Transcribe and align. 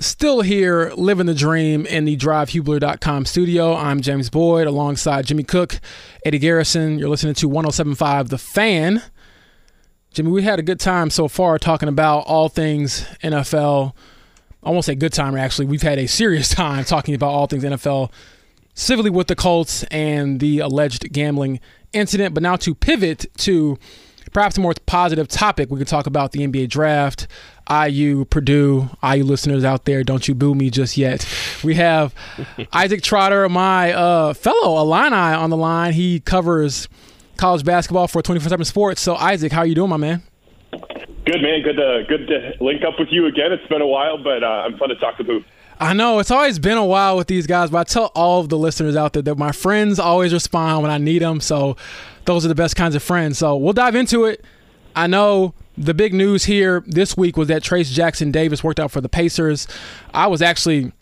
Still 0.00 0.42
here, 0.42 0.92
living 0.96 1.26
the 1.26 1.34
dream 1.34 1.84
in 1.84 2.04
the 2.04 2.16
drivehubler.com 2.16 3.24
studio. 3.24 3.74
I'm 3.74 4.00
James 4.00 4.30
Boyd 4.30 4.68
alongside 4.68 5.26
Jimmy 5.26 5.42
Cook, 5.42 5.80
Eddie 6.24 6.38
Garrison. 6.38 7.00
You're 7.00 7.08
listening 7.08 7.34
to 7.34 7.48
1075 7.48 8.28
The 8.28 8.38
Fan. 8.38 9.02
Jimmy, 10.12 10.30
we 10.30 10.44
had 10.44 10.60
a 10.60 10.62
good 10.62 10.78
time 10.78 11.10
so 11.10 11.26
far 11.26 11.58
talking 11.58 11.88
about 11.88 12.20
all 12.28 12.48
things 12.48 13.08
NFL. 13.24 13.92
I 14.62 14.70
won't 14.70 14.84
say 14.84 14.94
good 14.94 15.12
time, 15.12 15.34
actually. 15.34 15.66
We've 15.66 15.82
had 15.82 15.98
a 15.98 16.06
serious 16.06 16.48
time 16.54 16.84
talking 16.84 17.16
about 17.16 17.30
all 17.30 17.48
things 17.48 17.64
NFL, 17.64 18.12
civilly 18.74 19.10
with 19.10 19.26
the 19.26 19.34
Colts 19.34 19.82
and 19.90 20.38
the 20.38 20.60
alleged 20.60 21.12
gambling 21.12 21.58
incident. 21.92 22.34
But 22.34 22.44
now 22.44 22.54
to 22.54 22.72
pivot 22.72 23.26
to 23.38 23.76
perhaps 24.32 24.56
a 24.56 24.60
more 24.60 24.74
positive 24.86 25.28
topic, 25.28 25.70
we 25.70 25.78
could 25.78 25.88
talk 25.88 26.06
about 26.06 26.32
the 26.32 26.46
NBA 26.46 26.68
draft. 26.68 27.26
IU, 27.70 28.24
Purdue, 28.24 28.88
IU 29.02 29.24
listeners 29.24 29.62
out 29.62 29.84
there, 29.84 30.02
don't 30.02 30.26
you 30.26 30.34
boo 30.34 30.54
me 30.54 30.70
just 30.70 30.96
yet. 30.96 31.28
We 31.62 31.74
have 31.74 32.14
Isaac 32.72 33.02
Trotter, 33.02 33.48
my 33.48 33.92
uh, 33.92 34.32
fellow 34.32 34.80
Illini, 34.80 35.14
on 35.14 35.50
the 35.50 35.56
line. 35.56 35.92
He 35.92 36.20
covers 36.20 36.88
college 37.36 37.64
basketball 37.64 38.08
for 38.08 38.22
24 38.22 38.48
7 38.48 38.64
Sports. 38.64 39.02
So, 39.02 39.16
Isaac, 39.16 39.52
how 39.52 39.60
are 39.60 39.66
you 39.66 39.74
doing, 39.74 39.90
my 39.90 39.98
man? 39.98 40.22
Good, 40.70 41.42
man. 41.42 41.62
Good 41.62 41.76
to, 41.76 42.04
good 42.08 42.26
to 42.28 42.52
link 42.64 42.82
up 42.84 42.94
with 42.98 43.08
you 43.10 43.26
again. 43.26 43.52
It's 43.52 43.66
been 43.68 43.82
a 43.82 43.86
while, 43.86 44.16
but 44.22 44.42
uh, 44.42 44.46
I'm 44.64 44.78
fun 44.78 44.88
to 44.88 44.96
talk 44.96 45.18
to 45.18 45.24
hoop. 45.24 45.44
I 45.80 45.92
know 45.92 46.18
it's 46.18 46.30
always 46.30 46.58
been 46.58 46.76
a 46.76 46.84
while 46.84 47.16
with 47.16 47.28
these 47.28 47.46
guys, 47.46 47.70
but 47.70 47.78
I 47.78 47.84
tell 47.84 48.06
all 48.14 48.40
of 48.40 48.48
the 48.48 48.58
listeners 48.58 48.96
out 48.96 49.12
there 49.12 49.22
that 49.22 49.38
my 49.38 49.52
friends 49.52 49.98
always 49.98 50.32
respond 50.32 50.82
when 50.82 50.90
I 50.90 50.98
need 50.98 51.22
them. 51.22 51.40
So 51.40 51.76
those 52.24 52.44
are 52.44 52.48
the 52.48 52.54
best 52.54 52.74
kinds 52.74 52.94
of 52.94 53.02
friends. 53.02 53.38
So 53.38 53.56
we'll 53.56 53.72
dive 53.72 53.94
into 53.94 54.24
it. 54.24 54.44
I 54.96 55.06
know 55.06 55.54
the 55.76 55.94
big 55.94 56.12
news 56.12 56.44
here 56.44 56.82
this 56.86 57.16
week 57.16 57.36
was 57.36 57.48
that 57.48 57.62
Trayce 57.62 57.92
Jackson 57.92 58.32
Davis 58.32 58.64
worked 58.64 58.80
out 58.80 58.90
for 58.90 59.00
the 59.00 59.08
Pacers. 59.08 59.68
I 60.12 60.26
was 60.26 60.42
actually 60.42 60.92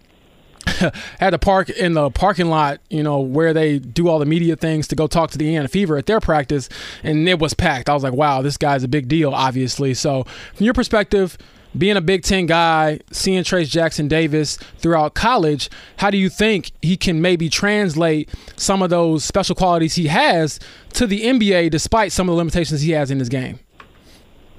had 1.19 1.31
to 1.31 1.39
park 1.39 1.71
in 1.71 1.95
the 1.95 2.11
parking 2.11 2.49
lot, 2.49 2.81
you 2.91 3.03
know, 3.03 3.21
where 3.21 3.55
they 3.55 3.79
do 3.79 4.09
all 4.09 4.19
the 4.19 4.27
media 4.27 4.57
things 4.57 4.87
to 4.89 4.97
go 4.97 5.07
talk 5.07 5.31
to 5.31 5.39
the 5.39 5.47
Indiana 5.47 5.69
Fever 5.69 5.97
at 5.97 6.07
their 6.07 6.21
practice, 6.21 6.69
and 7.03 7.27
it 7.29 7.39
was 7.39 7.55
packed. 7.55 7.89
I 7.89 7.95
was 7.95 8.03
like, 8.03 8.13
wow, 8.13 8.43
this 8.43 8.59
guy's 8.59 8.83
a 8.83 8.89
big 8.89 9.09
deal, 9.09 9.33
obviously. 9.33 9.95
So, 9.95 10.25
from 10.55 10.65
your 10.65 10.75
perspective, 10.75 11.39
being 11.77 11.97
a 11.97 12.01
Big 12.01 12.23
Ten 12.23 12.47
guy, 12.47 13.01
seeing 13.11 13.43
Trayce 13.43 13.69
Jackson 13.69 14.09
Davis 14.09 14.57
throughout 14.79 15.15
college, 15.15 15.69
how 15.99 16.11
do 16.11 16.17
you 16.17 16.29
think 16.29 16.73
he 16.83 16.97
can 16.97 17.21
maybe 17.21 17.49
translate 17.49 18.31
some 18.57 18.83
of 18.83 18.91
those 18.91 19.25
special 19.25 19.55
qualities 19.55 19.95
he 19.95 20.07
has 20.07 20.59
to 20.95 21.07
the 21.07 21.23
NBA 21.23 21.71
despite 21.71 22.13
some 22.13 22.29
of 22.29 22.33
the 22.33 22.37
limitations 22.37 22.81
he 22.81 22.93
has 22.93 23.11
in 23.11 23.19
his 23.19 23.29
game? 23.29 23.61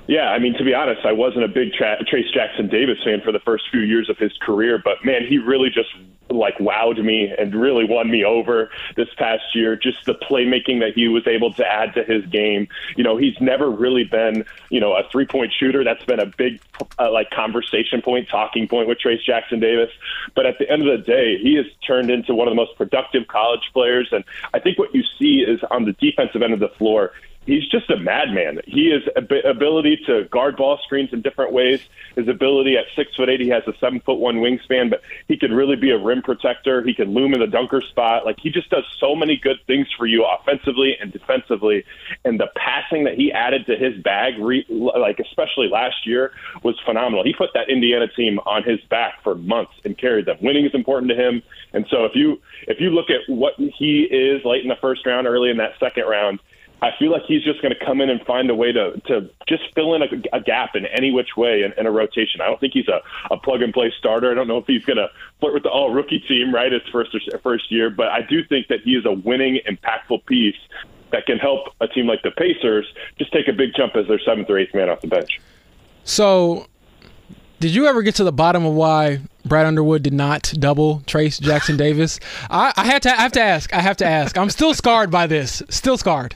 Yeah, 0.08 0.30
I 0.30 0.40
mean, 0.40 0.54
to 0.58 0.64
be 0.64 0.74
honest, 0.74 1.02
I 1.06 1.12
wasn't 1.12 1.44
a 1.44 1.50
big 1.50 1.74
Tra- 1.74 2.04
Trayce 2.06 2.32
Jackson 2.34 2.70
Davis 2.70 2.98
fan 3.04 3.20
for 3.26 3.34
the 3.34 3.42
first 3.42 3.66
few 3.72 3.82
years 3.82 4.10
of 4.10 4.18
his 4.18 4.32
career, 4.42 4.82
but 4.82 5.04
man, 5.04 5.28
he 5.28 5.38
really 5.38 5.70
just 5.70 5.90
like 6.30 6.58
wowed 6.58 7.04
me 7.04 7.34
and 7.38 7.54
really 7.54 7.86
won 7.86 8.10
me 8.10 8.24
over 8.24 8.70
this 8.96 9.08
past 9.18 9.44
year. 9.54 9.76
Just 9.76 10.06
the 10.06 10.16
playmaking 10.16 10.80
that 10.80 10.94
he 10.96 11.08
was 11.08 11.26
able 11.28 11.54
to 11.54 11.66
add 11.66 11.94
to 11.96 12.04
his 12.04 12.26
game. 12.26 12.68
You 12.96 13.04
know, 13.04 13.18
he's 13.18 13.40
never 13.40 13.70
really 13.70 14.04
been, 14.04 14.46
you 14.70 14.80
know, 14.80 14.94
a 14.94 15.04
three 15.12 15.26
point 15.26 15.54
shooter. 15.58 15.84
That's 15.84 16.04
been 16.06 16.20
a 16.20 16.26
big, 16.26 16.62
uh, 17.00 17.12
like, 17.12 17.30
conversation 17.30 18.02
point, 18.02 18.28
talking 18.30 18.68
point 18.68 18.88
with 18.88 19.00
Trayce 19.00 19.24
Jackson 19.24 19.60
Davis. 19.60 19.90
But 20.36 20.46
at 20.46 20.58
the 20.60 20.70
end 20.70 20.88
of 20.88 21.00
the 21.00 21.06
day, 21.06 21.38
he 21.38 21.56
has 21.56 21.66
turned 21.86 22.10
into 22.10 22.34
one 22.34 22.48
of 22.48 22.52
the 22.52 22.56
most 22.56 22.78
productive 22.78 23.28
college 23.28 23.70
players. 23.74 24.10
And 24.12 24.24
I 24.54 24.60
think 24.60 24.78
what 24.78 24.94
you 24.94 25.04
see 25.20 25.46
is 25.48 25.60
on 25.72 25.86
the 25.86 25.94
defensive 25.94 26.42
end 26.42 26.54
of 26.54 26.60
the 26.60 26.70
floor, 26.70 27.12
he's 27.48 27.68
just 27.68 27.90
a 27.90 27.98
madman. 27.98 28.60
He 28.66 28.92
has 28.92 29.02
ability 29.46 30.02
to 30.06 30.26
guard 30.26 30.58
ball 30.58 30.78
screens 30.84 31.12
in 31.14 31.22
different 31.22 31.54
ways. 31.54 31.82
His 32.16 32.28
ability 32.28 32.78
at 32.78 32.86
six 32.96 33.16
foot 33.16 33.30
eight, 33.30 33.40
he 33.40 33.50
has 33.50 33.64
a 33.68 33.74
seven 33.80 34.02
foot 34.02 34.20
one 34.20 34.38
wingspan, 34.38 34.90
but 34.90 35.02
he 35.28 35.38
can 35.38 35.54
really 35.54 35.78
be 35.78 35.90
a 35.90 35.98
rim 35.98 36.22
protector. 36.22 36.84
He 36.84 36.94
can 36.94 37.14
loom 37.14 37.34
in 37.34 37.40
the 37.40 37.48
dunker 37.48 37.82
spot. 37.82 38.26
Like 38.26 38.40
he 38.40 38.52
just 38.52 38.70
does 38.70 38.84
so 39.00 39.16
many 39.16 39.38
good 39.38 39.58
things 39.66 39.88
for 39.98 40.06
you 40.06 40.26
offensively 40.26 40.96
and 41.00 41.12
defensively. 41.12 41.86
And 42.26 42.40
the 42.40 42.50
passing 42.56 43.06
that 43.06 43.16
he 43.16 43.32
added 43.32 43.66
to 43.68 43.78
his 43.78 43.98
bag, 44.04 44.38
re, 44.38 44.66
like 44.70 45.20
especially 45.20 45.70
last 45.70 46.06
year, 46.06 46.34
was 46.64 46.76
phenomenal. 46.86 47.24
He 47.24 47.34
put 47.34 47.52
that 47.54 47.70
Indiana 47.70 48.08
team 48.10 48.40
on 48.46 48.64
his 48.64 48.80
back 48.90 49.24
for 49.24 49.36
months 49.36 49.74
and 49.86 49.98
carried 49.98 50.26
them. 50.26 50.38
Winning 50.42 50.66
is 50.66 50.76
important 50.76 51.10
to 51.12 51.16
him, 51.16 51.42
and 51.74 51.86
so 51.90 52.04
if 52.04 52.12
you 52.14 52.42
if 52.68 52.82
you 52.82 52.90
look 52.90 53.10
at 53.10 53.22
what 53.34 53.54
he 53.58 54.04
is 54.04 54.44
late 54.44 54.64
in 54.64 54.68
the 54.68 54.76
first 54.76 55.06
round, 55.06 55.28
early 55.28 55.50
in 55.50 55.58
that 55.58 55.74
second 55.80 56.04
round 56.04 56.40
I 56.82 56.92
feel 57.00 57.12
like 57.12 57.24
he's 57.28 57.44
just 57.44 57.62
going 57.62 57.74
to 57.74 57.86
come 57.86 58.02
in 58.02 58.10
and 58.10 58.22
find 58.22 58.50
a 58.50 58.56
way 58.56 58.72
to 58.72 59.00
to 59.08 59.30
just 59.48 59.64
fill 59.74 59.96
in 59.96 60.04
a, 60.04 60.38
a 60.38 60.40
gap 60.40 60.76
in 60.76 60.86
any 60.86 61.12
which 61.12 61.36
way 61.36 61.64
in, 61.64 61.74
in, 61.78 61.88
a 61.88 61.92
rotation. 61.92 62.40
I 62.42 62.46
don't 62.46 62.60
think 62.60 62.74
he's 62.74 62.88
a, 62.88 63.02
a 63.32 63.38
plug 63.38 63.62
and 63.64 63.74
play 63.74 63.92
starter. 63.98 64.32
I 64.32 64.36
don't 64.36 64.48
know 64.48 64.58
if 64.58 64.68
he's 64.68 64.86
going 64.86 64.98
to 64.98 65.08
flirt 65.40 65.54
with 65.56 65.64
the 65.64 65.70
all 65.70 65.92
rookie 65.92 66.20
team 66.20 66.54
right 66.54 66.72
his 66.72 66.84
first 66.92 67.18
first 67.42 67.72
year, 67.72 67.90
but 67.90 68.10
I 68.10 68.22
do 68.22 68.44
think 68.46 68.68
that 68.68 68.82
he 68.84 68.92
is 68.92 69.06
a 69.06 69.12
winning, 69.12 69.60
impactful 69.68 70.26
piece 70.28 70.56
that 71.12 71.26
can 71.26 71.40
help 71.40 71.74
a 71.82 71.88
team 71.88 72.06
like 72.06 72.22
the 72.22 72.32
Pacers 72.32 72.86
just 73.18 73.32
take 73.32 73.48
a 73.48 73.54
big 73.54 73.70
jump 73.76 73.96
as 73.96 74.08
their 74.08 74.20
seventh 74.20 74.50
or 74.50 74.60
eighth 74.60 74.76
man 74.76 74.90
off 74.90 75.02
the 75.02 75.08
bench. 75.08 75.40
So, 76.04 76.68
did 77.60 77.74
you 77.74 77.88
ever 77.88 78.04
get 78.04 78.14
to 78.16 78.24
the 78.24 78.32
bottom 78.32 78.66
of 78.66 78.74
why 78.74 79.22
Brad 79.46 79.66
Underwood 79.66 80.04
did 80.04 80.14
not 80.14 80.54
double 80.60 81.00
Trayce 81.08 81.42
Jackson 81.42 81.76
Davis? 81.78 82.20
I, 82.52 82.72
I 82.76 82.86
had 82.86 83.02
to. 83.04 83.10
I 83.10 83.22
have 83.24 83.32
to 83.32 83.42
ask. 83.42 83.74
I 83.74 83.82
have 83.82 83.98
to 83.98 84.06
ask. 84.06 84.38
I'm 84.38 84.52
still 84.52 84.76
scarred 84.76 85.10
by 85.10 85.26
this. 85.26 85.64
Still 85.70 85.98
scarred 85.98 86.36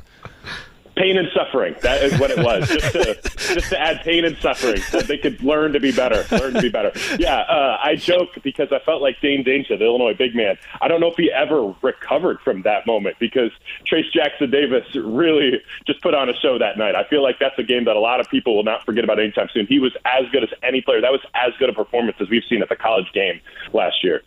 pain 1.01 1.17
and 1.17 1.27
suffering. 1.33 1.75
That 1.81 2.03
is 2.03 2.19
what 2.19 2.29
it 2.29 2.37
was. 2.37 2.69
just 2.69 2.93
to 2.93 3.15
just 3.53 3.69
to 3.69 3.79
add 3.79 4.01
pain 4.01 4.23
and 4.23 4.37
suffering, 4.37 4.81
so 4.81 5.01
they 5.01 5.17
could 5.17 5.41
learn 5.41 5.73
to 5.73 5.79
be 5.79 5.91
better. 5.91 6.23
Learn 6.35 6.53
to 6.53 6.61
be 6.61 6.69
better. 6.69 6.91
Yeah, 7.17 7.39
uh, 7.39 7.77
I 7.81 7.95
joke 7.95 8.29
because 8.43 8.71
I 8.71 8.79
felt 8.79 9.01
like 9.01 9.19
Dain 9.21 9.43
Dainja, 9.43 9.77
the 9.79 9.85
Illinois 9.85 10.13
big 10.13 10.35
man. 10.35 10.57
I 10.81 10.87
don't 10.87 11.01
know 11.01 11.07
if 11.07 11.17
he 11.17 11.31
ever 11.31 11.73
recovered 11.81 12.39
from 12.41 12.61
that 12.63 12.85
moment 12.85 13.17
because 13.19 13.51
Trayce 13.91 14.11
Jackson 14.13 14.51
Davis 14.51 14.85
really 14.95 15.61
just 15.87 16.01
put 16.01 16.13
on 16.13 16.29
a 16.29 16.33
show 16.35 16.57
that 16.59 16.77
night. 16.77 16.95
I 16.95 17.07
feel 17.07 17.23
like 17.23 17.39
that's 17.39 17.57
a 17.57 17.63
game 17.63 17.85
that 17.85 17.95
a 17.95 17.99
lot 17.99 18.19
of 18.19 18.29
people 18.29 18.55
will 18.55 18.63
not 18.63 18.85
forget 18.85 19.03
about 19.03 19.19
anytime 19.19 19.49
soon. 19.53 19.65
He 19.67 19.79
was 19.79 19.95
as 20.05 20.29
good 20.31 20.43
as 20.43 20.49
any 20.61 20.81
player. 20.81 21.01
That 21.01 21.11
was 21.11 21.21
as 21.33 21.53
good 21.57 21.69
a 21.69 21.73
performance 21.73 22.17
as 22.19 22.29
we've 22.29 22.43
seen 22.47 22.61
at 22.61 22.69
the 22.69 22.75
college 22.75 23.11
game 23.13 23.41
last 23.73 24.03
year. 24.03 24.21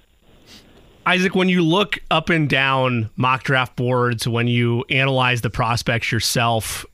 Isaac, 1.06 1.34
when 1.34 1.50
you 1.50 1.62
look 1.62 1.98
up 2.10 2.30
and 2.30 2.48
down 2.48 3.10
mock 3.16 3.42
draft 3.42 3.76
boards, 3.76 4.26
when 4.26 4.48
you 4.48 4.84
analyze 4.88 5.42
the 5.42 5.50
prospects 5.50 6.10
yourself, 6.10 6.86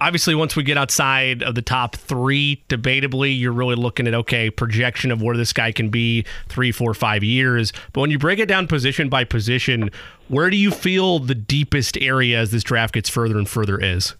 obviously 0.00 0.34
once 0.34 0.56
we 0.56 0.62
get 0.62 0.78
outside 0.78 1.42
of 1.42 1.54
the 1.54 1.60
top 1.60 1.96
three, 1.96 2.64
debatably, 2.70 3.38
you're 3.38 3.52
really 3.52 3.74
looking 3.74 4.06
at 4.06 4.14
okay, 4.14 4.48
projection 4.48 5.10
of 5.10 5.20
where 5.20 5.36
this 5.36 5.52
guy 5.52 5.70
can 5.70 5.90
be 5.90 6.24
three, 6.48 6.72
four, 6.72 6.94
five 6.94 7.22
years. 7.22 7.74
But 7.92 8.00
when 8.00 8.10
you 8.10 8.18
break 8.18 8.38
it 8.38 8.46
down 8.46 8.68
position 8.68 9.10
by 9.10 9.24
position, 9.24 9.90
where 10.28 10.48
do 10.48 10.56
you 10.56 10.70
feel 10.70 11.18
the 11.18 11.34
deepest 11.34 11.98
area 11.98 12.40
as 12.40 12.52
this 12.52 12.64
draft 12.64 12.94
gets 12.94 13.10
further 13.10 13.36
and 13.36 13.48
further 13.48 13.78
is? 13.78 14.14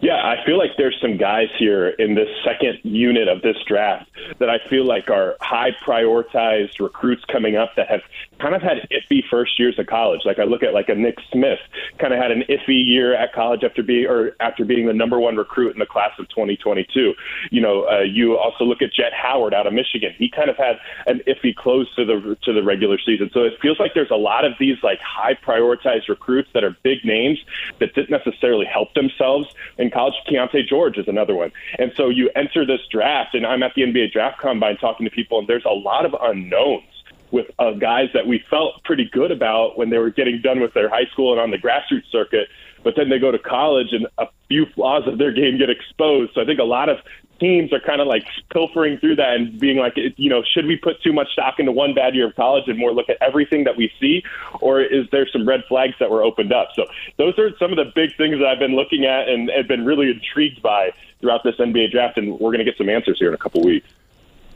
Yeah, 0.00 0.16
I 0.16 0.44
feel 0.44 0.58
like 0.58 0.76
there's 0.76 0.98
some 1.00 1.16
guys 1.16 1.48
here 1.58 1.88
in 1.88 2.14
this 2.14 2.28
second 2.44 2.78
unit 2.82 3.28
of 3.28 3.42
this 3.42 3.56
draft 3.66 4.10
that 4.38 4.48
I 4.48 4.58
feel 4.68 4.84
like 4.84 5.10
are 5.10 5.36
high 5.40 5.72
prioritized 5.84 6.80
recruits 6.80 7.24
coming 7.24 7.56
up 7.56 7.74
that 7.76 7.88
have 7.88 8.02
kind 8.38 8.54
of 8.54 8.62
had 8.62 8.88
iffy 8.90 9.22
first 9.30 9.58
years 9.58 9.78
of 9.78 9.86
college. 9.86 10.20
Like 10.24 10.38
I 10.38 10.44
look 10.44 10.62
at 10.62 10.74
like 10.74 10.88
a 10.88 10.94
Nick 10.94 11.16
Smith, 11.32 11.58
kind 11.98 12.12
of 12.12 12.20
had 12.20 12.30
an 12.30 12.42
iffy 12.48 12.84
year 12.84 13.14
at 13.14 13.32
college 13.32 13.64
after 13.64 13.82
being 13.82 14.06
or 14.06 14.32
after 14.40 14.64
being 14.64 14.86
the 14.86 14.92
number 14.92 15.18
one 15.18 15.36
recruit 15.36 15.72
in 15.72 15.78
the 15.78 15.86
class 15.86 16.12
of 16.18 16.28
2022. 16.28 17.14
You 17.50 17.60
know, 17.60 17.88
uh, 17.88 18.00
you 18.00 18.36
also 18.36 18.64
look 18.64 18.82
at 18.82 18.92
Jett 18.92 19.12
Howard 19.12 19.54
out 19.54 19.66
of 19.66 19.72
Michigan. 19.72 20.14
He 20.16 20.30
kind 20.30 20.50
of 20.50 20.56
had 20.56 20.76
an 21.06 21.20
iffy 21.26 21.54
close 21.54 21.92
to 21.96 22.04
the 22.04 22.36
to 22.42 22.52
the 22.52 22.62
regular 22.62 22.98
season. 22.98 23.30
So 23.32 23.44
it 23.44 23.54
feels 23.60 23.78
like 23.78 23.94
there's 23.94 24.10
a 24.10 24.16
lot 24.16 24.44
of 24.44 24.52
these 24.58 24.76
like 24.82 25.00
high 25.00 25.34
prioritized 25.34 26.08
recruits 26.08 26.48
that 26.54 26.64
are 26.64 26.76
big 26.82 27.04
names 27.04 27.38
that 27.80 27.94
didn't 27.94 28.10
necessarily 28.10 28.66
help 28.66 28.94
themselves 28.94 29.48
in 29.78 29.90
college. 29.90 30.14
Keyonte 30.28 30.66
George 30.68 30.98
is 30.98 31.08
another 31.08 31.34
one. 31.34 31.52
And 31.78 31.92
so 31.96 32.08
you 32.08 32.30
enter 32.36 32.64
this 32.64 32.80
draft, 32.90 33.34
and 33.34 33.46
I'm 33.46 33.62
at 33.62 33.74
the 33.74 33.82
NBA 33.82 34.12
draft 34.12 34.40
combine 34.40 34.76
talking 34.76 35.04
to 35.04 35.10
people, 35.10 35.38
and 35.38 35.48
there's 35.48 35.64
a 35.64 35.74
lot 35.74 36.04
of 36.04 36.14
unknowns 36.20 36.84
with 37.30 37.46
uh, 37.58 37.72
guys 37.72 38.08
that 38.14 38.26
we 38.26 38.42
felt 38.50 38.82
pretty 38.84 39.08
good 39.12 39.30
about 39.30 39.76
when 39.78 39.90
they 39.90 39.98
were 39.98 40.10
getting 40.10 40.40
done 40.40 40.60
with 40.60 40.74
their 40.74 40.88
high 40.88 41.06
school 41.12 41.32
and 41.32 41.40
on 41.40 41.50
the 41.50 41.58
grassroots 41.58 42.10
circuit. 42.10 42.48
But 42.84 42.94
then 42.96 43.08
they 43.08 43.18
go 43.18 43.30
to 43.30 43.38
college 43.38 43.92
and 43.92 44.06
a 44.18 44.26
few 44.48 44.66
flaws 44.74 45.06
of 45.06 45.18
their 45.18 45.32
game 45.32 45.58
get 45.58 45.70
exposed. 45.70 46.34
So 46.34 46.40
I 46.40 46.44
think 46.44 46.60
a 46.60 46.64
lot 46.64 46.88
of 46.88 46.98
teams 47.40 47.72
are 47.72 47.80
kind 47.80 48.00
of 48.00 48.06
like 48.06 48.26
pilfering 48.50 48.98
through 48.98 49.16
that 49.16 49.34
and 49.34 49.58
being 49.58 49.78
like, 49.78 49.94
you 49.96 50.28
know, 50.28 50.42
should 50.42 50.66
we 50.66 50.76
put 50.76 51.00
too 51.02 51.12
much 51.12 51.28
stock 51.32 51.58
into 51.58 51.72
one 51.72 51.94
bad 51.94 52.14
year 52.14 52.28
of 52.28 52.36
college 52.36 52.64
and 52.66 52.78
more 52.78 52.92
look 52.92 53.08
at 53.08 53.16
everything 53.20 53.64
that 53.64 53.76
we 53.76 53.90
see, 54.00 54.22
or 54.60 54.80
is 54.80 55.06
there 55.12 55.26
some 55.32 55.46
red 55.46 55.62
flags 55.68 55.94
that 56.00 56.10
were 56.10 56.22
opened 56.22 56.52
up? 56.52 56.68
So 56.74 56.86
those 57.16 57.38
are 57.38 57.50
some 57.58 57.70
of 57.70 57.76
the 57.76 57.92
big 57.94 58.16
things 58.16 58.38
that 58.38 58.46
I've 58.46 58.58
been 58.58 58.74
looking 58.74 59.04
at 59.04 59.28
and 59.28 59.50
have 59.50 59.68
been 59.68 59.84
really 59.84 60.10
intrigued 60.10 60.62
by 60.62 60.90
throughout 61.20 61.42
this 61.44 61.56
NBA 61.56 61.90
draft, 61.90 62.18
and 62.18 62.32
we're 62.32 62.52
going 62.52 62.58
to 62.58 62.64
get 62.64 62.76
some 62.76 62.88
answers 62.88 63.18
here 63.18 63.28
in 63.28 63.34
a 63.34 63.38
couple 63.38 63.62
weeks. 63.62 63.88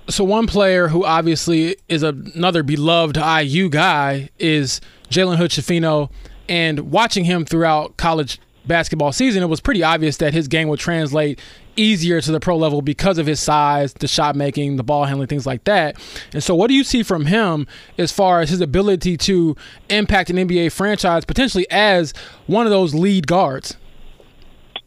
So 0.08 0.24
one 0.24 0.46
player 0.46 0.88
who 0.88 1.04
obviously 1.04 1.76
is 1.88 2.02
another 2.02 2.62
beloved 2.62 3.16
IU 3.16 3.68
guy 3.68 4.30
is 4.38 4.80
Jalen 5.10 5.36
Hood 5.36 5.50
Schifino, 5.50 6.10
and 6.48 6.90
watching 6.90 7.24
him 7.24 7.44
throughout 7.44 7.96
college 7.96 8.40
basketball 8.66 9.12
season, 9.12 9.42
it 9.42 9.46
was 9.46 9.60
pretty 9.60 9.82
obvious 9.82 10.16
that 10.18 10.34
his 10.34 10.48
game 10.48 10.68
would 10.68 10.80
translate 10.80 11.40
easier 11.76 12.20
to 12.20 12.32
the 12.32 12.40
pro 12.40 12.56
level 12.56 12.82
because 12.82 13.18
of 13.18 13.26
his 13.26 13.40
size, 13.40 13.94
the 13.94 14.08
shot 14.08 14.36
making, 14.36 14.76
the 14.76 14.82
ball 14.82 15.04
handling, 15.04 15.28
things 15.28 15.46
like 15.46 15.64
that. 15.64 15.96
And 16.32 16.42
so, 16.42 16.54
what 16.54 16.68
do 16.68 16.74
you 16.74 16.84
see 16.84 17.02
from 17.02 17.26
him 17.26 17.66
as 17.98 18.12
far 18.12 18.40
as 18.40 18.50
his 18.50 18.60
ability 18.60 19.16
to 19.18 19.56
impact 19.88 20.30
an 20.30 20.36
NBA 20.36 20.72
franchise 20.72 21.24
potentially 21.24 21.66
as 21.70 22.12
one 22.46 22.66
of 22.66 22.70
those 22.70 22.94
lead 22.94 23.26
guards? 23.26 23.76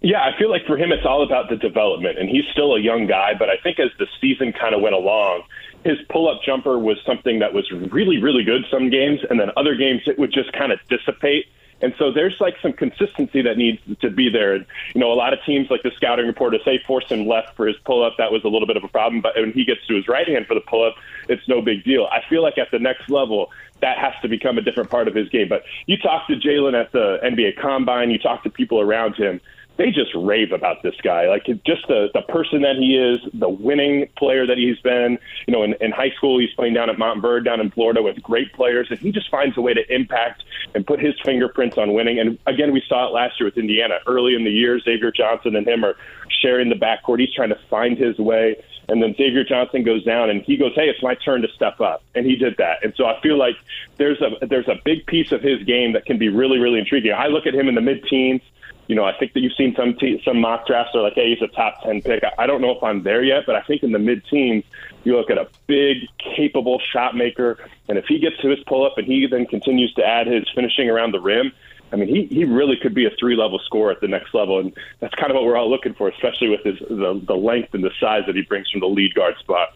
Yeah, 0.05 0.21
I 0.21 0.37
feel 0.37 0.51
like 0.51 0.67
for 0.67 0.77
him, 0.77 0.91
it's 0.91 1.03
all 1.03 1.23
about 1.23 1.49
the 1.49 1.55
development, 1.55 2.19
and 2.19 2.29
he's 2.29 2.43
still 2.51 2.75
a 2.75 2.79
young 2.79 3.07
guy. 3.07 3.33
But 3.33 3.49
I 3.49 3.57
think 3.57 3.79
as 3.79 3.89
the 3.97 4.05
season 4.21 4.53
kind 4.53 4.75
of 4.75 4.81
went 4.81 4.93
along, 4.93 5.41
his 5.83 5.97
pull-up 6.11 6.43
jumper 6.45 6.77
was 6.77 6.99
something 7.07 7.39
that 7.39 7.55
was 7.55 7.71
really, 7.71 8.21
really 8.21 8.43
good 8.43 8.65
some 8.69 8.91
games, 8.91 9.21
and 9.27 9.39
then 9.39 9.49
other 9.57 9.73
games 9.73 10.03
it 10.05 10.19
would 10.19 10.31
just 10.31 10.53
kind 10.53 10.71
of 10.71 10.77
dissipate. 10.89 11.47
And 11.81 11.95
so 11.97 12.11
there's 12.11 12.39
like 12.39 12.53
some 12.61 12.71
consistency 12.71 13.41
that 13.41 13.57
needs 13.57 13.79
to 14.01 14.11
be 14.11 14.29
there. 14.29 14.53
And, 14.53 14.67
you 14.93 15.01
know, 15.01 15.11
a 15.11 15.17
lot 15.17 15.33
of 15.33 15.39
teams 15.43 15.71
like 15.71 15.81
the 15.81 15.91
scouting 15.95 16.27
report 16.27 16.53
say 16.63 16.77
force 16.85 17.09
him 17.09 17.25
left 17.25 17.55
for 17.55 17.65
his 17.65 17.75
pull 17.83 18.03
up. 18.03 18.13
That 18.19 18.31
was 18.31 18.43
a 18.43 18.47
little 18.47 18.67
bit 18.67 18.77
of 18.77 18.83
a 18.83 18.87
problem. 18.87 19.21
But 19.21 19.35
when 19.35 19.53
he 19.53 19.65
gets 19.65 19.85
to 19.87 19.95
his 19.95 20.07
right 20.07 20.27
hand 20.27 20.45
for 20.45 20.53
the 20.53 20.61
pull 20.61 20.85
up, 20.85 20.93
it's 21.29 21.47
no 21.49 21.63
big 21.63 21.83
deal. 21.83 22.07
I 22.11 22.21
feel 22.29 22.43
like 22.43 22.59
at 22.59 22.69
the 22.69 22.79
next 22.79 23.09
level, 23.09 23.51
that 23.81 23.97
has 23.97 24.13
to 24.21 24.29
become 24.29 24.59
a 24.59 24.61
different 24.61 24.91
part 24.91 25.07
of 25.07 25.15
his 25.15 25.29
game. 25.29 25.49
But 25.49 25.63
you 25.87 25.97
talk 25.97 26.27
to 26.27 26.35
Jalen 26.35 26.79
at 26.79 26.91
the 26.91 27.19
NBA 27.23 27.59
Combine, 27.59 28.11
you 28.11 28.19
talk 28.19 28.43
to 28.43 28.51
people 28.51 28.79
around 28.79 29.15
him, 29.15 29.41
they 29.77 29.91
just 29.91 30.13
rave 30.15 30.51
about 30.51 30.83
this 30.83 30.95
guy. 31.03 31.27
Like 31.27 31.45
just 31.65 31.87
the 31.87 32.09
the 32.13 32.21
person 32.21 32.61
that 32.61 32.77
he 32.77 32.97
is, 32.97 33.19
the 33.33 33.49
winning 33.49 34.07
player 34.17 34.47
that 34.47 34.57
he's 34.57 34.79
been. 34.79 35.17
You 35.47 35.53
know, 35.53 35.63
in, 35.63 35.75
in 35.81 35.91
high 35.91 36.11
school 36.11 36.39
he's 36.39 36.53
playing 36.55 36.73
down 36.73 36.89
at 36.89 36.97
Montverde 36.97 37.45
down 37.45 37.59
in 37.59 37.71
Florida 37.71 38.01
with 38.01 38.21
great 38.21 38.53
players, 38.53 38.87
and 38.89 38.99
he 38.99 39.11
just 39.11 39.29
finds 39.29 39.57
a 39.57 39.61
way 39.61 39.73
to 39.73 39.93
impact 39.93 40.43
and 40.73 40.85
put 40.87 40.99
his 40.99 41.13
fingerprints 41.23 41.77
on 41.77 41.93
winning. 41.93 42.19
And 42.19 42.39
again, 42.45 42.71
we 42.71 42.83
saw 42.87 43.07
it 43.07 43.11
last 43.11 43.39
year 43.39 43.45
with 43.45 43.57
Indiana. 43.57 43.95
Early 44.07 44.35
in 44.35 44.43
the 44.43 44.51
year, 44.51 44.79
Xavier 44.79 45.11
Johnson 45.11 45.55
and 45.55 45.67
him 45.67 45.83
are 45.83 45.95
sharing 46.41 46.69
the 46.69 46.75
backcourt. 46.75 47.19
He's 47.19 47.33
trying 47.33 47.49
to 47.49 47.59
find 47.69 47.97
his 47.97 48.17
way. 48.17 48.55
And 48.87 49.01
then 49.01 49.15
Xavier 49.15 49.43
Johnson 49.43 49.83
goes 49.83 50.03
down, 50.03 50.29
and 50.29 50.43
he 50.43 50.57
goes, 50.57 50.73
"Hey, 50.75 50.89
it's 50.89 51.01
my 51.01 51.15
turn 51.15 51.41
to 51.41 51.47
step 51.49 51.81
up," 51.81 52.03
and 52.13 52.25
he 52.25 52.35
did 52.35 52.55
that. 52.57 52.83
And 52.83 52.93
so 52.95 53.07
I 53.07 53.19
feel 53.19 53.35
like 53.35 53.55
there's 53.97 54.21
a 54.21 54.45
there's 54.45 54.67
a 54.67 54.79
big 54.85 55.05
piece 55.07 55.31
of 55.31 55.41
his 55.41 55.63
game 55.63 55.93
that 55.93 56.05
can 56.05 56.17
be 56.17 56.29
really 56.29 56.59
really 56.59 56.79
intriguing. 56.79 57.11
I 57.11 57.27
look 57.27 57.47
at 57.47 57.55
him 57.55 57.67
in 57.67 57.75
the 57.75 57.81
mid 57.81 58.05
teens 58.07 58.41
you 58.87 58.95
know, 58.95 59.03
I 59.03 59.17
think 59.17 59.33
that 59.33 59.39
you've 59.39 59.53
seen 59.53 59.75
some 59.75 59.95
te- 59.95 60.21
some 60.23 60.39
mock 60.39 60.67
drafts 60.67 60.95
are 60.95 61.01
like, 61.01 61.13
hey, 61.13 61.33
he's 61.33 61.41
a 61.41 61.51
top 61.51 61.81
ten 61.83 62.01
pick. 62.01 62.23
I, 62.23 62.43
I 62.43 62.47
don't 62.47 62.61
know 62.61 62.71
if 62.71 62.83
I'm 62.83 63.03
there 63.03 63.23
yet, 63.23 63.43
but 63.45 63.55
I 63.55 63.61
think 63.61 63.83
in 63.83 63.91
the 63.91 63.99
mid 63.99 64.23
teens, 64.25 64.63
you 65.03 65.15
look 65.15 65.29
at 65.29 65.37
a 65.37 65.47
big, 65.67 65.97
capable 66.19 66.79
shot 66.91 67.15
maker, 67.15 67.57
and 67.89 67.97
if 67.97 68.05
he 68.05 68.19
gets 68.19 68.37
to 68.41 68.49
his 68.49 68.59
pull 68.65 68.85
up 68.85 68.97
and 68.97 69.07
he 69.07 69.27
then 69.27 69.45
continues 69.45 69.93
to 69.95 70.05
add 70.05 70.27
his 70.27 70.43
finishing 70.53 70.89
around 70.89 71.13
the 71.13 71.19
rim, 71.19 71.51
I 71.91 71.95
mean, 71.97 72.09
he, 72.09 72.25
he 72.25 72.45
really 72.45 72.75
could 72.77 72.93
be 72.93 73.05
a 73.05 73.11
three 73.19 73.35
level 73.35 73.59
scorer 73.59 73.91
at 73.91 74.01
the 74.01 74.07
next 74.07 74.33
level, 74.33 74.59
and 74.59 74.75
that's 74.99 75.15
kind 75.15 75.31
of 75.31 75.35
what 75.35 75.45
we're 75.45 75.57
all 75.57 75.69
looking 75.69 75.93
for, 75.93 76.09
especially 76.09 76.49
with 76.49 76.63
his 76.63 76.79
the, 76.79 77.21
the 77.25 77.35
length 77.35 77.73
and 77.73 77.83
the 77.83 77.91
size 77.99 78.23
that 78.27 78.35
he 78.35 78.41
brings 78.41 78.69
from 78.69 78.81
the 78.81 78.87
lead 78.87 79.13
guard 79.13 79.35
spot. 79.39 79.75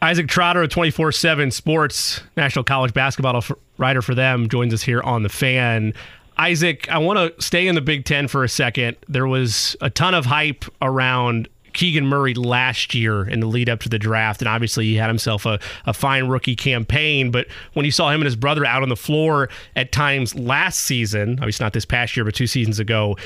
Isaac 0.00 0.28
Trotter 0.28 0.62
of 0.62 0.68
24 0.68 1.12
7 1.12 1.50
Sports, 1.50 2.22
National 2.36 2.62
College 2.62 2.92
Basketball 2.92 3.42
writer 3.78 4.02
for 4.02 4.14
them, 4.14 4.48
joins 4.48 4.74
us 4.74 4.82
here 4.82 5.00
on 5.00 5.22
The 5.22 5.28
Fan. 5.30 5.94
Isaac, 6.36 6.90
I 6.90 6.98
want 6.98 7.18
to 7.18 7.42
stay 7.42 7.66
in 7.66 7.74
the 7.74 7.80
Big 7.80 8.04
Ten 8.04 8.28
for 8.28 8.44
a 8.44 8.48
second. 8.48 8.96
There 9.08 9.26
was 9.26 9.76
a 9.80 9.90
ton 9.90 10.14
of 10.14 10.26
hype 10.26 10.64
around 10.82 11.48
Keegan 11.74 12.06
Murray 12.06 12.34
last 12.34 12.94
year 12.94 13.28
in 13.28 13.40
the 13.40 13.46
lead 13.46 13.68
up 13.68 13.80
to 13.80 13.88
the 13.88 13.98
draft, 13.98 14.40
and 14.40 14.48
obviously 14.48 14.86
he 14.86 14.94
had 14.94 15.08
himself 15.08 15.44
a, 15.44 15.58
a 15.86 15.92
fine 15.92 16.28
rookie 16.28 16.56
campaign. 16.56 17.30
But 17.30 17.46
when 17.74 17.84
you 17.84 17.90
saw 17.90 18.10
him 18.10 18.20
and 18.20 18.24
his 18.24 18.36
brother 18.36 18.64
out 18.64 18.82
on 18.82 18.88
the 18.88 18.96
floor 18.96 19.48
at 19.76 19.92
times 19.92 20.34
last 20.34 20.80
season, 20.80 21.38
obviously 21.38 21.64
not 21.64 21.72
this 21.72 21.84
past 21.84 22.16
year, 22.16 22.24
but 22.24 22.34
two 22.34 22.46
seasons 22.46 22.78
ago, 22.78 23.16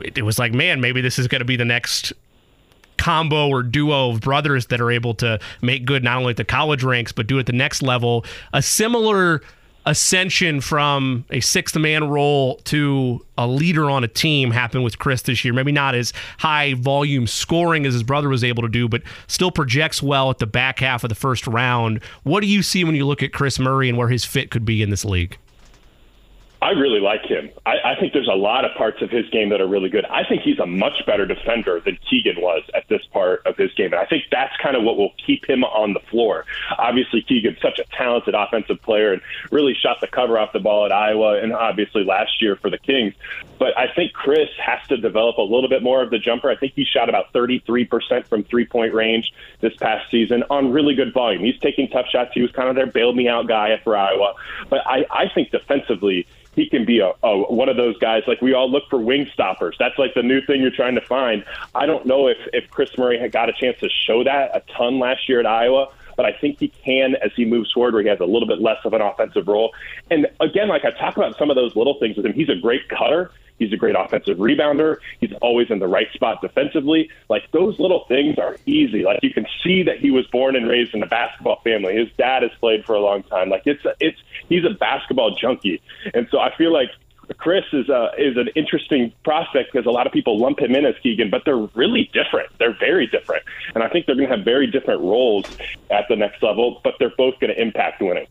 it 0.00 0.22
was 0.22 0.38
like, 0.38 0.52
man, 0.52 0.80
maybe 0.80 1.00
this 1.00 1.18
is 1.18 1.28
going 1.28 1.40
to 1.40 1.46
be 1.46 1.56
the 1.56 1.64
next 1.64 2.12
combo 2.98 3.48
or 3.48 3.62
duo 3.62 4.10
of 4.10 4.20
brothers 4.20 4.66
that 4.66 4.80
are 4.80 4.90
able 4.90 5.14
to 5.14 5.38
make 5.62 5.84
good 5.86 6.02
not 6.04 6.18
only 6.18 6.30
at 6.30 6.36
the 6.36 6.44
college 6.44 6.82
ranks, 6.82 7.12
but 7.12 7.26
do 7.26 7.36
it 7.36 7.40
at 7.40 7.46
the 7.46 7.52
next 7.52 7.82
level. 7.82 8.24
A 8.52 8.60
similar 8.60 9.40
ascension 9.88 10.60
from 10.60 11.24
a 11.30 11.40
sixth 11.40 11.74
man 11.74 12.04
role 12.08 12.56
to 12.64 13.24
a 13.38 13.46
leader 13.46 13.90
on 13.90 14.04
a 14.04 14.08
team 14.08 14.50
happened 14.50 14.84
with 14.84 14.98
Kris 14.98 15.22
this 15.22 15.44
year. 15.44 15.54
Maybe 15.54 15.72
not 15.72 15.94
as 15.94 16.12
high 16.38 16.74
volume 16.74 17.26
scoring 17.26 17.86
as 17.86 17.94
his 17.94 18.02
brother 18.02 18.28
was 18.28 18.44
able 18.44 18.62
to 18.62 18.68
do, 18.68 18.86
but 18.86 19.02
still 19.28 19.50
projects 19.50 20.02
well 20.02 20.28
at 20.28 20.38
the 20.38 20.46
back 20.46 20.80
half 20.80 21.04
of 21.04 21.08
the 21.08 21.14
first 21.14 21.46
round. 21.46 22.02
What 22.22 22.40
do 22.40 22.46
you 22.46 22.62
see 22.62 22.84
when 22.84 22.96
you 22.96 23.06
look 23.06 23.22
at 23.22 23.32
Kris 23.32 23.58
Murray 23.58 23.88
and 23.88 23.96
where 23.96 24.08
his 24.08 24.26
fit 24.26 24.50
could 24.50 24.66
be 24.66 24.82
in 24.82 24.90
this 24.90 25.06
league? 25.06 25.38
I 26.60 26.70
really 26.70 27.00
like 27.00 27.22
him. 27.22 27.50
I, 27.64 27.92
I 27.92 28.00
think 28.00 28.12
there's 28.12 28.28
a 28.28 28.36
lot 28.36 28.64
of 28.64 28.76
parts 28.76 29.00
of 29.00 29.10
his 29.10 29.28
game 29.30 29.50
that 29.50 29.60
are 29.60 29.66
really 29.68 29.88
good. 29.88 30.04
I 30.06 30.24
think 30.24 30.42
he's 30.42 30.58
a 30.58 30.66
much 30.66 31.06
better 31.06 31.24
defender 31.24 31.80
than 31.84 31.98
Keegan 32.10 32.40
was 32.40 32.62
at 32.74 32.88
this 32.88 33.02
part 33.12 33.46
of 33.46 33.56
his 33.56 33.72
game. 33.74 33.92
And 33.92 34.00
I 34.00 34.06
think 34.06 34.24
that's 34.30 34.56
kind 34.60 34.76
of 34.76 34.82
what 34.82 34.96
will 34.96 35.12
keep 35.24 35.48
him 35.48 35.62
on 35.62 35.92
the 35.92 36.00
floor. 36.00 36.44
Obviously, 36.76 37.22
Keegan's 37.22 37.60
such 37.62 37.78
a 37.78 37.84
talented 37.96 38.34
offensive 38.34 38.82
player 38.82 39.12
and 39.12 39.22
really 39.52 39.74
shot 39.74 40.00
the 40.00 40.08
cover 40.08 40.36
off 40.36 40.52
the 40.52 40.58
ball 40.58 40.84
at 40.84 40.90
Iowa 40.90 41.40
and 41.40 41.52
obviously 41.52 42.02
last 42.02 42.42
year 42.42 42.56
for 42.56 42.70
the 42.70 42.78
Kings. 42.78 43.14
But 43.58 43.76
I 43.76 43.92
think 43.94 44.12
Kris 44.12 44.48
has 44.64 44.86
to 44.88 44.96
develop 44.96 45.38
a 45.38 45.42
little 45.42 45.68
bit 45.68 45.82
more 45.82 46.02
of 46.02 46.10
the 46.10 46.18
jumper. 46.18 46.50
I 46.50 46.56
think 46.56 46.74
he 46.74 46.84
shot 46.84 47.08
about 47.08 47.32
33% 47.32 48.26
from 48.26 48.44
three 48.44 48.66
point 48.66 48.94
range 48.94 49.32
this 49.60 49.74
past 49.76 50.10
season 50.10 50.44
on 50.50 50.72
really 50.72 50.94
good 50.94 51.12
volume. 51.12 51.42
He's 51.42 51.58
taking 51.60 51.88
tough 51.88 52.06
shots. 52.10 52.30
He 52.34 52.42
was 52.42 52.50
kind 52.52 52.68
of 52.68 52.76
their 52.76 52.86
bail 52.86 53.12
me 53.12 53.28
out 53.28 53.48
guy 53.48 53.78
for 53.82 53.96
Iowa. 53.96 54.34
But 54.68 54.86
I, 54.86 55.06
I 55.10 55.28
think 55.34 55.50
defensively, 55.50 56.26
he 56.54 56.68
can 56.68 56.84
be 56.84 57.00
a, 57.00 57.12
a 57.22 57.52
one 57.52 57.68
of 57.68 57.76
those 57.76 57.96
guys. 57.98 58.22
Like 58.26 58.40
we 58.40 58.52
all 58.52 58.70
look 58.70 58.84
for 58.90 58.98
wing 58.98 59.28
stoppers. 59.32 59.76
That's 59.78 59.98
like 59.98 60.14
the 60.14 60.22
new 60.22 60.40
thing 60.40 60.60
you're 60.60 60.70
trying 60.70 60.96
to 60.96 61.00
find. 61.00 61.44
I 61.74 61.86
don't 61.86 62.06
know 62.06 62.26
if 62.26 62.38
if 62.52 62.70
Kris 62.70 62.96
Murray 62.98 63.18
had 63.18 63.32
got 63.32 63.48
a 63.48 63.52
chance 63.52 63.78
to 63.80 63.88
show 63.88 64.24
that 64.24 64.56
a 64.56 64.62
ton 64.76 64.98
last 64.98 65.28
year 65.28 65.40
at 65.40 65.46
Iowa 65.46 65.88
but 66.18 66.26
I 66.26 66.32
think 66.32 66.58
he 66.58 66.66
can 66.66 67.14
as 67.22 67.30
he 67.36 67.44
moves 67.44 67.70
forward, 67.70 67.94
where 67.94 68.02
he 68.02 68.08
has 68.08 68.18
a 68.18 68.24
little 68.24 68.48
bit 68.48 68.60
less 68.60 68.78
of 68.84 68.92
an 68.92 69.00
offensive 69.00 69.46
role. 69.46 69.72
And 70.10 70.26
again, 70.40 70.66
like 70.66 70.84
I 70.84 70.90
talk 70.90 71.16
about 71.16 71.38
some 71.38 71.48
of 71.48 71.54
those 71.54 71.76
little 71.76 71.96
things 72.00 72.16
with 72.16 72.26
him, 72.26 72.32
he's 72.32 72.48
a 72.48 72.56
great 72.56 72.88
cutter. 72.88 73.30
He's 73.58 73.72
a 73.72 73.76
great 73.76 73.96
offensive 73.98 74.38
rebounder. 74.38 74.98
He's 75.20 75.32
always 75.42 75.70
in 75.70 75.78
the 75.78 75.88
right 75.88 76.10
spot 76.12 76.40
defensively. 76.40 77.10
Like 77.28 77.50
those 77.52 77.78
little 77.78 78.04
things 78.06 78.38
are 78.38 78.56
easy. 78.66 79.04
Like 79.04 79.20
you 79.22 79.32
can 79.32 79.46
see 79.62 79.82
that 79.84 79.98
he 79.98 80.10
was 80.10 80.26
born 80.28 80.56
and 80.56 80.68
raised 80.68 80.94
in 80.94 81.02
a 81.02 81.06
basketball 81.06 81.60
family. 81.62 81.96
His 81.96 82.08
dad 82.16 82.42
has 82.42 82.52
played 82.60 82.84
for 82.84 82.94
a 82.94 83.00
long 83.00 83.22
time. 83.24 83.48
Like 83.48 83.62
it's 83.66 83.84
it's 84.00 84.18
he's 84.48 84.64
a 84.64 84.70
basketball 84.70 85.34
junkie. 85.34 85.80
And 86.14 86.28
so 86.30 86.38
I 86.38 86.54
feel 86.56 86.72
like 86.72 86.90
Kris 87.36 87.64
is 87.72 87.88
a 87.88 88.10
is 88.16 88.36
an 88.36 88.48
interesting 88.54 89.12
prospect 89.22 89.72
because 89.72 89.86
a 89.86 89.90
lot 89.90 90.06
of 90.06 90.12
people 90.12 90.38
lump 90.38 90.60
him 90.60 90.74
in 90.74 90.86
as 90.86 90.94
Keegan, 91.02 91.28
but 91.30 91.42
they're 91.44 91.56
really 91.56 92.10
different. 92.14 92.50
They're 92.58 92.76
very 92.78 93.06
different, 93.06 93.42
and 93.74 93.84
I 93.84 93.88
think 93.88 94.06
they're 94.06 94.14
going 94.14 94.28
to 94.28 94.36
have 94.36 94.44
very 94.44 94.66
different 94.66 95.02
roles 95.02 95.44
at 95.90 96.06
the 96.08 96.16
next 96.16 96.42
level. 96.42 96.80
But 96.82 96.94
they're 96.98 97.12
both 97.16 97.38
going 97.38 97.52
to 97.54 97.60
impact 97.60 98.00
winning. 98.00 98.26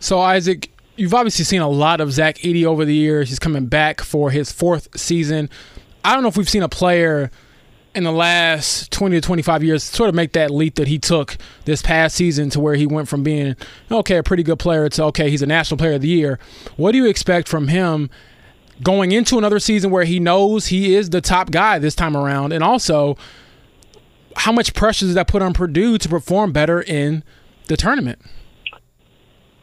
So 0.00 0.20
Isaac, 0.20 0.70
you've 0.98 1.14
obviously 1.14 1.44
seen 1.44 1.60
a 1.60 1.68
lot 1.68 2.00
of 2.00 2.12
Zach 2.12 2.38
Edey 2.38 2.64
over 2.64 2.84
the 2.84 2.94
years. 2.94 3.28
He's 3.28 3.38
coming 3.38 3.66
back 3.66 4.00
for 4.00 4.30
his 4.30 4.50
fourth 4.50 4.88
season. 4.98 5.48
I 6.04 6.14
don't 6.14 6.22
know 6.22 6.28
if 6.28 6.36
we've 6.36 6.48
seen 6.48 6.62
a 6.62 6.68
player 6.68 7.30
in 7.94 8.04
the 8.04 8.12
last 8.12 8.92
20 8.92 9.16
to 9.16 9.20
25 9.20 9.64
years 9.64 9.82
sort 9.82 10.08
of 10.08 10.14
make 10.14 10.32
that 10.32 10.50
leap 10.50 10.74
that 10.74 10.88
he 10.88 10.98
took 10.98 11.36
this 11.64 11.80
past 11.82 12.14
season 12.16 12.50
to 12.50 12.60
where 12.60 12.74
he 12.74 12.86
went 12.86 13.08
from 13.08 13.22
being 13.22 13.56
okay 13.90 14.18
a 14.18 14.22
pretty 14.22 14.42
good 14.42 14.58
player 14.58 14.88
to 14.88 15.04
okay 15.04 15.30
he's 15.30 15.40
a 15.42 15.46
national 15.46 15.78
player 15.78 15.94
of 15.94 16.02
the 16.02 16.08
year 16.08 16.38
what 16.76 16.92
do 16.92 16.98
you 16.98 17.06
expect 17.06 17.48
from 17.48 17.68
him 17.68 18.10
going 18.82 19.10
into 19.10 19.38
another 19.38 19.58
season 19.58 19.90
where 19.90 20.04
he 20.04 20.20
knows 20.20 20.66
he 20.66 20.94
is 20.94 21.10
the 21.10 21.20
top 21.20 21.50
guy 21.50 21.78
this 21.78 21.94
time 21.94 22.16
around 22.16 22.52
and 22.52 22.62
also 22.62 23.16
how 24.36 24.52
much 24.52 24.74
pressure 24.74 25.06
does 25.06 25.14
that 25.14 25.26
put 25.26 25.42
on 25.42 25.52
Purdue 25.52 25.98
to 25.98 26.08
perform 26.08 26.52
better 26.52 26.82
in 26.82 27.24
the 27.66 27.76
tournament 27.76 28.20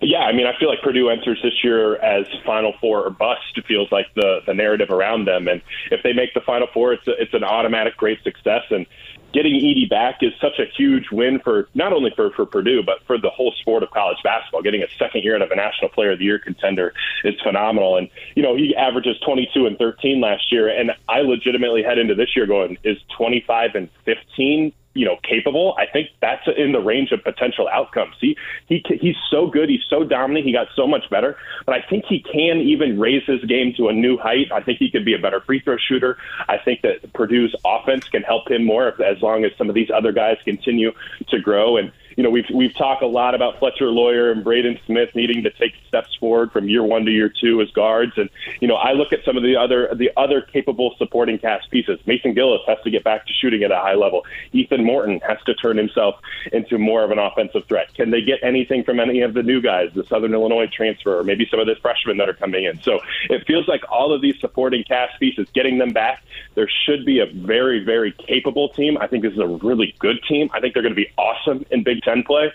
yeah, 0.05 0.19
I 0.19 0.33
mean, 0.33 0.45
I 0.45 0.57
feel 0.59 0.69
like 0.69 0.81
Purdue 0.81 1.09
enters 1.09 1.39
this 1.41 1.63
year 1.63 1.95
as 1.95 2.27
Final 2.45 2.73
Four 2.79 3.05
or 3.05 3.09
bust. 3.09 3.41
Feels 3.67 3.91
like 3.91 4.13
the 4.13 4.41
the 4.45 4.53
narrative 4.53 4.91
around 4.91 5.25
them, 5.25 5.47
and 5.47 5.61
if 5.91 6.03
they 6.03 6.13
make 6.13 6.33
the 6.33 6.41
Final 6.41 6.67
Four, 6.73 6.93
it's 6.93 7.07
a, 7.07 7.19
it's 7.19 7.33
an 7.33 7.43
automatic 7.43 7.97
great 7.97 8.21
success. 8.23 8.61
And 8.69 8.85
getting 9.33 9.53
Edey 9.53 9.89
back 9.89 10.17
is 10.21 10.31
such 10.39 10.59
a 10.59 10.65
huge 10.77 11.09
win 11.11 11.39
for 11.39 11.67
not 11.73 11.91
only 11.91 12.11
for 12.15 12.29
for 12.31 12.45
Purdue 12.45 12.83
but 12.83 12.99
for 13.07 13.17
the 13.17 13.29
whole 13.31 13.51
sport 13.59 13.81
of 13.81 13.89
college 13.89 14.17
basketball. 14.23 14.61
Getting 14.61 14.83
a 14.83 14.87
second 14.99 15.23
year 15.23 15.35
out 15.35 15.41
of 15.41 15.49
a 15.49 15.55
National 15.55 15.89
Player 15.89 16.11
of 16.11 16.19
the 16.19 16.25
Year 16.25 16.37
contender 16.37 16.93
is 17.23 17.33
phenomenal. 17.41 17.97
And 17.97 18.07
you 18.35 18.43
know, 18.43 18.55
he 18.55 18.75
averages 18.75 19.17
22 19.25 19.65
and 19.65 19.77
13 19.77 20.21
last 20.21 20.51
year, 20.51 20.67
and 20.69 20.91
I 21.09 21.21
legitimately 21.21 21.81
head 21.81 21.97
into 21.97 22.13
this 22.13 22.35
year 22.35 22.45
going 22.45 22.77
is 22.83 22.97
25 23.17 23.73
and 23.73 23.89
15 24.05 24.71
you 24.95 25.05
know 25.05 25.17
capable, 25.23 25.75
I 25.77 25.85
think 25.85 26.09
that's 26.21 26.47
in 26.57 26.71
the 26.71 26.79
range 26.79 27.11
of 27.11 27.23
potential 27.23 27.67
outcomes. 27.67 28.15
He 28.19 28.35
he 28.65 28.83
he's 28.99 29.17
so 29.29 29.47
good, 29.47 29.69
he's 29.69 29.83
so 29.89 30.03
dominant, 30.03 30.45
he 30.45 30.51
got 30.51 30.67
so 30.75 30.87
much 30.87 31.07
better, 31.09 31.37
but 31.65 31.75
I 31.75 31.81
think 31.87 32.05
he 32.05 32.21
can 32.21 32.61
even 32.61 32.99
raise 32.99 33.23
his 33.25 33.43
game 33.45 33.73
to 33.77 33.89
a 33.89 33.93
new 33.93 34.17
height. 34.17 34.51
I 34.51 34.61
think 34.61 34.79
he 34.79 34.89
could 34.89 35.05
be 35.05 35.13
a 35.13 35.19
better 35.19 35.41
free 35.41 35.59
throw 35.59 35.77
shooter. 35.77 36.17
I 36.47 36.57
think 36.57 36.81
that 36.81 37.13
Purdue's 37.13 37.53
offense 37.65 38.07
can 38.07 38.23
help 38.23 38.49
him 38.49 38.63
more 38.63 38.87
if, 38.87 38.99
as 38.99 39.21
long 39.21 39.43
as 39.45 39.51
some 39.57 39.69
of 39.69 39.75
these 39.75 39.91
other 39.91 40.11
guys 40.11 40.37
continue 40.45 40.93
to 41.27 41.39
grow 41.39 41.77
and 41.77 41.91
you 42.15 42.23
know, 42.23 42.29
we've 42.29 42.49
we've 42.53 42.75
talked 42.75 43.03
a 43.03 43.07
lot 43.07 43.35
about 43.35 43.59
Fletcher 43.59 43.87
Loyer 43.87 44.31
and 44.31 44.43
Braden 44.43 44.79
Smith 44.85 45.09
needing 45.15 45.43
to 45.43 45.51
take 45.51 45.73
steps 45.87 46.15
forward 46.15 46.51
from 46.51 46.69
year 46.69 46.83
one 46.83 47.05
to 47.05 47.11
year 47.11 47.29
two 47.29 47.61
as 47.61 47.69
guards, 47.71 48.13
and 48.17 48.29
you 48.61 48.67
know, 48.67 48.75
I 48.75 48.93
look 48.93 49.11
at 49.11 49.23
some 49.25 49.35
of 49.35 49.43
the 49.43 49.57
other 49.57 49.93
the 49.93 50.11
other 50.15 50.41
capable 50.41 50.95
supporting 50.97 51.37
cast 51.37 51.69
pieces. 51.71 51.99
Mason 52.05 52.33
Gillis 52.33 52.61
has 52.67 52.77
to 52.83 52.89
get 52.89 53.03
back 53.03 53.25
to 53.27 53.33
shooting 53.33 53.63
at 53.63 53.71
a 53.71 53.77
high 53.77 53.95
level. 53.95 54.25
Ethan 54.53 54.83
Morton 54.83 55.19
has 55.27 55.37
to 55.45 55.53
turn 55.55 55.77
himself 55.77 56.15
into 56.53 56.77
more 56.77 57.03
of 57.03 57.11
an 57.11 57.19
offensive 57.19 57.65
threat. 57.67 57.93
Can 57.93 58.11
they 58.11 58.21
get 58.21 58.39
anything 58.43 58.83
from 58.83 58.99
any 58.99 59.21
of 59.21 59.33
the 59.33 59.43
new 59.43 59.61
guys, 59.61 59.91
the 59.93 60.05
Southern 60.05 60.33
Illinois 60.33 60.67
transfer, 60.67 61.19
or 61.19 61.23
maybe 61.23 61.47
some 61.51 61.59
of 61.59 61.67
the 61.67 61.75
freshmen 61.81 62.17
that 62.17 62.29
are 62.29 62.33
coming 62.33 62.63
in? 62.63 62.81
So 62.81 62.99
it 63.29 63.45
feels 63.45 63.67
like 63.67 63.81
all 63.89 64.13
of 64.13 64.21
these 64.21 64.39
supporting 64.39 64.83
cast 64.83 65.19
pieces, 65.19 65.47
getting 65.53 65.77
them 65.79 65.89
back, 65.89 66.23
there 66.55 66.69
should 66.85 67.05
be 67.05 67.19
a 67.19 67.25
very 67.25 67.83
very 67.83 68.13
capable 68.13 68.69
team. 68.69 68.97
I 68.99 69.07
think 69.07 69.23
this 69.23 69.33
is 69.33 69.39
a 69.39 69.47
really 69.47 69.95
good 69.99 70.23
team. 70.23 70.49
I 70.53 70.61
think 70.61 70.73
they're 70.73 70.83
going 70.83 70.95
to 70.95 71.01
be 71.01 71.11
awesome 71.17 71.65
in 71.71 71.83
Big 71.83 72.01
Ten 72.05 72.23
play. 72.23 72.51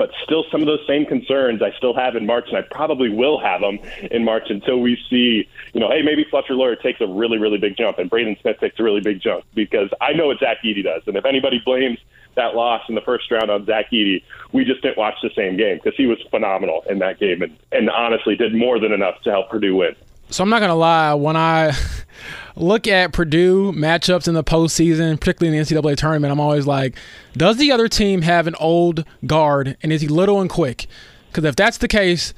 But 0.00 0.10
still, 0.24 0.44
some 0.50 0.62
of 0.62 0.66
those 0.66 0.80
same 0.86 1.04
concerns 1.04 1.60
I 1.60 1.72
still 1.76 1.92
have 1.92 2.16
in 2.16 2.24
March, 2.24 2.46
and 2.48 2.56
I 2.56 2.62
probably 2.62 3.10
will 3.10 3.38
have 3.38 3.60
them 3.60 3.78
in 4.10 4.24
March 4.24 4.44
until 4.48 4.80
we 4.80 4.96
see, 5.10 5.46
you 5.74 5.80
know, 5.80 5.90
hey, 5.90 6.00
maybe 6.00 6.24
Fletcher 6.30 6.54
Loyer 6.54 6.74
takes 6.74 7.02
a 7.02 7.06
really, 7.06 7.36
really 7.36 7.58
big 7.58 7.76
jump 7.76 7.98
and 7.98 8.08
Braden 8.08 8.38
Smith 8.40 8.58
takes 8.60 8.80
a 8.80 8.82
really 8.82 9.02
big 9.02 9.20
jump 9.20 9.44
because 9.54 9.90
I 10.00 10.14
know 10.14 10.28
what 10.28 10.38
Zach 10.38 10.62
Edey 10.64 10.82
does. 10.82 11.02
And 11.06 11.18
if 11.18 11.26
anybody 11.26 11.60
blames 11.62 11.98
that 12.34 12.54
loss 12.54 12.80
in 12.88 12.94
the 12.94 13.02
first 13.02 13.30
round 13.30 13.50
on 13.50 13.66
Zach 13.66 13.90
Edey, 13.90 14.22
we 14.52 14.64
just 14.64 14.80
didn't 14.80 14.96
watch 14.96 15.16
the 15.22 15.30
same 15.36 15.58
game 15.58 15.76
because 15.76 15.94
he 15.98 16.06
was 16.06 16.18
phenomenal 16.30 16.82
in 16.88 17.00
that 17.00 17.20
game 17.20 17.42
and, 17.42 17.58
and 17.70 17.90
honestly 17.90 18.36
did 18.36 18.54
more 18.54 18.78
than 18.78 18.92
enough 18.92 19.20
to 19.24 19.30
help 19.30 19.50
Purdue 19.50 19.76
win. 19.76 19.94
So 20.30 20.44
I'm 20.44 20.50
not 20.50 20.60
gonna 20.60 20.76
lie, 20.76 21.14
when 21.14 21.36
I 21.36 21.72
look 22.56 22.86
at 22.86 23.12
Purdue 23.12 23.72
matchups 23.72 24.28
in 24.28 24.34
the 24.34 24.44
postseason, 24.44 25.18
particularly 25.18 25.56
in 25.56 25.64
the 25.64 25.74
NCAA 25.74 25.96
tournament, 25.96 26.30
I'm 26.30 26.38
always 26.38 26.66
like, 26.66 26.96
does 27.36 27.56
the 27.56 27.72
other 27.72 27.88
team 27.88 28.22
have 28.22 28.46
an 28.46 28.54
old 28.60 29.04
guard 29.26 29.76
and 29.82 29.92
is 29.92 30.02
he 30.02 30.08
little 30.08 30.40
and 30.40 30.48
quick? 30.48 30.86
Because 31.28 31.44
if 31.44 31.56
that's 31.56 31.78
the 31.78 31.88
case, 31.88 32.32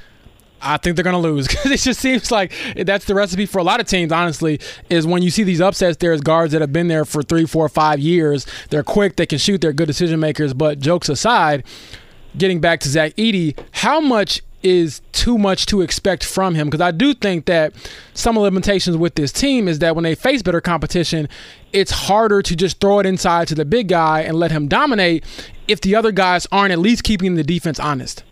I 0.62 0.76
think 0.78 0.96
they're 0.96 1.02
going 1.02 1.14
to 1.14 1.18
lose 1.20 1.48
because 1.48 1.70
it 1.70 1.80
just 1.80 2.00
seems 2.00 2.30
like 2.30 2.52
that's 2.76 3.04
the 3.04 3.14
recipe 3.14 3.46
for 3.46 3.58
a 3.58 3.64
lot 3.64 3.80
of 3.80 3.86
teams, 3.86 4.12
honestly, 4.12 4.60
is 4.88 5.06
when 5.06 5.22
you 5.22 5.30
see 5.30 5.42
these 5.42 5.60
upsets, 5.60 5.96
there's 5.98 6.20
guards 6.20 6.52
that 6.52 6.60
have 6.60 6.72
been 6.72 6.88
there 6.88 7.04
for 7.04 7.22
three, 7.22 7.44
four, 7.44 7.68
five 7.68 7.98
years. 7.98 8.46
They're 8.70 8.84
quick, 8.84 9.16
they 9.16 9.26
can 9.26 9.38
shoot, 9.38 9.60
they're 9.60 9.72
good 9.72 9.86
decision 9.86 10.20
makers. 10.20 10.54
But 10.54 10.78
jokes 10.78 11.08
aside, 11.08 11.64
getting 12.38 12.60
back 12.60 12.80
to 12.80 12.88
Zach 12.88 13.14
Edey, 13.16 13.58
how 13.72 14.00
much 14.00 14.40
is 14.62 15.00
too 15.12 15.38
much 15.38 15.66
to 15.66 15.80
expect 15.80 16.24
from 16.24 16.54
him 16.54 16.68
because 16.68 16.80
I 16.80 16.90
do 16.90 17.14
think 17.14 17.46
that 17.46 17.72
some 18.14 18.36
of 18.36 18.40
the 18.40 18.44
limitations 18.44 18.96
with 18.96 19.14
this 19.14 19.32
team 19.32 19.68
is 19.68 19.80
that 19.80 19.94
when 19.94 20.04
they 20.04 20.14
face 20.14 20.42
better 20.42 20.60
competition, 20.60 21.28
it's 21.72 21.90
harder 21.90 22.42
to 22.42 22.56
just 22.56 22.80
throw 22.80 22.98
it 22.98 23.06
inside 23.06 23.48
to 23.48 23.54
the 23.54 23.64
big 23.64 23.88
guy 23.88 24.20
and 24.20 24.36
let 24.36 24.50
him 24.50 24.68
dominate 24.68 25.24
if 25.68 25.80
the 25.80 25.94
other 25.94 26.12
guys 26.12 26.46
aren't 26.52 26.72
at 26.72 26.78
least 26.78 27.04
keeping 27.04 27.34
the 27.34 27.44
defense 27.44 27.80
honest. 27.80 28.24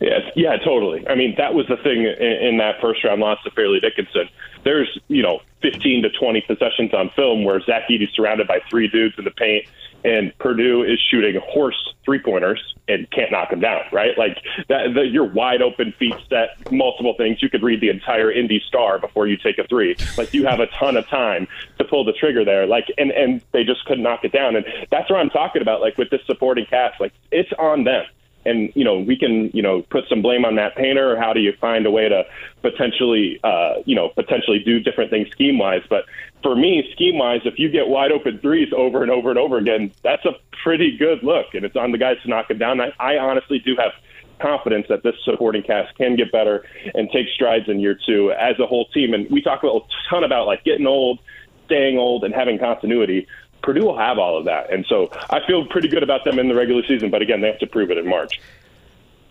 Yes, 0.00 0.20
yeah, 0.36 0.56
totally. 0.58 1.06
I 1.08 1.14
mean, 1.14 1.34
that 1.38 1.54
was 1.54 1.66
the 1.68 1.76
thing 1.76 2.04
in, 2.04 2.48
in 2.48 2.58
that 2.58 2.80
first 2.80 3.02
round 3.04 3.20
loss 3.20 3.38
to 3.44 3.50
Fairleigh 3.50 3.80
Dickinson. 3.80 4.28
There's, 4.64 4.98
you 5.08 5.22
know, 5.22 5.40
15 5.62 6.02
to 6.02 6.10
20 6.10 6.40
possessions 6.42 6.94
on 6.94 7.10
film 7.10 7.44
where 7.44 7.60
Zach 7.60 7.88
Edey's 7.90 8.10
surrounded 8.14 8.46
by 8.46 8.60
three 8.70 8.88
dudes 8.88 9.14
in 9.18 9.24
the 9.24 9.30
paint 9.30 9.66
and 10.04 10.36
Purdue 10.38 10.84
is 10.84 10.98
shooting 11.10 11.40
horse 11.44 11.94
three 12.04 12.20
pointers 12.20 12.74
and 12.86 13.10
can't 13.10 13.30
knock 13.30 13.50
them 13.50 13.60
down, 13.60 13.82
right? 13.92 14.16
Like 14.16 14.38
that, 14.68 14.94
the, 14.94 15.02
you're 15.02 15.24
wide 15.24 15.60
open, 15.60 15.92
feet 15.98 16.14
set, 16.28 16.72
multiple 16.72 17.14
things. 17.18 17.42
You 17.42 17.50
could 17.50 17.62
read 17.62 17.80
the 17.80 17.90
entire 17.90 18.30
Indy 18.30 18.62
Star 18.66 18.98
before 18.98 19.26
you 19.26 19.36
take 19.36 19.58
a 19.58 19.66
three. 19.66 19.96
Like 20.16 20.32
you 20.32 20.46
have 20.46 20.60
a 20.60 20.68
ton 20.78 20.96
of 20.96 21.06
time 21.08 21.48
to 21.78 21.84
pull 21.84 22.04
the 22.04 22.12
trigger 22.12 22.44
there. 22.44 22.66
Like 22.66 22.86
and 22.96 23.10
and 23.10 23.42
they 23.52 23.64
just 23.64 23.84
couldn't 23.86 24.04
knock 24.04 24.20
it 24.24 24.32
down. 24.32 24.56
And 24.56 24.64
that's 24.90 25.10
what 25.10 25.18
I'm 25.18 25.30
talking 25.30 25.62
about. 25.62 25.80
Like 25.80 25.98
with 25.98 26.10
this 26.10 26.20
supporting 26.26 26.66
cast, 26.66 27.00
like 27.00 27.12
it's 27.32 27.50
on 27.58 27.84
them 27.84 28.04
and 28.48 28.72
you 28.74 28.84
know 28.84 28.98
we 28.98 29.16
can 29.16 29.50
you 29.52 29.62
know 29.62 29.82
put 29.90 30.04
some 30.08 30.22
blame 30.22 30.44
on 30.44 30.54
Matt 30.54 30.76
Painter. 30.76 31.12
Or 31.12 31.16
how 31.16 31.32
do 31.32 31.40
you 31.40 31.52
find 31.60 31.86
a 31.86 31.90
way 31.90 32.08
to 32.08 32.24
potentially 32.62 33.38
uh, 33.44 33.74
you 33.84 33.94
know 33.94 34.08
potentially 34.10 34.58
do 34.58 34.80
different 34.80 35.10
things 35.10 35.28
scheme 35.30 35.58
wise 35.58 35.82
but 35.88 36.04
for 36.42 36.56
me 36.56 36.88
scheme 36.92 37.18
wise 37.18 37.40
if 37.44 37.58
you 37.58 37.68
get 37.68 37.88
wide 37.88 38.12
open 38.12 38.38
threes 38.38 38.72
over 38.76 39.02
and 39.02 39.10
over 39.10 39.30
and 39.30 39.38
over 39.38 39.58
again 39.58 39.92
that's 40.02 40.24
a 40.24 40.32
pretty 40.62 40.96
good 40.96 41.22
look 41.22 41.46
and 41.54 41.64
it's 41.64 41.76
on 41.76 41.92
the 41.92 41.98
guys 41.98 42.16
to 42.22 42.28
knock 42.28 42.46
it 42.50 42.58
down. 42.58 42.80
I, 42.80 42.92
I 42.98 43.18
honestly 43.18 43.58
do 43.58 43.76
have 43.76 43.92
confidence 44.40 44.86
that 44.88 45.02
this 45.02 45.14
supporting 45.24 45.62
cast 45.62 45.94
can 45.96 46.16
get 46.16 46.30
better 46.30 46.64
and 46.94 47.10
take 47.10 47.26
strides 47.34 47.68
in 47.68 47.80
year 47.80 47.98
two 48.06 48.32
as 48.32 48.58
a 48.58 48.66
whole 48.66 48.86
team. 48.86 49.14
And 49.14 49.28
we 49.30 49.42
talk 49.42 49.62
a 49.64 49.78
ton 50.08 50.24
about 50.24 50.46
like 50.46 50.64
getting 50.64 50.86
old 50.86 51.18
staying 51.66 51.98
old 51.98 52.24
and 52.24 52.34
having 52.34 52.58
continuity 52.58 53.26
Purdue 53.62 53.84
will 53.84 53.98
have 53.98 54.18
all 54.18 54.38
of 54.38 54.44
that. 54.44 54.72
And 54.72 54.86
so 54.88 55.10
I 55.30 55.40
feel 55.46 55.66
pretty 55.66 55.88
good 55.88 56.02
about 56.02 56.24
them 56.24 56.38
in 56.38 56.48
the 56.48 56.54
regular 56.54 56.82
season. 56.86 57.10
But 57.10 57.22
again, 57.22 57.40
they 57.40 57.48
have 57.48 57.58
to 57.60 57.66
prove 57.66 57.90
it 57.90 57.98
in 57.98 58.08
March. 58.08 58.40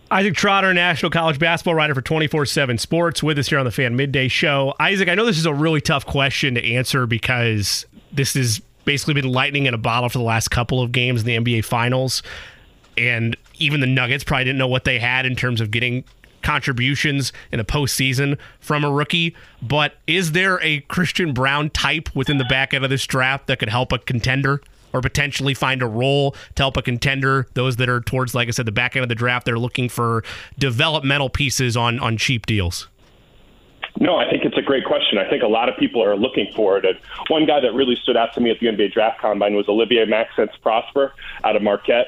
Isaac 0.09 0.35
Trotter, 0.35 0.73
national 0.73 1.09
college 1.11 1.37
basketball 1.37 1.75
writer 1.75 1.93
for 1.93 2.01
24 2.01 2.45
7 2.45 2.77
Sports, 2.77 3.21
with 3.21 3.37
us 3.37 3.49
here 3.49 3.59
on 3.59 3.65
the 3.65 3.71
Fan 3.71 3.95
Midday 3.95 4.29
Show. 4.29 4.73
Isaac, 4.79 5.09
I 5.09 5.15
know 5.15 5.25
this 5.25 5.37
is 5.37 5.45
a 5.45 5.53
really 5.53 5.81
tough 5.81 6.05
question 6.05 6.55
to 6.55 6.63
answer 6.63 7.05
because 7.05 7.85
this 8.11 8.33
has 8.35 8.61
basically 8.85 9.15
been 9.15 9.29
lightning 9.29 9.65
in 9.65 9.73
a 9.73 9.77
bottle 9.77 10.07
for 10.07 10.17
the 10.17 10.23
last 10.23 10.49
couple 10.49 10.81
of 10.81 10.93
games 10.93 11.21
in 11.21 11.43
the 11.43 11.57
NBA 11.57 11.65
Finals. 11.65 12.23
And 12.97 13.35
even 13.59 13.81
the 13.81 13.87
Nuggets 13.87 14.23
probably 14.23 14.45
didn't 14.45 14.57
know 14.57 14.67
what 14.67 14.85
they 14.85 14.97
had 14.97 15.25
in 15.25 15.35
terms 15.35 15.59
of 15.59 15.71
getting 15.71 16.05
contributions 16.47 17.33
in 17.51 17.57
the 17.57 17.65
postseason 17.65 18.39
from 18.61 18.85
a 18.85 18.89
rookie. 18.89 19.35
But 19.61 19.95
is 20.07 20.31
there 20.31 20.61
a 20.63 20.79
Christian 20.81 21.33
Braun 21.33 21.69
type 21.69 22.09
within 22.15 22.37
the 22.37 22.45
back 22.45 22.73
end 22.73 22.85
of 22.85 22.89
this 22.89 23.05
draft 23.05 23.47
that 23.47 23.59
could 23.59 23.67
help 23.67 23.91
a 23.91 23.99
contender? 23.99 24.61
Or 24.93 25.01
potentially 25.01 25.53
find 25.53 25.81
a 25.81 25.85
role 25.85 26.31
to 26.55 26.63
help 26.63 26.77
a 26.77 26.81
contender. 26.81 27.45
Those 27.53 27.75
that 27.75 27.89
are 27.89 27.99
towards, 27.99 28.33
like 28.33 28.47
I 28.47 28.51
said, 28.51 28.65
the 28.65 28.71
back 28.71 28.95
end 28.95 29.03
of 29.03 29.09
the 29.09 29.15
draft, 29.15 29.45
they're 29.45 29.59
looking 29.59 29.89
for 29.89 30.23
developmental 30.57 31.29
pieces 31.29 31.75
on 31.75 31.99
on 31.99 32.17
cheap 32.17 32.45
deals. 32.45 32.87
No, 33.99 34.15
I 34.15 34.29
think 34.29 34.45
it's 34.45 34.57
a 34.57 34.61
great 34.61 34.85
question. 34.85 35.17
I 35.17 35.29
think 35.29 35.43
a 35.43 35.47
lot 35.47 35.67
of 35.67 35.77
people 35.77 36.01
are 36.01 36.15
looking 36.15 36.47
for 36.55 36.77
it. 36.77 36.85
And 36.85 36.97
one 37.27 37.45
guy 37.45 37.59
that 37.59 37.73
really 37.73 37.97
stood 37.97 38.15
out 38.15 38.33
to 38.35 38.41
me 38.41 38.49
at 38.49 38.59
the 38.59 38.67
NBA 38.67 38.93
Draft 38.93 39.19
Combine 39.19 39.55
was 39.55 39.67
Olivier 39.67 40.05
Maxence 40.05 40.51
Prosper 40.61 41.13
out 41.43 41.55
of 41.57 41.61
Marquette. 41.61 42.07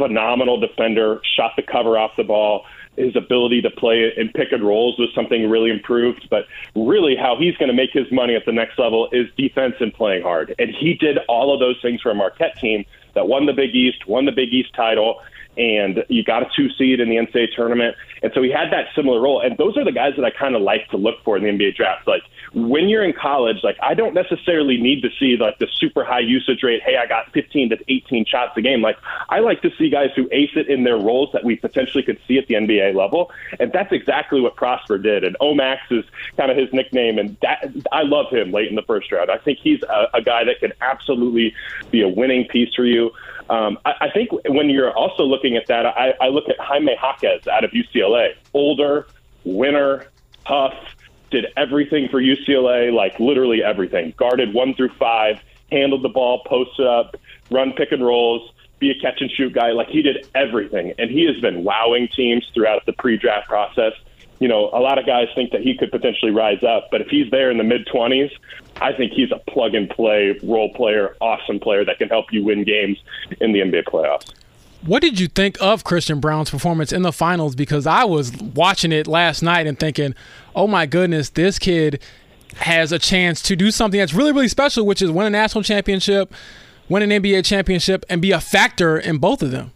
Phenomenal 0.00 0.58
defender, 0.58 1.20
shot 1.36 1.52
the 1.56 1.62
cover 1.62 1.98
off 1.98 2.12
the 2.16 2.24
ball, 2.24 2.64
his 2.96 3.14
ability 3.16 3.60
to 3.60 3.70
play 3.70 4.10
in 4.16 4.30
pick 4.30 4.50
and 4.50 4.62
rolls 4.62 4.98
was 4.98 5.10
something 5.14 5.50
really 5.50 5.70
improved. 5.70 6.26
But 6.30 6.46
really, 6.74 7.16
how 7.16 7.36
he's 7.38 7.54
going 7.58 7.68
to 7.68 7.74
make 7.74 7.90
his 7.92 8.10
money 8.10 8.34
at 8.34 8.46
the 8.46 8.52
next 8.52 8.78
level 8.78 9.10
is 9.12 9.26
defense 9.36 9.74
and 9.78 9.92
playing 9.92 10.22
hard. 10.22 10.54
And 10.58 10.70
he 10.70 10.94
did 10.94 11.18
all 11.28 11.52
of 11.52 11.60
those 11.60 11.76
things 11.82 12.00
for 12.00 12.10
a 12.10 12.14
Marquette 12.14 12.58
team 12.58 12.86
that 13.14 13.28
won 13.28 13.44
the 13.44 13.52
Big 13.52 13.74
East, 13.74 14.06
won 14.06 14.24
the 14.24 14.32
Big 14.32 14.54
East 14.54 14.72
title, 14.72 15.20
and 15.56 16.04
you 16.08 16.22
got 16.22 16.42
a 16.42 16.50
two 16.54 16.70
seed 16.70 17.00
in 17.00 17.08
the 17.08 17.16
NCAA 17.16 17.54
tournament. 17.54 17.96
And 18.22 18.32
so 18.34 18.42
he 18.42 18.50
had 18.50 18.70
that 18.72 18.86
similar 18.94 19.20
role. 19.20 19.40
And 19.40 19.56
those 19.56 19.76
are 19.76 19.84
the 19.84 19.92
guys 19.92 20.14
that 20.16 20.24
I 20.24 20.30
kind 20.30 20.54
of 20.54 20.62
like 20.62 20.88
to 20.90 20.96
look 20.96 21.22
for 21.24 21.36
in 21.36 21.42
the 21.42 21.50
NBA 21.50 21.76
draft. 21.76 22.06
Like 22.06 22.22
when 22.52 22.88
you're 22.88 23.02
in 23.02 23.12
college, 23.12 23.58
like 23.62 23.76
I 23.82 23.94
don't 23.94 24.14
necessarily 24.14 24.80
need 24.80 25.02
to 25.02 25.08
see 25.18 25.36
like 25.36 25.58
the 25.58 25.68
super 25.74 26.04
high 26.04 26.20
usage 26.20 26.62
rate. 26.62 26.82
Hey, 26.82 26.96
I 26.96 27.06
got 27.06 27.32
15 27.32 27.70
to 27.70 27.78
18 27.88 28.26
shots 28.26 28.56
a 28.56 28.62
game. 28.62 28.82
Like 28.82 28.98
I 29.28 29.40
like 29.40 29.62
to 29.62 29.70
see 29.76 29.90
guys 29.90 30.10
who 30.14 30.28
ace 30.32 30.50
it 30.54 30.68
in 30.68 30.84
their 30.84 30.98
roles 30.98 31.30
that 31.32 31.44
we 31.44 31.56
potentially 31.56 32.02
could 32.02 32.20
see 32.28 32.38
at 32.38 32.46
the 32.46 32.54
NBA 32.54 32.94
level. 32.94 33.30
And 33.58 33.72
that's 33.72 33.92
exactly 33.92 34.40
what 34.40 34.56
Prosper 34.56 34.98
did. 34.98 35.24
And 35.24 35.36
Omax 35.40 35.78
is 35.90 36.04
kind 36.36 36.50
of 36.50 36.56
his 36.56 36.72
nickname. 36.72 37.18
And 37.18 37.36
that 37.42 37.72
I 37.92 38.02
love 38.02 38.30
him 38.30 38.52
late 38.52 38.68
in 38.68 38.76
the 38.76 38.82
first 38.82 39.10
round. 39.12 39.30
I 39.30 39.38
think 39.38 39.58
he's 39.58 39.82
a, 39.82 40.08
a 40.14 40.22
guy 40.22 40.44
that 40.44 40.60
can 40.60 40.72
absolutely 40.80 41.54
be 41.90 42.02
a 42.02 42.08
winning 42.08 42.46
piece 42.46 42.74
for 42.74 42.84
you. 42.84 43.12
Um, 43.50 43.78
I, 43.84 43.94
I 44.02 44.10
think 44.10 44.30
when 44.48 44.70
you're 44.70 44.96
also 44.96 45.24
looking 45.24 45.56
at 45.56 45.66
that, 45.66 45.84
I, 45.84 46.14
I 46.20 46.28
look 46.28 46.48
at 46.48 46.58
Jaime 46.58 46.92
Jaquez 46.92 47.48
out 47.48 47.64
of 47.64 47.72
UCLA, 47.72 48.34
older, 48.54 49.08
winner, 49.44 50.06
tough, 50.46 50.74
did 51.32 51.46
everything 51.56 52.08
for 52.08 52.22
UCLA, 52.22 52.92
like 52.92 53.18
literally 53.18 53.62
everything. 53.62 54.14
Guarded 54.16 54.54
one 54.54 54.74
through 54.74 54.90
five, 54.90 55.40
handled 55.72 56.02
the 56.02 56.08
ball, 56.08 56.42
posted 56.46 56.86
up, 56.86 57.16
run 57.50 57.72
pick 57.72 57.90
and 57.90 58.04
rolls, 58.04 58.52
be 58.78 58.90
a 58.92 58.94
catch 58.94 59.20
and 59.20 59.30
shoot 59.32 59.52
guy. 59.52 59.72
Like 59.72 59.88
he 59.88 60.00
did 60.00 60.28
everything, 60.34 60.94
and 60.98 61.10
he 61.10 61.24
has 61.26 61.40
been 61.40 61.64
wowing 61.64 62.08
teams 62.08 62.48
throughout 62.54 62.86
the 62.86 62.92
pre-draft 62.92 63.48
process 63.48 63.92
you 64.40 64.48
know, 64.48 64.70
a 64.72 64.80
lot 64.80 64.98
of 64.98 65.06
guys 65.06 65.28
think 65.34 65.52
that 65.52 65.60
he 65.60 65.76
could 65.76 65.90
potentially 65.92 66.32
rise 66.32 66.64
up, 66.64 66.88
but 66.90 67.02
if 67.02 67.08
he's 67.08 67.30
there 67.30 67.50
in 67.50 67.58
the 67.58 67.64
mid 67.64 67.86
20s, 67.86 68.30
I 68.80 68.92
think 68.94 69.12
he's 69.12 69.30
a 69.30 69.38
plug 69.50 69.74
and 69.74 69.88
play 69.88 70.38
role 70.42 70.72
player, 70.72 71.14
awesome 71.20 71.60
player 71.60 71.84
that 71.84 71.98
can 71.98 72.08
help 72.08 72.32
you 72.32 72.42
win 72.42 72.64
games 72.64 72.98
in 73.40 73.52
the 73.52 73.60
NBA 73.60 73.84
playoffs. 73.84 74.32
What 74.84 75.02
did 75.02 75.20
you 75.20 75.28
think 75.28 75.58
of 75.60 75.84
Christian 75.84 76.20
Braun's 76.20 76.48
performance 76.48 76.90
in 76.90 77.02
the 77.02 77.12
finals? 77.12 77.54
Because 77.54 77.86
I 77.86 78.04
was 78.04 78.34
watching 78.38 78.92
it 78.92 79.06
last 79.06 79.42
night 79.42 79.66
and 79.66 79.78
thinking, 79.78 80.14
oh 80.56 80.66
my 80.66 80.86
goodness, 80.86 81.28
this 81.28 81.58
kid 81.58 82.00
has 82.56 82.90
a 82.90 82.98
chance 82.98 83.42
to 83.42 83.54
do 83.54 83.70
something 83.70 84.00
that's 84.00 84.14
really, 84.14 84.32
really 84.32 84.48
special, 84.48 84.86
which 84.86 85.02
is 85.02 85.10
win 85.10 85.26
a 85.26 85.30
national 85.30 85.62
championship, 85.62 86.32
win 86.88 87.02
an 87.02 87.10
NBA 87.10 87.44
championship, 87.44 88.06
and 88.08 88.22
be 88.22 88.32
a 88.32 88.40
factor 88.40 88.98
in 88.98 89.18
both 89.18 89.42
of 89.42 89.50
them. 89.50 89.72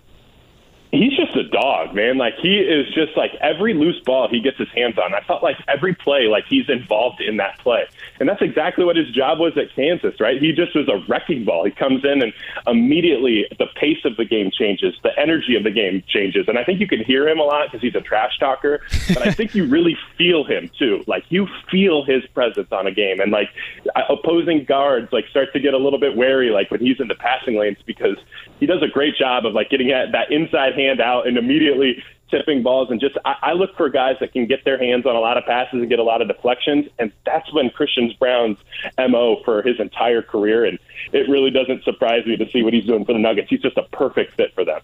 He's 0.94 1.16
just 1.16 1.34
a 1.34 1.42
dog, 1.42 1.92
man. 1.92 2.18
Like 2.18 2.34
he 2.40 2.58
is 2.58 2.86
just 2.94 3.16
like 3.16 3.34
every 3.40 3.74
loose 3.74 3.98
ball 4.04 4.28
he 4.28 4.40
gets 4.40 4.58
his 4.58 4.68
hands 4.68 4.96
on. 4.96 5.12
I 5.12 5.20
felt 5.22 5.42
like 5.42 5.56
every 5.66 5.92
play, 5.92 6.28
like 6.28 6.44
he's 6.46 6.68
involved 6.68 7.20
in 7.20 7.36
that 7.38 7.58
play, 7.58 7.84
and 8.20 8.28
that's 8.28 8.40
exactly 8.40 8.84
what 8.84 8.94
his 8.94 9.10
job 9.10 9.40
was 9.40 9.58
at 9.58 9.74
Kansas, 9.74 10.20
right? 10.20 10.40
He 10.40 10.52
just 10.52 10.72
was 10.76 10.88
a 10.88 11.04
wrecking 11.08 11.44
ball. 11.44 11.64
He 11.64 11.72
comes 11.72 12.04
in 12.04 12.22
and 12.22 12.32
immediately 12.68 13.44
the 13.58 13.66
pace 13.74 14.04
of 14.04 14.16
the 14.16 14.24
game 14.24 14.52
changes, 14.56 14.94
the 15.02 15.10
energy 15.18 15.56
of 15.56 15.64
the 15.64 15.72
game 15.72 16.04
changes, 16.06 16.46
and 16.46 16.58
I 16.58 16.62
think 16.62 16.78
you 16.78 16.86
can 16.86 17.02
hear 17.02 17.28
him 17.28 17.40
a 17.40 17.44
lot 17.44 17.72
because 17.72 17.82
he's 17.82 17.96
a 17.96 18.00
trash 18.00 18.38
talker. 18.38 18.80
But 19.08 19.26
I 19.26 19.32
think 19.32 19.52
you 19.56 19.66
really 19.66 19.96
feel 20.16 20.44
him 20.44 20.70
too. 20.78 21.02
Like 21.08 21.24
you 21.28 21.48
feel 21.72 22.04
his 22.04 22.24
presence 22.34 22.70
on 22.70 22.86
a 22.86 22.92
game, 22.92 23.18
and 23.18 23.32
like 23.32 23.48
uh, 23.96 24.02
opposing 24.10 24.64
guards 24.64 25.12
like 25.12 25.26
start 25.26 25.52
to 25.54 25.58
get 25.58 25.74
a 25.74 25.78
little 25.78 25.98
bit 25.98 26.16
wary, 26.16 26.50
like 26.50 26.70
when 26.70 26.78
he's 26.78 27.00
in 27.00 27.08
the 27.08 27.16
passing 27.16 27.58
lanes 27.58 27.78
because 27.84 28.16
he 28.60 28.66
does 28.66 28.80
a 28.80 28.88
great 28.88 29.16
job 29.16 29.44
of 29.44 29.54
like 29.54 29.70
getting 29.70 29.90
at 29.90 30.12
that 30.12 30.30
inside 30.30 30.74
hand 30.74 30.83
out 31.00 31.26
and 31.26 31.36
immediately 31.36 32.02
tipping 32.30 32.62
balls 32.62 32.90
and 32.90 33.00
just 33.00 33.16
I, 33.24 33.34
I 33.42 33.52
look 33.52 33.76
for 33.76 33.88
guys 33.88 34.16
that 34.20 34.32
can 34.32 34.46
get 34.46 34.64
their 34.64 34.78
hands 34.78 35.06
on 35.06 35.14
a 35.14 35.20
lot 35.20 35.36
of 35.36 35.44
passes 35.44 35.80
and 35.80 35.88
get 35.88 35.98
a 35.98 36.02
lot 36.02 36.22
of 36.22 36.28
deflections 36.28 36.86
and 36.98 37.12
that's 37.24 37.52
when 37.52 37.70
Christian 37.70 38.12
Braun's 38.18 38.58
MO 38.98 39.42
for 39.44 39.62
his 39.62 39.78
entire 39.78 40.22
career 40.22 40.64
and 40.64 40.78
it 41.12 41.28
really 41.28 41.50
doesn't 41.50 41.84
surprise 41.84 42.26
me 42.26 42.36
to 42.36 42.50
see 42.50 42.62
what 42.62 42.72
he's 42.72 42.86
doing 42.86 43.04
for 43.04 43.12
the 43.12 43.18
Nuggets. 43.18 43.50
He's 43.50 43.60
just 43.60 43.76
a 43.76 43.84
perfect 43.92 44.34
fit 44.36 44.54
for 44.54 44.64
them. 44.64 44.80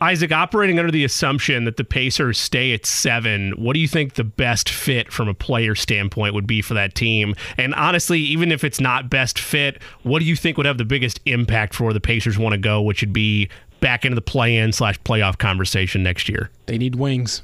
Isaac, 0.00 0.30
operating 0.30 0.78
under 0.78 0.90
the 0.90 1.04
assumption 1.04 1.64
that 1.64 1.78
the 1.78 1.84
Pacers 1.84 2.38
stay 2.38 2.74
at 2.74 2.84
seven, 2.84 3.52
what 3.56 3.72
do 3.72 3.80
you 3.80 3.88
think 3.88 4.14
the 4.14 4.24
best 4.24 4.68
fit 4.68 5.10
from 5.10 5.26
a 5.26 5.32
player 5.32 5.74
standpoint 5.74 6.34
would 6.34 6.46
be 6.46 6.60
for 6.60 6.74
that 6.74 6.94
team? 6.94 7.34
And 7.56 7.74
honestly, 7.74 8.20
even 8.20 8.52
if 8.52 8.62
it's 8.62 8.80
not 8.80 9.08
best 9.08 9.38
fit, 9.38 9.82
what 10.02 10.18
do 10.18 10.26
you 10.26 10.36
think 10.36 10.58
would 10.58 10.66
have 10.66 10.76
the 10.76 10.84
biggest 10.84 11.20
impact 11.24 11.74
for 11.74 11.94
the 11.94 12.00
Pacers 12.00 12.38
want 12.38 12.52
to 12.52 12.58
go, 12.58 12.82
which 12.82 13.00
would 13.00 13.14
be 13.14 13.48
back 13.80 14.04
into 14.04 14.14
the 14.14 14.22
play-in 14.22 14.72
slash 14.72 15.00
playoff 15.00 15.38
conversation 15.38 16.02
next 16.02 16.28
year? 16.28 16.50
They 16.66 16.78
need 16.78 16.96
wings. 16.96 17.42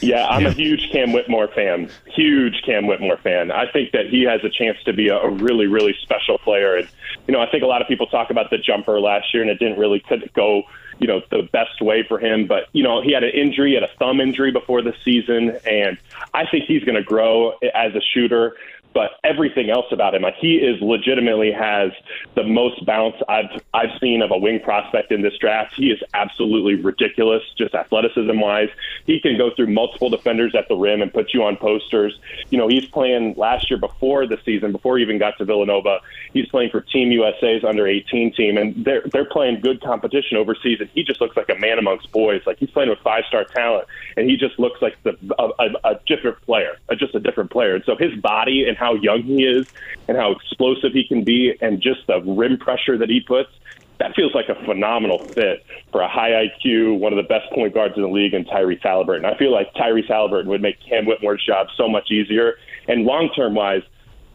Yeah, 0.00 0.26
I'm 0.26 0.42
yeah. 0.42 0.48
a 0.48 0.52
huge 0.52 0.90
Cam 0.90 1.12
Whitmore 1.12 1.48
fan. 1.48 1.88
Huge 2.06 2.62
Cam 2.66 2.86
Whitmore 2.86 3.18
fan. 3.18 3.52
I 3.52 3.70
think 3.70 3.92
that 3.92 4.08
he 4.08 4.24
has 4.24 4.42
a 4.42 4.50
chance 4.50 4.76
to 4.84 4.92
be 4.92 5.08
a, 5.08 5.16
a 5.16 5.30
really, 5.30 5.66
really 5.66 5.94
special 6.02 6.38
player. 6.38 6.76
And 6.76 6.88
you 7.28 7.32
know, 7.32 7.40
I 7.40 7.48
think 7.48 7.62
a 7.62 7.66
lot 7.66 7.80
of 7.80 7.86
people 7.86 8.08
talk 8.08 8.30
about 8.30 8.50
the 8.50 8.58
jumper 8.58 8.98
last 8.98 9.32
year, 9.32 9.42
and 9.42 9.50
it 9.50 9.58
didn't 9.60 9.78
really 9.78 10.02
go 10.34 10.64
you 10.98 11.06
know 11.06 11.20
the 11.30 11.48
best 11.52 11.80
way 11.80 12.04
for 12.06 12.18
him. 12.18 12.46
But 12.46 12.68
you 12.72 12.82
know 12.82 13.02
he 13.02 13.12
had 13.12 13.24
an 13.24 13.30
injury, 13.30 13.70
he 13.70 13.74
had 13.74 13.82
a 13.82 13.90
thumb 13.98 14.20
injury 14.20 14.50
before 14.50 14.82
the 14.82 14.94
season, 15.04 15.58
and 15.66 15.98
I 16.34 16.46
think 16.46 16.64
he's 16.64 16.84
going 16.84 16.96
to 16.96 17.02
grow 17.02 17.52
as 17.74 17.94
a 17.94 18.00
shooter 18.00 18.56
but 18.94 19.12
everything 19.24 19.70
else 19.70 19.86
about 19.90 20.14
him, 20.14 20.22
like 20.22 20.36
he 20.36 20.56
is 20.56 20.80
legitimately 20.80 21.52
has 21.52 21.90
the 22.34 22.44
most 22.44 22.84
bounce 22.84 23.16
I've 23.28 23.62
I've 23.72 23.90
seen 24.00 24.22
of 24.22 24.30
a 24.30 24.38
wing 24.38 24.60
prospect 24.60 25.12
in 25.12 25.22
this 25.22 25.36
draft. 25.38 25.74
He 25.74 25.90
is 25.90 26.00
absolutely 26.14 26.74
ridiculous, 26.74 27.42
just 27.56 27.74
athleticism 27.74 28.38
wise. 28.38 28.68
He 29.06 29.20
can 29.20 29.36
go 29.36 29.50
through 29.54 29.68
multiple 29.68 30.10
defenders 30.10 30.54
at 30.54 30.68
the 30.68 30.76
rim 30.76 31.02
and 31.02 31.12
put 31.12 31.32
you 31.32 31.42
on 31.42 31.56
posters. 31.56 32.18
You 32.50 32.58
know, 32.58 32.68
he's 32.68 32.86
playing 32.86 33.34
last 33.36 33.70
year 33.70 33.78
before 33.78 34.26
the 34.26 34.38
season, 34.44 34.72
before 34.72 34.98
he 34.98 35.04
even 35.04 35.18
got 35.18 35.38
to 35.38 35.44
Villanova. 35.44 36.00
He's 36.32 36.48
playing 36.48 36.70
for 36.70 36.80
Team 36.80 37.10
USA's 37.10 37.64
under 37.64 37.86
18 37.86 38.34
team, 38.34 38.58
and 38.58 38.84
they're 38.84 39.02
they're 39.12 39.24
playing 39.24 39.60
good 39.60 39.80
competition 39.82 40.36
overseas. 40.36 40.80
And 40.80 40.90
he 40.90 41.02
just 41.02 41.20
looks 41.20 41.36
like 41.36 41.48
a 41.48 41.58
man 41.58 41.78
amongst 41.78 42.10
boys. 42.12 42.42
Like 42.46 42.58
he's 42.58 42.70
playing 42.70 42.90
with 42.90 42.98
five 43.00 43.24
star 43.28 43.44
talent, 43.44 43.86
and 44.16 44.28
he 44.28 44.36
just 44.36 44.58
looks 44.58 44.80
like 44.82 45.02
the 45.02 45.16
a, 45.38 45.48
a, 45.58 45.92
a 45.92 46.00
different 46.06 46.40
player, 46.42 46.76
a, 46.88 46.96
just 46.96 47.14
a 47.14 47.20
different 47.20 47.50
player. 47.50 47.74
And 47.74 47.84
so 47.84 47.96
his 47.96 48.14
body 48.20 48.64
and 48.66 48.76
how 48.82 48.94
young 48.94 49.22
he 49.22 49.44
is 49.44 49.66
and 50.08 50.16
how 50.16 50.32
explosive 50.32 50.92
he 50.92 51.04
can 51.06 51.22
be 51.22 51.54
and 51.60 51.80
just 51.80 52.06
the 52.08 52.20
rim 52.20 52.58
pressure 52.58 52.98
that 52.98 53.08
he 53.08 53.20
puts, 53.20 53.50
that 53.98 54.14
feels 54.16 54.34
like 54.34 54.48
a 54.48 54.56
phenomenal 54.64 55.18
fit 55.18 55.64
for 55.92 56.00
a 56.00 56.08
high 56.08 56.30
IQ, 56.30 56.98
one 56.98 57.12
of 57.12 57.16
the 57.16 57.28
best 57.28 57.48
point 57.52 57.72
guards 57.72 57.94
in 57.96 58.02
the 58.02 58.08
league, 58.08 58.34
and 58.34 58.44
Tyrese 58.46 58.82
Haliburton. 58.82 59.24
I 59.24 59.38
feel 59.38 59.52
like 59.52 59.72
Tyrese 59.74 60.10
Haliburton 60.10 60.46
would 60.46 60.60
make 60.60 60.76
Cam 60.80 61.06
Whitmore's 61.06 61.44
job 61.46 61.68
so 61.76 61.88
much 61.88 62.10
easier. 62.10 62.54
And 62.88 63.04
long 63.04 63.30
term 63.36 63.54
wise, 63.54 63.82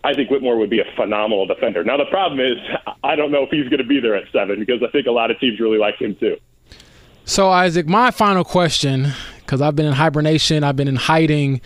I 0.05 0.13
think 0.13 0.29
Whitmore 0.29 0.57
would 0.57 0.69
be 0.69 0.79
a 0.79 0.85
phenomenal 0.95 1.45
defender. 1.45 1.83
Now, 1.83 1.97
the 1.97 2.05
problem 2.05 2.39
is, 2.39 2.57
I 3.03 3.17
don't 3.17 3.31
know 3.31 3.43
if 3.43 3.49
he's 3.49 3.67
going 3.67 3.79
to 3.79 3.87
be 3.87 3.99
there 3.99 4.15
at 4.15 4.31
seven 4.31 4.59
because 4.59 4.81
I 4.81 4.89
think 4.91 5.05
a 5.07 5.11
lot 5.11 5.31
of 5.31 5.39
teams 5.39 5.59
really 5.59 5.77
like 5.77 5.99
him 5.99 6.15
too. 6.15 6.37
So, 7.25 7.49
Isaac, 7.49 7.87
my 7.87 8.11
final 8.11 8.45
question, 8.45 9.11
because 9.39 9.61
I've 9.61 9.75
been 9.75 9.85
in 9.85 9.93
hibernation, 9.93 10.63
I've 10.63 10.77
been 10.77 10.87
in 10.87 10.95
hiding 10.95 11.59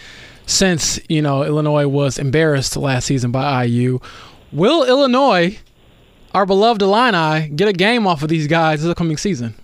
since 0.45 0.99
you 1.09 1.21
know 1.21 1.43
Illinois 1.43 1.87
was 1.87 2.19
embarrassed 2.19 2.75
last 2.77 3.05
season 3.05 3.31
by 3.31 3.65
IU. 3.65 3.99
Will 4.51 4.83
Illinois, 4.83 5.59
our 6.33 6.45
beloved 6.45 6.81
Illini, 6.81 7.49
get 7.49 7.67
a 7.67 7.73
game 7.73 8.05
off 8.05 8.23
of 8.23 8.29
these 8.29 8.47
guys 8.47 8.81
this 8.81 8.91
upcoming 8.91 9.17
season? 9.17 9.55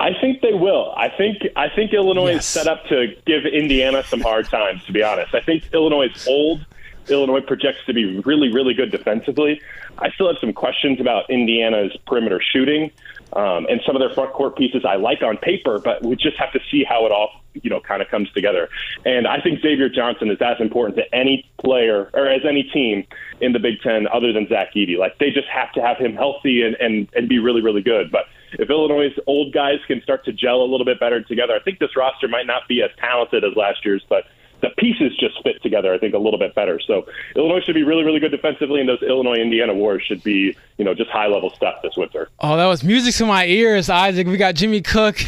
I 0.00 0.14
think 0.18 0.40
they 0.40 0.54
will. 0.54 0.94
I 0.96 1.10
think 1.10 1.42
I 1.56 1.68
think 1.68 1.92
Illinois 1.92 2.32
yes. 2.32 2.44
is 2.44 2.46
set 2.46 2.66
up 2.66 2.86
to 2.86 3.14
give 3.26 3.44
Indiana 3.44 4.02
some 4.04 4.22
hard 4.22 4.46
times. 4.46 4.84
To 4.86 4.92
be 4.92 5.02
honest, 5.02 5.34
I 5.34 5.40
think 5.40 5.64
Illinois 5.74 6.08
is 6.08 6.26
old. 6.26 6.64
Illinois 7.08 7.40
projects 7.40 7.84
to 7.86 7.92
be 7.92 8.20
really, 8.20 8.52
really 8.52 8.72
good 8.72 8.90
defensively. 8.90 9.60
I 9.98 10.10
still 10.10 10.28
have 10.28 10.38
some 10.40 10.52
questions 10.52 11.00
about 11.00 11.28
Indiana's 11.28 11.94
perimeter 12.06 12.40
shooting. 12.40 12.90
Um, 13.32 13.66
and 13.70 13.80
some 13.86 13.94
of 13.94 14.00
their 14.00 14.12
front 14.14 14.32
court 14.32 14.56
pieces 14.56 14.84
I 14.84 14.96
like 14.96 15.22
on 15.22 15.36
paper, 15.36 15.78
but 15.78 16.02
we 16.04 16.16
just 16.16 16.36
have 16.38 16.52
to 16.52 16.60
see 16.70 16.84
how 16.84 17.06
it 17.06 17.12
all, 17.12 17.30
you 17.54 17.70
know, 17.70 17.80
kind 17.80 18.02
of 18.02 18.08
comes 18.08 18.30
together. 18.32 18.68
And 19.04 19.26
I 19.26 19.40
think 19.40 19.60
Xavier 19.60 19.88
Johnson 19.88 20.30
is 20.30 20.38
as 20.40 20.60
important 20.60 20.96
to 20.96 21.14
any 21.14 21.48
player 21.58 22.10
or 22.12 22.26
as 22.26 22.42
any 22.44 22.64
team 22.64 23.06
in 23.40 23.52
the 23.52 23.60
Big 23.60 23.80
Ten 23.82 24.08
other 24.08 24.32
than 24.32 24.48
Zach 24.48 24.74
Edey. 24.74 24.98
Like 24.98 25.18
they 25.18 25.30
just 25.30 25.48
have 25.48 25.72
to 25.72 25.80
have 25.80 25.98
him 25.98 26.14
healthy 26.14 26.62
and, 26.62 26.74
and, 26.80 27.08
and 27.14 27.28
be 27.28 27.38
really, 27.38 27.60
really 27.62 27.82
good. 27.82 28.10
But 28.10 28.24
if 28.54 28.68
Illinois' 28.68 29.16
old 29.26 29.52
guys 29.52 29.78
can 29.86 30.02
start 30.02 30.24
to 30.24 30.32
gel 30.32 30.62
a 30.62 30.66
little 30.66 30.86
bit 30.86 30.98
better 30.98 31.22
together, 31.22 31.54
I 31.54 31.60
think 31.60 31.78
this 31.78 31.96
roster 31.96 32.26
might 32.26 32.46
not 32.46 32.66
be 32.68 32.82
as 32.82 32.90
talented 32.98 33.44
as 33.44 33.54
last 33.54 33.84
year's, 33.84 34.04
but 34.08 34.24
the 34.60 34.70
pieces 34.78 35.16
just 35.18 35.42
fit 35.42 35.62
together, 35.62 35.92
I 35.92 35.98
think, 35.98 36.14
a 36.14 36.18
little 36.18 36.38
bit 36.38 36.54
better. 36.54 36.80
So 36.86 37.06
Illinois 37.36 37.60
should 37.64 37.74
be 37.74 37.82
really, 37.82 38.04
really 38.04 38.20
good 38.20 38.30
defensively, 38.30 38.80
and 38.80 38.88
those 38.88 39.02
Illinois 39.02 39.36
Indiana 39.36 39.74
wars 39.74 40.02
should 40.06 40.22
be, 40.22 40.56
you 40.78 40.84
know, 40.84 40.94
just 40.94 41.10
high 41.10 41.26
level 41.26 41.50
stuff 41.50 41.76
this 41.82 41.96
winter. 41.96 42.28
Oh, 42.40 42.56
that 42.56 42.66
was 42.66 42.82
music 42.84 43.14
to 43.16 43.26
my 43.26 43.46
ears, 43.46 43.88
Isaac. 43.88 44.26
We 44.26 44.36
got 44.36 44.54
Jimmy 44.54 44.80
Cook, 44.82 45.18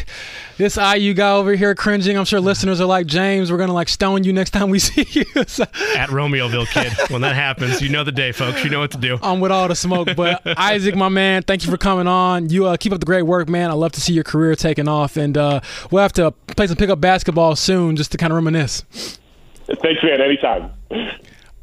this 0.57 0.77
IU 0.77 1.13
guy 1.13 1.31
over 1.31 1.55
here 1.55 1.73
cringing. 1.75 2.17
I'm 2.17 2.25
sure 2.25 2.39
listeners 2.39 2.79
are 2.79 2.85
like, 2.85 3.05
James, 3.07 3.51
we're 3.51 3.57
gonna 3.57 3.73
like 3.73 3.89
stone 3.89 4.23
you 4.23 4.33
next 4.33 4.51
time 4.51 4.69
we 4.69 4.79
see 4.79 5.05
you. 5.09 5.25
so, 5.47 5.63
At 5.95 6.09
Romeoville, 6.09 6.67
kid. 6.67 6.93
When 7.11 7.21
that 7.21 7.35
happens, 7.35 7.81
you 7.81 7.89
know 7.89 8.03
the 8.03 8.11
day, 8.11 8.31
folks. 8.31 8.63
You 8.63 8.69
know 8.69 8.79
what 8.79 8.91
to 8.91 8.97
do. 8.97 9.17
I'm 9.21 9.39
with 9.39 9.51
all 9.51 9.67
the 9.67 9.75
smoke, 9.75 10.09
but 10.15 10.41
Isaac, 10.57 10.95
my 10.95 11.09
man, 11.09 11.43
thank 11.43 11.65
you 11.65 11.71
for 11.71 11.77
coming 11.77 12.07
on. 12.07 12.49
You 12.49 12.67
uh, 12.67 12.77
keep 12.77 12.93
up 12.93 12.99
the 12.99 13.05
great 13.05 13.23
work, 13.23 13.49
man. 13.49 13.69
I 13.69 13.73
love 13.73 13.91
to 13.93 14.01
see 14.01 14.13
your 14.13 14.23
career 14.23 14.55
taking 14.55 14.87
off, 14.87 15.17
and 15.17 15.37
uh, 15.37 15.61
we'll 15.91 16.01
have 16.01 16.13
to 16.13 16.31
play 16.31 16.67
some 16.67 16.77
pickup 16.77 17.01
basketball 17.01 17.55
soon, 17.55 17.95
just 17.95 18.11
to 18.11 18.17
kind 18.17 18.31
of 18.31 18.35
reminisce. 18.35 19.19
Thanks, 19.67 20.03
man. 20.03 20.21
Anytime. 20.21 20.71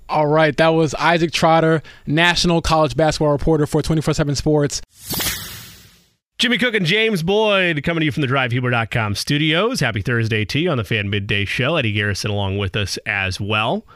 All 0.08 0.26
right. 0.26 0.56
That 0.56 0.68
was 0.68 0.94
Isaac 0.94 1.32
Trotter, 1.32 1.82
national 2.06 2.62
college 2.62 2.96
basketball 2.96 3.32
reporter 3.32 3.66
for 3.66 3.82
24 3.82 4.14
7 4.14 4.34
Sports. 4.34 4.80
Jimmy 6.38 6.56
Cook 6.56 6.74
and 6.74 6.86
James 6.86 7.22
Boyd 7.22 7.82
coming 7.84 8.00
to 8.00 8.06
you 8.06 8.12
from 8.12 8.22
the 8.22 8.26
DriveHubler.com 8.26 9.14
studios. 9.14 9.80
Happy 9.80 10.00
Thursday 10.00 10.44
to 10.46 10.58
you 10.58 10.70
on 10.70 10.78
the 10.78 10.84
Fan 10.84 11.10
Midday 11.10 11.44
Show. 11.44 11.76
Eddie 11.76 11.92
Garrison 11.92 12.30
along 12.30 12.56
with 12.56 12.76
us 12.76 12.96
as 13.04 13.38
well. 13.38 13.86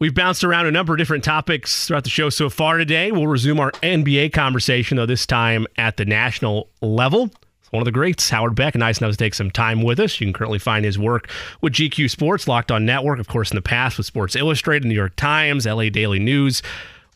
We've 0.00 0.12
bounced 0.12 0.42
around 0.42 0.66
a 0.66 0.72
number 0.72 0.92
of 0.92 0.98
different 0.98 1.22
topics 1.22 1.86
throughout 1.86 2.02
the 2.02 2.10
show 2.10 2.28
so 2.28 2.50
far 2.50 2.78
today. 2.78 3.12
We'll 3.12 3.28
resume 3.28 3.60
our 3.60 3.70
NBA 3.70 4.32
conversation, 4.32 4.96
though, 4.96 5.06
this 5.06 5.24
time 5.24 5.68
at 5.78 5.96
the 5.96 6.04
national 6.04 6.68
level 6.80 7.30
one 7.72 7.80
of 7.80 7.86
the 7.86 7.90
greats, 7.90 8.28
Howard 8.28 8.54
Beck. 8.54 8.74
Nice 8.74 9.00
enough 9.00 9.12
to 9.12 9.16
take 9.16 9.32
some 9.32 9.50
time 9.50 9.82
with 9.82 9.98
us. 9.98 10.20
You 10.20 10.26
can 10.26 10.34
currently 10.34 10.58
find 10.58 10.84
his 10.84 10.98
work 10.98 11.30
with 11.62 11.72
GQ 11.72 12.10
Sports, 12.10 12.46
Locked 12.46 12.70
On 12.70 12.84
Network, 12.84 13.18
of 13.18 13.28
course, 13.28 13.50
in 13.50 13.54
the 13.54 13.62
past 13.62 13.96
with 13.96 14.06
Sports 14.06 14.36
Illustrated, 14.36 14.86
New 14.86 14.94
York 14.94 15.16
Times, 15.16 15.66
LA 15.66 15.88
Daily 15.88 16.18
News. 16.18 16.62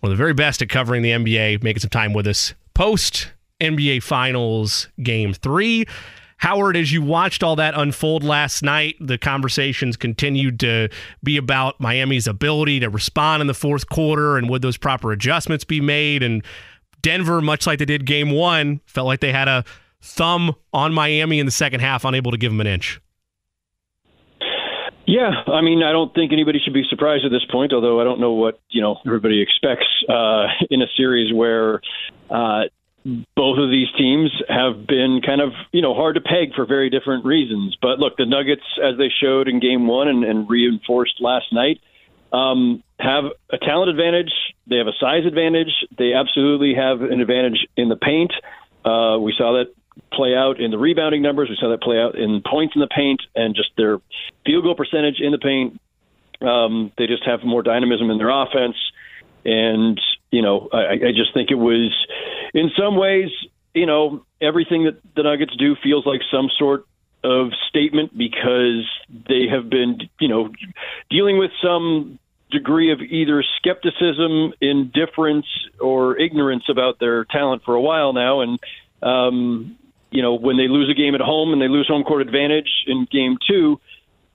One 0.00 0.10
of 0.10 0.16
the 0.16 0.22
very 0.22 0.32
best 0.32 0.62
at 0.62 0.70
covering 0.70 1.02
the 1.02 1.10
NBA, 1.10 1.62
making 1.62 1.80
some 1.80 1.90
time 1.90 2.14
with 2.14 2.26
us 2.26 2.54
post 2.72 3.32
NBA 3.60 4.02
Finals 4.02 4.88
Game 5.02 5.34
3. 5.34 5.84
Howard, 6.38 6.76
as 6.76 6.90
you 6.90 7.02
watched 7.02 7.42
all 7.42 7.56
that 7.56 7.74
unfold 7.74 8.24
last 8.24 8.62
night, 8.62 8.96
the 8.98 9.18
conversations 9.18 9.96
continued 9.96 10.60
to 10.60 10.88
be 11.22 11.36
about 11.36 11.78
Miami's 11.80 12.26
ability 12.26 12.80
to 12.80 12.88
respond 12.88 13.42
in 13.42 13.46
the 13.46 13.54
fourth 13.54 13.88
quarter 13.90 14.38
and 14.38 14.48
would 14.48 14.62
those 14.62 14.76
proper 14.76 15.12
adjustments 15.12 15.64
be 15.64 15.80
made. 15.82 16.22
And 16.22 16.42
Denver, 17.02 17.42
much 17.42 17.66
like 17.66 17.78
they 17.78 17.84
did 17.84 18.06
game 18.06 18.30
one, 18.30 18.80
felt 18.86 19.06
like 19.06 19.20
they 19.20 19.32
had 19.32 19.48
a 19.48 19.64
thumb 20.00 20.54
on 20.72 20.92
Miami 20.92 21.38
in 21.38 21.46
the 21.46 21.52
second 21.52 21.80
half, 21.80 22.04
unable 22.04 22.30
to 22.30 22.38
give 22.38 22.52
them 22.52 22.60
an 22.60 22.66
inch. 22.66 23.00
Yeah, 25.06 25.30
I 25.46 25.60
mean, 25.60 25.84
I 25.84 25.92
don't 25.92 26.12
think 26.14 26.32
anybody 26.32 26.58
should 26.62 26.74
be 26.74 26.82
surprised 26.90 27.24
at 27.24 27.30
this 27.30 27.44
point. 27.50 27.72
Although 27.72 28.00
I 28.00 28.04
don't 28.04 28.18
know 28.18 28.32
what 28.32 28.58
you 28.70 28.82
know 28.82 28.98
everybody 29.06 29.40
expects 29.40 29.86
uh, 30.08 30.46
in 30.68 30.82
a 30.82 30.86
series 30.96 31.32
where 31.32 31.80
uh, 32.28 32.62
both 33.36 33.58
of 33.58 33.70
these 33.70 33.86
teams 33.96 34.32
have 34.48 34.84
been 34.86 35.20
kind 35.24 35.40
of 35.40 35.52
you 35.70 35.80
know 35.80 35.94
hard 35.94 36.16
to 36.16 36.20
peg 36.20 36.54
for 36.56 36.66
very 36.66 36.90
different 36.90 37.24
reasons. 37.24 37.76
But 37.80 38.00
look, 38.00 38.16
the 38.16 38.26
Nuggets, 38.26 38.64
as 38.82 38.98
they 38.98 39.08
showed 39.22 39.46
in 39.46 39.60
Game 39.60 39.86
One 39.86 40.08
and, 40.08 40.24
and 40.24 40.50
reinforced 40.50 41.20
last 41.20 41.52
night, 41.52 41.80
um, 42.32 42.82
have 42.98 43.24
a 43.50 43.58
talent 43.58 43.90
advantage. 43.90 44.32
They 44.66 44.78
have 44.78 44.88
a 44.88 44.96
size 44.98 45.24
advantage. 45.24 45.70
They 45.96 46.14
absolutely 46.14 46.74
have 46.74 47.02
an 47.02 47.20
advantage 47.20 47.68
in 47.76 47.88
the 47.88 47.96
paint. 47.96 48.32
Uh, 48.84 49.18
we 49.18 49.32
saw 49.38 49.52
that 49.52 49.72
play 50.12 50.34
out 50.34 50.60
in 50.60 50.70
the 50.70 50.78
rebounding 50.78 51.22
numbers. 51.22 51.48
We 51.48 51.56
saw 51.60 51.70
that 51.70 51.82
play 51.82 51.98
out 51.98 52.16
in 52.16 52.42
points 52.48 52.74
in 52.74 52.80
the 52.80 52.88
paint 52.88 53.22
and 53.34 53.54
just 53.54 53.70
their 53.76 53.98
field 54.44 54.64
goal 54.64 54.74
percentage 54.74 55.20
in 55.20 55.32
the 55.32 55.38
paint. 55.38 55.80
Um, 56.40 56.92
they 56.98 57.06
just 57.06 57.24
have 57.24 57.44
more 57.44 57.62
dynamism 57.62 58.10
in 58.10 58.18
their 58.18 58.30
offense. 58.30 58.76
And, 59.44 60.00
you 60.30 60.42
know, 60.42 60.68
I, 60.72 60.92
I 60.92 61.12
just 61.14 61.32
think 61.32 61.50
it 61.50 61.56
was, 61.56 61.94
in 62.52 62.70
some 62.78 62.96
ways, 62.96 63.30
you 63.74 63.86
know, 63.86 64.24
everything 64.40 64.84
that 64.84 65.00
the 65.14 65.22
Nuggets 65.22 65.54
do 65.56 65.76
feels 65.82 66.04
like 66.04 66.20
some 66.30 66.48
sort 66.58 66.86
of 67.22 67.52
statement 67.68 68.16
because 68.16 68.88
they 69.28 69.46
have 69.50 69.70
been, 69.70 69.98
you 70.20 70.28
know, 70.28 70.50
dealing 71.10 71.38
with 71.38 71.50
some 71.62 72.18
degree 72.50 72.92
of 72.92 73.00
either 73.00 73.44
skepticism, 73.58 74.52
indifference, 74.60 75.46
or 75.80 76.16
ignorance 76.18 76.64
about 76.68 76.98
their 77.00 77.24
talent 77.24 77.62
for 77.64 77.74
a 77.74 77.80
while 77.80 78.12
now. 78.12 78.40
And, 78.40 78.58
um, 79.02 79.76
you 80.10 80.22
know, 80.22 80.34
when 80.34 80.56
they 80.56 80.68
lose 80.68 80.90
a 80.90 80.94
game 80.94 81.14
at 81.14 81.20
home 81.20 81.52
and 81.52 81.60
they 81.60 81.68
lose 81.68 81.86
home 81.88 82.04
court 82.04 82.22
advantage 82.22 82.68
in 82.86 83.06
game 83.10 83.38
two, 83.48 83.80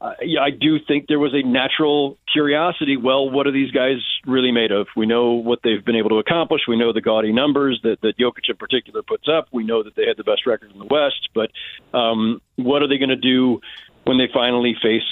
uh, 0.02 0.14
yeah, 0.22 0.42
I 0.42 0.50
do 0.50 0.80
think 0.80 1.06
there 1.08 1.20
was 1.20 1.34
a 1.36 1.48
natural 1.48 2.18
curiosity. 2.32 2.98
Well, 2.98 3.30
what 3.30 3.46
are 3.46 3.52
these 3.52 3.70
guys 3.70 3.98
really 4.26 4.52
made 4.52 4.72
of? 4.72 4.88
We 4.98 5.06
know 5.06 5.34
what 5.34 5.60
they've 5.64 5.84
been 5.86 5.96
able 5.96 6.10
to 6.10 6.18
accomplish. 6.18 6.62
We 6.68 6.76
know 6.76 6.92
the 6.92 7.02
gaudy 7.02 7.32
numbers 7.32 7.80
that, 7.84 8.02
that 8.02 8.18
Jokic 8.18 8.50
in 8.50 8.56
particular 8.56 9.04
puts 9.04 9.28
up. 9.28 9.50
We 9.52 9.64
know 9.64 9.84
that 9.84 9.96
they 9.96 10.08
had 10.08 10.18
the 10.18 10.24
best 10.24 10.48
record 10.48 10.72
in 10.72 10.80
the 10.80 10.86
West. 10.86 11.30
But 11.36 11.52
um, 11.96 12.42
what 12.56 12.82
are 12.82 12.88
they 12.88 12.98
going 12.98 13.10
to 13.10 13.16
do 13.16 13.62
when 14.04 14.18
they 14.18 14.28
finally 14.34 14.76
face 14.82 15.06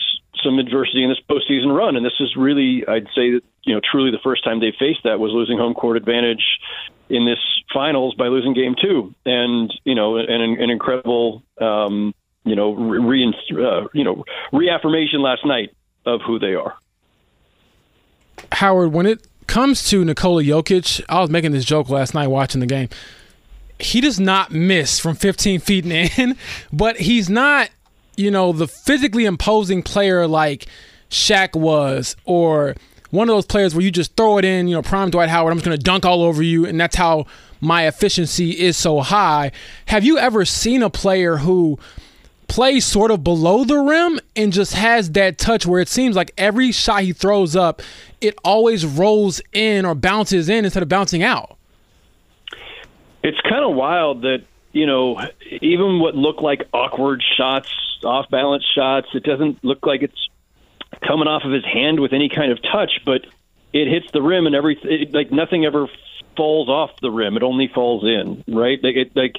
some 0.44 0.58
adversity 0.58 1.04
in 1.04 1.10
this 1.10 1.22
postseason 1.30 1.76
run? 1.76 1.96
And 1.96 2.04
this 2.04 2.20
is 2.20 2.36
really, 2.36 2.84
I'd 2.88 3.08
say, 3.16 3.34
that 3.34 3.44
you 3.64 3.74
know, 3.74 3.82
truly 3.92 4.12
the 4.12 4.20
first 4.24 4.44
time 4.44 4.60
they 4.60 4.74
faced 4.78 5.02
that 5.04 5.20
was 5.20 5.32
losing 5.32 5.58
home 5.58 5.74
court 5.74 5.98
advantage 5.98 6.44
in 7.10 7.26
this 7.26 7.40
finals 7.74 8.16
by 8.16 8.28
losing 8.28 8.54
game 8.54 8.76
two, 8.80 9.14
and 9.26 9.74
you 9.84 9.96
know, 9.96 10.18
an, 10.18 10.30
an 10.30 10.70
incredible. 10.70 11.44
Um, 11.60 12.14
you 12.46 12.56
know, 12.56 12.74
re, 12.74 13.34
uh, 13.52 13.88
you 13.94 14.04
know, 14.04 14.24
reaffirmation 14.52 15.22
last 15.22 15.46
night 15.46 15.76
of 16.06 16.22
who 16.26 16.40
they 16.40 16.56
are. 16.56 16.76
Howard, 18.54 18.94
when 18.94 19.06
it 19.06 19.28
comes 19.48 19.88
to 19.90 20.04
Nikola 20.04 20.44
Jokic, 20.44 21.02
I 21.10 21.20
was 21.22 21.30
making 21.30 21.52
this 21.52 21.66
joke 21.66 21.90
last 21.90 22.14
night 22.14 22.28
watching 22.28 22.60
the 22.60 22.68
game. 22.68 22.90
He 23.80 24.02
does 24.02 24.20
not 24.20 24.52
miss 24.52 25.00
from 25.00 25.16
15 25.16 25.60
feet 25.60 25.86
in, 25.86 26.36
but 26.74 26.98
he's 26.98 27.30
not, 27.30 27.70
you 28.16 28.32
know, 28.32 28.52
the 28.52 28.68
physically 28.68 29.26
imposing 29.26 29.84
player 29.84 30.28
like 30.28 30.68
Shaq 31.10 31.56
was, 31.56 32.16
or 32.26 32.76
one 33.12 33.30
of 33.30 33.36
those 33.36 33.46
players 33.46 33.74
where 33.74 33.84
you 33.84 33.92
just 33.92 34.16
throw 34.16 34.38
it 34.38 34.46
in, 34.46 34.68
you 34.68 34.76
know, 34.76 34.82
prime 34.82 35.10
Dwight 35.10 35.30
Howard, 35.30 35.52
I'm 35.52 35.58
just 35.58 35.66
going 35.66 35.78
to 35.78 35.84
dunk 35.84 36.06
all 36.06 36.22
over 36.22 36.44
you, 36.44 36.66
and 36.66 36.80
that's 36.80 36.96
how 36.96 37.26
my 37.62 37.88
efficiency 37.88 38.52
is 38.52 38.78
so 38.78 39.02
high. 39.02 39.52
Have 39.88 40.04
you 40.04 40.18
ever 40.18 40.46
seen 40.46 40.84
a 40.84 40.90
player 40.90 41.38
who 41.38 41.80
plays 42.48 42.86
sort 42.86 43.12
of 43.12 43.24
below 43.24 43.64
the 43.64 43.78
rim 43.78 44.20
and 44.36 44.52
just 44.52 44.74
has 44.74 45.12
that 45.12 45.38
touch 45.38 45.66
where 45.66 45.80
it 45.80 45.88
seems 45.88 46.16
like 46.16 46.32
every 46.38 46.72
shot 46.72 47.04
he 47.04 47.14
throws 47.14 47.56
up, 47.56 47.82
it 48.22 48.36
always 48.44 48.86
rolls 48.86 49.42
in 49.54 49.86
or 49.86 49.96
bounces 49.96 50.50
in 50.50 50.66
instead 50.66 50.84
of 50.84 50.90
bouncing 50.90 51.24
out. 51.24 51.58
It's 53.24 53.40
kind 53.42 53.64
of 53.64 53.76
wild 53.76 54.22
that, 54.24 54.44
you 54.72 54.86
know, 54.86 55.22
even 55.62 56.00
what 56.00 56.16
look 56.16 56.42
like 56.42 56.68
awkward 56.74 57.22
shots, 57.38 57.70
off 58.04 58.30
balance 58.30 58.66
shots, 58.76 59.08
it 59.14 59.24
doesn't 59.24 59.64
look 59.64 59.86
like 59.86 60.02
it's 60.02 60.30
coming 61.06 61.28
off 61.28 61.44
of 61.44 61.52
his 61.52 61.66
hand 61.66 62.00
with 62.00 62.14
any 62.14 62.30
kind 62.30 62.52
of 62.52 62.62
touch, 62.62 63.02
but 63.06 63.26
it 63.74 63.88
hits 63.88 64.12
the 64.12 64.22
rim 64.22 64.46
and 64.46 64.56
everything, 64.56 65.12
like 65.12 65.32
nothing 65.32 65.66
ever 65.66 65.88
falls 66.36 66.70
off 66.70 66.92
the 67.02 67.12
rim. 67.12 67.38
It 67.38 67.44
only 67.44 67.68
falls 67.68 68.04
in, 68.04 68.44
right? 68.48 68.80
Like, 68.82 68.96
it, 68.96 69.16
like, 69.16 69.36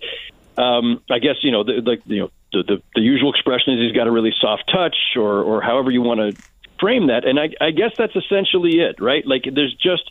um, 0.57 1.03
I 1.11 1.19
guess 1.19 1.37
you 1.43 1.51
know, 1.51 1.65
the, 1.65 1.81
like 1.85 2.03
you 2.07 2.21
know, 2.21 2.31
the, 2.53 2.63
the, 2.63 2.83
the 2.95 3.01
usual 3.01 3.33
expression 3.33 3.75
is 3.75 3.81
he's 3.81 3.97
got 3.97 4.07
a 4.07 4.11
really 4.11 4.35
soft 4.41 4.71
touch, 4.71 4.97
or 5.17 5.43
or 5.43 5.63
however 5.63 5.91
you 5.91 6.03
want 6.03 6.21
to 6.21 6.43
frame 6.79 7.09
that. 7.09 7.25
And 7.25 7.39
I, 7.39 7.51
I 7.61 7.71
guess 7.71 7.93
that's 7.97 8.15
essentially 8.17 8.81
it, 8.81 9.01
right? 9.01 9.27
Like 9.27 9.45
there's 9.51 9.75
just 9.75 10.11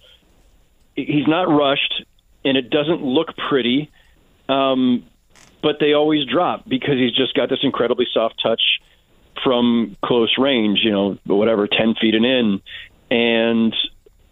he's 0.95 1.27
not 1.27 1.49
rushed, 1.49 2.03
and 2.43 2.57
it 2.57 2.69
doesn't 2.69 3.03
look 3.03 3.35
pretty, 3.49 3.91
um, 4.47 5.05
but 5.62 5.79
they 5.79 5.93
always 5.93 6.25
drop 6.25 6.67
because 6.67 6.95
he's 6.95 7.15
just 7.15 7.33
got 7.33 7.49
this 7.49 7.59
incredibly 7.63 8.07
soft 8.13 8.41
touch 8.41 8.62
from 9.43 9.97
close 10.04 10.34
range, 10.38 10.80
you 10.84 10.91
know, 10.91 11.17
whatever, 11.25 11.67
ten 11.67 11.95
feet 11.99 12.15
and 12.15 12.25
in, 12.25 12.62
and 13.12 13.75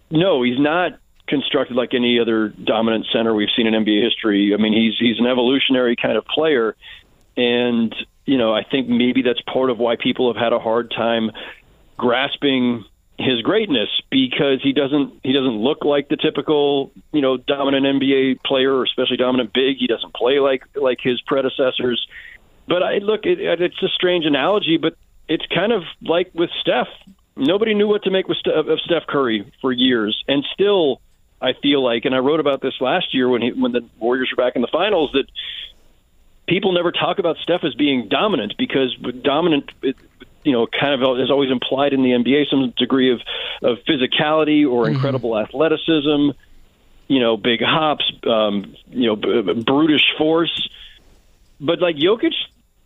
no, 0.10 0.43
he's 0.43 0.60
not 0.60 1.00
constructed 1.28 1.76
like 1.76 1.93
any 1.93 2.20
other 2.20 2.50
dominant 2.50 3.06
center 3.12 3.34
we've 3.34 3.50
seen 3.56 3.67
in 3.67 3.74
NBA 3.74 4.04
history. 4.04 4.54
I 4.54 4.62
mean, 4.62 4.74
he's 4.74 4.93
he's 5.00 5.20
an 5.20 5.26
evolutionary 5.26 5.96
kind 5.96 6.17
of 6.17 6.26
player, 6.26 6.76
and, 7.36 7.93
you 8.26 8.38
know, 8.38 8.54
I 8.54 8.63
think 8.63 8.88
maybe 8.88 9.22
that's 9.22 9.41
part 9.41 9.70
of 9.70 9.78
why 9.78 9.96
people 9.96 10.34
have 10.34 10.41
had 10.41 10.54
a 10.54 10.60
hard 10.60 10.91
time 10.91 11.32
grasping 11.98 12.86
his 13.20 13.41
greatness 13.41 13.89
because 14.12 14.62
he 14.62 14.74
doesn't 14.74 15.20
he 15.24 15.34
doesn't 15.34 15.58
look 15.58 15.84
like 15.84 16.08
the 16.08 16.17
typical 16.17 16.91
you 17.12 17.22
know 17.22 17.36
dominant 17.36 17.86
NBA 17.86 18.43
player 18.46 18.76
or 18.76 18.84
especially 18.84 19.17
dominant 19.17 19.54
big. 19.54 19.78
He 19.78 19.88
doesn't 19.88 20.13
play 20.13 20.39
like 20.39 20.63
like 20.76 21.00
his 21.02 21.20
predecessors. 21.22 22.06
But 22.67 22.84
I 22.84 22.97
look, 22.97 23.25
it, 23.25 23.39
it's 23.39 23.82
a 23.82 23.88
strange 23.88 24.25
analogy, 24.25 24.77
but 24.77 24.95
it's 25.27 25.45
kind 25.53 25.71
of 25.71 25.84
like 26.01 26.32
with 26.34 26.49
Steph. 26.62 26.88
Nobody 27.36 27.73
knew 27.73 27.88
what 27.88 28.03
to 28.03 28.12
make 28.12 28.27
with 28.27 28.38
of 28.47 28.80
Steph 28.80 29.08
Curry 29.08 29.51
for 29.62 29.71
years, 29.71 30.23
and 30.27 30.43
still, 30.53 31.01
I 31.41 31.53
feel 31.53 31.84
like, 31.84 32.06
and 32.06 32.15
I 32.15 32.17
wrote 32.17 32.39
about 32.39 32.62
this 32.62 32.73
last 32.82 33.13
year 33.13 33.30
when 33.30 33.41
he 33.41 33.51
when 33.51 33.71
the 33.71 33.88
Warriors 33.99 34.32
were 34.36 34.43
back 34.43 34.56
in 34.56 34.62
the 34.62 34.67
finals 34.71 35.12
that 35.13 35.25
people 36.47 36.71
never 36.73 36.91
talk 36.91 37.19
about 37.19 37.38
Steph 37.38 37.63
as 37.63 37.75
being 37.75 38.08
dominant 38.10 38.56
because 38.58 38.95
dominant, 39.21 39.69
you 40.43 40.51
know, 40.51 40.67
kind 40.67 40.93
of 40.93 41.19
is 41.19 41.30
always 41.30 41.51
implied 41.51 41.93
in 41.93 42.01
the 42.01 42.12
NBA 42.12 42.49
some 42.49 42.73
degree 42.77 43.12
of, 43.12 43.21
of 43.62 43.77
physicality 43.88 44.69
or 44.69 44.86
mm-hmm. 44.86 44.95
incredible 44.95 45.32
mm-hmm. 45.32 45.45
athleticism, 45.45 46.38
you 47.08 47.19
know, 47.19 47.38
big 47.38 47.62
hops, 47.62 48.12
um, 48.25 48.75
you 48.89 49.08
know, 49.08 49.15
b- 49.15 49.62
brutish 49.65 50.13
force. 50.17 50.69
But 51.60 51.82
like 51.82 51.97
Jokic 51.97 52.34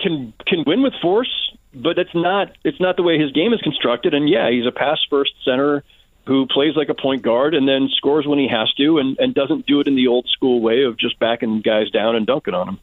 can 0.01 0.33
can 0.45 0.63
win 0.65 0.81
with 0.81 0.93
force, 1.01 1.51
but 1.73 1.97
it's 1.97 2.13
not 2.13 2.55
it's 2.63 2.79
not 2.79 2.97
the 2.97 3.03
way 3.03 3.19
his 3.19 3.31
game 3.31 3.53
is 3.53 3.61
constructed. 3.61 4.13
And 4.13 4.29
yeah, 4.29 4.49
he's 4.49 4.65
a 4.65 4.71
pass 4.71 4.99
first 5.09 5.33
center 5.45 5.83
who 6.27 6.45
plays 6.47 6.75
like 6.75 6.89
a 6.89 6.93
point 6.93 7.21
guard 7.23 7.53
and 7.53 7.67
then 7.67 7.89
scores 7.95 8.27
when 8.27 8.37
he 8.37 8.47
has 8.47 8.71
to 8.73 8.99
and, 8.99 9.17
and 9.19 9.33
doesn't 9.33 9.65
do 9.65 9.79
it 9.79 9.87
in 9.87 9.95
the 9.95 10.07
old 10.07 10.27
school 10.27 10.61
way 10.61 10.83
of 10.83 10.97
just 10.97 11.17
backing 11.19 11.61
guys 11.61 11.89
down 11.89 12.15
and 12.15 12.27
dunking 12.27 12.53
on 12.53 12.67
them. 12.67 12.79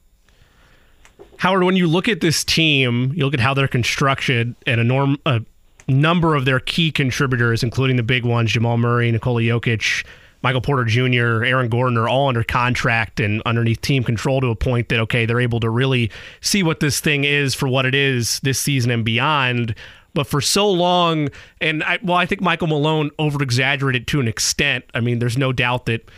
Howard, 1.38 1.62
when 1.62 1.76
you 1.76 1.86
look 1.86 2.08
at 2.08 2.20
this 2.20 2.42
team, 2.42 3.12
you 3.14 3.24
look 3.24 3.34
at 3.34 3.40
how 3.40 3.54
they're 3.54 3.68
constructed 3.68 4.56
and 4.66 4.80
a, 4.80 4.84
norm, 4.84 5.18
a 5.24 5.40
number 5.86 6.34
of 6.34 6.46
their 6.46 6.58
key 6.58 6.90
contributors, 6.90 7.62
including 7.62 7.96
the 7.96 8.02
big 8.02 8.24
ones, 8.24 8.50
Jamal 8.50 8.76
Murray, 8.76 9.12
Nikola 9.12 9.42
Jokic, 9.42 10.04
Michael 10.42 10.60
Porter 10.60 10.84
Jr., 10.84 11.44
Aaron 11.44 11.68
Gordon 11.68 11.98
are 11.98 12.08
all 12.08 12.28
under 12.28 12.44
contract 12.44 13.18
and 13.20 13.42
underneath 13.44 13.80
team 13.80 14.04
control 14.04 14.40
to 14.40 14.48
a 14.48 14.54
point 14.54 14.88
that, 14.88 15.00
okay, 15.00 15.26
they're 15.26 15.40
able 15.40 15.60
to 15.60 15.70
really 15.70 16.10
see 16.40 16.62
what 16.62 16.80
this 16.80 17.00
thing 17.00 17.24
is 17.24 17.54
for 17.54 17.68
what 17.68 17.86
it 17.86 17.94
is 17.94 18.38
this 18.40 18.58
season 18.58 18.90
and 18.90 19.04
beyond. 19.04 19.74
But 20.14 20.26
for 20.26 20.40
so 20.40 20.70
long, 20.70 21.28
and 21.60 21.82
I, 21.82 21.98
well, 22.02 22.16
I 22.16 22.26
think 22.26 22.40
Michael 22.40 22.68
Malone 22.68 23.10
over 23.18 23.42
exaggerated 23.42 24.06
to 24.08 24.20
an 24.20 24.28
extent. 24.28 24.84
I 24.94 25.00
mean, 25.00 25.18
there's 25.18 25.38
no 25.38 25.52
doubt 25.52 25.86
that 25.86 26.08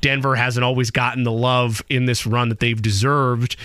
Denver 0.00 0.34
hasn't 0.36 0.64
always 0.64 0.90
gotten 0.90 1.22
the 1.22 1.32
love 1.32 1.82
in 1.88 2.04
this 2.04 2.26
run 2.26 2.48
that 2.50 2.60
they've 2.60 2.80
deserved. 2.80 3.56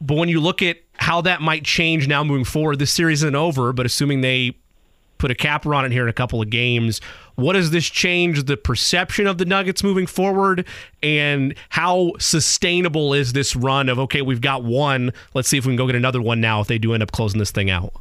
But 0.00 0.16
when 0.16 0.28
you 0.28 0.40
look 0.40 0.62
at 0.62 0.78
how 0.94 1.20
that 1.22 1.40
might 1.40 1.64
change 1.64 2.08
now 2.08 2.24
moving 2.24 2.44
forward, 2.44 2.78
this 2.78 2.92
series 2.92 3.22
isn't 3.22 3.34
over, 3.34 3.72
but 3.72 3.86
assuming 3.86 4.20
they 4.20 4.56
put 5.22 5.30
a 5.30 5.34
capper 5.36 5.72
on 5.72 5.84
it 5.84 5.92
here 5.92 6.02
in 6.02 6.08
a 6.08 6.12
couple 6.12 6.42
of 6.42 6.50
games, 6.50 7.00
what 7.36 7.52
does 7.52 7.70
this 7.70 7.86
change 7.86 8.42
the 8.44 8.56
perception 8.56 9.28
of 9.28 9.38
the 9.38 9.44
Nuggets 9.44 9.84
moving 9.84 10.06
forward? 10.06 10.66
And 11.00 11.54
how 11.68 12.12
sustainable 12.18 13.14
is 13.14 13.32
this 13.32 13.54
run 13.54 13.88
of, 13.88 14.00
okay, 14.00 14.20
we've 14.20 14.40
got 14.40 14.64
one, 14.64 15.12
let's 15.32 15.48
see 15.48 15.58
if 15.58 15.64
we 15.64 15.70
can 15.70 15.76
go 15.76 15.86
get 15.86 15.94
another 15.94 16.20
one 16.20 16.40
now 16.40 16.60
if 16.60 16.66
they 16.66 16.76
do 16.76 16.92
end 16.92 17.04
up 17.04 17.12
closing 17.12 17.38
this 17.38 17.52
thing 17.52 17.70
out? 17.70 17.92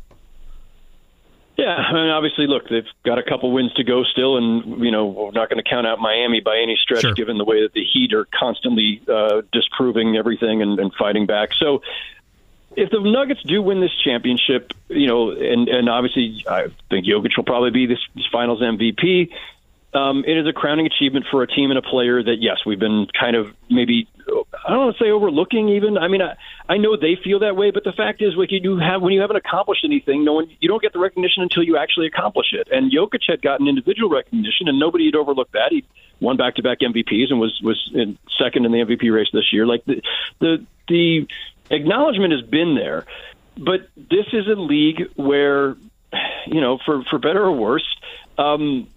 Yeah, 1.57 1.75
I 1.75 1.93
mean, 1.93 2.09
obviously, 2.09 2.47
look, 2.47 2.67
they've 2.69 2.87
got 3.05 3.19
a 3.19 3.23
couple 3.23 3.51
wins 3.51 3.71
to 3.73 3.83
go 3.83 4.03
still, 4.03 4.37
and 4.37 4.83
you 4.83 4.89
know 4.89 5.05
we're 5.05 5.31
not 5.31 5.47
going 5.47 5.63
to 5.63 5.69
count 5.69 5.85
out 5.85 5.99
Miami 5.99 6.39
by 6.39 6.57
any 6.57 6.75
stretch, 6.81 7.01
sure. 7.01 7.13
given 7.13 7.37
the 7.37 7.43
way 7.43 7.61
that 7.61 7.73
the 7.73 7.83
Heat 7.83 8.13
are 8.13 8.25
constantly 8.33 8.99
uh, 9.07 9.43
disproving 9.51 10.17
everything 10.17 10.63
and, 10.63 10.79
and 10.79 10.91
fighting 10.97 11.27
back. 11.27 11.49
So, 11.53 11.83
if 12.75 12.89
the 12.89 12.99
Nuggets 12.99 13.41
do 13.43 13.61
win 13.61 13.81
this 13.81 13.91
championship, 14.03 14.71
you 14.89 15.07
know, 15.07 15.31
and 15.31 15.67
and 15.67 15.89
obviously 15.89 16.43
I 16.49 16.67
think 16.89 17.05
Jokic 17.05 17.35
will 17.37 17.43
probably 17.43 17.71
be 17.71 17.85
this, 17.85 17.99
this 18.15 18.25
Finals 18.31 18.61
MVP 18.61 19.29
um, 19.93 20.23
it 20.25 20.37
is 20.37 20.47
a 20.47 20.53
crowning 20.53 20.85
achievement 20.85 21.25
for 21.29 21.43
a 21.43 21.47
team 21.47 21.69
and 21.69 21.77
a 21.77 21.81
player 21.81 22.23
that 22.23 22.37
yes, 22.39 22.59
we've 22.65 22.79
been 22.79 23.07
kind 23.17 23.35
of 23.35 23.53
maybe 23.69 24.07
I 24.25 24.69
don't 24.69 24.85
want 24.85 24.97
to 24.97 25.03
say 25.03 25.11
overlooking 25.11 25.69
even. 25.69 25.97
I 25.97 26.07
mean, 26.07 26.21
I, 26.21 26.35
I 26.69 26.77
know 26.77 26.95
they 26.95 27.17
feel 27.21 27.39
that 27.39 27.57
way, 27.57 27.71
but 27.71 27.83
the 27.83 27.91
fact 27.91 28.21
is, 28.21 28.33
like 28.37 28.51
you 28.51 28.77
have 28.77 29.01
when 29.01 29.11
you 29.11 29.19
haven't 29.19 29.35
accomplished 29.35 29.83
anything, 29.83 30.23
no 30.23 30.33
one 30.33 30.49
you 30.61 30.69
don't 30.69 30.81
get 30.81 30.93
the 30.93 30.99
recognition 30.99 31.43
until 31.43 31.63
you 31.63 31.77
actually 31.77 32.07
accomplish 32.07 32.47
it. 32.53 32.69
And 32.71 32.91
Jokic 32.91 33.23
had 33.27 33.41
gotten 33.41 33.67
individual 33.67 34.09
recognition, 34.09 34.69
and 34.69 34.79
nobody 34.79 35.05
had 35.05 35.15
overlooked 35.15 35.53
that. 35.53 35.71
He 35.71 35.83
won 36.21 36.37
back-to-back 36.37 36.79
MVPs 36.79 37.29
and 37.29 37.39
was 37.39 37.59
was 37.61 37.91
in 37.93 38.17
second 38.41 38.65
in 38.65 38.71
the 38.71 38.77
MVP 38.77 39.13
race 39.13 39.29
this 39.33 39.51
year. 39.51 39.67
Like 39.67 39.83
the 39.83 40.01
the 40.39 40.65
the 40.87 41.27
acknowledgement 41.71 42.33
has 42.33 42.41
been 42.41 42.75
there, 42.75 43.05
but 43.57 43.87
this 43.95 44.27
is 44.33 44.47
a 44.47 44.59
league 44.59 45.09
where, 45.15 45.75
you 46.45 46.61
know, 46.61 46.77
for 46.85 47.03
for 47.03 47.19
better 47.19 47.43
or 47.43 47.51
worse, 47.51 47.95
um, 48.37 48.87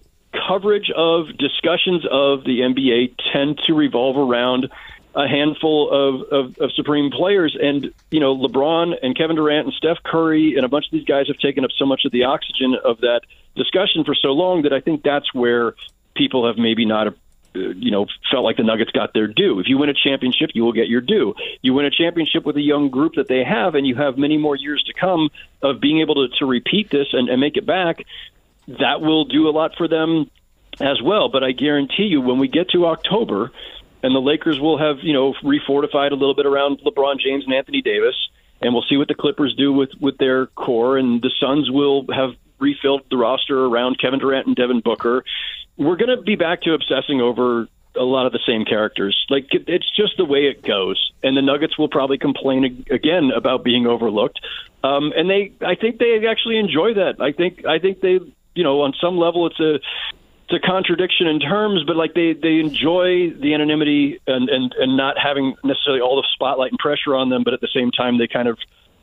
coverage 0.47 0.91
of 0.95 1.37
discussions 1.37 2.05
of 2.09 2.43
the 2.43 2.59
NBA 2.61 3.15
tend 3.33 3.59
to 3.65 3.73
revolve 3.73 4.17
around 4.17 4.69
a 5.15 5.27
handful 5.27 5.89
of, 5.89 6.21
of, 6.31 6.57
of 6.57 6.71
supreme 6.73 7.09
players. 7.09 7.57
And, 7.59 7.93
you 8.11 8.19
know, 8.19 8.35
LeBron 8.35 8.95
and 9.01 9.17
Kevin 9.17 9.37
Durant 9.37 9.67
and 9.67 9.73
Steph 9.73 10.03
Curry 10.03 10.55
and 10.57 10.65
a 10.65 10.67
bunch 10.67 10.85
of 10.85 10.91
these 10.91 11.05
guys 11.05 11.27
have 11.27 11.37
taken 11.37 11.63
up 11.63 11.71
so 11.77 11.85
much 11.85 12.03
of 12.05 12.11
the 12.11 12.25
oxygen 12.25 12.75
of 12.83 12.99
that 12.99 13.21
discussion 13.55 14.03
for 14.03 14.13
so 14.13 14.29
long 14.29 14.63
that 14.63 14.73
I 14.73 14.81
think 14.81 15.03
that's 15.03 15.33
where 15.33 15.75
people 16.15 16.45
have 16.47 16.57
maybe 16.57 16.85
not 16.85 17.07
Uh, 17.55 17.69
you 17.75 17.91
know, 17.91 18.05
felt 18.31 18.43
like 18.43 18.57
the 18.57 18.63
Nuggets 18.63 18.91
got 18.91 19.13
their 19.13 19.27
due. 19.27 19.59
If 19.59 19.67
you 19.67 19.77
win 19.77 19.89
a 19.89 19.93
championship, 19.93 20.51
you 20.53 20.63
will 20.63 20.73
get 20.73 20.87
your 20.87 21.01
due. 21.01 21.35
You 21.61 21.73
win 21.73 21.85
a 21.85 21.91
championship 21.91 22.45
with 22.45 22.57
a 22.57 22.61
young 22.61 22.89
group 22.89 23.15
that 23.15 23.27
they 23.27 23.43
have, 23.43 23.75
and 23.75 23.87
you 23.87 23.95
have 23.95 24.17
many 24.17 24.37
more 24.37 24.55
years 24.55 24.83
to 24.87 24.93
come 24.93 25.29
of 25.61 25.79
being 25.79 26.01
able 26.01 26.15
to, 26.15 26.27
to 26.39 26.45
repeat 26.45 26.89
this 26.89 27.07
and, 27.13 27.29
and 27.29 27.39
make 27.39 27.57
it 27.57 27.65
back. 27.65 28.05
That 28.67 29.01
will 29.01 29.25
do 29.25 29.47
a 29.47 29.51
lot 29.51 29.75
for 29.77 29.87
them 29.87 30.29
as 30.81 31.01
well. 31.01 31.29
But 31.29 31.43
I 31.43 31.51
guarantee 31.51 32.03
you, 32.03 32.21
when 32.21 32.39
we 32.39 32.47
get 32.47 32.69
to 32.71 32.87
October, 32.87 33.51
and 34.03 34.13
the 34.13 34.19
Lakers 34.19 34.59
will 34.59 34.77
have 34.77 34.97
you 35.01 35.13
know 35.13 35.33
refortified 35.43 36.11
a 36.11 36.15
little 36.15 36.35
bit 36.35 36.45
around 36.45 36.79
LeBron 36.85 37.19
James 37.19 37.45
and 37.45 37.53
Anthony 37.53 37.81
Davis, 37.81 38.15
and 38.61 38.73
we'll 38.73 38.85
see 38.89 38.97
what 38.97 39.07
the 39.07 39.15
Clippers 39.15 39.55
do 39.55 39.73
with 39.73 39.89
with 39.99 40.17
their 40.17 40.47
core, 40.47 40.97
and 40.97 41.21
the 41.21 41.31
Suns 41.39 41.71
will 41.71 42.05
have 42.13 42.35
refilled 42.59 43.01
the 43.09 43.17
roster 43.17 43.65
around 43.65 43.99
Kevin 43.99 44.19
Durant 44.19 44.47
and 44.47 44.55
Devin 44.55 44.81
Booker. 44.81 45.23
We're 45.77 45.97
going 45.97 46.15
to 46.15 46.21
be 46.21 46.35
back 46.35 46.61
to 46.61 46.73
obsessing 46.73 47.21
over 47.21 47.67
a 47.95 48.03
lot 48.03 48.25
of 48.25 48.33
the 48.33 48.39
same 48.45 48.65
characters. 48.65 49.25
Like 49.29 49.47
it's 49.51 49.89
just 49.95 50.17
the 50.17 50.25
way 50.25 50.45
it 50.45 50.63
goes, 50.63 51.11
and 51.23 51.35
the 51.35 51.41
Nuggets 51.41 51.77
will 51.77 51.89
probably 51.89 52.17
complain 52.17 52.85
again 52.89 53.31
about 53.35 53.63
being 53.63 53.87
overlooked. 53.87 54.39
Um, 54.83 55.13
and 55.15 55.29
they, 55.29 55.53
I 55.61 55.75
think 55.75 55.97
they 55.97 56.25
actually 56.27 56.57
enjoy 56.57 56.95
that. 56.95 57.15
I 57.19 57.31
think, 57.31 57.65
I 57.65 57.79
think 57.79 58.01
they, 58.01 58.19
you 58.53 58.63
know, 58.63 58.81
on 58.81 58.93
some 59.01 59.17
level, 59.17 59.47
it's 59.47 59.59
a 59.59 59.79
it's 60.47 60.63
a 60.63 60.67
contradiction 60.67 61.25
in 61.25 61.39
terms, 61.39 61.83
but 61.87 61.95
like 61.95 62.13
they 62.13 62.33
they 62.33 62.59
enjoy 62.59 63.31
the 63.31 63.53
anonymity 63.55 64.19
and 64.27 64.47
and 64.49 64.73
and 64.77 64.95
not 64.95 65.17
having 65.17 65.55
necessarily 65.63 66.01
all 66.01 66.17
the 66.17 66.27
spotlight 66.33 66.71
and 66.71 66.79
pressure 66.79 67.15
on 67.15 67.29
them, 67.29 67.43
but 67.43 67.53
at 67.53 67.61
the 67.61 67.69
same 67.73 67.91
time 67.91 68.19
they 68.19 68.27
kind 68.27 68.47
of 68.47 68.59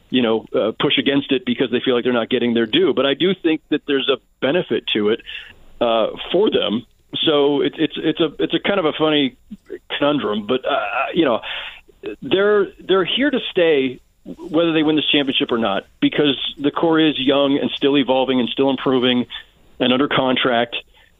you 0.08 0.22
know 0.22 0.46
uh, 0.54 0.70
push 0.78 0.98
against 0.98 1.32
it 1.32 1.44
because 1.44 1.70
they 1.72 1.80
feel 1.80 1.96
like 1.96 2.04
they're 2.04 2.12
not 2.12 2.30
getting 2.30 2.54
their 2.54 2.66
due. 2.66 2.94
But 2.94 3.06
I 3.06 3.14
do 3.14 3.34
think 3.34 3.60
that 3.70 3.82
there's 3.86 4.08
a 4.08 4.18
benefit 4.40 4.86
to 4.88 5.08
it 5.08 5.22
uh, 5.82 6.06
for 6.30 6.50
them. 6.50 6.86
So 7.24 7.60
it, 7.60 7.74
it's 7.78 7.94
it's 7.96 8.20
a 8.20 8.30
it's 8.38 8.54
a 8.54 8.60
kind 8.60 8.78
of 8.78 8.86
a 8.86 8.92
funny 8.92 9.36
conundrum, 9.96 10.46
but 10.46 10.64
uh, 10.64 11.06
you 11.14 11.24
know 11.24 11.40
they're 12.22 12.66
they're 12.80 13.04
here 13.04 13.30
to 13.30 13.40
stay 13.50 14.00
whether 14.24 14.72
they 14.72 14.82
win 14.82 14.94
this 14.94 15.08
championship 15.10 15.50
or 15.50 15.58
not 15.58 15.84
because 16.00 16.38
the 16.56 16.70
core 16.70 17.00
is 17.00 17.18
young 17.18 17.58
and 17.58 17.70
still 17.72 17.98
evolving 17.98 18.38
and 18.38 18.48
still 18.48 18.70
improving 18.70 19.26
and 19.80 19.92
under 19.92 20.06
contract 20.06 20.76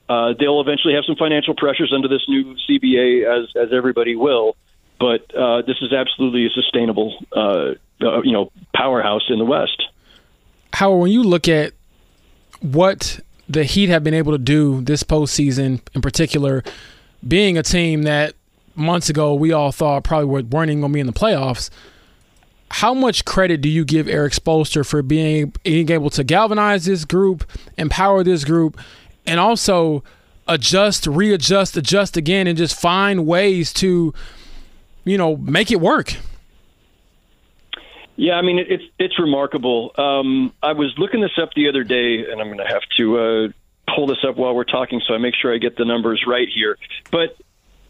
uh, 0.09 0.35
they'll 0.39 0.61
eventually 0.61 0.95
have 0.95 1.05
some 1.07 1.17
financial 1.17 1.55
pressures 1.55 1.93
under 1.95 2.09
this 2.09 2.23
new 2.29 2.57
CBA, 2.69 3.25
as 3.25 3.49
as 3.57 3.73
everybody 3.73 4.15
will. 4.15 4.57
But 5.01 5.35
uh, 5.35 5.63
this 5.63 5.77
is 5.81 5.93
absolutely 5.93 6.47
a 6.47 6.51
sustainable, 6.51 7.15
uh, 7.33 7.75
uh, 8.01 8.23
you 8.23 8.33
know, 8.33 8.53
powerhouse 8.75 9.23
in 9.31 9.39
the 9.39 9.45
West. 9.45 9.83
Howard, 10.75 11.01
when 11.01 11.11
you 11.11 11.23
look 11.23 11.49
at 11.49 11.73
what 12.61 13.21
the 13.53 13.65
Heat 13.65 13.89
have 13.89 14.03
been 14.03 14.15
able 14.15 14.33
to 14.33 14.39
do 14.39 14.81
this 14.81 15.03
postseason, 15.03 15.81
in 15.95 16.01
particular, 16.01 16.65
being 17.27 17.59
a 17.59 17.63
team 17.63 18.03
that 18.03 18.35
months 18.75 19.11
ago 19.11 19.35
we 19.35 19.53
all 19.53 19.71
thought 19.71 20.03
probably 20.05 20.43
weren't 20.43 20.71
even 20.71 20.81
going 20.81 20.93
to 20.93 20.95
be 20.95 21.01
in 21.01 21.07
the 21.07 21.13
playoffs. 21.13 21.69
How 22.71 22.95
much 22.95 23.27
credit 23.27 23.61
do 23.61 23.69
you 23.69 23.85
give 23.85 24.09
Erik 24.09 24.33
Spoelstra 24.33 24.87
for 24.87 25.03
being 25.03 25.53
being 25.63 25.91
able 25.91 26.09
to 26.11 26.25
galvanize 26.25 26.87
this 26.87 27.05
group, 27.05 27.45
empower 27.77 28.25
this 28.25 28.45
group, 28.45 28.81
and 29.27 29.39
also 29.39 30.03
adjust, 30.49 31.07
readjust, 31.07 31.77
adjust 31.77 32.17
again, 32.17 32.47
and 32.47 32.57
just 32.57 32.79
find 32.79 33.27
ways 33.27 33.75
to, 33.75 34.15
you 35.05 35.19
know, 35.19 35.37
make 35.37 35.71
it 35.71 35.81
work. 35.81 36.17
Yeah, 38.23 38.35
I 38.35 38.43
mean 38.43 38.61
it's 38.61 38.85
it's 39.01 39.19
remarkable. 39.19 39.91
Um, 39.99 40.53
I 40.63 40.75
was 40.75 40.95
looking 40.97 41.21
this 41.23 41.37
up 41.43 41.55
the 41.57 41.69
other 41.69 41.83
day, 41.83 42.25
and 42.31 42.41
I'm 42.41 42.47
going 42.47 42.59
to 42.59 42.73
have 42.73 42.83
to 42.97 43.19
uh, 43.19 43.49
pull 43.93 44.07
this 44.07 44.19
up 44.23 44.37
while 44.37 44.55
we're 44.55 44.63
talking, 44.63 45.03
so 45.05 45.13
I 45.13 45.19
make 45.19 45.35
sure 45.35 45.53
I 45.53 45.59
get 45.59 45.77
the 45.77 45.85
numbers 45.85 46.23
right 46.25 46.47
here. 46.49 46.79
But 47.11 47.37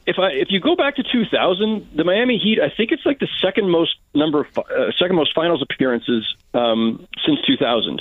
if 0.07 0.19
I 0.19 0.31
if 0.31 0.49
you 0.49 0.59
go 0.59 0.75
back 0.75 0.97
to 0.97 1.03
2000, 1.03 1.91
the 1.95 2.05
Miami 2.05 2.39
Heat, 2.39 2.61
I 2.63 2.75
think 2.75 2.93
it's 2.93 3.05
like 3.05 3.19
the 3.19 3.29
second 3.43 3.69
most 3.69 3.95
number 4.15 4.41
of 4.41 4.47
uh, 4.57 4.91
second 4.99 5.17
most 5.17 5.35
finals 5.35 5.61
appearances 5.61 6.25
um, 6.55 7.07
since 7.27 7.39
2000, 7.47 8.01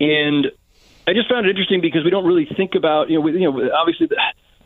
and 0.00 0.50
I 1.06 1.12
just 1.12 1.28
found 1.28 1.46
it 1.46 1.50
interesting 1.50 1.80
because 1.80 2.02
we 2.02 2.10
don't 2.10 2.26
really 2.26 2.48
think 2.56 2.74
about 2.74 3.08
you 3.08 3.14
know 3.14 3.20
we, 3.20 3.38
you 3.38 3.48
know 3.48 3.70
obviously 3.72 4.08
the, 4.08 4.16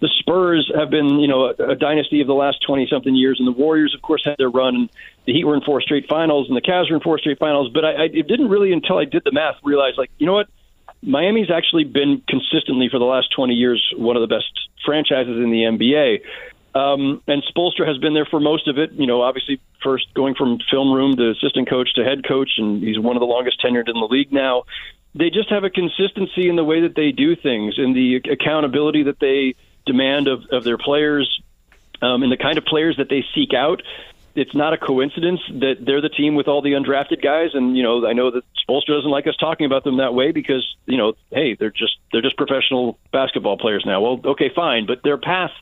the 0.01 0.09
Spurs 0.19 0.71
have 0.75 0.91
been 0.91 1.19
you 1.21 1.29
know 1.29 1.47
a, 1.47 1.71
a 1.71 1.75
dynasty 1.75 2.21
of 2.21 2.27
the 2.27 2.35
last 2.35 2.63
twenty 2.67 2.87
something 2.91 3.15
years, 3.15 3.39
and 3.39 3.47
the 3.47 3.53
Warriors 3.53 3.95
of 3.95 4.03
course 4.03 4.23
had 4.25 4.37
their 4.39 4.51
run. 4.51 4.75
And 4.75 4.91
the 5.27 5.33
Heat 5.33 5.45
were 5.45 5.55
in 5.55 5.63
four 5.63 5.81
straight 5.81 6.09
finals, 6.09 6.49
and 6.49 6.57
the 6.57 6.61
Cavs 6.61 6.91
were 6.91 6.97
in 6.97 7.03
four 7.03 7.19
straight 7.19 7.39
finals. 7.39 7.71
But 7.73 7.85
I, 7.85 7.93
I 7.93 8.05
it 8.05 8.29
didn't 8.29 8.49
really 8.49 8.73
until 8.73 8.99
I 8.99 9.05
did 9.05 9.23
the 9.25 9.33
math 9.33 9.57
realize 9.63 9.95
like 9.97 10.11
you 10.19 10.27
know 10.27 10.35
what 10.35 10.49
Miami's 11.03 11.51
actually 11.51 11.85
been 11.85 12.23
consistently 12.29 12.89
for 12.91 12.99
the 12.99 13.05
last 13.05 13.29
20 13.35 13.55
years 13.55 13.83
one 13.97 14.17
of 14.17 14.23
the 14.23 14.35
best 14.35 14.51
franchises 14.85 15.37
in 15.37 15.51
the 15.51 15.63
NBA. 15.63 16.23
Um, 16.75 17.23
and 17.27 17.43
Spoelstra 17.45 17.89
has 17.89 17.97
been 17.97 18.13
there 18.13 18.27
for 18.27 18.39
most 18.39 18.69
of 18.69 18.77
it. 18.77 18.93
You 18.93 19.07
know, 19.07 19.23
obviously, 19.23 19.61
first 19.83 20.13
going 20.15 20.35
from 20.35 20.59
film 20.71 20.93
room 20.93 21.17
to 21.17 21.31
assistant 21.31 21.71
coach 21.71 21.95
to 21.95 22.05
head 22.05 22.27
coach, 22.27 22.51
and 22.59 22.83
he's 22.83 22.99
one 22.99 23.17
of 23.17 23.21
the 23.21 23.27
longest 23.27 23.63
tenured 23.65 23.89
in 23.89 23.95
the 23.95 24.09
league 24.11 24.33
now 24.33 24.65
they 25.19 25.31
just 25.31 25.49
have 25.49 25.65
a 25.65 25.71
consistency 25.71 26.49
in 26.49 26.57
the 26.57 26.65
way 26.65 26.83
that 26.83 26.95
they 26.95 27.11
do 27.11 27.35
things, 27.35 27.77
in 27.79 27.95
the 27.95 28.17
accountability 28.31 29.05
that 29.05 29.19
they 29.19 29.55
demand 29.87 30.29
of, 30.29 30.45
of 30.51 30.65
their 30.65 30.79
players, 30.79 31.41
um, 32.03 32.23
and 32.23 32.31
the 32.31 32.37
kind 32.37 32.59
of 32.59 32.65
players 32.65 32.97
that 32.99 33.09
they 33.09 33.25
seek 33.35 33.55
out. 33.55 33.83
It's 34.35 34.55
not 34.55 34.75
a 34.75 34.77
coincidence 34.77 35.41
that 35.49 35.77
they're 35.81 36.03
the 36.03 36.11
team 36.11 36.35
with 36.35 36.47
all 36.47 36.61
the 36.61 36.73
undrafted 36.73 37.23
guys, 37.23 37.51
and 37.55 37.75
you 37.75 37.83
know 37.83 38.07
I 38.07 38.13
know 38.13 38.31
that 38.31 38.45
Spoelstra 38.69 38.89
doesn't 38.89 39.11
like 39.11 39.27
us 39.27 39.37
talking 39.37 39.65
about 39.65 39.83
them 39.85 39.97
that 39.97 40.13
way 40.13 40.33
because 40.33 40.67
you 40.85 40.99
know, 40.99 41.15
hey, 41.31 41.55
they're 41.55 41.71
just 41.71 41.97
they're 42.13 42.21
just 42.21 42.37
professional 42.37 42.99
basketball 43.13 43.57
players 43.57 43.85
now. 43.87 44.03
Well, 44.03 44.21
okay, 44.33 44.51
fine, 44.55 44.85
but 44.87 45.03
their 45.03 45.17
path 45.17 45.53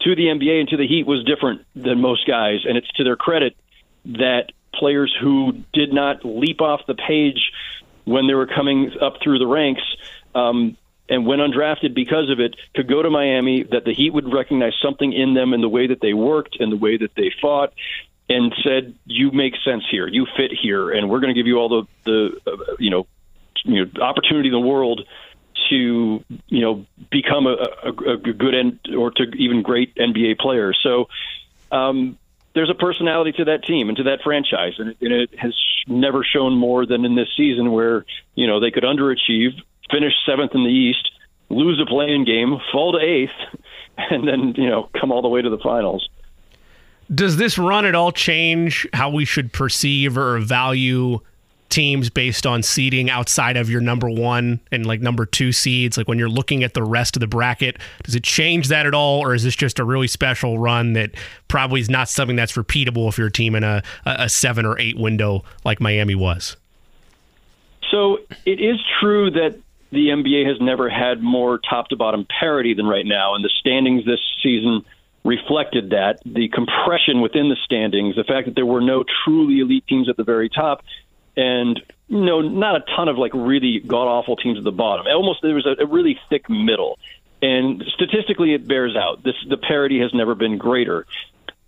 to 0.00 0.16
the 0.16 0.22
NBA 0.22 0.60
and 0.60 0.68
to 0.70 0.76
the 0.78 0.86
Heat 0.86 1.06
was 1.06 1.22
different 1.24 1.66
than 1.76 2.00
most 2.00 2.26
guys, 2.26 2.60
and 2.66 2.78
it's 2.78 2.88
to 2.92 3.04
their 3.04 3.16
credit 3.16 3.56
that 4.06 4.52
players 4.74 5.14
who 5.20 5.52
did 5.72 5.92
not 5.92 6.24
leap 6.24 6.60
off 6.60 6.80
the 6.86 6.94
page 6.94 7.52
when 8.04 8.26
they 8.26 8.34
were 8.34 8.46
coming 8.46 8.90
up 9.00 9.16
through 9.22 9.38
the 9.38 9.46
ranks 9.46 9.82
um, 10.34 10.76
and 11.12 11.26
went 11.26 11.42
undrafted 11.42 11.94
because 11.94 12.30
of 12.30 12.40
it 12.40 12.56
could 12.74 12.88
go 12.88 13.02
to 13.02 13.10
Miami, 13.10 13.64
that 13.64 13.84
the 13.84 13.92
Heat 13.92 14.14
would 14.14 14.32
recognize 14.32 14.72
something 14.82 15.12
in 15.12 15.34
them 15.34 15.52
in 15.52 15.60
the 15.60 15.68
way 15.68 15.86
that 15.88 16.00
they 16.00 16.14
worked 16.14 16.56
and 16.58 16.72
the 16.72 16.76
way 16.76 16.96
that 16.96 17.14
they 17.14 17.30
fought. 17.40 17.74
And 18.30 18.54
said, 18.64 18.94
"You 19.04 19.30
make 19.30 19.52
sense 19.62 19.82
here. 19.90 20.08
You 20.08 20.26
fit 20.38 20.52
here, 20.52 20.90
and 20.90 21.10
we're 21.10 21.20
going 21.20 21.34
to 21.34 21.38
give 21.38 21.46
you 21.46 21.58
all 21.58 21.68
the 21.68 21.82
the 22.04 22.40
uh, 22.46 22.76
you 22.78 22.88
know, 22.88 23.06
you 23.64 23.84
know 23.84 24.02
opportunity 24.02 24.48
in 24.48 24.54
the 24.54 24.60
world 24.60 25.02
to 25.68 26.24
you 26.48 26.60
know 26.60 26.86
become 27.10 27.46
a, 27.46 27.56
a, 27.84 28.12
a 28.14 28.16
good 28.16 28.54
end 28.54 28.78
or 28.96 29.10
to 29.10 29.24
even 29.36 29.60
great 29.62 29.94
NBA 29.96 30.38
player. 30.38 30.72
So 30.72 31.08
um, 31.70 32.16
there's 32.54 32.70
a 32.70 32.74
personality 32.74 33.32
to 33.32 33.44
that 33.46 33.64
team 33.64 33.88
and 33.88 33.98
to 33.98 34.04
that 34.04 34.20
franchise, 34.22 34.74
and 34.78 34.90
it, 34.90 34.96
and 35.02 35.12
it 35.12 35.38
has 35.38 35.54
never 35.86 36.24
shown 36.24 36.54
more 36.54 36.86
than 36.86 37.04
in 37.04 37.16
this 37.16 37.28
season, 37.36 37.70
where 37.70 38.06
you 38.34 38.46
know 38.46 38.60
they 38.60 38.70
could 38.70 38.84
underachieve, 38.84 39.60
finish 39.92 40.12
seventh 40.26 40.54
in 40.54 40.64
the 40.64 40.70
East, 40.70 41.10
lose 41.48 41.80
a 41.80 41.86
play-in 41.86 42.24
game, 42.24 42.58
fall 42.72 42.92
to 42.92 42.98
eighth, 42.98 43.30
and 43.98 44.26
then 44.26 44.54
you 44.56 44.68
know 44.68 44.88
come 44.98 45.12
all 45.12 45.22
the 45.22 45.28
way 45.28 45.42
to 45.42 45.50
the 45.50 45.58
finals. 45.58 46.08
Does 47.14 47.36
this 47.36 47.58
run 47.58 47.84
at 47.84 47.94
all 47.94 48.12
change 48.12 48.86
how 48.94 49.10
we 49.10 49.24
should 49.24 49.52
perceive 49.52 50.16
or 50.16 50.38
value 50.38 51.20
teams 51.68 52.10
based 52.10 52.46
on 52.46 52.62
seeding 52.62 53.08
outside 53.10 53.56
of 53.56 53.68
your 53.70 53.80
number 53.80 54.08
one 54.08 54.60
and 54.70 54.86
like 54.86 55.00
number 55.00 55.26
two 55.26 55.52
seeds? 55.52 55.98
Like 55.98 56.08
when 56.08 56.18
you're 56.18 56.28
looking 56.28 56.62
at 56.62 56.74
the 56.74 56.82
rest 56.82 57.16
of 57.16 57.20
the 57.20 57.26
bracket, 57.26 57.78
does 58.04 58.14
it 58.14 58.22
change 58.22 58.68
that 58.68 58.86
at 58.86 58.94
all, 58.94 59.20
or 59.20 59.34
is 59.34 59.42
this 59.42 59.56
just 59.56 59.78
a 59.78 59.84
really 59.84 60.06
special 60.06 60.58
run 60.58 60.94
that 60.94 61.10
probably 61.48 61.80
is 61.80 61.90
not 61.90 62.08
something 62.08 62.36
that's 62.36 62.52
repeatable 62.52 63.08
if 63.08 63.18
you're 63.18 63.26
a 63.26 63.32
team 63.32 63.54
in 63.54 63.64
a, 63.64 63.82
a 64.06 64.28
seven 64.28 64.64
or 64.64 64.78
eight 64.78 64.96
window 64.96 65.42
like 65.64 65.80
Miami 65.80 66.14
was? 66.14 66.56
So 67.90 68.18
it 68.46 68.60
is 68.60 68.78
true 69.00 69.30
that 69.32 69.58
the 69.92 70.08
NBA 70.08 70.48
has 70.48 70.56
never 70.60 70.88
had 70.88 71.22
more 71.22 71.58
top 71.58 71.88
to 71.88 71.96
bottom 71.96 72.26
parity 72.40 72.74
than 72.74 72.86
right 72.86 73.06
now, 73.06 73.34
and 73.34 73.44
the 73.44 73.50
standings 73.60 74.04
this 74.06 74.20
season 74.42 74.84
reflected 75.22 75.90
that. 75.90 76.18
The 76.24 76.48
compression 76.48 77.20
within 77.20 77.48
the 77.50 77.56
standings, 77.64 78.16
the 78.16 78.24
fact 78.24 78.46
that 78.46 78.54
there 78.54 78.66
were 78.66 78.80
no 78.80 79.04
truly 79.24 79.60
elite 79.60 79.86
teams 79.86 80.08
at 80.08 80.16
the 80.16 80.24
very 80.24 80.48
top, 80.48 80.82
and 81.36 81.80
you 82.08 82.24
know, 82.24 82.40
not 82.40 82.76
a 82.76 82.80
ton 82.96 83.08
of 83.08 83.18
like 83.18 83.32
really 83.34 83.80
god 83.80 84.06
awful 84.08 84.36
teams 84.36 84.58
at 84.58 84.64
the 84.64 84.72
bottom. 84.72 85.06
Almost 85.06 85.40
there 85.42 85.54
was 85.54 85.66
a, 85.66 85.82
a 85.82 85.86
really 85.86 86.18
thick 86.28 86.48
middle, 86.48 86.98
and 87.40 87.84
statistically 87.94 88.54
it 88.54 88.66
bears 88.66 88.96
out. 88.96 89.22
This 89.22 89.36
the 89.48 89.58
parity 89.58 90.00
has 90.00 90.12
never 90.14 90.34
been 90.34 90.58
greater. 90.58 91.06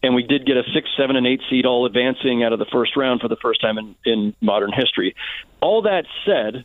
and 0.02 0.14
we 0.14 0.22
did 0.22 0.46
get 0.46 0.56
a 0.56 0.62
six, 0.74 0.88
seven, 0.96 1.16
and 1.16 1.26
eight 1.26 1.40
seed 1.48 1.66
all 1.66 1.86
advancing 1.86 2.42
out 2.42 2.52
of 2.52 2.58
the 2.58 2.66
first 2.66 2.96
round 2.96 3.20
for 3.20 3.28
the 3.28 3.36
first 3.36 3.60
time 3.60 3.78
in, 3.78 3.94
in 4.04 4.34
modern 4.40 4.72
history. 4.72 5.14
All 5.60 5.82
that 5.82 6.04
said, 6.26 6.64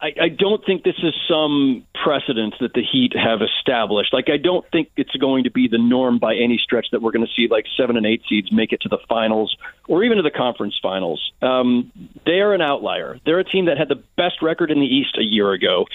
I, 0.00 0.12
I 0.20 0.28
don't 0.28 0.64
think 0.64 0.84
this 0.84 0.96
is 1.02 1.14
some 1.28 1.86
precedent 2.02 2.54
that 2.60 2.74
the 2.74 2.82
Heat 2.82 3.14
have 3.16 3.40
established. 3.42 4.12
Like, 4.12 4.28
I 4.28 4.36
don't 4.36 4.68
think 4.70 4.90
it's 4.96 5.14
going 5.16 5.44
to 5.44 5.50
be 5.50 5.68
the 5.68 5.78
norm 5.78 6.18
by 6.18 6.34
any 6.34 6.58
stretch 6.58 6.86
that 6.92 7.02
we're 7.02 7.12
going 7.12 7.26
to 7.26 7.32
see 7.32 7.48
like 7.48 7.66
seven 7.76 7.96
and 7.96 8.06
eight 8.06 8.22
seeds 8.28 8.52
make 8.52 8.72
it 8.72 8.82
to 8.82 8.88
the 8.88 8.98
finals 9.08 9.56
or 9.88 10.04
even 10.04 10.16
to 10.16 10.22
the 10.22 10.30
conference 10.30 10.78
finals. 10.82 11.32
Um, 11.40 11.92
they 12.24 12.40
are 12.40 12.54
an 12.54 12.60
outlier. 12.60 13.18
They're 13.24 13.38
a 13.38 13.44
team 13.44 13.66
that 13.66 13.78
had 13.78 13.88
the 13.88 14.02
best 14.16 14.42
record 14.42 14.70
in 14.70 14.80
the 14.80 14.86
East 14.86 15.16
a 15.18 15.24
year 15.24 15.52
ago. 15.52 15.86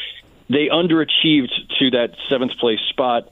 They 0.49 0.67
underachieved 0.67 1.51
to 1.79 1.91
that 1.91 2.15
seventh 2.29 2.53
place 2.59 2.79
spot 2.89 3.31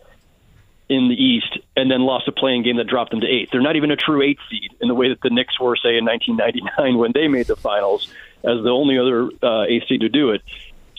in 0.87 1.07
the 1.09 1.15
East 1.15 1.57
and 1.75 1.89
then 1.89 2.01
lost 2.01 2.27
a 2.27 2.31
play-in 2.31 2.63
game 2.63 2.77
that 2.77 2.87
dropped 2.87 3.11
them 3.11 3.21
to 3.21 3.27
eighth. 3.27 3.49
They're 3.51 3.61
not 3.61 3.75
even 3.75 3.91
a 3.91 3.95
true 3.95 4.21
eighth 4.21 4.41
seed 4.49 4.71
in 4.81 4.87
the 4.87 4.93
way 4.93 5.09
that 5.09 5.21
the 5.21 5.29
Knicks 5.29 5.59
were, 5.59 5.75
say, 5.75 5.97
in 5.97 6.05
1999 6.05 6.97
when 6.99 7.11
they 7.13 7.27
made 7.27 7.47
the 7.47 7.55
finals 7.55 8.13
as 8.45 8.63
the 8.63 8.69
only 8.69 8.97
other 8.97 9.29
uh, 9.41 9.65
seed 9.87 10.01
to 10.01 10.09
do 10.09 10.31
it. 10.31 10.41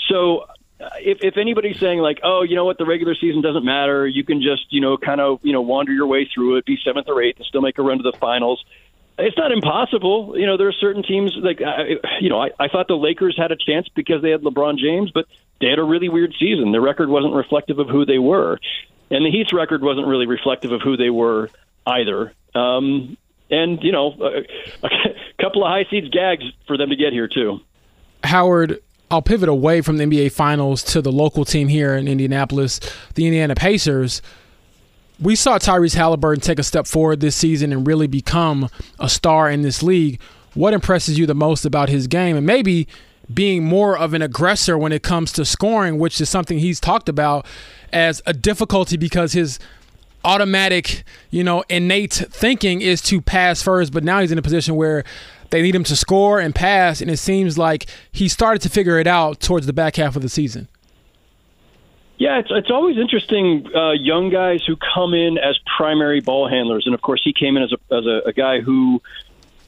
So 0.08 0.46
uh, 0.80 0.90
if, 0.98 1.18
if 1.22 1.36
anybody's 1.36 1.78
saying 1.78 2.00
like, 2.00 2.20
oh, 2.22 2.42
you 2.42 2.54
know 2.54 2.64
what, 2.64 2.78
the 2.78 2.86
regular 2.86 3.14
season 3.14 3.40
doesn't 3.40 3.64
matter, 3.64 4.06
you 4.06 4.24
can 4.24 4.42
just, 4.42 4.66
you 4.70 4.80
know, 4.80 4.96
kind 4.96 5.20
of, 5.20 5.40
you 5.42 5.52
know, 5.52 5.62
wander 5.62 5.92
your 5.92 6.06
way 6.06 6.28
through 6.32 6.56
it, 6.56 6.66
be 6.66 6.78
seventh 6.84 7.08
or 7.08 7.22
eighth 7.22 7.38
and 7.38 7.46
still 7.46 7.62
make 7.62 7.78
a 7.78 7.82
run 7.82 7.98
to 7.98 8.02
the 8.02 8.16
finals. 8.18 8.64
It's 9.18 9.36
not 9.38 9.50
impossible. 9.50 10.38
You 10.38 10.46
know, 10.46 10.58
there 10.58 10.68
are 10.68 10.72
certain 10.72 11.02
teams 11.02 11.32
like, 11.36 11.62
I, 11.62 11.96
you 12.20 12.28
know, 12.28 12.40
I, 12.40 12.50
I 12.58 12.68
thought 12.68 12.88
the 12.88 12.96
Lakers 12.96 13.36
had 13.38 13.50
a 13.50 13.56
chance 13.56 13.88
because 13.94 14.20
they 14.20 14.30
had 14.30 14.42
LeBron 14.42 14.78
James, 14.78 15.10
but 15.10 15.26
they 15.60 15.68
had 15.68 15.78
a 15.78 15.84
really 15.84 16.10
weird 16.10 16.34
season. 16.38 16.72
Their 16.72 16.82
record 16.82 17.08
wasn't 17.08 17.34
reflective 17.34 17.78
of 17.78 17.88
who 17.88 18.04
they 18.04 18.18
were. 18.18 18.58
And 19.10 19.24
the 19.24 19.30
Heat's 19.30 19.54
record 19.54 19.82
wasn't 19.82 20.06
really 20.06 20.26
reflective 20.26 20.72
of 20.72 20.82
who 20.82 20.98
they 20.98 21.10
were 21.10 21.48
either. 21.86 22.34
Um, 22.54 23.16
and, 23.50 23.82
you 23.82 23.92
know, 23.92 24.08
a 24.82 24.88
couple 25.46 25.64
of 25.64 25.70
high 25.70 25.86
seeds 25.90 26.08
gags 26.08 26.44
for 26.66 26.76
them 26.76 26.90
to 26.90 26.96
get 26.96 27.12
here, 27.12 27.28
too. 27.28 27.60
Howard, 28.24 28.82
I'll 29.10 29.22
pivot 29.22 29.48
away 29.48 29.80
from 29.80 29.98
the 29.98 30.04
NBA 30.04 30.32
Finals 30.32 30.82
to 30.84 31.00
the 31.00 31.12
local 31.12 31.44
team 31.44 31.68
here 31.68 31.94
in 31.94 32.08
Indianapolis, 32.08 32.80
the 33.14 33.26
Indiana 33.26 33.54
Pacers. 33.54 34.20
We 35.20 35.36
saw 35.36 35.58
Tyrese 35.58 35.94
Halliburton 35.94 36.40
take 36.40 36.58
a 36.58 36.64
step 36.64 36.86
forward 36.86 37.20
this 37.20 37.36
season 37.36 37.72
and 37.72 37.86
really 37.86 38.08
become 38.08 38.68
a 38.98 39.08
star 39.08 39.48
in 39.48 39.62
this 39.62 39.82
league. 39.82 40.20
What 40.54 40.74
impresses 40.74 41.18
you 41.18 41.26
the 41.26 41.34
most 41.34 41.64
about 41.64 41.88
his 41.88 42.08
game? 42.08 42.36
And 42.36 42.44
maybe 42.44 42.88
being 43.32 43.64
more 43.64 43.96
of 43.96 44.14
an 44.14 44.22
aggressor 44.22 44.76
when 44.76 44.90
it 44.90 45.02
comes 45.02 45.32
to 45.32 45.44
scoring, 45.44 45.98
which 45.98 46.20
is 46.20 46.28
something 46.28 46.58
he's 46.58 46.80
talked 46.80 47.08
about 47.08 47.46
as 47.92 48.20
a 48.26 48.32
difficulty 48.32 48.96
because 48.96 49.32
his 49.32 49.60
automatic, 50.24 51.04
you 51.30 51.44
know, 51.44 51.62
innate 51.68 52.12
thinking 52.12 52.80
is 52.82 53.00
to 53.00 53.20
pass 53.20 53.62
first, 53.62 53.92
but 53.92 54.02
now 54.02 54.20
he's 54.20 54.32
in 54.32 54.38
a 54.38 54.42
position 54.42 54.74
where 54.74 55.04
they 55.50 55.62
need 55.62 55.74
him 55.74 55.84
to 55.84 55.96
score 55.96 56.40
and 56.40 56.54
pass, 56.54 57.00
and 57.00 57.10
it 57.10 57.18
seems 57.18 57.58
like 57.58 57.86
he 58.12 58.28
started 58.28 58.62
to 58.62 58.68
figure 58.68 58.98
it 58.98 59.06
out 59.06 59.40
towards 59.40 59.66
the 59.66 59.72
back 59.72 59.96
half 59.96 60.16
of 60.16 60.22
the 60.22 60.28
season. 60.28 60.68
Yeah, 62.18 62.38
it's 62.38 62.48
it's 62.50 62.70
always 62.70 62.96
interesting 62.96 63.66
uh, 63.74 63.92
young 63.92 64.30
guys 64.30 64.62
who 64.66 64.76
come 64.76 65.12
in 65.12 65.36
as 65.36 65.58
primary 65.76 66.20
ball 66.20 66.48
handlers, 66.48 66.86
and 66.86 66.94
of 66.94 67.02
course 67.02 67.20
he 67.22 67.32
came 67.32 67.56
in 67.56 67.62
as 67.62 67.72
a 67.72 67.94
as 67.94 68.06
a, 68.06 68.28
a 68.28 68.32
guy 68.32 68.60
who 68.60 69.02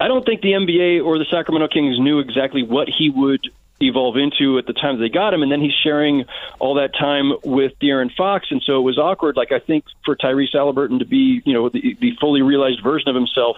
I 0.01 0.09
don't 0.09 0.25
think 0.25 0.41
the 0.41 0.53
NBA 0.53 1.05
or 1.05 1.19
the 1.19 1.27
Sacramento 1.31 1.69
Kings 1.69 1.99
knew 1.99 2.21
exactly 2.21 2.63
what 2.63 2.89
he 2.89 3.11
would 3.11 3.51
evolve 3.81 4.17
into 4.17 4.59
at 4.59 4.67
the 4.67 4.73
time 4.73 4.99
they 4.99 5.09
got 5.09 5.35
him, 5.35 5.43
and 5.43 5.53
then 5.53 5.61
he's 5.61 5.75
sharing 5.85 6.25
all 6.59 6.75
that 6.75 6.95
time 6.95 7.33
with 7.45 7.79
De'Aaron 7.81 8.13
Fox, 8.17 8.47
and 8.51 8.63
so 8.63 8.79
it 8.79 8.83
was 8.83 8.99
awkward. 8.99 9.37
Like 9.37 9.53
I 9.53 9.59
think 9.59 9.85
for 10.05 10.17
Tyrese 10.17 10.53
Halliburton 10.53 10.99
to 10.99 11.05
be, 11.05 11.43
you 11.45 11.53
know, 11.53 11.69
the, 11.69 11.97
the 12.01 12.17
fully 12.19 12.43
realized 12.43 12.83
version 12.83 13.09
of 13.09 13.15
himself, 13.15 13.57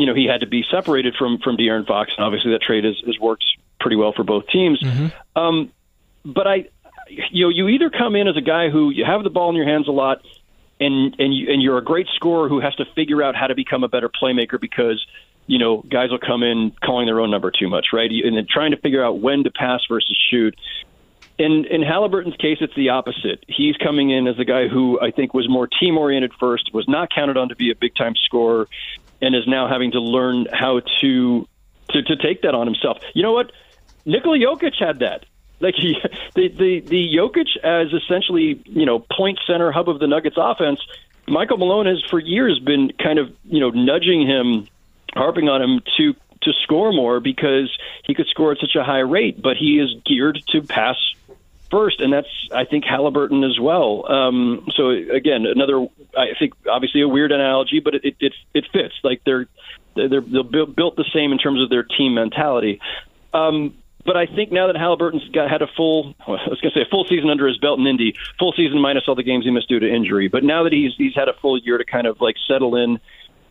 you 0.00 0.06
know, 0.06 0.14
he 0.14 0.26
had 0.26 0.40
to 0.40 0.46
be 0.46 0.64
separated 0.70 1.14
from 1.16 1.38
from 1.38 1.56
De'Aaron 1.56 1.86
Fox, 1.86 2.12
and 2.16 2.24
obviously 2.24 2.52
that 2.52 2.62
trade 2.62 2.84
has, 2.84 2.96
has 3.06 3.18
worked 3.18 3.44
pretty 3.80 3.96
well 3.96 4.12
for 4.12 4.24
both 4.24 4.46
teams. 4.48 4.82
Mm-hmm. 4.82 5.38
Um, 5.38 5.72
but 6.24 6.46
I, 6.46 6.68
you 7.08 7.46
know, 7.46 7.48
you 7.48 7.68
either 7.68 7.90
come 7.90 8.16
in 8.16 8.28
as 8.28 8.36
a 8.36 8.42
guy 8.42 8.68
who 8.68 8.90
you 8.90 9.04
have 9.04 9.22
the 9.24 9.30
ball 9.30 9.50
in 9.50 9.56
your 9.56 9.66
hands 9.66 9.88
a 9.88 9.92
lot, 9.92 10.22
and 10.78 11.14
and 11.18 11.34
you, 11.34 11.52
and 11.52 11.62
you're 11.62 11.78
a 11.78 11.84
great 11.84 12.08
scorer 12.14 12.48
who 12.48 12.60
has 12.60 12.74
to 12.76 12.84
figure 12.94 13.22
out 13.22 13.34
how 13.34 13.46
to 13.46 13.54
become 13.54 13.84
a 13.84 13.88
better 13.88 14.08
playmaker 14.08 14.60
because 14.60 15.04
you 15.50 15.58
know, 15.58 15.82
guys 15.90 16.10
will 16.10 16.20
come 16.20 16.44
in 16.44 16.70
calling 16.80 17.06
their 17.06 17.18
own 17.18 17.28
number 17.28 17.50
too 17.50 17.68
much, 17.68 17.86
right? 17.92 18.08
And 18.08 18.36
then 18.36 18.46
trying 18.48 18.70
to 18.70 18.76
figure 18.76 19.04
out 19.04 19.18
when 19.18 19.42
to 19.42 19.50
pass 19.50 19.80
versus 19.88 20.16
shoot. 20.30 20.56
In 21.38 21.64
in 21.64 21.82
Halliburton's 21.82 22.36
case, 22.36 22.58
it's 22.60 22.74
the 22.76 22.90
opposite. 22.90 23.44
He's 23.48 23.76
coming 23.76 24.10
in 24.10 24.28
as 24.28 24.38
a 24.38 24.44
guy 24.44 24.68
who 24.68 25.00
I 25.00 25.10
think 25.10 25.34
was 25.34 25.48
more 25.48 25.66
team 25.66 25.98
oriented 25.98 26.32
first, 26.38 26.72
was 26.72 26.86
not 26.86 27.08
counted 27.12 27.36
on 27.36 27.48
to 27.48 27.56
be 27.56 27.72
a 27.72 27.74
big 27.74 27.96
time 27.96 28.14
scorer, 28.14 28.68
and 29.20 29.34
is 29.34 29.46
now 29.46 29.68
having 29.68 29.92
to 29.92 30.00
learn 30.00 30.46
how 30.52 30.80
to 31.00 31.46
to 31.90 32.02
to 32.02 32.16
take 32.16 32.42
that 32.42 32.54
on 32.54 32.66
himself. 32.66 32.98
You 33.14 33.22
know 33.22 33.32
what? 33.32 33.52
Nikola 34.04 34.38
Jokic 34.38 34.74
had 34.78 35.00
that. 35.00 35.26
Like 35.60 35.74
he, 35.76 35.96
the 36.34 36.48
the 36.48 36.80
the 36.80 37.14
Jokic 37.14 37.56
as 37.62 37.92
essentially 37.92 38.62
you 38.64 38.86
know 38.86 39.00
point 39.12 39.38
center 39.46 39.72
hub 39.72 39.88
of 39.88 39.98
the 39.98 40.06
Nuggets 40.06 40.36
offense. 40.38 40.80
Michael 41.28 41.58
Malone 41.58 41.86
has 41.86 42.02
for 42.10 42.18
years 42.18 42.58
been 42.58 42.92
kind 43.02 43.18
of 43.18 43.30
you 43.44 43.60
know 43.60 43.70
nudging 43.70 44.26
him 44.26 44.68
harping 45.14 45.48
on 45.48 45.62
him 45.62 45.80
to 45.96 46.14
to 46.42 46.52
score 46.62 46.92
more 46.92 47.20
because 47.20 47.70
he 48.04 48.14
could 48.14 48.26
score 48.26 48.52
at 48.52 48.58
such 48.58 48.74
a 48.74 48.82
high 48.82 49.00
rate, 49.00 49.42
but 49.42 49.56
he 49.56 49.78
is 49.78 49.94
geared 50.06 50.42
to 50.48 50.62
pass 50.62 50.96
first, 51.70 52.00
and 52.00 52.12
that's 52.12 52.28
I 52.52 52.64
think 52.64 52.84
Halliburton 52.84 53.44
as 53.44 53.58
well. 53.60 54.10
Um, 54.10 54.68
so 54.76 54.90
again, 54.90 55.46
another 55.46 55.86
I 56.16 56.34
think 56.38 56.54
obviously 56.70 57.02
a 57.02 57.08
weird 57.08 57.32
analogy, 57.32 57.80
but 57.80 57.94
it 57.94 58.16
it, 58.20 58.34
it 58.54 58.64
fits. 58.72 58.94
Like 59.02 59.22
they're 59.24 59.46
they're 59.94 60.20
they're 60.20 60.66
built 60.66 60.96
the 60.96 61.08
same 61.12 61.32
in 61.32 61.38
terms 61.38 61.62
of 61.62 61.70
their 61.70 61.82
team 61.82 62.14
mentality. 62.14 62.80
Um, 63.32 63.74
but 64.04 64.16
I 64.16 64.26
think 64.26 64.50
now 64.50 64.66
that 64.68 64.76
Halliburton's 64.76 65.28
got 65.28 65.50
had 65.50 65.62
a 65.62 65.66
full, 65.76 66.14
I 66.26 66.30
was 66.30 66.60
going 66.60 66.72
to 66.72 66.80
say 66.80 66.86
a 66.86 66.90
full 66.90 67.04
season 67.04 67.28
under 67.28 67.46
his 67.46 67.58
belt 67.58 67.78
in 67.78 67.86
Indy, 67.86 68.14
full 68.38 68.52
season 68.56 68.80
minus 68.80 69.04
all 69.06 69.14
the 69.14 69.22
games 69.22 69.44
he 69.44 69.50
missed 69.50 69.68
due 69.68 69.78
to 69.78 69.88
injury. 69.88 70.28
But 70.28 70.42
now 70.42 70.64
that 70.64 70.72
he's 70.72 70.92
he's 70.96 71.14
had 71.14 71.28
a 71.28 71.34
full 71.34 71.58
year 71.58 71.78
to 71.78 71.84
kind 71.84 72.06
of 72.06 72.20
like 72.20 72.36
settle 72.48 72.76
in 72.76 72.98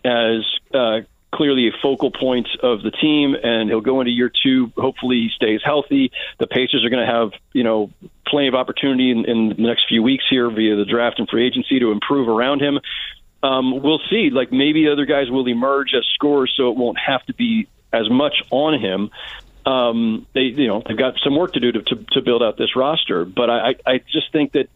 as 0.04 0.46
uh, 0.74 1.02
clearly 1.32 1.68
a 1.68 1.72
focal 1.82 2.12
point 2.12 2.48
of 2.62 2.82
the 2.82 2.92
team, 2.92 3.36
and 3.42 3.70
he'll 3.70 3.82
go 3.82 4.02
into 4.02 4.12
year 4.12 4.32
two. 4.44 4.72
Hopefully, 4.78 5.18
he 5.18 5.30
stays 5.36 5.62
healthy. 5.64 6.12
The 6.40 6.48
Pacers 6.48 6.86
are 6.86 6.90
going 6.90 7.06
to 7.06 7.12
have 7.12 7.32
you 7.54 7.64
know 7.64 7.92
plenty 8.28 8.48
of 8.48 8.56
opportunity 8.56 9.12
in, 9.12 9.26
in 9.26 9.50
the 9.50 9.56
next 9.56 9.88
few 9.88 10.04
weeks 10.04 10.24
here 10.30 10.50
via 10.50 10.76
the 10.76 10.86
draft 10.86 11.20
and 11.20 11.28
free 11.28 11.46
agency 11.46 11.80
to 11.80 11.92
improve 11.92 12.28
around 12.28 12.62
him. 12.62 12.80
Um, 13.42 13.82
we'll 13.82 14.02
see. 14.10 14.30
Like 14.32 14.52
maybe 14.52 14.88
other 14.90 15.06
guys 15.06 15.30
will 15.30 15.48
emerge 15.48 15.94
as 15.96 16.06
scorers, 16.14 16.54
so 16.56 16.70
it 16.72 16.78
won't 16.78 16.98
have 17.00 17.26
to 17.28 17.34
be 17.34 17.68
as 17.94 18.10
much 18.10 18.44
on 18.52 18.80
him. 18.80 19.10
Um, 19.66 20.26
they, 20.34 20.42
you 20.42 20.68
know, 20.68 20.82
they've 20.86 20.98
got 20.98 21.16
some 21.24 21.36
work 21.36 21.54
to 21.54 21.60
do 21.60 21.72
to, 21.72 21.82
to, 21.82 22.06
to 22.14 22.22
build 22.22 22.42
out 22.42 22.58
this 22.58 22.76
roster, 22.76 23.26
but 23.26 23.50
I, 23.50 23.76
I 23.86 23.98
just 24.00 24.32
think 24.32 24.54
that 24.54 24.68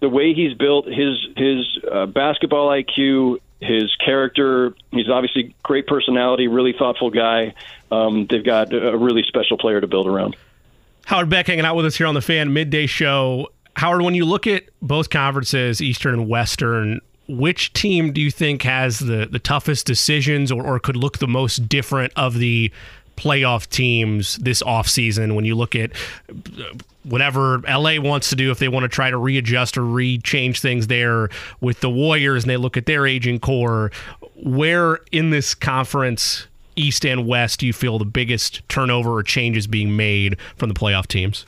the 0.00 0.08
way 0.08 0.34
he's 0.34 0.54
built 0.54 0.86
his 0.86 1.16
his 1.36 1.78
uh, 1.90 2.06
basketball 2.06 2.68
IQ 2.68 3.38
his 3.62 3.94
character. 3.96 4.74
He's 4.90 5.08
obviously 5.08 5.54
great 5.62 5.86
personality, 5.86 6.48
really 6.48 6.72
thoughtful 6.72 7.10
guy. 7.10 7.54
Um, 7.90 8.26
they've 8.28 8.44
got 8.44 8.72
a 8.72 8.96
really 8.96 9.22
special 9.22 9.58
player 9.58 9.80
to 9.80 9.86
build 9.86 10.06
around. 10.06 10.36
Howard 11.06 11.28
Beck 11.28 11.46
hanging 11.46 11.64
out 11.64 11.76
with 11.76 11.86
us 11.86 11.96
here 11.96 12.06
on 12.06 12.14
the 12.14 12.20
Fan 12.20 12.52
Midday 12.52 12.86
Show. 12.86 13.48
Howard, 13.76 14.02
when 14.02 14.14
you 14.14 14.24
look 14.24 14.46
at 14.46 14.64
both 14.80 15.10
conferences, 15.10 15.80
Eastern 15.80 16.14
and 16.14 16.28
Western, 16.28 17.00
which 17.28 17.72
team 17.72 18.12
do 18.12 18.20
you 18.20 18.30
think 18.30 18.62
has 18.62 18.98
the, 18.98 19.26
the 19.30 19.38
toughest 19.38 19.86
decisions 19.86 20.52
or, 20.52 20.64
or 20.64 20.78
could 20.78 20.96
look 20.96 21.18
the 21.18 21.28
most 21.28 21.68
different 21.68 22.12
of 22.16 22.38
the 22.38 22.70
playoff 23.16 23.68
teams 23.68 24.36
this 24.36 24.62
offseason 24.62 25.34
when 25.34 25.44
you 25.44 25.54
look 25.54 25.74
at 25.76 25.92
whatever 27.04 27.58
LA 27.68 28.00
wants 28.00 28.30
to 28.30 28.36
do 28.36 28.50
if 28.50 28.58
they 28.58 28.68
want 28.68 28.84
to 28.84 28.88
try 28.88 29.10
to 29.10 29.16
readjust 29.16 29.76
or 29.76 29.82
re-change 29.82 30.60
things 30.60 30.86
there 30.86 31.28
with 31.60 31.80
the 31.80 31.90
Warriors 31.90 32.44
and 32.44 32.50
they 32.50 32.56
look 32.56 32.76
at 32.76 32.86
their 32.86 33.06
aging 33.06 33.40
core 33.40 33.90
where 34.36 35.00
in 35.10 35.30
this 35.30 35.54
conference 35.54 36.46
east 36.76 37.04
and 37.04 37.26
west 37.26 37.60
do 37.60 37.66
you 37.66 37.72
feel 37.72 37.98
the 37.98 38.04
biggest 38.04 38.66
turnover 38.68 39.10
or 39.10 39.22
changes 39.22 39.66
being 39.66 39.96
made 39.96 40.38
from 40.56 40.68
the 40.68 40.74
playoff 40.74 41.06
teams? 41.06 41.44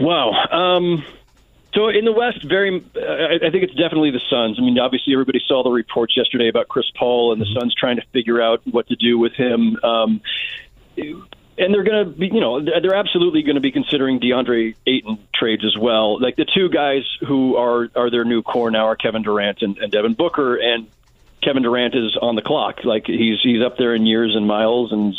Wow 0.00 0.32
um 0.50 1.04
so 1.76 1.88
in 1.88 2.06
the 2.06 2.12
West, 2.12 2.42
very, 2.42 2.82
uh, 2.96 3.46
I 3.46 3.50
think 3.50 3.62
it's 3.62 3.74
definitely 3.74 4.10
the 4.10 4.22
Suns. 4.30 4.58
I 4.58 4.62
mean, 4.62 4.78
obviously 4.78 5.12
everybody 5.12 5.42
saw 5.46 5.62
the 5.62 5.70
reports 5.70 6.16
yesterday 6.16 6.48
about 6.48 6.68
Chris 6.68 6.86
Paul 6.98 7.32
and 7.32 7.40
the 7.40 7.44
mm-hmm. 7.44 7.60
Suns 7.60 7.74
trying 7.74 7.96
to 7.96 8.02
figure 8.14 8.40
out 8.40 8.62
what 8.64 8.88
to 8.88 8.96
do 8.96 9.18
with 9.18 9.34
him. 9.34 9.76
Um, 9.84 10.22
and 10.96 11.74
they're 11.74 11.84
going 11.84 12.06
to 12.06 12.10
be, 12.10 12.28
you 12.28 12.40
know, 12.40 12.64
they're 12.64 12.94
absolutely 12.94 13.42
going 13.42 13.56
to 13.56 13.60
be 13.60 13.72
considering 13.72 14.20
DeAndre 14.20 14.74
Ayton 14.86 15.18
trades 15.34 15.66
as 15.66 15.76
well. 15.76 16.18
Like 16.18 16.36
the 16.36 16.46
two 16.46 16.70
guys 16.70 17.02
who 17.20 17.56
are 17.56 17.90
are 17.94 18.10
their 18.10 18.24
new 18.24 18.42
core 18.42 18.70
now 18.70 18.86
are 18.86 18.96
Kevin 18.96 19.22
Durant 19.22 19.60
and, 19.60 19.76
and 19.76 19.92
Devin 19.92 20.14
Booker, 20.14 20.56
and 20.56 20.88
Kevin 21.42 21.62
Durant 21.62 21.94
is 21.94 22.16
on 22.20 22.36
the 22.36 22.42
clock. 22.42 22.84
Like 22.84 23.06
he's 23.06 23.38
he's 23.42 23.62
up 23.62 23.76
there 23.76 23.94
in 23.94 24.06
years 24.06 24.34
and 24.34 24.46
miles 24.46 24.92
and 24.92 25.14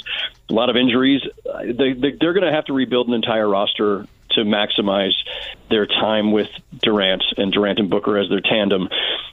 a 0.49 0.53
lot 0.53 0.69
of 0.69 0.75
injuries. 0.75 1.21
They, 1.43 1.93
they 1.93 2.11
they're 2.19 2.33
going 2.33 2.45
to 2.45 2.51
have 2.51 2.65
to 2.65 2.73
rebuild 2.73 3.07
an 3.07 3.13
entire 3.13 3.47
roster 3.47 4.05
to 4.37 4.43
maximize 4.43 5.13
their 5.69 5.85
time 5.85 6.31
with 6.31 6.49
Durant 6.81 7.23
and 7.37 7.51
Durant 7.51 7.79
and 7.79 7.89
Booker 7.89 8.17
as 8.17 8.29
their 8.29 8.41
tandem. 8.41 8.89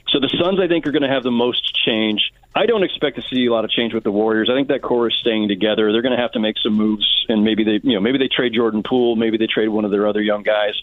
So 0.09 0.19
the 0.19 0.29
Suns, 0.39 0.59
I 0.59 0.67
think, 0.67 0.85
are 0.85 0.91
going 0.91 1.01
to 1.03 1.09
have 1.09 1.23
the 1.23 1.31
most 1.31 1.73
change. 1.85 2.31
I 2.53 2.67
don't 2.67 2.83
expect 2.83 3.15
to 3.17 3.21
see 3.23 3.47
a 3.47 3.51
lot 3.51 3.65
of 3.65 3.71
change 3.71 3.93
with 3.93 4.03
the 4.03 4.11
Warriors. 4.11 4.49
I 4.51 4.55
think 4.55 4.69
that 4.69 4.81
core 4.81 5.09
is 5.09 5.15
staying 5.19 5.47
together. 5.47 5.91
They're 5.91 6.01
going 6.01 6.15
to 6.15 6.21
have 6.21 6.33
to 6.33 6.39
make 6.39 6.57
some 6.63 6.73
moves, 6.73 7.25
and 7.27 7.43
maybe 7.43 7.63
they, 7.63 7.79
you 7.83 7.95
know, 7.95 7.99
maybe 7.99 8.17
they 8.17 8.29
trade 8.29 8.53
Jordan 8.53 8.83
Poole, 8.83 9.15
maybe 9.15 9.37
they 9.37 9.47
trade 9.47 9.69
one 9.69 9.83
of 9.83 9.91
their 9.91 10.07
other 10.07 10.21
young 10.21 10.43
guys. 10.43 10.73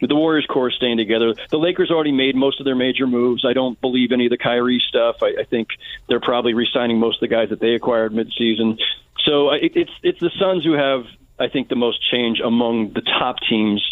But 0.00 0.08
the 0.08 0.14
Warriors 0.14 0.46
core 0.46 0.68
is 0.68 0.76
staying 0.76 0.96
together. 0.96 1.34
The 1.50 1.58
Lakers 1.58 1.90
already 1.90 2.12
made 2.12 2.36
most 2.36 2.60
of 2.60 2.64
their 2.64 2.76
major 2.76 3.06
moves. 3.06 3.44
I 3.44 3.52
don't 3.52 3.78
believe 3.80 4.12
any 4.12 4.26
of 4.26 4.30
the 4.30 4.38
Kyrie 4.38 4.80
stuff. 4.88 5.16
I, 5.22 5.40
I 5.40 5.44
think 5.44 5.68
they're 6.08 6.20
probably 6.20 6.54
re-signing 6.54 6.98
most 6.98 7.16
of 7.16 7.28
the 7.28 7.34
guys 7.34 7.48
that 7.50 7.60
they 7.60 7.74
acquired 7.74 8.12
midseason. 8.12 8.78
So 9.24 9.50
it, 9.50 9.72
it's 9.74 9.90
it's 10.02 10.20
the 10.20 10.30
Suns 10.38 10.64
who 10.64 10.74
have, 10.74 11.04
I 11.38 11.48
think, 11.48 11.68
the 11.68 11.76
most 11.76 11.98
change 12.10 12.40
among 12.40 12.92
the 12.92 13.02
top 13.02 13.36
teams 13.48 13.86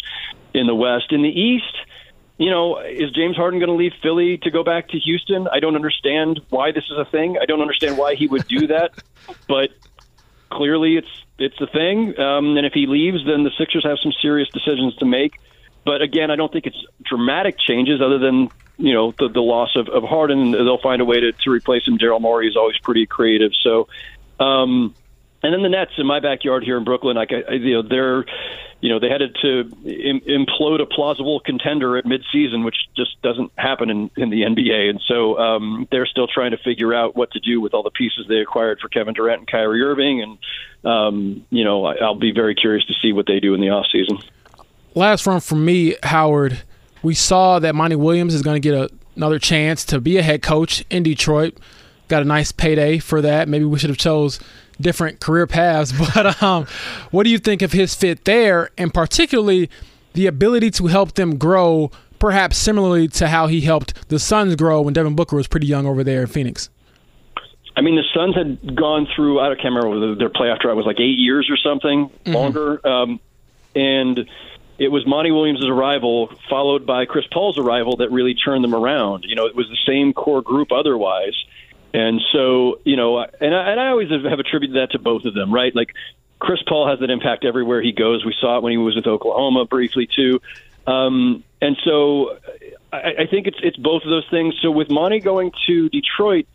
in 0.53 0.67
the 0.67 0.75
West. 0.75 1.11
In 1.11 1.21
the 1.21 1.29
East 1.29 1.75
you 2.37 2.51
know, 2.51 2.79
is 2.79 3.11
James 3.11 3.35
Harden 3.35 3.59
going 3.59 3.69
to 3.69 3.75
leave 3.75 3.93
Philly 4.01 4.37
to 4.39 4.51
go 4.51 4.63
back 4.63 4.89
to 4.89 4.99
Houston? 4.99 5.47
I 5.47 5.59
don't 5.59 5.75
understand 5.75 6.39
why 6.49 6.71
this 6.71 6.83
is 6.85 6.97
a 6.97 7.05
thing. 7.05 7.37
I 7.41 7.45
don't 7.45 7.61
understand 7.61 7.97
why 7.97 8.15
he 8.15 8.27
would 8.27 8.47
do 8.47 8.67
that, 8.67 8.91
but 9.47 9.71
clearly 10.49 10.97
it's 10.97 11.07
it's 11.39 11.59
a 11.59 11.67
thing. 11.67 12.19
Um, 12.19 12.57
and 12.57 12.65
if 12.65 12.73
he 12.73 12.85
leaves, 12.87 13.25
then 13.25 13.43
the 13.43 13.51
Sixers 13.57 13.83
have 13.83 13.97
some 14.01 14.11
serious 14.21 14.49
decisions 14.49 14.95
to 14.97 15.05
make. 15.05 15.39
But 15.83 16.01
again, 16.01 16.31
I 16.31 16.35
don't 16.35 16.51
think 16.51 16.65
it's 16.65 16.83
dramatic 17.03 17.57
changes 17.59 18.01
other 18.01 18.19
than 18.19 18.49
you 18.77 18.93
know 18.93 19.13
the, 19.17 19.29
the 19.29 19.41
loss 19.41 19.75
of, 19.75 19.87
of 19.89 20.03
Harden. 20.03 20.51
They'll 20.51 20.81
find 20.81 21.01
a 21.01 21.05
way 21.05 21.19
to, 21.19 21.31
to 21.31 21.49
replace 21.49 21.87
him. 21.87 21.97
Daryl 21.97 22.21
Morey 22.21 22.47
is 22.47 22.55
always 22.55 22.77
pretty 22.77 23.07
creative. 23.07 23.51
So, 23.63 23.87
um, 24.39 24.93
and 25.43 25.53
then 25.53 25.61
the 25.61 25.69
Nets 25.69 25.91
in 25.97 26.05
my 26.05 26.19
backyard 26.19 26.63
here 26.63 26.77
in 26.77 26.83
Brooklyn, 26.83 27.15
like 27.15 27.31
you 27.31 27.73
know, 27.73 27.87
they're 27.87 28.25
you 28.79 28.89
know, 28.89 28.99
they 28.99 29.09
had 29.09 29.21
to 29.41 29.59
Im- 29.85 30.21
implode 30.21 30.81
a 30.81 30.85
plausible 30.85 31.39
contender 31.39 31.97
at 31.97 32.05
midseason, 32.05 32.63
which 32.63 32.75
just 32.95 33.19
doesn't 33.23 33.51
happen 33.57 33.89
in, 33.89 34.11
in 34.15 34.29
the 34.29 34.41
NBA. 34.41 34.89
And 34.89 35.01
so 35.07 35.37
um, 35.39 35.87
they're 35.91 36.05
still 36.05 36.27
trying 36.27 36.51
to 36.51 36.57
figure 36.57 36.93
out 36.93 37.15
what 37.15 37.31
to 37.31 37.39
do 37.39 37.59
with 37.59 37.73
all 37.73 37.81
the 37.81 37.89
pieces 37.89 38.25
they 38.29 38.37
acquired 38.37 38.79
for 38.79 38.87
Kevin 38.87 39.15
Durant 39.15 39.39
and 39.39 39.47
Kyrie 39.47 39.81
Irving. 39.81 40.21
And, 40.21 40.37
um, 40.89 41.45
you 41.49 41.63
know, 41.63 41.85
I, 41.85 41.95
I'll 41.95 42.15
be 42.15 42.31
very 42.31 42.53
curious 42.53 42.85
to 42.85 42.93
see 43.01 43.13
what 43.13 43.25
they 43.25 43.39
do 43.39 43.55
in 43.55 43.61
the 43.61 43.67
offseason. 43.67 44.23
Last 44.93 45.25
one 45.25 45.39
from 45.39 45.65
me, 45.65 45.95
Howard. 46.03 46.61
We 47.01 47.15
saw 47.15 47.59
that 47.59 47.73
Monty 47.73 47.95
Williams 47.95 48.35
is 48.35 48.43
going 48.43 48.61
to 48.61 48.69
get 48.71 48.75
a, 48.75 48.89
another 49.15 49.39
chance 49.39 49.85
to 49.85 49.99
be 49.99 50.17
a 50.17 50.21
head 50.21 50.43
coach 50.43 50.85
in 50.91 51.01
Detroit. 51.01 51.57
Got 52.09 52.21
a 52.21 52.25
nice 52.25 52.51
payday 52.51 52.99
for 52.99 53.21
that. 53.21 53.49
Maybe 53.49 53.65
we 53.65 53.79
should 53.79 53.89
have 53.89 53.97
chose– 53.97 54.39
different 54.79 55.19
career 55.19 55.47
paths. 55.47 55.93
But 56.13 56.41
um, 56.41 56.65
what 57.11 57.23
do 57.23 57.29
you 57.29 57.37
think 57.37 57.61
of 57.61 57.71
his 57.71 57.93
fit 57.93 58.25
there, 58.25 58.69
and 58.77 58.93
particularly 58.93 59.69
the 60.13 60.25
ability 60.27 60.71
to 60.71 60.87
help 60.87 61.13
them 61.13 61.37
grow, 61.37 61.91
perhaps 62.19 62.57
similarly 62.57 63.07
to 63.09 63.27
how 63.27 63.47
he 63.47 63.61
helped 63.61 64.09
the 64.09 64.19
Suns 64.19 64.55
grow 64.55 64.81
when 64.81 64.93
Devin 64.93 65.15
Booker 65.15 65.35
was 65.35 65.47
pretty 65.47 65.67
young 65.67 65.85
over 65.85 66.03
there 66.03 66.21
in 66.21 66.27
Phoenix? 66.27 66.69
I 67.75 67.81
mean, 67.81 67.95
the 67.95 68.03
Suns 68.13 68.35
had 68.35 68.75
gone 68.75 69.07
through, 69.15 69.39
I 69.39 69.53
can't 69.53 69.75
remember, 69.75 70.15
their 70.15 70.29
playoff 70.29 70.59
drive 70.59 70.75
was 70.75 70.87
like 70.87 70.99
eight 70.99 71.19
years 71.19 71.47
or 71.51 71.57
something 71.57 72.09
mm-hmm. 72.09 72.33
longer. 72.33 72.87
Um, 72.87 73.19
and 73.75 74.27
it 74.79 74.87
was 74.87 75.05
Monty 75.05 75.29
Williams' 75.29 75.65
arrival, 75.65 76.31
followed 76.49 76.87
by 76.87 77.05
Chris 77.05 77.25
Paul's 77.31 77.59
arrival, 77.59 77.97
that 77.97 78.11
really 78.11 78.33
turned 78.33 78.63
them 78.63 78.73
around. 78.73 79.25
You 79.27 79.35
know, 79.35 79.45
it 79.45 79.55
was 79.55 79.67
the 79.67 79.77
same 79.85 80.13
core 80.13 80.41
group 80.41 80.71
otherwise. 80.71 81.35
And 81.93 82.21
so, 82.31 82.79
you 82.83 82.95
know, 82.95 83.19
and 83.19 83.55
I, 83.55 83.71
and 83.71 83.79
I 83.79 83.87
always 83.87 84.09
have 84.09 84.39
attributed 84.39 84.75
that 84.75 84.91
to 84.91 84.99
both 84.99 85.25
of 85.25 85.33
them, 85.33 85.53
right? 85.53 85.75
Like 85.75 85.93
Chris 86.39 86.59
Paul 86.67 86.87
has 86.89 86.99
that 86.99 87.09
impact 87.09 87.45
everywhere 87.45 87.81
he 87.81 87.91
goes. 87.91 88.25
We 88.25 88.35
saw 88.39 88.57
it 88.57 88.63
when 88.63 88.71
he 88.71 88.77
was 88.77 88.95
with 88.95 89.07
Oklahoma 89.07 89.65
briefly 89.65 90.07
too. 90.13 90.41
Um, 90.85 91.43
and 91.61 91.77
so 91.83 92.37
I, 92.93 93.13
I 93.19 93.27
think 93.29 93.47
it's 93.47 93.57
it's 93.61 93.77
both 93.77 94.03
of 94.03 94.09
those 94.09 94.27
things. 94.29 94.55
So 94.61 94.71
with 94.71 94.89
Monty 94.89 95.19
going 95.19 95.51
to 95.67 95.89
Detroit, 95.89 96.47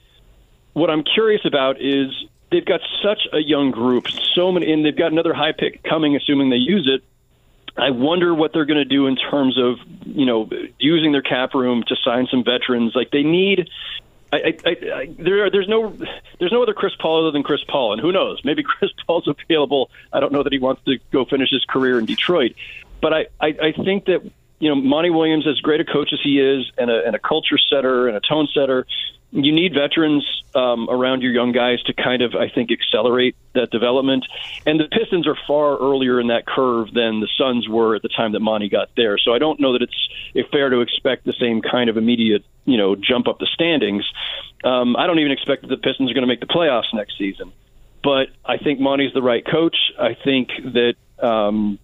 what 0.72 0.90
I'm 0.90 1.02
curious 1.02 1.44
about 1.44 1.80
is 1.80 2.10
they've 2.50 2.64
got 2.64 2.80
such 3.02 3.26
a 3.32 3.38
young 3.38 3.70
group, 3.70 4.06
so 4.34 4.52
many, 4.52 4.72
and 4.72 4.84
they've 4.84 4.96
got 4.96 5.12
another 5.12 5.34
high 5.34 5.52
pick 5.52 5.82
coming, 5.82 6.16
assuming 6.16 6.50
they 6.50 6.56
use 6.56 6.88
it. 6.90 7.02
I 7.76 7.90
wonder 7.90 8.34
what 8.34 8.52
they're 8.52 8.66
going 8.66 8.78
to 8.78 8.84
do 8.84 9.06
in 9.06 9.16
terms 9.16 9.58
of 9.58 9.78
you 10.04 10.26
know 10.26 10.48
using 10.78 11.12
their 11.12 11.22
cap 11.22 11.54
room 11.54 11.82
to 11.88 11.96
sign 12.04 12.28
some 12.30 12.44
veterans. 12.44 12.92
Like 12.94 13.10
they 13.10 13.22
need 13.22 13.68
I, 14.32 14.56
I, 14.64 14.70
I, 14.70 15.14
there, 15.18 15.50
there's 15.50 15.68
no, 15.68 15.96
there's 16.38 16.52
no 16.52 16.62
other 16.62 16.72
Chris 16.72 16.94
Paul 16.98 17.20
other 17.20 17.32
than 17.32 17.42
Chris 17.42 17.60
Paul, 17.68 17.92
and 17.92 18.00
who 18.00 18.12
knows? 18.12 18.40
Maybe 18.44 18.62
Chris 18.78 18.90
Paul's 19.06 19.28
available. 19.28 19.90
I 20.12 20.20
don't 20.20 20.32
know 20.32 20.42
that 20.42 20.52
he 20.52 20.58
wants 20.58 20.82
to 20.86 20.98
go 21.12 21.24
finish 21.24 21.50
his 21.50 21.64
career 21.68 21.98
in 21.98 22.06
Detroit, 22.06 22.54
but 23.00 23.12
I, 23.12 23.26
I, 23.40 23.46
I 23.48 23.72
think 23.84 24.06
that 24.06 24.22
you 24.58 24.68
know 24.68 24.74
Monty 24.74 25.10
Williams, 25.10 25.46
as 25.46 25.60
great 25.60 25.80
a 25.80 25.84
coach 25.84 26.12
as 26.12 26.20
he 26.22 26.40
is, 26.40 26.70
and 26.78 26.90
a, 26.90 27.04
and 27.04 27.14
a 27.14 27.18
culture 27.18 27.58
setter 27.70 28.08
and 28.08 28.16
a 28.16 28.20
tone 28.20 28.48
setter, 28.54 28.86
you 29.32 29.52
need 29.52 29.72
veterans 29.72 30.24
um, 30.54 30.88
around 30.90 31.22
your 31.22 31.32
young 31.32 31.52
guys 31.52 31.82
to 31.84 31.94
kind 31.94 32.20
of, 32.20 32.34
I 32.34 32.50
think, 32.50 32.70
accelerate 32.70 33.34
that 33.54 33.70
development. 33.70 34.26
And 34.66 34.78
the 34.78 34.84
Pistons 34.84 35.26
are 35.26 35.36
far 35.46 35.78
earlier 35.78 36.20
in 36.20 36.26
that 36.26 36.46
curve 36.46 36.92
than 36.92 37.20
the 37.20 37.28
Suns 37.38 37.66
were 37.66 37.96
at 37.96 38.02
the 38.02 38.10
time 38.10 38.32
that 38.32 38.40
Monty 38.40 38.68
got 38.68 38.90
there. 38.94 39.16
So 39.16 39.32
I 39.32 39.38
don't 39.38 39.58
know 39.58 39.72
that 39.72 39.82
it's 39.82 40.48
fair 40.50 40.68
to 40.68 40.80
expect 40.80 41.24
the 41.24 41.32
same 41.32 41.62
kind 41.62 41.88
of 41.88 41.96
immediate, 41.96 42.44
you 42.66 42.76
know, 42.76 42.94
jump 42.94 43.26
up 43.26 43.38
the 43.38 43.48
standings. 43.54 44.04
Um, 44.64 44.96
I 44.96 45.06
don't 45.06 45.18
even 45.18 45.32
expect 45.32 45.62
that 45.62 45.68
the 45.68 45.78
Pistons 45.78 46.10
are 46.10 46.14
going 46.14 46.22
to 46.22 46.28
make 46.28 46.40
the 46.40 46.46
playoffs 46.46 46.92
next 46.92 47.16
season. 47.16 47.52
But 48.04 48.28
I 48.44 48.58
think 48.58 48.80
Monty's 48.80 49.14
the 49.14 49.22
right 49.22 49.44
coach. 49.44 49.76
I 49.98 50.14
think 50.22 50.48
that 50.74 50.94
um, 51.24 51.78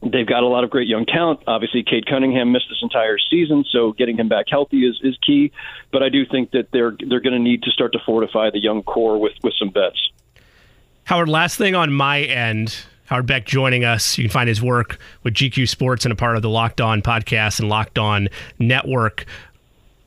They've 0.00 0.26
got 0.26 0.44
a 0.44 0.46
lot 0.46 0.62
of 0.62 0.70
great 0.70 0.86
young 0.86 1.06
talent. 1.06 1.40
Obviously, 1.46 1.82
Cade 1.82 2.06
Cunningham 2.06 2.52
missed 2.52 2.66
this 2.68 2.78
entire 2.82 3.18
season, 3.18 3.64
so 3.70 3.92
getting 3.92 4.16
him 4.16 4.28
back 4.28 4.46
healthy 4.48 4.86
is, 4.86 4.98
is 5.02 5.18
key. 5.26 5.50
But 5.90 6.02
I 6.04 6.08
do 6.08 6.24
think 6.24 6.52
that 6.52 6.68
they're 6.72 6.96
they're 7.08 7.20
going 7.20 7.32
to 7.32 7.38
need 7.40 7.62
to 7.64 7.70
start 7.70 7.92
to 7.92 7.98
fortify 8.06 8.50
the 8.50 8.60
young 8.60 8.82
core 8.84 9.18
with 9.18 9.32
with 9.42 9.54
some 9.58 9.72
vets. 9.72 10.10
Howard, 11.04 11.28
last 11.28 11.56
thing 11.56 11.74
on 11.74 11.92
my 11.92 12.20
end. 12.20 12.84
Howard 13.06 13.26
Beck 13.26 13.46
joining 13.46 13.84
us. 13.84 14.18
You 14.18 14.24
can 14.24 14.30
find 14.30 14.48
his 14.48 14.62
work 14.62 14.98
with 15.22 15.34
GQ 15.34 15.66
Sports 15.68 16.04
and 16.04 16.12
a 16.12 16.16
part 16.16 16.36
of 16.36 16.42
the 16.42 16.50
Locked 16.50 16.80
On 16.80 17.00
podcast 17.00 17.58
and 17.58 17.68
Locked 17.68 17.98
On 17.98 18.28
Network. 18.58 19.24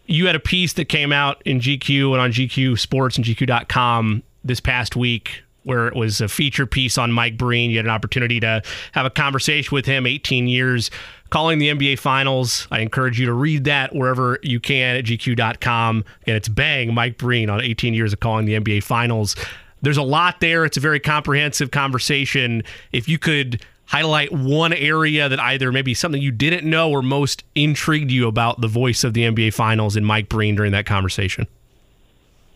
You 0.06 0.28
had 0.28 0.36
a 0.36 0.40
piece 0.40 0.74
that 0.74 0.86
came 0.86 1.12
out 1.12 1.42
in 1.44 1.60
GQ 1.60 2.12
and 2.12 2.22
on 2.22 2.32
GQ 2.32 2.80
Sports 2.80 3.18
and 3.18 3.26
GQ.com 3.26 4.24
this 4.44 4.60
past 4.60 4.96
week 4.96 5.44
where 5.64 5.88
it 5.88 5.96
was 5.96 6.22
a 6.22 6.28
feature 6.28 6.66
piece 6.66 6.98
on 6.98 7.12
Mike 7.12 7.38
Breen. 7.38 7.70
You 7.70 7.78
had 7.78 7.86
an 7.86 7.92
opportunity 7.92 8.40
to 8.40 8.62
have 8.94 9.06
a 9.06 9.10
conversation 9.10 9.74
with 9.76 9.86
him, 9.86 10.06
18 10.06 10.48
years 10.48 10.92
calling 11.30 11.60
the 11.60 11.70
NBA 11.70 12.00
Finals. 12.00 12.68
I 12.72 12.80
encourage 12.80 13.20
you 13.20 13.26
to 13.26 13.34
read 13.34 13.64
that 13.64 13.96
wherever 13.96 14.38
you 14.44 14.60
can 14.60 14.98
at 14.98 15.06
gq.com. 15.06 16.04
And 16.28 16.36
it's 16.36 16.50
bang, 16.50 16.94
Mike 16.94 17.18
Breen 17.18 17.50
on 17.50 17.62
18 17.62 17.94
years 17.94 18.14
of 18.14 18.20
calling 18.20 18.46
the 18.46 18.60
NBA 18.60 18.84
Finals. 18.84 19.36
There's 19.82 19.98
a 19.98 20.04
lot 20.04 20.40
there. 20.42 20.66
It's 20.66 20.78
a 20.78 20.82
very 20.82 21.00
comprehensive 21.00 21.72
conversation. 21.72 22.64
If 22.92 23.08
you 23.10 23.18
could 23.18 23.66
highlight 23.86 24.32
one 24.32 24.74
area 24.74 25.28
that 25.28 25.40
either 25.40 25.72
maybe 25.72 25.94
something 25.94 26.22
you 26.22 26.32
didn't 26.32 26.70
know 26.70 26.90
or 26.90 27.02
most 27.02 27.44
intrigued 27.56 28.10
you 28.10 28.28
about 28.28 28.62
the 28.62 28.68
voice 28.68 29.04
of 29.04 29.14
the 29.14 29.24
NBA 29.24 29.54
Finals 29.54 29.96
and 29.98 30.06
Mike 30.06 30.30
Breen 30.30 30.56
during 30.56 30.72
that 30.72 30.86
conversation. 30.86 31.48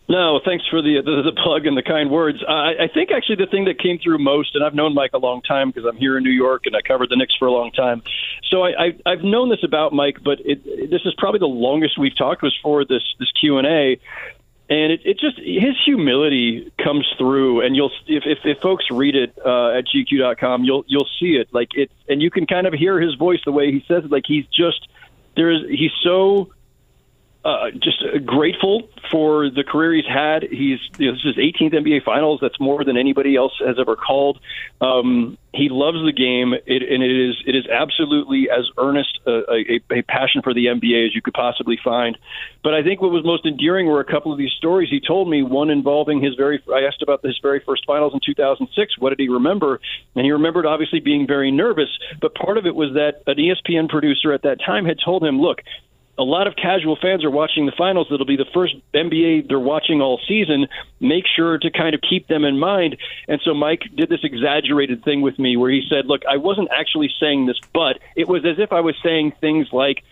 No, 0.08 0.40
thanks 0.44 0.64
for 0.68 0.82
the, 0.82 1.02
the, 1.04 1.22
the 1.22 1.32
plug 1.32 1.66
and 1.66 1.76
the 1.76 1.82
kind 1.82 2.10
words. 2.10 2.38
I, 2.46 2.84
I 2.84 2.88
think 2.92 3.10
actually 3.10 3.36
the 3.36 3.50
thing 3.50 3.64
that 3.64 3.80
came 3.80 3.98
through 3.98 4.18
most, 4.18 4.54
and 4.54 4.64
I've 4.64 4.74
known 4.74 4.94
Mike 4.94 5.10
a 5.14 5.18
long 5.18 5.42
time 5.42 5.70
because 5.70 5.84
I'm 5.84 5.96
here 5.96 6.16
in 6.16 6.22
New 6.22 6.30
York 6.30 6.66
and 6.66 6.76
I 6.76 6.80
covered 6.80 7.10
the 7.10 7.16
Knicks 7.16 7.34
for 7.36 7.46
a 7.48 7.52
long 7.52 7.72
time. 7.72 8.02
So 8.48 8.62
I, 8.62 8.70
I, 8.70 8.86
I've 9.04 9.24
known 9.24 9.48
this 9.48 9.64
about 9.64 9.92
Mike, 9.92 10.18
but 10.22 10.38
it, 10.44 10.90
this 10.90 11.00
is 11.04 11.14
probably 11.18 11.40
the 11.40 11.46
longest 11.46 11.98
we've 11.98 12.16
talked 12.16 12.42
was 12.42 12.56
for 12.62 12.84
this 12.84 13.02
this 13.18 13.32
Q 13.40 13.58
and 13.58 13.66
A, 13.66 13.98
and 14.68 14.92
it, 14.92 15.00
it 15.04 15.18
just 15.18 15.38
his 15.38 15.74
humility 15.84 16.72
comes 16.78 17.06
through, 17.18 17.62
and 17.62 17.74
you'll 17.74 17.90
if 18.06 18.22
if, 18.26 18.38
if 18.44 18.60
folks 18.60 18.84
read 18.92 19.16
it 19.16 19.36
uh, 19.44 19.78
at 19.78 19.86
GQ.com, 19.86 20.62
you'll 20.62 20.84
you'll 20.86 21.08
see 21.18 21.36
it 21.36 21.48
like 21.52 21.70
it, 21.74 21.90
and 22.08 22.22
you 22.22 22.30
can 22.30 22.46
kind 22.46 22.68
of 22.68 22.74
hear 22.74 23.00
his 23.00 23.14
voice 23.16 23.40
the 23.44 23.52
way 23.52 23.72
he 23.72 23.84
says 23.88 24.04
it, 24.04 24.10
like 24.12 24.24
he's 24.26 24.46
just 24.46 24.88
there's 25.36 25.62
he's 25.68 25.92
so 26.02 26.52
uh, 27.46 27.70
just 27.70 28.02
grateful 28.24 28.88
for 29.08 29.48
the 29.48 29.62
career 29.62 29.94
he's 29.94 30.04
had. 30.04 30.42
He's 30.42 30.80
you 30.98 31.06
know, 31.06 31.12
this 31.12 31.24
is 31.24 31.36
his 31.36 31.54
18th 31.54 31.74
NBA 31.74 32.02
Finals. 32.02 32.40
That's 32.42 32.58
more 32.58 32.82
than 32.82 32.96
anybody 32.96 33.36
else 33.36 33.52
has 33.64 33.76
ever 33.78 33.94
called. 33.94 34.40
Um, 34.80 35.38
he 35.54 35.68
loves 35.70 35.98
the 36.04 36.12
game, 36.12 36.54
it, 36.54 36.82
and 36.82 37.04
it 37.04 37.30
is 37.30 37.36
it 37.46 37.54
is 37.54 37.66
absolutely 37.68 38.50
as 38.50 38.64
earnest 38.76 39.20
a, 39.26 39.42
a, 39.48 39.80
a 39.92 40.02
passion 40.02 40.42
for 40.42 40.52
the 40.52 40.66
NBA 40.66 41.06
as 41.06 41.14
you 41.14 41.22
could 41.22 41.34
possibly 41.34 41.78
find. 41.82 42.18
But 42.64 42.74
I 42.74 42.82
think 42.82 43.00
what 43.00 43.12
was 43.12 43.24
most 43.24 43.46
endearing 43.46 43.86
were 43.86 44.00
a 44.00 44.04
couple 44.04 44.32
of 44.32 44.38
these 44.38 44.52
stories 44.58 44.90
he 44.90 45.00
told 45.00 45.30
me. 45.30 45.44
One 45.44 45.70
involving 45.70 46.20
his 46.20 46.34
very 46.34 46.60
I 46.74 46.80
asked 46.80 47.00
about 47.00 47.24
his 47.24 47.38
very 47.40 47.60
first 47.60 47.86
finals 47.86 48.12
in 48.12 48.18
2006. 48.26 48.98
What 48.98 49.10
did 49.10 49.20
he 49.20 49.28
remember? 49.28 49.80
And 50.16 50.24
he 50.24 50.32
remembered 50.32 50.66
obviously 50.66 50.98
being 50.98 51.28
very 51.28 51.52
nervous. 51.52 51.96
But 52.20 52.34
part 52.34 52.58
of 52.58 52.66
it 52.66 52.74
was 52.74 52.94
that 52.94 53.22
an 53.28 53.36
ESPN 53.36 53.88
producer 53.88 54.32
at 54.32 54.42
that 54.42 54.58
time 54.60 54.84
had 54.84 54.98
told 54.98 55.22
him, 55.22 55.40
"Look." 55.40 55.62
A 56.18 56.22
lot 56.22 56.46
of 56.46 56.56
casual 56.56 56.96
fans 57.00 57.24
are 57.24 57.30
watching 57.30 57.66
the 57.66 57.72
finals. 57.76 58.08
It'll 58.10 58.26
be 58.26 58.36
the 58.36 58.46
first 58.54 58.74
NBA 58.94 59.48
they're 59.48 59.58
watching 59.58 60.00
all 60.00 60.20
season. 60.26 60.66
Make 61.00 61.24
sure 61.26 61.58
to 61.58 61.70
kind 61.70 61.94
of 61.94 62.00
keep 62.00 62.26
them 62.26 62.44
in 62.44 62.58
mind. 62.58 62.96
And 63.28 63.40
so 63.44 63.52
Mike 63.54 63.82
did 63.94 64.08
this 64.08 64.20
exaggerated 64.22 65.04
thing 65.04 65.20
with 65.20 65.38
me 65.38 65.56
where 65.56 65.70
he 65.70 65.82
said, 65.88 66.06
Look, 66.06 66.22
I 66.26 66.38
wasn't 66.38 66.68
actually 66.76 67.10
saying 67.20 67.46
this, 67.46 67.58
but 67.72 67.98
it 68.14 68.28
was 68.28 68.44
as 68.46 68.58
if 68.58 68.72
I 68.72 68.80
was 68.80 68.94
saying 69.02 69.32
things 69.40 69.68
like, 69.72 70.02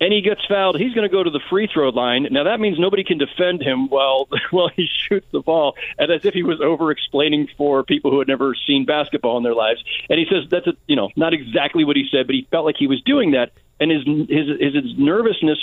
and 0.00 0.12
he 0.12 0.20
gets 0.20 0.44
fouled, 0.46 0.78
he's 0.78 0.94
going 0.94 1.08
to 1.08 1.12
go 1.12 1.22
to 1.22 1.30
the 1.30 1.40
free 1.50 1.68
throw 1.72 1.88
line. 1.88 2.28
Now 2.30 2.44
that 2.44 2.60
means 2.60 2.78
nobody 2.78 3.04
can 3.04 3.18
defend 3.18 3.62
him 3.62 3.88
while 3.88 4.28
while 4.50 4.68
he 4.68 4.86
shoots 4.86 5.26
the 5.32 5.40
ball, 5.40 5.76
and 5.98 6.10
as 6.10 6.24
if 6.24 6.34
he 6.34 6.42
was 6.42 6.60
over 6.60 6.90
explaining 6.90 7.48
for 7.56 7.82
people 7.82 8.10
who 8.10 8.18
had 8.18 8.28
never 8.28 8.54
seen 8.66 8.84
basketball 8.84 9.36
in 9.36 9.42
their 9.42 9.54
lives. 9.54 9.82
And 10.08 10.18
he 10.18 10.26
says 10.26 10.48
that's 10.50 10.66
a, 10.66 10.74
you 10.86 10.96
know 10.96 11.10
not 11.16 11.34
exactly 11.34 11.84
what 11.84 11.96
he 11.96 12.08
said, 12.10 12.26
but 12.26 12.34
he 12.34 12.46
felt 12.50 12.64
like 12.64 12.76
he 12.78 12.86
was 12.86 13.02
doing 13.02 13.32
that, 13.32 13.52
and 13.80 13.90
his 13.90 14.04
his 14.28 14.74
his, 14.74 14.98
nervousness 14.98 15.58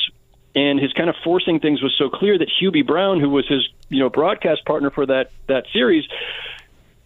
and 0.55 0.79
his 0.79 0.93
kind 0.93 1.09
of 1.09 1.15
forcing 1.23 1.59
things 1.59 1.81
was 1.81 1.93
so 1.97 2.09
clear 2.09 2.37
that 2.37 2.49
Hubie 2.61 2.85
Brown, 2.85 3.19
who 3.19 3.29
was 3.29 3.47
his 3.47 3.67
you 3.89 3.99
know 3.99 4.09
broadcast 4.09 4.65
partner 4.65 4.91
for 4.91 5.05
that 5.05 5.31
that 5.47 5.65
series, 5.71 6.05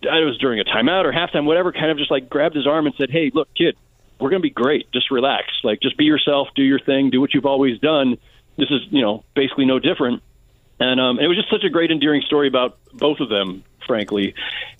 it 0.01 0.25
was 0.25 0.37
during 0.37 0.59
a 0.59 0.63
timeout 0.63 1.05
or 1.05 1.11
halftime, 1.11 1.45
whatever, 1.45 1.71
kind 1.71 1.91
of 1.91 1.97
just 1.97 2.11
like 2.11 2.29
grabbed 2.29 2.55
his 2.55 2.67
arm 2.67 2.85
and 2.85 2.95
said, 2.95 3.09
"Hey, 3.09 3.31
look, 3.33 3.53
kid, 3.55 3.75
we're 4.19 4.29
going 4.29 4.41
to 4.41 4.45
be 4.45 4.49
great. 4.49 4.91
Just 4.91 5.11
relax. 5.11 5.47
Like, 5.63 5.81
just 5.81 5.97
be 5.97 6.05
yourself, 6.05 6.49
do 6.55 6.63
your 6.63 6.79
thing, 6.79 7.09
do 7.09 7.21
what 7.21 7.33
you've 7.33 7.45
always 7.45 7.79
done. 7.79 8.17
This 8.57 8.69
is, 8.69 8.81
you 8.89 9.01
know, 9.01 9.23
basically 9.35 9.65
no 9.65 9.79
different." 9.79 10.21
And 10.79 10.99
um, 10.99 11.19
it 11.19 11.27
was 11.27 11.37
just 11.37 11.49
such 11.49 11.63
a 11.63 11.69
great, 11.69 11.91
endearing 11.91 12.21
story 12.21 12.47
about 12.47 12.77
both 12.93 13.19
of 13.19 13.29
them, 13.29 13.63
frankly. 13.85 14.33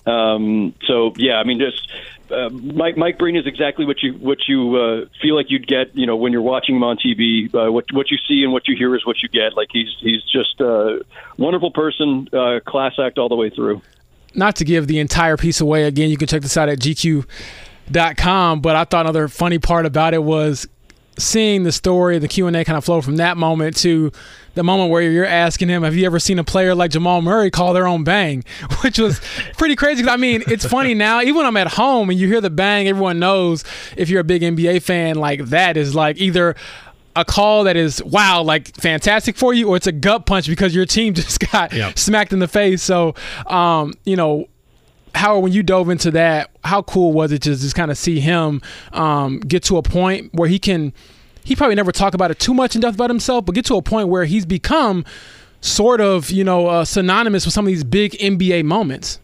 Um, 0.06 0.74
so 0.86 1.12
yeah, 1.16 1.34
I 1.34 1.44
mean, 1.44 1.58
just 1.58 1.90
uh, 2.30 2.48
Mike 2.48 2.96
Mike 2.96 3.18
Breen 3.18 3.36
is 3.36 3.46
exactly 3.46 3.84
what 3.84 4.02
you 4.02 4.14
what 4.14 4.38
you 4.48 4.76
uh, 4.76 5.04
feel 5.20 5.36
like 5.36 5.50
you'd 5.50 5.66
get, 5.66 5.94
you 5.94 6.06
know, 6.06 6.16
when 6.16 6.32
you're 6.32 6.42
watching 6.42 6.76
him 6.76 6.84
on 6.84 6.96
TV. 6.96 7.54
Uh, 7.54 7.70
what 7.70 7.84
what 7.92 8.10
you 8.10 8.16
see 8.28 8.42
and 8.44 8.52
what 8.52 8.66
you 8.66 8.76
hear 8.76 8.94
is 8.94 9.04
what 9.04 9.22
you 9.22 9.28
get. 9.28 9.56
Like 9.56 9.68
he's 9.72 9.94
he's 10.00 10.22
just 10.22 10.60
a 10.60 11.04
wonderful 11.36 11.70
person, 11.70 12.28
uh, 12.32 12.60
class 12.66 12.94
act 12.98 13.18
all 13.18 13.28
the 13.28 13.36
way 13.36 13.50
through 13.50 13.82
not 14.32 14.54
to 14.54 14.64
give 14.64 14.86
the 14.86 15.00
entire 15.00 15.36
piece 15.36 15.60
away 15.60 15.82
again, 15.82 16.08
you 16.08 16.16
can 16.16 16.28
check 16.28 16.40
this 16.40 16.56
out 16.56 16.68
at 16.68 16.78
gq.com. 17.90 18.60
But 18.60 18.76
I 18.76 18.84
thought 18.84 19.06
another 19.06 19.28
funny 19.28 19.58
part 19.58 19.86
about 19.86 20.14
it 20.14 20.22
was 20.22 20.66
seeing 21.18 21.64
the 21.64 21.72
story, 21.72 22.18
the 22.18 22.28
Q 22.28 22.46
and 22.46 22.56
A 22.56 22.64
kind 22.64 22.78
of 22.78 22.84
flow 22.84 23.00
from 23.02 23.16
that 23.16 23.36
moment 23.36 23.76
to 23.78 24.10
the 24.54 24.64
moment 24.64 24.90
where 24.90 25.02
you're 25.02 25.24
asking 25.24 25.68
him, 25.68 25.82
"Have 25.82 25.94
you 25.94 26.06
ever 26.06 26.18
seen 26.18 26.38
a 26.38 26.44
player 26.44 26.74
like 26.74 26.90
Jamal 26.90 27.22
Murray 27.22 27.50
call 27.50 27.72
their 27.72 27.86
own 27.86 28.04
bang?" 28.04 28.44
Which 28.82 28.98
was 28.98 29.20
pretty 29.56 29.76
crazy. 29.76 30.08
I 30.08 30.16
mean, 30.16 30.42
it's 30.46 30.64
funny 30.64 30.94
now. 30.94 31.20
Even 31.20 31.36
when 31.36 31.46
I'm 31.46 31.56
at 31.56 31.68
home 31.68 32.10
and 32.10 32.18
you 32.18 32.26
hear 32.26 32.40
the 32.40 32.50
bang, 32.50 32.88
everyone 32.88 33.18
knows 33.18 33.64
if 33.96 34.08
you're 34.08 34.20
a 34.20 34.24
big 34.24 34.42
NBA 34.42 34.82
fan, 34.82 35.16
like 35.16 35.46
that 35.46 35.76
is 35.76 35.94
like 35.94 36.18
either 36.18 36.56
a 37.16 37.24
call 37.24 37.64
that 37.64 37.76
is 37.76 38.02
wow, 38.04 38.42
like 38.42 38.74
fantastic 38.76 39.36
for 39.36 39.52
you, 39.52 39.68
or 39.68 39.76
it's 39.76 39.86
a 39.86 39.92
gut 39.92 40.26
punch 40.26 40.48
because 40.48 40.74
your 40.74 40.86
team 40.86 41.14
just 41.14 41.40
got 41.40 41.72
yep. 41.72 41.98
smacked 41.98 42.32
in 42.32 42.38
the 42.38 42.48
face. 42.48 42.82
So, 42.82 43.14
um, 43.46 43.94
you 44.04 44.16
know, 44.16 44.48
Howard, 45.14 45.42
when 45.42 45.52
you 45.52 45.62
dove 45.62 45.90
into 45.90 46.10
that, 46.12 46.50
how 46.64 46.82
cool 46.82 47.12
was 47.12 47.32
it 47.32 47.42
to 47.42 47.50
just 47.50 47.74
kind 47.74 47.90
of 47.90 47.98
see 47.98 48.20
him 48.20 48.62
um, 48.92 49.40
get 49.40 49.62
to 49.64 49.76
a 49.76 49.82
point 49.82 50.32
where 50.32 50.48
he 50.48 50.58
can? 50.58 50.92
He 51.42 51.56
probably 51.56 51.74
never 51.74 51.92
talk 51.92 52.14
about 52.14 52.30
it 52.30 52.38
too 52.38 52.54
much 52.54 52.74
in 52.74 52.80
depth 52.80 52.94
about 52.94 53.10
himself, 53.10 53.46
but 53.46 53.54
get 53.54 53.64
to 53.66 53.76
a 53.76 53.82
point 53.82 54.08
where 54.08 54.24
he's 54.24 54.46
become 54.46 55.04
sort 55.60 56.00
of, 56.00 56.30
you 56.30 56.44
know, 56.44 56.66
uh, 56.66 56.84
synonymous 56.84 57.44
with 57.44 57.54
some 57.54 57.66
of 57.66 57.68
these 57.68 57.84
big 57.84 58.12
NBA 58.12 58.64
moments. 58.64 59.20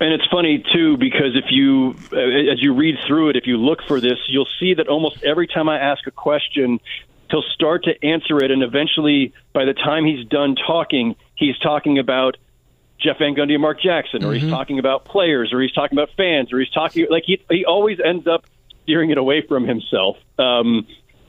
And 0.00 0.12
it's 0.12 0.26
funny 0.30 0.64
too 0.72 0.96
because 0.96 1.36
if 1.36 1.44
you, 1.50 1.94
uh, 2.12 2.52
as 2.52 2.60
you 2.60 2.74
read 2.74 2.96
through 3.06 3.30
it, 3.30 3.36
if 3.36 3.46
you 3.46 3.56
look 3.56 3.78
for 3.86 4.00
this, 4.00 4.18
you'll 4.28 4.48
see 4.58 4.74
that 4.74 4.88
almost 4.88 5.22
every 5.22 5.46
time 5.46 5.68
I 5.68 5.78
ask 5.78 6.06
a 6.06 6.10
question, 6.10 6.80
he'll 7.32 7.42
start 7.54 7.84
to 7.84 8.04
answer 8.04 8.38
it, 8.44 8.50
and 8.50 8.62
eventually, 8.62 9.32
by 9.52 9.64
the 9.64 9.74
time 9.74 10.04
he's 10.04 10.24
done 10.26 10.54
talking, 10.54 11.16
he's 11.34 11.58
talking 11.58 11.98
about 11.98 12.36
Jeff 13.02 13.18
Van 13.18 13.34
Gundy 13.34 13.52
and 13.54 13.62
Mark 13.62 13.80
Jackson, 13.80 14.24
or 14.24 14.28
mm-hmm. 14.32 14.44
he's 14.44 14.50
talking 14.50 14.78
about 14.78 15.04
players, 15.04 15.52
or 15.52 15.60
he's 15.60 15.72
talking 15.72 15.98
about 15.98 16.10
fans, 16.16 16.52
or 16.52 16.58
he's 16.58 16.70
talking 16.70 17.06
like 17.10 17.24
he 17.26 17.42
he 17.50 17.64
always 17.64 17.98
ends 18.04 18.26
up 18.26 18.44
steering 18.82 19.10
it 19.10 19.18
away 19.18 19.42
from 19.46 19.66
himself. 19.66 20.16
Um, 20.38 20.86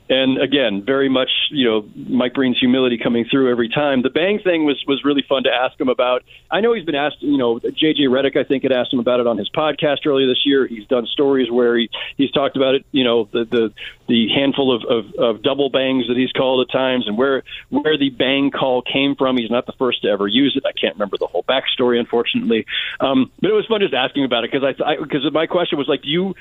and 0.10 0.38
again, 0.42 0.84
very 0.86 1.08
much 1.08 1.30
you 1.50 1.66
know 1.66 1.90
Mike 1.96 2.34
Breen's 2.34 2.60
humility 2.60 2.98
coming 2.98 3.26
through 3.30 3.50
every 3.50 3.70
time. 3.70 4.02
The 4.02 4.10
bang 4.10 4.40
thing 4.44 4.66
was 4.66 4.84
was 4.86 5.04
really 5.06 5.24
fun 5.28 5.44
to 5.44 5.50
ask 5.50 5.80
him 5.80 5.88
about. 5.88 6.24
I 6.52 6.60
know 6.60 6.74
he's 6.74 6.84
been 6.84 6.96
asked. 6.96 7.22
You 7.22 7.38
know, 7.38 7.60
JJ 7.60 8.10
Redick 8.10 8.36
I 8.36 8.44
think 8.44 8.64
had 8.64 8.74
asked 8.74 8.92
him 8.92 9.00
about 9.00 9.22
it 9.22 9.28
on 9.28 9.38
his 9.38 9.50
podcast 9.50 10.06
earlier 10.06 10.28
this 10.28 10.46
year. 10.46 10.68
He's 10.68 10.86
done 10.88 11.06
stories 11.06 11.50
where 11.50 11.78
he 11.78 11.90
he's 12.18 12.32
talked 12.32 12.58
about 12.58 12.76
it. 12.76 12.86
You 12.92 13.06
know, 13.06 13.30
the 13.32 13.46
the 13.46 13.74
the 14.08 14.28
handful 14.36 14.76
of, 14.76 14.84
of, 14.84 15.14
of 15.16 15.42
double 15.42 15.70
bangs 15.70 16.08
that 16.10 16.18
he's 16.18 16.32
called 16.34 16.68
at 16.68 16.72
times, 16.72 17.08
and 17.08 17.18
where 17.18 17.44
where 17.70 17.98
the 17.98 18.10
bang 18.10 18.52
call 18.52 18.82
came 18.82 19.16
from. 19.16 19.38
He's 19.38 19.52
not 19.52 19.66
the 19.66 19.74
first 19.74 20.02
to 20.02 20.10
ever 20.10 20.28
use 20.28 20.54
it. 20.58 20.64
I 20.66 20.74
can't 20.74 20.96
remember 20.96 21.18
the 21.18 21.28
whole 21.28 21.44
backstory, 21.44 21.98
unfortunately. 21.98 22.66
Um, 23.00 23.32
but 23.40 23.50
it 23.50 23.54
was 23.54 23.66
fun 23.68 23.80
just 23.80 23.94
asking 23.94 24.26
about 24.26 24.44
it 24.44 24.52
because 24.52 24.82
I 24.86 24.98
because 24.98 25.32
my 25.32 25.48
question 25.48 25.78
was 25.78 25.88
like, 25.88 26.02
do 26.02 26.10
you 26.10 26.36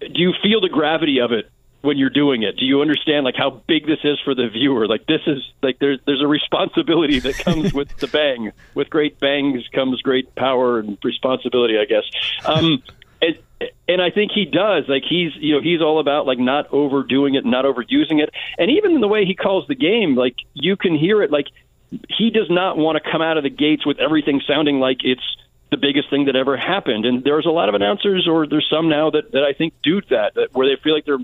do 0.00 0.20
you 0.20 0.34
feel 0.42 0.60
the 0.60 0.68
gravity 0.68 1.20
of 1.20 1.32
it 1.32 1.50
when 1.84 1.98
you're 1.98 2.10
doing 2.10 2.42
it? 2.42 2.56
Do 2.56 2.64
you 2.64 2.80
understand 2.80 3.24
like 3.24 3.36
how 3.36 3.50
big 3.50 3.86
this 3.86 3.98
is 4.04 4.18
for 4.24 4.34
the 4.34 4.48
viewer? 4.48 4.88
Like 4.88 5.06
this 5.06 5.20
is 5.26 5.42
like 5.62 5.78
there's 5.78 6.00
there's 6.06 6.22
a 6.22 6.26
responsibility 6.26 7.18
that 7.20 7.34
comes 7.38 7.72
with 7.74 7.96
the 7.98 8.06
bang. 8.06 8.52
With 8.74 8.90
great 8.90 9.20
bangs 9.20 9.62
comes 9.72 10.00
great 10.02 10.34
power 10.34 10.78
and 10.78 10.98
responsibility, 11.04 11.78
I 11.78 11.84
guess. 11.84 12.04
Um, 12.44 12.82
and, 13.20 13.38
and 13.86 14.02
I 14.02 14.10
think 14.10 14.32
he 14.32 14.46
does. 14.46 14.84
Like 14.88 15.02
he's 15.08 15.32
you 15.36 15.54
know 15.54 15.60
he's 15.60 15.82
all 15.82 16.00
about 16.00 16.26
like 16.26 16.38
not 16.38 16.72
overdoing 16.72 17.34
it, 17.34 17.44
not 17.44 17.64
overusing 17.64 18.22
it, 18.22 18.30
and 18.58 18.70
even 18.70 18.92
in 18.92 19.00
the 19.00 19.08
way 19.08 19.26
he 19.26 19.34
calls 19.34 19.66
the 19.68 19.74
game, 19.74 20.14
like 20.14 20.36
you 20.54 20.76
can 20.76 20.96
hear 20.96 21.22
it. 21.22 21.30
Like 21.30 21.46
he 21.90 22.30
does 22.30 22.48
not 22.48 22.76
want 22.76 23.02
to 23.02 23.10
come 23.10 23.22
out 23.22 23.36
of 23.36 23.44
the 23.44 23.50
gates 23.50 23.84
with 23.86 23.98
everything 23.98 24.40
sounding 24.46 24.80
like 24.80 24.98
it's 25.04 25.36
the 25.70 25.76
biggest 25.76 26.08
thing 26.08 26.26
that 26.26 26.36
ever 26.36 26.56
happened. 26.56 27.04
And 27.04 27.24
there's 27.24 27.46
a 27.46 27.50
lot 27.50 27.68
of 27.68 27.74
announcers, 27.74 28.28
or 28.28 28.46
there's 28.46 28.66
some 28.70 28.88
now 28.88 29.10
that, 29.10 29.32
that 29.32 29.42
I 29.42 29.52
think 29.52 29.74
do 29.82 30.00
that, 30.10 30.34
that 30.34 30.54
where 30.54 30.68
they 30.68 30.80
feel 30.80 30.94
like 30.94 31.04
they're 31.04 31.18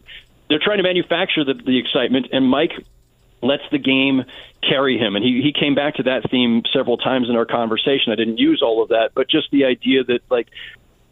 they're 0.50 0.60
trying 0.62 0.78
to 0.78 0.82
manufacture 0.82 1.44
the, 1.44 1.54
the 1.54 1.78
excitement, 1.78 2.26
and 2.32 2.46
Mike 2.46 2.72
lets 3.40 3.62
the 3.70 3.78
game 3.78 4.24
carry 4.68 4.98
him. 4.98 5.16
And 5.16 5.24
he, 5.24 5.40
he 5.42 5.52
came 5.58 5.74
back 5.74 5.94
to 5.94 6.02
that 6.02 6.30
theme 6.30 6.62
several 6.74 6.98
times 6.98 7.30
in 7.30 7.36
our 7.36 7.46
conversation. 7.46 8.12
I 8.12 8.16
didn't 8.16 8.38
use 8.38 8.60
all 8.62 8.82
of 8.82 8.90
that, 8.90 9.12
but 9.14 9.30
just 9.30 9.50
the 9.50 9.64
idea 9.64 10.04
that 10.04 10.20
like 10.28 10.48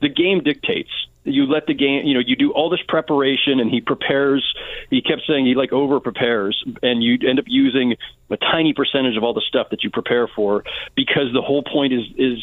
the 0.01 0.09
game 0.09 0.43
dictates. 0.43 0.91
You 1.25 1.47
let 1.47 1.67
the 1.67 1.75
game, 1.75 2.07
you 2.07 2.15
know, 2.15 2.21
you 2.21 2.37
do 2.37 2.53
all 2.53 2.71
this 2.71 2.81
preparation, 2.89 3.61
and 3.61 3.71
he 3.71 3.81
prepares. 3.81 4.55
He 4.91 5.03
kept 5.03 5.23
saying 5.27 5.47
he 5.47 5.55
like 5.55 5.73
over 5.73 6.01
prepares, 6.01 6.63
and 6.83 7.03
you 7.03 7.19
end 7.29 7.39
up 7.39 7.45
using 7.47 7.97
a 8.31 8.37
tiny 8.37 8.73
percentage 8.73 9.17
of 9.17 9.25
all 9.25 9.35
the 9.35 9.43
stuff 9.47 9.69
that 9.71 9.85
you 9.85 9.91
prepare 9.91 10.27
for 10.27 10.65
because 10.95 11.33
the 11.33 11.43
whole 11.43 11.63
point 11.63 11.93
is 11.93 12.03
is 12.17 12.39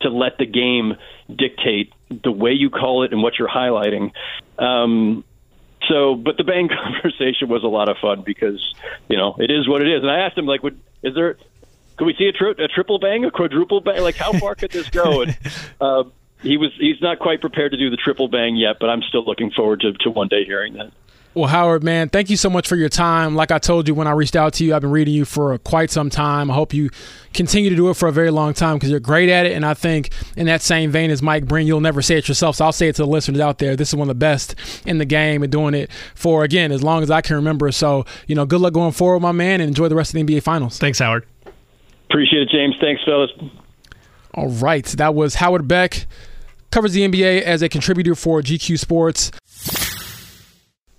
to 0.00 0.10
let 0.10 0.36
the 0.38 0.44
game 0.46 0.94
dictate 1.34 1.92
the 2.10 2.30
way 2.30 2.52
you 2.52 2.68
call 2.68 3.04
it 3.04 3.12
and 3.12 3.22
what 3.22 3.38
you're 3.38 3.48
highlighting. 3.48 4.12
Um, 4.58 5.24
so, 5.88 6.14
but 6.14 6.36
the 6.36 6.44
bang 6.44 6.68
conversation 6.84 7.48
was 7.48 7.62
a 7.62 7.68
lot 7.68 7.88
of 7.88 7.96
fun 7.98 8.22
because 8.22 8.74
you 9.08 9.16
know 9.16 9.36
it 9.38 9.50
is 9.50 9.68
what 9.68 9.82
it 9.82 9.88
is. 9.88 10.02
And 10.02 10.10
I 10.10 10.20
asked 10.20 10.36
him 10.36 10.46
like, 10.46 10.62
would 10.62 10.80
is 11.02 11.14
there? 11.14 11.36
Could 11.96 12.04
we 12.04 12.14
see 12.14 12.26
a, 12.26 12.32
tri- 12.32 12.62
a 12.62 12.68
triple 12.68 12.98
bang, 12.98 13.24
a 13.24 13.30
quadruple 13.30 13.80
bang? 13.80 14.02
Like, 14.02 14.16
how 14.16 14.32
far 14.34 14.54
could 14.54 14.70
this 14.70 14.90
go? 14.90 15.22
And 15.26 15.36
uh, 15.80 16.04
he 16.42 16.56
was 16.56 16.70
he's 16.78 17.00
not 17.00 17.18
quite 17.18 17.40
prepared 17.40 17.72
to 17.72 17.78
do 17.78 17.90
the 17.90 17.96
triple 17.96 18.28
bang 18.28 18.56
yet, 18.56 18.76
but 18.78 18.90
I'm 18.90 19.02
still 19.02 19.24
looking 19.24 19.50
forward 19.50 19.80
to, 19.80 19.92
to 19.92 20.10
one 20.10 20.28
day 20.28 20.44
hearing 20.44 20.74
that. 20.74 20.92
Well, 21.36 21.48
Howard, 21.48 21.84
man, 21.84 22.08
thank 22.08 22.30
you 22.30 22.36
so 22.38 22.48
much 22.48 22.66
for 22.66 22.76
your 22.76 22.88
time. 22.88 23.34
Like 23.34 23.50
I 23.50 23.58
told 23.58 23.86
you 23.86 23.94
when 23.94 24.06
I 24.06 24.12
reached 24.12 24.36
out 24.36 24.54
to 24.54 24.64
you, 24.64 24.74
I've 24.74 24.80
been 24.80 24.90
reading 24.90 25.12
you 25.12 25.26
for 25.26 25.58
quite 25.58 25.90
some 25.90 26.08
time. 26.08 26.50
I 26.50 26.54
hope 26.54 26.72
you 26.72 26.88
continue 27.34 27.68
to 27.68 27.76
do 27.76 27.90
it 27.90 27.94
for 27.94 28.08
a 28.08 28.12
very 28.12 28.30
long 28.30 28.54
time 28.54 28.76
because 28.76 28.88
you're 28.88 29.00
great 29.00 29.28
at 29.28 29.44
it. 29.44 29.52
And 29.52 29.62
I 29.62 29.74
think 29.74 30.08
in 30.34 30.46
that 30.46 30.62
same 30.62 30.90
vein 30.90 31.10
as 31.10 31.20
Mike 31.20 31.44
Breen, 31.44 31.66
you'll 31.66 31.82
never 31.82 32.00
say 32.00 32.16
it 32.16 32.26
yourself. 32.26 32.56
So 32.56 32.64
I'll 32.64 32.72
say 32.72 32.88
it 32.88 32.96
to 32.96 33.02
the 33.02 33.06
listeners 33.06 33.38
out 33.38 33.58
there. 33.58 33.76
This 33.76 33.90
is 33.90 33.96
one 33.96 34.08
of 34.08 34.16
the 34.16 34.18
best 34.18 34.54
in 34.86 34.96
the 34.96 35.04
game 35.04 35.42
and 35.42 35.52
doing 35.52 35.74
it 35.74 35.90
for, 36.14 36.42
again, 36.42 36.72
as 36.72 36.82
long 36.82 37.02
as 37.02 37.10
I 37.10 37.20
can 37.20 37.36
remember. 37.36 37.70
So, 37.70 38.06
you 38.26 38.34
know, 38.34 38.46
good 38.46 38.62
luck 38.62 38.72
going 38.72 38.92
forward, 38.92 39.20
my 39.20 39.32
man, 39.32 39.60
and 39.60 39.68
enjoy 39.68 39.88
the 39.88 39.94
rest 39.94 40.14
of 40.14 40.26
the 40.26 40.36
NBA 40.36 40.42
Finals. 40.42 40.78
Thanks, 40.78 41.00
Howard. 41.00 41.26
Appreciate 42.08 42.44
it, 42.44 42.48
James. 42.48 42.76
Thanks, 42.80 43.04
fellas. 43.04 43.30
All 44.32 44.48
right. 44.48 44.86
That 44.86 45.14
was 45.14 45.34
Howard 45.34 45.68
Beck. 45.68 46.06
Covers 46.70 46.94
the 46.94 47.06
NBA 47.06 47.42
as 47.42 47.60
a 47.60 47.68
contributor 47.68 48.14
for 48.14 48.40
GQ 48.40 48.78
Sports. 48.78 49.30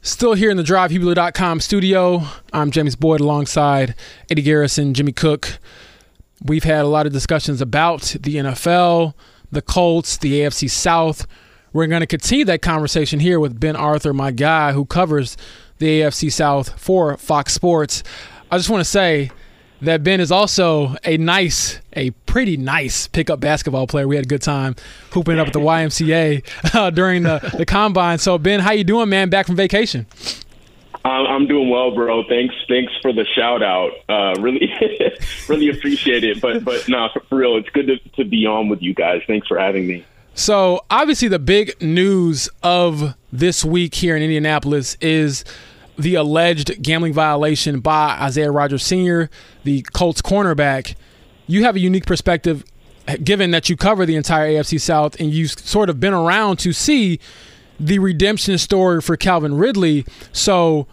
Still 0.08 0.36
here 0.36 0.50
in 0.50 0.56
the 0.56 0.64
DriveHubler.com 0.64 1.60
studio. 1.60 2.24
I'm 2.54 2.72
James 2.72 2.96
Boyd 2.96 3.20
alongside 3.20 3.94
Eddie 4.32 4.42
Garrison, 4.42 4.94
Jimmy 4.94 5.12
Cook. 5.12 5.60
We've 6.42 6.64
had 6.64 6.86
a 6.86 6.88
lot 6.88 7.06
of 7.06 7.12
discussions 7.12 7.60
about 7.60 8.16
the 8.18 8.38
NFL, 8.38 9.16
the 9.52 9.62
Colts, 9.62 10.16
the 10.16 10.40
AFC 10.40 10.70
South. 10.70 11.28
We're 11.74 11.88
going 11.88 12.00
to 12.00 12.08
continue 12.08 12.46
that 12.46 12.62
conversation 12.62 13.20
here 13.20 13.38
with 13.38 13.60
Ben 13.60 13.76
Arthur, 13.76 14.14
my 14.14 14.32
guy 14.32 14.72
who 14.72 14.86
covers 14.86 15.36
the 15.80 16.00
AFC 16.00 16.32
South 16.32 16.80
for 16.80 17.18
Fox 17.18 17.54
Sports. 17.54 18.02
I 18.50 18.56
just 18.56 18.70
want 18.70 18.80
to 18.80 18.90
say 18.90 19.30
that 19.82 20.04
Ben 20.04 20.20
is 20.20 20.32
also 20.32 20.96
a 21.04 21.18
nice, 21.18 21.80
a 21.94 22.12
pretty 22.12 22.58
nice 22.58 23.08
pickup 23.08 23.40
basketball 23.40 23.88
player. 23.88 24.08
We 24.08 24.16
had 24.16 24.26
a 24.26 24.28
good 24.28 24.42
time 24.42 24.76
hooping 25.12 25.40
up 25.40 25.48
at 25.48 25.54
the 25.54 25.60
YMCA 25.60 26.44
uh, 26.76 26.90
during 26.90 27.24
the, 27.24 27.40
the 27.58 27.66
combine. 27.66 28.18
So 28.18 28.38
Ben, 28.38 28.60
how 28.60 28.72
you 28.72 28.84
doing, 28.84 29.10
man? 29.10 29.30
Back 29.30 29.46
from 29.46 29.56
vacation? 29.56 30.08
I'm 31.38 31.48
doing 31.48 31.70
well, 31.70 31.92
bro. 31.92 32.24
Thanks, 32.28 32.56
thanks 32.68 32.92
for 33.02 33.14
the 33.14 33.26
shout 33.26 33.64
out. 33.64 33.92
Uh, 34.10 34.40
really, 34.42 34.74
really 35.48 35.70
appreciate 35.70 36.24
it. 36.24 36.42
But, 36.42 36.66
but 36.66 36.88
no, 36.90 37.10
for 37.30 37.38
real, 37.38 37.58
it's 37.58 37.70
good 37.70 37.88
to, 37.88 37.98
to 38.16 38.26
be 38.26 38.46
on 38.46 38.70
with 38.70 38.82
you 38.82 38.94
guys. 38.94 39.22
Thanks 39.28 39.48
for 39.48 39.58
having 39.58 39.88
me. 39.88 40.06
So 40.34 40.86
obviously, 40.92 41.28
the 41.28 41.40
big 41.40 41.82
news 41.82 42.50
of 42.62 43.16
this 43.32 43.66
week 43.66 43.96
here 43.96 44.16
in 44.16 44.22
Indianapolis 44.22 44.98
is 45.02 45.44
the 45.98 46.16
alleged 46.16 46.82
gambling 46.82 47.14
violation 47.14 47.80
by 47.80 48.18
Isaiah 48.22 48.52
Rodgers 48.52 48.84
Sr., 48.84 49.30
the 49.64 49.82
Colts 49.94 50.22
cornerback, 50.22 50.96
you 51.48 51.64
have 51.64 51.76
a 51.76 51.80
unique 51.80 52.06
perspective 52.06 52.64
given 53.24 53.52
that 53.52 53.70
you 53.70 53.78
cover 53.78 54.06
the 54.06 54.16
entire 54.16 54.50
AFC 54.52 54.80
South 54.80 55.20
and 55.20 55.32
you've 55.32 55.52
sort 55.52 55.90
of 55.90 56.00
been 56.00 56.14
around 56.14 56.58
to 56.58 56.74
see 56.74 57.20
the 57.80 58.00
redemption 58.00 58.58
story 58.58 59.02
for 59.02 59.16
Calvin 59.16 59.58
Ridley. 59.58 60.06
So 60.32 60.88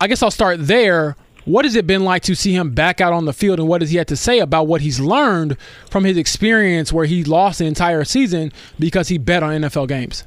I 0.00 0.06
guess 0.06 0.22
I'll 0.22 0.30
start 0.30 0.66
there. 0.66 1.16
What 1.44 1.64
has 1.64 1.74
it 1.74 1.86
been 1.86 2.04
like 2.04 2.22
to 2.24 2.36
see 2.36 2.54
him 2.54 2.70
back 2.70 3.00
out 3.00 3.12
on 3.12 3.24
the 3.24 3.32
field, 3.32 3.58
and 3.58 3.68
what 3.68 3.80
has 3.80 3.90
he 3.90 3.96
had 3.96 4.06
to 4.08 4.16
say 4.16 4.38
about 4.38 4.68
what 4.68 4.80
he's 4.80 5.00
learned 5.00 5.56
from 5.90 6.04
his 6.04 6.16
experience 6.16 6.92
where 6.92 7.04
he 7.04 7.24
lost 7.24 7.58
the 7.58 7.66
entire 7.66 8.04
season 8.04 8.52
because 8.78 9.08
he 9.08 9.18
bet 9.18 9.42
on 9.42 9.62
NFL 9.62 9.88
games? 9.88 10.24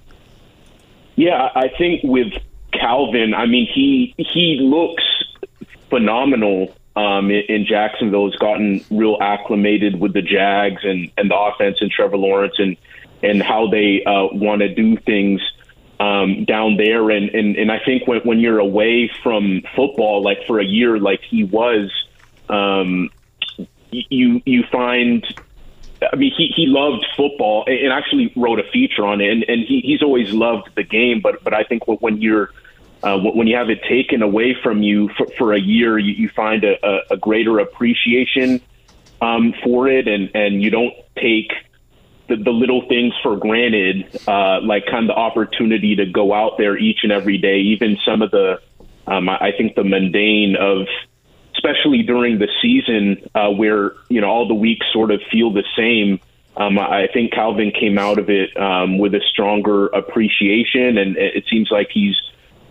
Yeah, 1.15 1.49
I 1.55 1.69
think 1.77 2.01
with 2.03 2.33
Calvin, 2.79 3.33
I 3.33 3.45
mean 3.45 3.67
he 3.73 4.13
he 4.17 4.59
looks 4.61 5.03
phenomenal 5.89 6.75
um, 6.95 7.29
in, 7.31 7.65
Jacksonville. 7.65 8.29
Has 8.29 8.39
gotten 8.39 8.83
real 8.89 9.17
acclimated 9.21 9.99
with 9.99 10.13
the 10.13 10.21
Jags 10.21 10.83
and 10.83 11.11
and 11.17 11.29
the 11.29 11.37
offense 11.37 11.77
and 11.81 11.91
Trevor 11.91 12.17
Lawrence 12.17 12.55
and 12.57 12.77
and 13.23 13.41
how 13.41 13.67
they 13.67 14.03
uh, 14.03 14.27
want 14.31 14.61
to 14.61 14.73
do 14.73 14.97
things 14.97 15.41
um, 15.99 16.45
down 16.45 16.77
there. 16.77 17.09
And, 17.09 17.29
and, 17.29 17.55
and 17.55 17.71
I 17.71 17.79
think 17.79 18.07
when, 18.07 18.21
when 18.21 18.39
you're 18.39 18.59
away 18.59 19.11
from 19.23 19.63
football, 19.75 20.21
like 20.21 20.45
for 20.45 20.59
a 20.59 20.65
year, 20.65 20.99
like 20.99 21.21
he 21.21 21.43
was, 21.43 21.91
um, 22.49 23.09
you, 23.91 24.41
you 24.45 24.63
find, 24.71 25.25
I 26.01 26.15
mean, 26.15 26.33
he, 26.35 26.51
he 26.55 26.67
loved 26.67 27.05
football 27.15 27.63
and 27.67 27.91
actually 27.91 28.31
wrote 28.35 28.59
a 28.59 28.69
feature 28.71 29.05
on 29.05 29.21
it. 29.21 29.31
And, 29.31 29.45
and 29.47 29.63
he, 29.65 29.81
he's 29.81 30.03
always 30.03 30.31
loved 30.31 30.69
the 30.75 30.83
game. 30.83 31.21
But, 31.21 31.43
but 31.43 31.53
I 31.53 31.63
think 31.63 31.87
when 31.87 32.21
you're, 32.21 32.51
uh, 33.03 33.17
when 33.17 33.47
you 33.47 33.55
have 33.55 33.69
it 33.69 33.81
taken 33.87 34.21
away 34.21 34.55
from 34.63 34.81
you 34.81 35.09
for, 35.17 35.27
for 35.37 35.53
a 35.53 35.59
year, 35.59 35.97
you, 35.97 36.13
you 36.13 36.29
find 36.29 36.63
a, 36.63 37.01
a, 37.11 37.17
greater 37.17 37.59
appreciation 37.59 38.61
um, 39.21 39.53
for 39.63 39.87
it, 39.87 40.07
and, 40.07 40.31
and 40.33 40.61
you 40.61 40.69
don't 40.69 40.93
take 41.15 41.51
the, 42.27 42.35
the 42.35 42.51
little 42.51 42.87
things 42.87 43.13
for 43.21 43.37
granted, 43.37 44.19
uh, 44.27 44.59
like 44.61 44.85
kind 44.85 45.09
of 45.09 45.15
the 45.15 45.19
opportunity 45.19 45.95
to 45.97 46.05
go 46.05 46.33
out 46.33 46.57
there 46.57 46.77
each 46.77 46.99
and 47.03 47.11
every 47.11 47.37
day, 47.37 47.59
even 47.59 47.97
some 48.05 48.21
of 48.21 48.31
the, 48.31 48.59
um, 49.07 49.29
I 49.29 49.51
think 49.55 49.75
the 49.75 49.83
mundane 49.83 50.55
of, 50.55 50.87
especially 51.55 52.03
during 52.03 52.39
the 52.39 52.49
season 52.61 53.29
uh, 53.35 53.49
where 53.49 53.93
you 54.09 54.21
know 54.21 54.27
all 54.27 54.47
the 54.47 54.55
weeks 54.55 54.85
sort 54.91 55.11
of 55.11 55.21
feel 55.31 55.51
the 55.51 55.63
same. 55.77 56.19
Um, 56.57 56.79
I 56.79 57.07
think 57.13 57.33
Calvin 57.33 57.71
came 57.71 57.97
out 57.97 58.17
of 58.17 58.29
it 58.29 58.55
um, 58.55 58.97
with 58.97 59.13
a 59.13 59.21
stronger 59.29 59.87
appreciation, 59.87 60.97
and 60.97 61.17
it 61.17 61.43
seems 61.49 61.69
like 61.69 61.89
he's 61.93 62.15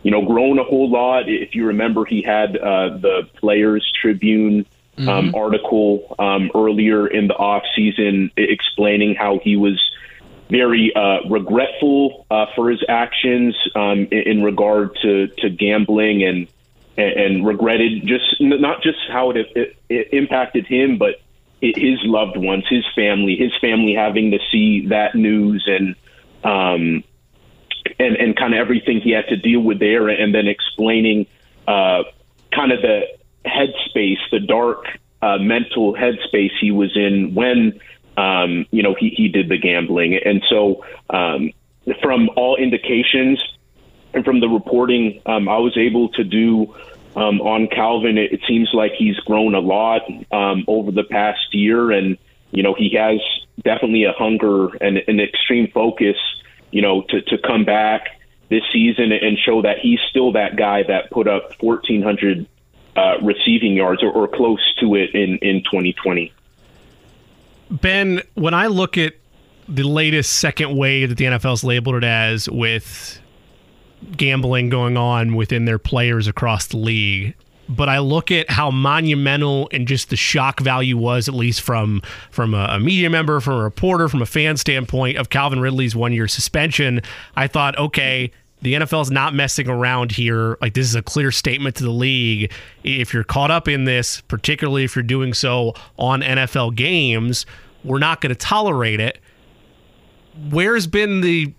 you 0.05 0.13
know 0.13 0.25
grown 0.25 0.61
a 0.61 0.65
whole 0.65 0.89
lot. 0.89 1.29
If 1.29 1.57
you 1.57 1.67
remember, 1.67 2.05
he 2.05 2.23
had 2.23 2.57
uh, 2.57 2.99
the 2.99 3.29
Players 3.35 3.91
Tribune 4.01 4.67
um, 4.99 5.07
mm-hmm. 5.07 5.35
article 5.35 6.15
um, 6.21 6.53
earlier 6.55 7.09
in 7.09 7.27
the 7.27 7.35
off 7.35 7.65
season 7.75 8.31
explaining 8.37 9.17
how 9.17 9.41
he 9.43 9.57
was 9.57 9.81
very 10.51 10.95
uh, 10.95 11.29
regretful 11.29 12.27
uh, 12.31 12.47
for 12.55 12.71
his 12.71 12.85
actions 12.89 13.57
um, 13.75 14.07
in, 14.11 14.23
in, 14.39 14.43
regard 14.45 14.97
to, 15.03 15.27
to 15.39 15.51
gambling 15.51 16.23
and, 16.23 16.47
and, 16.97 17.13
and 17.13 17.47
regretted 17.47 18.07
just 18.07 18.37
not 18.41 18.83
just 18.83 18.99
how 19.09 19.31
it, 19.31 19.51
it, 19.57 19.77
it 19.89 20.13
impacted 20.13 20.67
him, 20.67 20.99
but 20.99 21.21
his 21.61 21.99
loved 22.05 22.37
ones, 22.37 22.65
his 22.69 22.85
family, 22.95 23.37
his 23.37 23.53
family 23.61 23.95
having 23.95 24.31
to 24.33 24.39
see 24.53 24.87
that 24.89 25.15
news 25.15 25.67
and 25.67 25.97
um, 26.45 27.03
and 27.99 28.17
and 28.17 28.37
kind 28.37 28.55
of 28.55 28.61
everything 28.61 29.01
he 29.01 29.11
had 29.11 29.27
to 29.29 29.37
deal 29.37 29.61
with 29.61 29.79
there, 29.79 30.09
and 30.09 30.35
then 30.35 30.47
explaining 30.49 31.27
uh, 31.67 32.03
kind 32.55 32.73
of 32.73 32.81
the 32.83 33.03
headspace, 33.45 34.19
the 34.31 34.41
dark 34.41 34.85
uh, 35.23 35.39
mental 35.39 35.95
headspace 35.95 36.53
he 36.61 36.71
was 36.71 36.97
in 36.97 37.35
when 37.35 37.81
um, 38.17 38.67
you 38.71 38.83
know 38.83 38.95
he, 38.99 39.11
he 39.11 39.29
did 39.29 39.49
the 39.49 39.59
gambling, 39.59 40.19
and 40.25 40.43
so 40.49 40.85
um, 41.11 41.51
from 42.03 42.31
all 42.37 42.57
indications 42.57 43.43
and 44.13 44.25
from 44.25 44.41
the 44.41 44.49
reporting 44.49 45.21
um, 45.27 45.49
I 45.49 45.59
was 45.59 45.77
able 45.77 46.09
to 46.11 46.25
do 46.25 46.75
um, 47.17 47.41
on 47.41 47.69
Calvin, 47.69 48.19
it, 48.19 48.33
it 48.33 48.41
seems 48.47 48.71
like 48.73 48.93
he's 48.99 49.17
grown 49.21 49.55
a 49.55 49.61
lot 49.61 50.03
um, 50.33 50.65
over 50.67 50.91
the 50.91 51.05
past 51.05 51.53
year, 51.53 51.91
and 51.91 52.19
you 52.51 52.63
know 52.63 52.75
he 52.75 52.97
has 52.97 53.21
definitely 53.63 54.05
a 54.05 54.13
hunger 54.13 54.75
and 54.77 54.99
an 55.07 55.21
extreme 55.21 55.71
focus, 55.73 56.17
you 56.71 56.83
know, 56.83 57.03
to 57.09 57.23
to 57.23 57.39
come 57.39 57.65
back 57.65 58.21
this 58.51 58.63
season 58.73 59.13
and 59.13 59.39
show 59.39 59.63
that 59.63 59.79
he's 59.81 59.99
still 60.11 60.33
that 60.33 60.57
guy 60.57 60.83
that 60.83 61.11
put 61.11 61.27
up 61.27 61.61
1,400 61.61 62.47
uh, 62.97 63.15
receiving 63.23 63.75
yards 63.75 64.03
or, 64.03 64.11
or 64.13 64.29
close 64.29 64.61
to 64.81 64.95
it 64.95 65.15
in, 65.15 65.39
in 65.39 65.63
2020. 65.65 66.33
Ben, 67.71 68.21
when 68.35 68.55
I 68.55 68.67
look 68.67 68.99
at 68.99 69.15
the 69.69 69.83
latest 69.83 70.37
second 70.37 70.77
wave 70.77 71.09
that 71.09 71.17
the 71.17 71.25
NFL's 71.25 71.65
labeled 71.65 71.97
it 71.97 72.05
as 72.05 72.49
with 72.49 73.21
gambling 74.17 74.69
going 74.69 74.97
on 74.97 75.35
within 75.35 75.65
their 75.65 75.79
players 75.79 76.29
across 76.29 76.67
the 76.67 76.77
league, 76.77 77.35
but 77.69 77.89
I 77.89 77.99
look 77.99 78.31
at 78.31 78.51
how 78.51 78.71
monumental 78.71 79.69
and 79.73 79.89
just 79.89 80.11
the 80.11 80.17
shock 80.17 80.61
value 80.61 80.97
was, 80.97 81.29
at 81.29 81.35
least 81.35 81.61
from 81.61 82.03
from 82.31 82.55
a, 82.55 82.67
a, 82.71 82.81
media 82.81 83.11
member, 83.11 83.41
from 83.41 83.55
a 83.55 83.63
reporter, 83.63 84.09
from 84.09 84.23
a 84.23 84.27
fan 84.27 84.57
standpoint 84.57 85.17
of 85.17 85.31
Calvin 85.31 85.61
Ridley's 85.61 85.97
one 85.97 86.13
year 86.13 86.29
suspension. 86.29 87.01
I 87.37 87.47
thought, 87.47 87.79
okay, 87.79 88.31
the 88.63 88.75
NFL 88.75 89.03
is 89.03 89.11
not 89.11 89.35
messing 89.35 89.69
around 89.69 90.13
here. 90.13 90.57
Like 90.61 90.75
this 90.75 90.87
is 90.87 90.95
a 90.95 91.03
clear 91.03 91.31
statement 91.31 91.77
to 91.77 91.85
the 91.85 91.91
league. 91.91 92.53
If 92.83 93.13
you're 93.13 93.25
caught 93.25 93.51
up 93.51 93.69
in 93.69 93.85
this, 93.85 94.23
particularly 94.23 94.85
if 94.85 94.97
you're 94.97 95.03
doing 95.03 95.35
so 95.35 95.75
on 95.99 96.23
NFL 96.23 96.75
games, 96.75 97.47
we're 97.85 97.99
not 97.99 98.21
going 98.21 98.31
to 98.31 98.39
tolerate 98.39 99.01
it. 99.01 99.19
Where's 100.51 100.87
been 100.87 101.21
the 101.21 101.53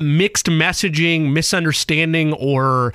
mixed 0.00 0.46
messaging, 0.46 1.32
misunderstanding, 1.32 2.32
or 2.32 2.94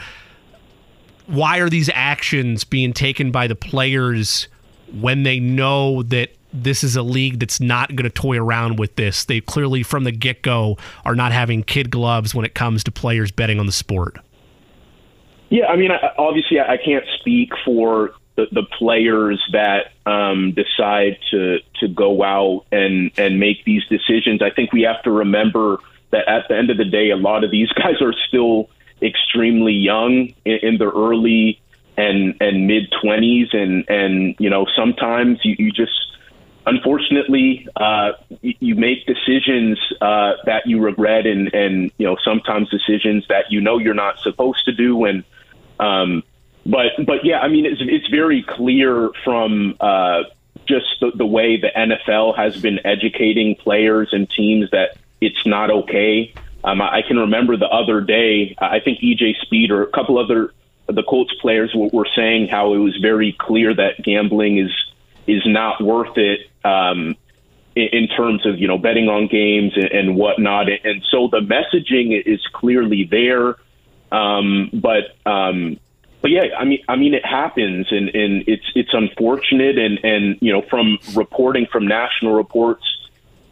why 1.27 1.59
are 1.59 1.69
these 1.69 1.89
actions 1.93 2.63
being 2.63 2.93
taken 2.93 3.31
by 3.31 3.47
the 3.47 3.55
players 3.55 4.47
when 4.99 5.23
they 5.23 5.39
know 5.39 6.03
that 6.03 6.29
this 6.53 6.83
is 6.83 6.95
a 6.95 7.01
league 7.01 7.39
that's 7.39 7.59
not 7.59 7.95
going 7.95 8.03
to 8.03 8.09
toy 8.09 8.37
around 8.37 8.77
with 8.77 8.95
this. 8.95 9.25
They 9.25 9.41
clearly, 9.41 9.81
from 9.81 10.03
the 10.03 10.11
get 10.11 10.43
go, 10.43 10.77
are 11.03 11.15
not 11.15 11.31
having 11.31 11.63
kid 11.63 11.89
gloves 11.89 12.35
when 12.35 12.45
it 12.45 12.53
comes 12.53 12.83
to 12.83 12.91
players 12.91 13.31
betting 13.31 13.59
on 13.59 13.65
the 13.65 13.71
sport. 13.71 14.17
Yeah, 15.49 15.65
I 15.67 15.75
mean, 15.75 15.91
obviously, 16.17 16.59
I 16.59 16.77
can't 16.77 17.05
speak 17.19 17.51
for 17.65 18.13
the, 18.35 18.47
the 18.51 18.63
players 18.77 19.43
that 19.51 19.91
um, 20.05 20.53
decide 20.53 21.17
to 21.31 21.59
to 21.79 21.87
go 21.87 22.23
out 22.23 22.65
and 22.71 23.11
and 23.17 23.39
make 23.39 23.63
these 23.65 23.83
decisions. 23.85 24.41
I 24.41 24.49
think 24.49 24.73
we 24.73 24.81
have 24.81 25.03
to 25.03 25.11
remember 25.11 25.77
that 26.11 26.27
at 26.27 26.47
the 26.47 26.57
end 26.57 26.69
of 26.69 26.77
the 26.77 26.85
day, 26.85 27.11
a 27.11 27.15
lot 27.15 27.43
of 27.43 27.51
these 27.51 27.67
guys 27.73 28.01
are 28.01 28.13
still 28.27 28.69
extremely 29.03 29.73
young 29.73 30.33
in, 30.45 30.59
in 30.63 30.77
their 30.77 30.89
early 30.89 31.61
and 31.97 32.35
and 32.41 32.67
mid 32.67 32.91
twenties, 33.01 33.49
and 33.53 33.87
and 33.89 34.35
you 34.39 34.49
know 34.49 34.65
sometimes 34.75 35.39
you, 35.43 35.55
you 35.59 35.71
just 35.71 35.91
unfortunately, 36.65 37.67
uh, 37.75 38.13
you 38.41 38.75
make 38.75 39.05
decisions 39.05 39.79
uh, 40.01 40.33
that 40.45 40.65
you 40.65 40.79
regret, 40.81 41.25
and 41.25 41.53
and 41.53 41.91
you 41.97 42.05
know 42.05 42.17
sometimes 42.23 42.69
decisions 42.69 43.25
that 43.29 43.51
you 43.51 43.61
know 43.61 43.77
you're 43.77 43.93
not 43.93 44.19
supposed 44.19 44.65
to 44.65 44.71
do. 44.71 45.05
And 45.05 45.23
um, 45.79 46.23
but 46.65 46.91
but 47.05 47.25
yeah, 47.25 47.39
I 47.39 47.47
mean 47.47 47.65
it's 47.65 47.81
it's 47.81 48.07
very 48.07 48.43
clear 48.43 49.11
from 49.23 49.75
uh, 49.79 50.23
just 50.65 50.85
the, 51.01 51.11
the 51.15 51.25
way 51.25 51.57
the 51.59 51.71
NFL 51.75 52.35
has 52.37 52.59
been 52.59 52.79
educating 52.85 53.55
players 53.55 54.09
and 54.11 54.29
teams 54.29 54.69
that 54.71 54.97
it's 55.21 55.45
not 55.45 55.69
okay. 55.69 56.33
Um, 56.63 56.81
I 56.81 57.01
can 57.05 57.17
remember 57.17 57.57
the 57.57 57.67
other 57.67 57.99
day, 57.99 58.55
I 58.57 58.79
think 58.79 58.99
EJ 58.99 59.41
Speed 59.41 59.71
or 59.71 59.83
a 59.83 59.87
couple 59.87 60.17
other 60.17 60.53
the 60.87 61.03
Colts 61.03 61.33
players 61.41 61.71
were, 61.75 61.87
were 61.93 62.07
saying 62.15 62.49
how 62.49 62.73
it 62.73 62.77
was 62.77 62.97
very 63.01 63.35
clear 63.39 63.73
that 63.73 64.03
gambling 64.03 64.59
is 64.59 64.71
is 65.25 65.41
not 65.45 65.81
worth 65.81 66.17
it 66.17 66.41
um, 66.65 67.15
in, 67.75 67.87
in, 67.93 68.07
terms 68.09 68.45
of 68.45 68.59
you 68.59 68.67
know 68.67 68.77
betting 68.77 69.07
on 69.07 69.27
games 69.27 69.73
and, 69.75 69.85
and, 69.85 70.15
whatnot. 70.15 70.67
And 70.83 71.01
so 71.09 71.29
the 71.31 71.39
messaging 71.39 72.21
is 72.25 72.41
clearly 72.53 73.07
there, 73.09 73.55
um, 74.11 74.69
but 74.73 75.15
um, 75.25 75.79
but 76.21 76.31
yeah, 76.31 76.43
I 76.57 76.65
mean, 76.65 76.83
I 76.87 76.95
mean, 76.97 77.13
it 77.13 77.25
happens, 77.25 77.87
and, 77.91 78.09
and 78.09 78.43
it's 78.47 78.65
it's 78.75 78.93
unfortunate, 78.93 79.77
and 79.77 79.99
and 80.03 80.37
you 80.41 80.51
know, 80.51 80.61
from 80.69 80.97
reporting 81.15 81.67
from 81.71 81.87
national 81.87 82.33
reports 82.33 82.83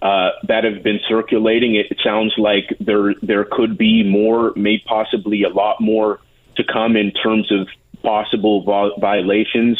uh, 0.01 0.31
that 0.47 0.63
have 0.63 0.83
been 0.83 0.99
circulating, 1.07 1.75
it, 1.75 1.97
sounds 2.03 2.33
like 2.37 2.75
there 2.79 3.13
there 3.21 3.45
could 3.45 3.77
be 3.77 4.03
more, 4.03 4.51
may 4.55 4.79
possibly 4.79 5.43
a 5.43 5.49
lot 5.49 5.79
more 5.79 6.19
to 6.55 6.63
come 6.63 6.95
in 6.95 7.11
terms 7.11 7.51
of 7.51 7.67
possible 8.01 8.63
violations 8.99 9.79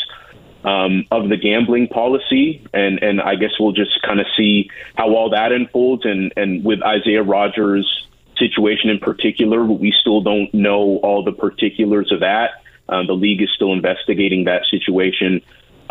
um, 0.63 1.05
of 1.09 1.29
the 1.29 1.37
gambling 1.37 1.87
policy, 1.87 2.63
and 2.73 3.01
and 3.01 3.19
I 3.19 3.35
guess 3.35 3.51
we'll 3.59 3.71
just 3.71 3.99
kind 4.03 4.19
of 4.19 4.27
see 4.37 4.69
how 4.95 5.15
all 5.15 5.31
that 5.31 5.51
unfolds. 5.51 6.05
And 6.05 6.31
and 6.37 6.63
with 6.63 6.83
Isaiah 6.83 7.23
Rodgers' 7.23 8.07
situation 8.37 8.91
in 8.91 8.99
particular, 8.99 9.63
we 9.63 9.91
still 10.01 10.21
don't 10.21 10.53
know 10.53 10.99
all 11.03 11.23
the 11.23 11.31
particulars 11.31 12.11
of 12.11 12.19
that. 12.19 12.61
Uh, 12.87 13.03
the 13.05 13.13
league 13.13 13.41
is 13.41 13.49
still 13.55 13.73
investigating 13.73 14.43
that 14.43 14.65
situation. 14.69 15.41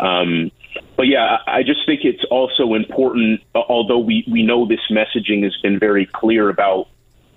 Um, 0.01 0.51
but 0.97 1.07
yeah, 1.07 1.37
I 1.47 1.63
just 1.63 1.85
think 1.85 2.01
it's 2.03 2.23
also 2.29 2.73
important, 2.73 3.41
although 3.55 3.99
we, 3.99 4.25
we 4.29 4.43
know 4.43 4.65
this 4.65 4.81
messaging 4.89 5.43
has 5.43 5.55
been 5.61 5.79
very 5.79 6.05
clear 6.05 6.49
about 6.49 6.87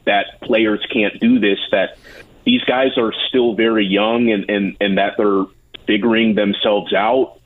that 0.05 0.41
players 0.43 0.85
can't 0.93 1.19
do 1.21 1.39
this, 1.39 1.59
that 1.71 1.99
these 2.45 2.62
guys 2.65 2.99
are 2.99 3.12
still 3.29 3.55
very 3.55 3.87
young 3.87 4.31
and, 4.31 4.51
and, 4.51 4.77
and 4.81 4.99
that 4.99 5.15
they're 5.17 5.45
figuring 5.87 6.35
themselves 6.35 6.93
out 6.93 7.39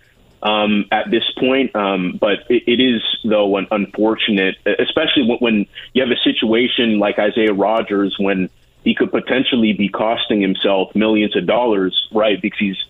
um, 0.43 0.87
at 0.93 1.11
this 1.11 1.25
point. 1.39 1.75
Um, 1.75 2.19
but 2.21 2.41
it, 2.49 2.64
it 2.66 2.81
is, 2.81 3.03
though, 3.25 3.57
an 3.57 3.66
unfortunate, 3.71 4.57
especially 4.79 5.27
when, 5.27 5.39
when 5.39 5.66
you 5.93 6.03
have 6.03 6.11
a 6.11 6.21
situation 6.23 6.99
like 6.99 7.19
Isaiah 7.19 7.53
Rodgers 7.53 8.16
when 8.19 8.51
he 8.85 8.95
could 8.95 9.11
potentially 9.11 9.73
be 9.73 9.89
costing 9.89 10.41
himself 10.41 10.95
millions 10.95 11.37
of 11.37 11.47
dollars, 11.47 12.09
right? 12.12 12.41
Because 12.41 12.59
he's 12.59 12.85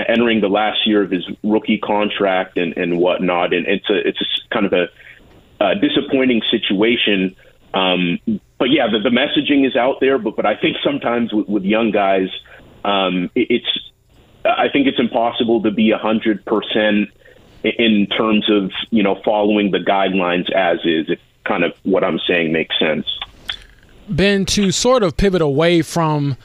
entering 0.00 0.40
the 0.40 0.48
last 0.48 0.86
year 0.86 1.02
of 1.02 1.10
his 1.10 1.24
rookie 1.42 1.78
contract 1.78 2.56
and, 2.56 2.76
and 2.76 2.98
whatnot. 2.98 3.52
And 3.52 3.66
it's 3.66 3.88
a 3.90 4.08
it's 4.08 4.20
a 4.20 4.54
kind 4.54 4.66
of 4.66 4.72
a, 4.72 4.88
a 5.60 5.74
disappointing 5.76 6.42
situation. 6.50 7.36
Um, 7.74 8.18
but 8.58 8.70
yeah, 8.70 8.86
the, 8.90 8.98
the 8.98 9.10
messaging 9.10 9.66
is 9.66 9.76
out 9.76 10.00
there. 10.00 10.18
But 10.18 10.36
but 10.36 10.46
I 10.46 10.56
think 10.56 10.76
sometimes 10.84 11.32
with, 11.32 11.48
with 11.48 11.64
young 11.64 11.90
guys, 11.90 12.28
um, 12.84 13.30
it, 13.34 13.48
it's 13.50 13.90
I 14.44 14.68
think 14.68 14.86
it's 14.86 14.98
impossible 14.98 15.62
to 15.62 15.70
be 15.70 15.90
a 15.90 15.98
hundred 15.98 16.44
percent 16.44 17.10
in 17.64 18.06
terms 18.16 18.50
of 18.50 18.70
you 18.90 19.02
know 19.02 19.20
following 19.24 19.70
the 19.70 19.78
guidelines 19.78 20.50
as 20.52 20.78
is. 20.84 21.10
If 21.10 21.20
kind 21.46 21.64
of 21.64 21.72
what 21.84 22.04
I'm 22.04 22.18
saying 22.26 22.52
makes 22.52 22.78
sense. 22.78 23.06
Ben, 24.08 24.44
to 24.46 24.70
sort 24.70 25.02
of 25.02 25.16
pivot 25.16 25.42
away 25.42 25.82
from 25.82 26.36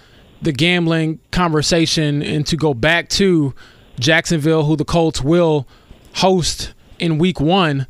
the 0.41 0.51
gambling 0.51 1.19
conversation 1.31 2.23
and 2.23 2.45
to 2.47 2.57
go 2.57 2.73
back 2.73 3.09
to 3.09 3.53
Jacksonville, 3.99 4.63
who 4.65 4.75
the 4.75 4.85
Colts 4.85 5.21
will 5.21 5.67
host 6.15 6.73
in 6.99 7.17
week 7.17 7.39
one. 7.39 7.87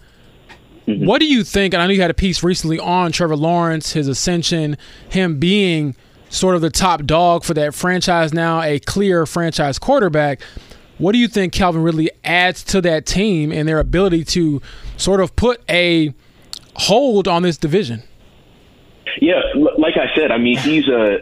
Mm-hmm. 0.88 1.06
What 1.06 1.20
do 1.20 1.28
you 1.28 1.44
think? 1.44 1.74
And 1.74 1.82
I 1.82 1.88
know 1.88 1.94
you 1.94 2.02
had 2.02 2.12
a 2.12 2.16
piece 2.16 2.44
recently 2.44 2.80
on 2.80 3.12
Trevor 3.12 3.36
Lawrence, 3.36 3.94
his 3.94 4.08
ascension, 4.08 4.78
him 5.10 5.40
being 5.40 5.96
sort 6.30 6.56
of 6.56 6.62
the 6.62 6.70
top 6.70 7.04
dog 7.06 7.44
for 7.44 7.54
that 7.54 7.74
franchise 7.74 8.34
now, 8.34 8.62
a 8.62 8.80
clear 8.80 9.26
franchise 9.26 9.78
quarterback. 9.78 10.42
What 10.98 11.14
do 11.14 11.18
you 11.18 11.28
think 11.28 11.54
Calvin 11.54 11.84
Ridley 11.84 12.10
adds 12.24 12.64
to 12.66 12.82
that 12.82 13.06
team 13.06 13.52
and 13.52 13.68
their 13.68 13.80
ability 13.80 14.24
to 14.26 14.62
sort 14.98 15.20
of 15.20 15.36
put 15.36 15.62
a 15.70 16.14
hold 16.76 17.28
on 17.28 17.44
this 17.44 17.58
division? 17.58 18.04
Yeah, 19.20 19.42
like 19.56 19.98
I 19.98 20.16
said, 20.16 20.32
I 20.32 20.38
mean, 20.38 20.58
he's 20.58 20.88
a 20.88 21.20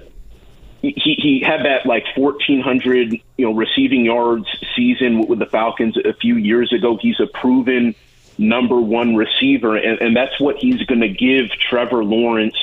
he 0.82 1.16
he 1.22 1.44
had 1.46 1.66
that 1.66 1.86
like 1.86 2.06
1400 2.16 3.14
you 3.14 3.22
know 3.38 3.54
receiving 3.54 4.06
yards 4.06 4.48
season 4.76 5.28
with 5.28 5.40
the 5.40 5.46
Falcons 5.46 5.98
a 5.98 6.14
few 6.14 6.36
years 6.36 6.72
ago. 6.74 6.98
He's 7.02 7.20
a 7.20 7.28
proven 7.28 7.96
number 8.38 8.80
one 8.80 9.16
receiver, 9.16 9.76
and, 9.76 10.00
and 10.00 10.16
that's 10.16 10.40
what 10.40 10.58
he's 10.58 10.82
going 10.84 11.02
to 11.02 11.10
give 11.10 11.50
Trevor 11.70 12.04
Lawrence 12.04 12.56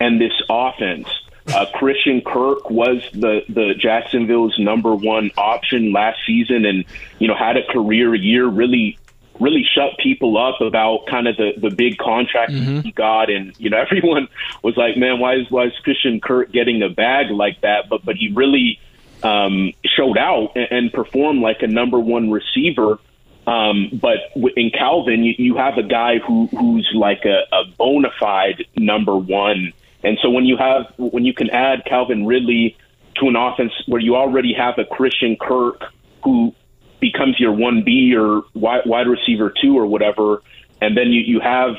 and 0.00 0.20
this 0.20 0.32
offense. 0.48 1.08
Uh, 1.48 1.66
Christian 1.74 2.22
Kirk 2.22 2.70
was 2.70 3.02
the 3.12 3.42
the 3.48 3.74
Jacksonville's 3.74 4.58
number 4.58 4.94
one 4.94 5.30
option 5.36 5.92
last 5.92 6.18
season, 6.26 6.64
and 6.64 6.84
you 7.18 7.28
know 7.28 7.34
had 7.34 7.56
a 7.56 7.64
career 7.64 8.14
year. 8.14 8.46
Really 8.46 8.98
really 9.40 9.64
shut 9.74 9.98
people 9.98 10.38
up 10.38 10.60
about 10.60 11.06
kind 11.06 11.26
of 11.28 11.36
the 11.36 11.52
the 11.56 11.70
big 11.70 11.98
contract 11.98 12.52
mm-hmm. 12.52 12.80
he 12.80 12.92
got, 12.92 13.30
and 13.30 13.54
you 13.58 13.70
know 13.70 13.78
everyone 13.90 14.28
was 14.62 14.76
like, 14.76 14.96
"Man, 14.96 15.18
why 15.18 15.36
is 15.36 15.50
why 15.50 15.66
is 15.66 15.72
Christian 15.82 16.20
Kirk 16.20 16.52
getting 16.52 16.82
a 16.82 16.88
bag 16.88 17.30
like 17.30 17.60
that?" 17.62 17.88
But 17.88 18.04
but 18.04 18.16
he 18.16 18.32
really 18.32 18.78
um, 19.22 19.72
showed 19.84 20.18
out 20.18 20.52
and, 20.56 20.68
and 20.70 20.92
performed 20.92 21.40
like 21.40 21.62
a 21.62 21.66
number 21.66 21.98
one 21.98 22.30
receiver. 22.30 22.98
Um, 23.46 23.90
but 23.92 24.16
in 24.56 24.70
Calvin, 24.70 25.22
you, 25.22 25.34
you 25.38 25.56
have 25.56 25.78
a 25.78 25.82
guy 25.82 26.18
who 26.18 26.48
who's 26.48 26.90
like 26.94 27.24
a, 27.24 27.42
a 27.52 27.64
bona 27.76 28.10
fide 28.18 28.66
number 28.76 29.16
one, 29.16 29.72
and 30.02 30.18
so 30.20 30.30
when 30.30 30.44
you 30.44 30.56
have 30.56 30.92
when 30.96 31.24
you 31.24 31.32
can 31.32 31.50
add 31.50 31.84
Calvin 31.84 32.26
Ridley 32.26 32.76
to 33.16 33.28
an 33.28 33.36
offense 33.36 33.72
where 33.86 34.00
you 34.00 34.16
already 34.16 34.52
have 34.52 34.78
a 34.78 34.84
Christian 34.84 35.36
Kirk 35.36 35.82
who 36.24 36.54
becomes 37.00 37.38
your 37.38 37.52
one 37.52 37.82
B 37.84 38.14
or 38.16 38.42
wide, 38.54 39.06
receiver 39.06 39.52
two 39.62 39.78
or 39.78 39.86
whatever, 39.86 40.42
and 40.80 40.96
then 40.96 41.08
you 41.08 41.20
you 41.20 41.40
have 41.40 41.76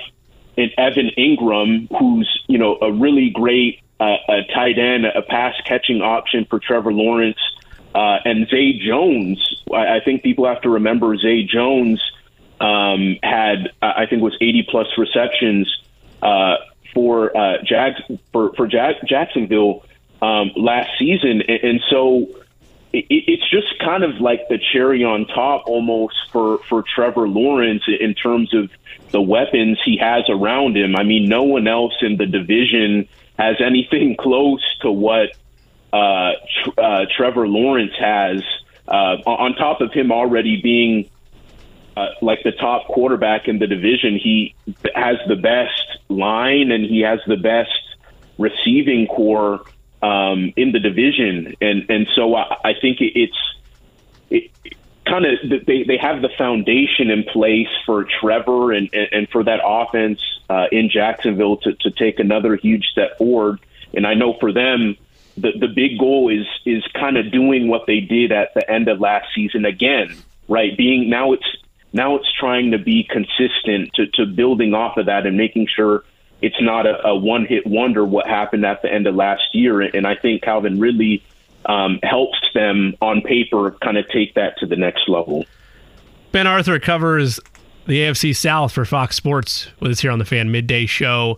an 0.57 0.69
Evan 0.77 1.11
Engram 1.17 1.87
who's 1.97 2.43
you 2.47 2.57
know 2.57 2.77
a 2.81 2.91
really 2.91 3.29
great 3.29 3.81
uh, 3.99 4.17
a 4.29 4.41
tight 4.53 4.77
end, 4.77 5.05
a 5.05 5.21
pass 5.21 5.55
catching 5.65 6.01
option 6.01 6.45
for 6.45 6.59
Trevor 6.59 6.93
Lawrence, 6.93 7.39
uh, 7.95 8.19
and 8.25 8.47
Zay 8.47 8.79
Jones. 8.79 9.63
I, 9.73 9.97
I 9.97 9.99
think 10.03 10.23
people 10.23 10.45
have 10.45 10.61
to 10.61 10.69
remember 10.69 11.17
Zay 11.17 11.43
Jones 11.43 12.01
um, 12.59 13.17
had 13.23 13.71
I 13.81 14.05
think 14.07 14.21
was 14.21 14.35
80 14.39 14.67
plus 14.69 14.87
receptions 14.97 15.71
uh, 16.21 16.57
for 16.93 17.35
uh, 17.35 17.57
Jags 17.63 17.99
for 18.31 18.53
for 18.53 18.67
Jag- 18.67 19.07
Jacksonville 19.07 19.83
um, 20.21 20.51
last 20.55 20.89
season, 20.97 21.41
and, 21.47 21.63
and 21.63 21.81
so 21.89 22.27
it, 22.93 23.05
it's 23.09 23.49
just 23.49 23.79
kind 23.79 24.03
of 24.03 24.19
like 24.21 24.47
the 24.49 24.59
cherry 24.71 25.03
on 25.03 25.25
top 25.27 25.63
almost 25.67 26.15
for, 26.31 26.59
for 26.69 26.83
Trevor 26.83 27.27
Lawrence 27.27 27.83
in 27.87 28.13
terms 28.13 28.53
of 28.53 28.69
the 29.11 29.21
weapons 29.21 29.79
he 29.83 29.97
has 29.97 30.23
around 30.29 30.77
him. 30.77 30.95
I 30.95 31.03
mean, 31.03 31.29
no 31.29 31.43
one 31.43 31.67
else 31.67 31.93
in 32.01 32.17
the 32.17 32.25
division 32.25 33.07
has 33.37 33.57
anything 33.59 34.15
close 34.19 34.63
to 34.81 34.91
what 34.91 35.29
uh, 35.93 36.31
tr- 36.63 36.81
uh, 36.81 37.05
Trevor 37.15 37.47
Lawrence 37.47 37.93
has. 37.99 38.43
Uh, 38.87 39.17
on 39.25 39.53
top 39.55 39.81
of 39.81 39.91
him 39.91 40.13
already 40.13 40.61
being 40.61 41.09
uh, 41.97 42.07
like 42.21 42.43
the 42.43 42.53
top 42.53 42.87
quarterback 42.87 43.47
in 43.47 43.59
the 43.59 43.67
division, 43.67 44.17
he 44.17 44.55
has 44.95 45.17
the 45.27 45.35
best 45.35 45.97
line 46.09 46.71
and 46.71 46.85
he 46.85 47.01
has 47.01 47.19
the 47.27 47.35
best 47.35 47.71
receiving 48.37 49.07
corps 49.07 49.61
um, 50.07 50.53
in 50.55 50.71
the 50.71 50.79
division, 50.79 51.55
and 51.59 51.89
and 51.89 52.07
so 52.15 52.35
I, 52.35 52.57
I 52.63 52.73
think 52.79 53.01
it, 53.01 53.19
it's 53.19 53.55
it, 54.29 54.51
kind 55.05 55.25
of 55.25 55.65
they 55.65 55.83
they 55.83 55.97
have 55.97 56.21
the 56.21 56.29
foundation 56.37 57.09
in 57.09 57.23
place 57.23 57.67
for 57.85 58.05
Trevor 58.21 58.71
and 58.71 58.89
and, 58.93 59.07
and 59.11 59.29
for 59.29 59.43
that 59.43 59.59
offense 59.63 60.21
uh, 60.49 60.67
in 60.71 60.89
Jacksonville 60.89 61.57
to 61.57 61.73
to 61.73 61.91
take 61.91 62.19
another 62.19 62.55
huge 62.55 62.85
step 62.85 63.17
forward. 63.17 63.59
And 63.93 64.07
I 64.07 64.13
know 64.13 64.33
for 64.39 64.53
them, 64.53 64.95
the 65.35 65.51
the 65.59 65.67
big 65.67 65.99
goal 65.99 66.29
is 66.29 66.45
is 66.65 66.83
kind 66.93 67.17
of 67.17 67.31
doing 67.31 67.67
what 67.67 67.85
they 67.85 67.99
did 67.99 68.31
at 68.31 68.53
the 68.53 68.69
end 68.69 68.87
of 68.87 69.01
last 69.01 69.27
season 69.35 69.65
again, 69.65 70.15
right? 70.47 70.77
Being 70.77 71.09
now 71.09 71.33
it's 71.33 71.47
now 71.91 72.15
it's 72.15 72.31
trying 72.39 72.71
to 72.71 72.77
be 72.77 73.03
consistent 73.03 73.93
to 73.95 74.07
to 74.13 74.25
building 74.25 74.73
off 74.73 74.95
of 74.95 75.07
that 75.07 75.25
and 75.25 75.35
making 75.35 75.67
sure 75.67 76.05
it's 76.41 76.61
not 76.61 76.85
a, 76.85 77.07
a 77.07 77.15
one 77.15 77.45
hit 77.45 77.65
wonder 77.65 78.05
what 78.05 78.27
happened 78.27 78.65
at 78.65 78.81
the 78.81 78.91
end 78.91 79.07
of 79.07 79.15
last 79.15 79.43
year. 79.53 79.81
And 79.81 80.05
I 80.05 80.15
think 80.15 80.43
Calvin 80.43 80.79
Ridley 80.79 81.23
um, 81.65 81.99
helps 82.03 82.39
them 82.53 82.95
on 83.01 83.21
paper 83.21 83.71
kind 83.81 83.97
of 83.97 84.07
take 84.09 84.35
that 84.35 84.57
to 84.59 84.65
the 84.65 84.75
next 84.75 85.09
level. 85.09 85.45
Ben 86.31 86.47
Arthur 86.47 86.79
covers 86.79 87.39
the 87.87 87.99
AFC 87.99 88.35
South 88.35 88.73
for 88.73 88.85
Fox 88.85 89.15
Sports 89.15 89.69
with 89.79 89.91
us 89.91 89.99
here 90.01 90.11
on 90.11 90.19
the 90.19 90.25
Fan 90.25 90.51
Midday 90.51 90.85
Show. 90.85 91.37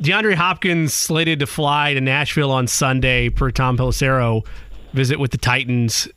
DeAndre 0.00 0.34
Hopkins 0.34 0.94
slated 0.94 1.40
to 1.40 1.46
fly 1.46 1.92
to 1.92 2.00
Nashville 2.00 2.52
on 2.52 2.68
Sunday 2.68 3.28
per 3.28 3.50
Tom 3.50 3.76
Pelissero 3.76 4.46
visit 4.92 5.18
with 5.18 5.32
the 5.32 5.38
Titans. 5.38 6.08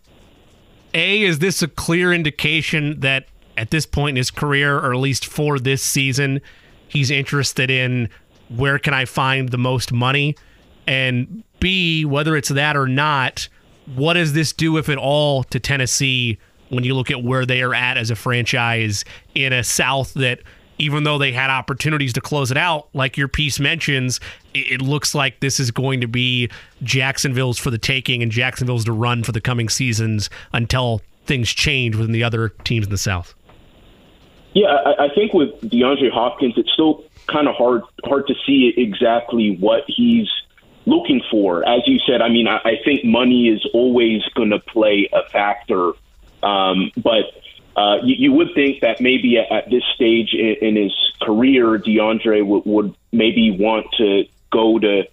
A, 0.93 1.23
is 1.23 1.39
this 1.39 1.61
a 1.63 1.67
clear 1.67 2.13
indication 2.13 2.99
that 2.99 3.27
at 3.57 3.71
this 3.71 3.85
point 3.85 4.11
in 4.11 4.15
his 4.17 4.29
career, 4.29 4.77
or 4.77 4.93
at 4.93 4.99
least 4.99 5.25
for 5.25 5.57
this 5.57 5.81
season, 5.81 6.41
he's 6.91 7.09
interested 7.09 7.71
in 7.71 8.09
where 8.49 8.77
can 8.77 8.93
I 8.93 9.05
find 9.05 9.49
the 9.49 9.57
most 9.57 9.93
money? 9.93 10.35
And 10.87 11.43
B, 11.59 12.03
whether 12.03 12.35
it's 12.35 12.49
that 12.49 12.75
or 12.75 12.87
not, 12.87 13.47
what 13.95 14.13
does 14.13 14.33
this 14.33 14.51
do, 14.51 14.77
if 14.77 14.89
at 14.89 14.97
all, 14.97 15.43
to 15.45 15.59
Tennessee 15.59 16.37
when 16.69 16.83
you 16.83 16.93
look 16.93 17.11
at 17.11 17.23
where 17.23 17.45
they 17.45 17.61
are 17.61 17.73
at 17.73 17.97
as 17.97 18.11
a 18.11 18.15
franchise 18.15 19.05
in 19.35 19.53
a 19.53 19.63
South 19.63 20.13
that, 20.15 20.39
even 20.77 21.03
though 21.03 21.17
they 21.17 21.31
had 21.31 21.49
opportunities 21.49 22.11
to 22.13 22.21
close 22.21 22.51
it 22.51 22.57
out, 22.57 22.89
like 22.93 23.15
your 23.15 23.27
piece 23.27 23.59
mentions, 23.59 24.19
it, 24.53 24.81
looks 24.81 25.13
like 25.13 25.39
this 25.39 25.59
is 25.59 25.69
going 25.69 26.01
to 26.01 26.07
be 26.07 26.49
Jacksonville's 26.81 27.59
for 27.59 27.69
the 27.69 27.77
taking 27.77 28.23
and 28.23 28.31
Jacksonville's 28.31 28.85
to 28.85 28.91
run 28.91 29.23
for 29.23 29.31
the 29.31 29.41
coming 29.41 29.69
seasons 29.69 30.29
until 30.53 31.01
things 31.25 31.49
change 31.49 31.95
within 31.95 32.11
the 32.11 32.23
other 32.23 32.49
teams 32.49 32.85
in 32.87 32.91
the 32.91 32.97
South? 32.97 33.35
Yeah, 34.53 34.67
I, 34.67 35.05
I 35.05 35.09
think 35.15 35.33
with 35.33 35.61
DeAndre 35.61 36.11
Hopkins, 36.11 36.55
it's 36.57 36.71
still 36.73 37.05
kind 37.27 37.47
of 37.47 37.55
hard 37.55 37.83
hard 38.03 38.27
to 38.27 38.35
see 38.45 38.73
exactly 38.75 39.55
what 39.59 39.83
he's 39.87 40.27
looking 40.85 41.21
for. 41.29 41.67
As 41.67 41.81
you 41.87 41.99
said, 41.99 42.21
I 42.21 42.29
mean, 42.29 42.47
I, 42.47 42.57
I 42.57 42.75
think 42.83 43.05
money 43.05 43.47
is 43.47 43.65
always 43.73 44.23
going 44.35 44.49
to 44.49 44.59
play 44.59 45.09
a 45.13 45.29
factor, 45.29 45.91
um, 46.43 46.91
but 46.97 47.25
uh, 47.75 47.97
you, 48.03 48.15
you 48.17 48.31
would 48.33 48.53
think 48.53 48.81
that 48.81 48.99
maybe 48.99 49.37
at, 49.37 49.51
at 49.51 49.69
this 49.69 49.83
stage 49.95 50.33
in, 50.33 50.55
in 50.61 50.75
his 50.75 50.93
career, 51.21 51.77
DeAndre 51.77 52.45
would, 52.45 52.65
would 52.65 52.95
maybe 53.13 53.51
want 53.51 53.87
to 53.97 54.25
go 54.51 54.77
to 54.79 55.03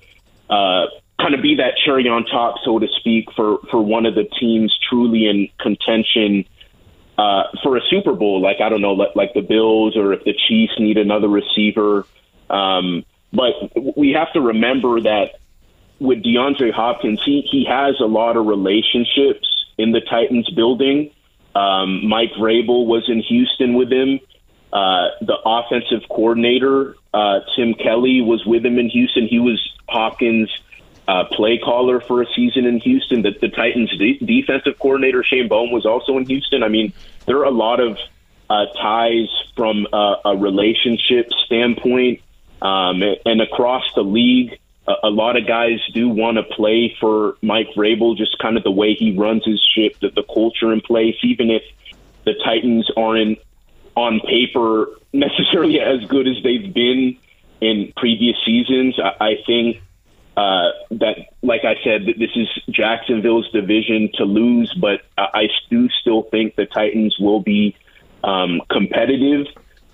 uh, 0.51 0.87
kind 1.21 1.35
of 1.35 1.43
be 1.43 1.57
that 1.57 1.75
cherry 1.85 2.09
on 2.09 2.25
top, 2.25 2.57
so 2.65 2.79
to 2.79 2.89
speak, 2.99 3.31
for 3.37 3.59
for 3.71 3.81
one 3.81 4.07
of 4.07 4.15
the 4.15 4.25
teams 4.25 4.77
truly 4.89 5.27
in 5.27 5.49
contention 5.61 6.45
uh, 7.19 7.43
for 7.63 7.77
a 7.77 7.81
Super 7.91 8.15
Bowl. 8.15 8.41
Like 8.41 8.61
I 8.61 8.69
don't 8.69 8.81
know, 8.81 8.93
like, 8.93 9.15
like 9.17 9.35
the 9.35 9.43
Bills 9.43 9.97
or 9.97 10.13
if 10.13 10.25
the 10.25 10.35
Chiefs 10.49 10.79
need 10.79 10.97
another 10.97 11.29
receiver. 11.29 12.07
Um, 12.49 13.05
but 13.33 13.53
we 13.97 14.13
have 14.13 14.33
to 14.33 14.41
remember 14.41 15.01
that 15.03 15.41
with 15.99 16.23
DeAndre 16.23 16.73
Hopkins, 16.73 17.21
he 17.25 17.43
he 17.51 17.67
has 17.69 17.97
a 18.01 18.07
lot 18.07 18.37
of 18.37 18.47
relationships 18.47 19.47
in 19.77 19.93
the 19.93 20.01
Titans 20.01 20.49
building. 20.51 21.11
Um, 21.55 22.07
Mike 22.09 22.33
Vrabel 22.39 22.87
was 22.87 23.09
in 23.09 23.21
Houston 23.21 23.75
with 23.75 23.93
him. 23.93 24.21
Uh, 24.73 25.09
the 25.23 25.37
offensive 25.45 26.09
coordinator, 26.09 26.95
uh, 27.13 27.41
Tim 27.57 27.75
Kelly, 27.75 28.21
was 28.21 28.45
with 28.45 28.65
him 28.65 28.79
in 28.79 28.91
Houston. 28.91 29.27
He 29.27 29.41
was 29.41 29.59
Hopkins' 29.89 30.51
uh, 31.09 31.25
play 31.33 31.59
caller 31.59 32.01
for 32.01 32.21
a 32.23 32.27
season 32.37 32.67
in 32.67 32.79
Houston. 32.81 33.23
The, 33.23 33.31
the 33.41 33.49
Titans' 33.49 33.91
de- 33.99 34.19
defensive 34.19 34.79
coordinator, 34.79 35.25
Shane 35.25 35.49
Bowen, 35.49 35.73
was 35.73 35.87
also 35.87 36.19
in 36.19 36.27
Houston. 36.27 36.63
I 36.63 36.69
mean, 36.69 36.93
there 37.27 37.39
are 37.39 37.45
a 37.45 37.51
lot 37.51 37.81
of 37.81 37.99
uh, 38.51 38.67
ties 38.81 39.29
from 39.57 39.87
a, 39.93 40.17
a 40.27 40.37
relationship 40.37 41.31
standpoint 41.47 42.21
um, 42.61 43.03
and 43.25 43.41
across 43.41 43.85
the 43.95 44.03
league. 44.03 44.59
A, 44.87 44.95
a 45.05 45.11
lot 45.11 45.39
of 45.39 45.47
guys 45.47 45.81
do 45.95 46.11
want 46.11 46.37
to 46.37 46.43
play 46.43 46.95
for 47.01 47.39
Mike 47.41 47.69
Vrabel, 47.75 48.15
just 48.15 48.39
kind 48.39 48.59
of 48.59 48.63
the 48.63 48.71
way 48.71 48.93
he 48.93 49.17
runs 49.17 49.47
his 49.47 49.63
ship, 49.75 49.99
the, 50.01 50.11
the 50.11 50.23
culture 50.23 50.75
in 50.75 50.83
place, 50.83 51.17
even 51.23 51.51
if 51.51 51.63
the 52.25 52.35
Titans 52.45 52.91
aren't 52.99 53.39
on 53.97 54.21
paper 54.21 54.89
necessarily 55.15 55.81
as 55.81 56.05
good 56.05 56.29
as 56.29 56.37
they've 56.43 56.75
been 56.75 57.17
in 57.63 57.95
previous 57.97 58.37
seasons. 58.45 59.01
I, 59.03 59.25
I 59.25 59.35
think 59.47 59.81
uh, 60.39 60.71
that, 60.93 61.17
like 61.43 61.65
I 61.65 61.75
said, 61.83 62.07
this 62.07 62.31
is 62.37 62.49
Jacksonville's 62.71 63.51
division 63.51 64.09
to 64.15 64.25
lose, 64.25 64.73
but 64.81 65.01
I 65.17 65.49
do 65.69 65.89
still 66.01 66.23
think 66.23 66.55
the 66.55 66.65
Titans 66.65 67.17
will 67.19 67.41
be 67.41 67.75
um, 68.23 68.63
competitive 68.71 69.49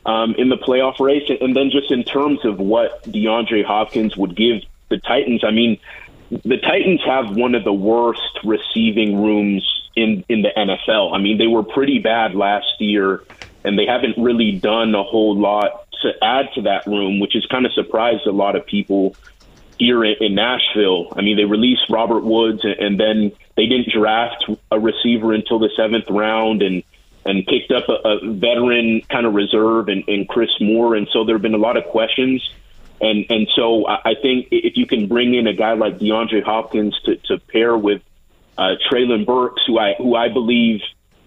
um, 0.05 0.35
in 0.37 0.51
the 0.51 0.59
playoff 0.59 1.01
race. 1.01 1.23
And 1.41 1.57
then 1.57 1.71
just 1.71 1.91
in 1.91 2.05
terms 2.05 2.45
of 2.45 2.59
what 2.59 3.05
DeAndre 3.05 3.65
Hopkins 3.65 4.19
would 4.19 4.37
give 4.37 4.61
the 4.91 4.99
Titans, 4.99 5.45
I 5.45 5.51
mean, 5.51 5.79
the 6.31 6.59
Titans 6.59 7.01
have 7.07 7.35
one 7.35 7.55
of 7.55 7.65
the 7.65 7.73
worst 7.73 8.41
receiving 8.45 9.23
rooms 9.23 9.65
in 9.97 10.27
in 10.29 10.43
the 10.43 10.51
NFL. 10.55 11.15
I 11.15 11.23
mean, 11.23 11.39
they 11.39 11.47
were 11.47 11.63
pretty 11.63 12.01
bad 12.01 12.35
last 12.35 12.81
year 12.81 13.23
and 13.65 13.79
they 13.79 13.87
haven't 13.87 14.19
really 14.19 14.53
done 14.53 14.95
a 14.95 15.05
whole 15.05 15.39
lot 15.39 15.87
to 16.03 16.13
add 16.23 16.53
to 16.57 16.63
that 16.63 16.87
room, 16.87 17.19
which 17.19 17.33
has 17.33 17.47
kind 17.47 17.65
of 17.65 17.73
surprised 17.73 18.27
a 18.27 18.33
lot 18.33 18.57
of 18.57 18.67
people 18.67 19.17
here 19.79 20.05
in, 20.05 20.35
Nashville. 20.35 21.09
I 21.17 21.23
mean, 21.23 21.37
they 21.37 21.45
released 21.45 21.83
Robert 21.91 22.25
Woods, 22.25 22.63
and, 22.65 22.99
then 22.99 23.33
they 23.57 23.67
didn't 23.67 23.91
draft 23.91 24.45
a 24.71 24.79
receiver 24.79 25.33
until 25.33 25.59
the 25.59 25.71
seventh 25.77 26.09
round, 26.11 26.63
and 26.63 26.83
and 27.27 27.47
picked 27.47 27.73
up 27.73 27.89
a, 27.89 28.09
a 28.09 28.33
veteran 28.35 29.01
kind 29.09 29.25
of 29.27 29.35
reserve 29.35 29.89
and, 29.89 30.05
and 30.09 30.29
Chris 30.29 30.51
Moore, 30.61 30.95
and 30.95 31.09
so 31.13 31.25
there 31.25 31.35
have 31.35 31.43
been 31.43 31.55
a 31.55 31.59
lot 31.59 31.77
of 31.77 31.85
questions. 31.85 32.43
And 33.01 33.27
and 33.29 33.49
so 33.55 33.87
I 33.87 34.15
think 34.21 34.49
if 34.51 34.77
you 34.77 34.87
can 34.87 35.09
bring 35.09 35.35
in 35.35 35.47
a 35.47 35.53
guy 35.53 35.73
like 35.73 35.99
DeAndre 35.99 36.43
Hopkins 36.43 36.99
to, 37.05 37.17
to 37.29 37.39
pair 37.39 37.77
with 37.77 38.03
uh, 38.57 38.75
Treylon 38.91 39.27
Burks, 39.27 39.63
who 39.67 39.79
I 39.79 39.95
who 39.99 40.15
I 40.15 40.29
believe 40.29 40.81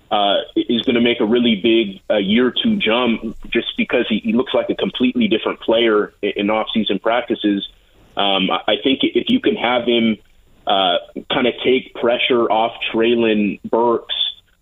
uh, 0.10 0.38
is 0.56 0.82
going 0.84 0.96
to 0.96 1.02
make 1.02 1.20
a 1.20 1.26
really 1.26 1.56
big 1.56 2.02
uh, 2.10 2.18
year 2.18 2.54
two 2.64 2.78
jump 2.78 3.36
just 3.50 3.76
because 3.76 4.06
he, 4.08 4.20
he 4.20 4.34
looks 4.34 4.54
like 4.54 4.70
a 4.70 4.76
completely 4.76 5.28
different 5.28 5.60
player 5.60 6.14
in, 6.22 6.32
in 6.38 6.50
off-season 6.50 7.00
practices. 7.00 7.68
Um, 8.18 8.50
I 8.50 8.76
think 8.84 9.02
if 9.04 9.30
you 9.30 9.40
can 9.40 9.56
have 9.56 9.86
him 9.86 10.18
uh, 10.66 10.98
kind 11.32 11.46
of 11.48 11.54
take 11.64 11.94
pressure 11.94 12.52
off 12.52 12.74
Treylon 12.92 13.62
Burks 13.62 14.16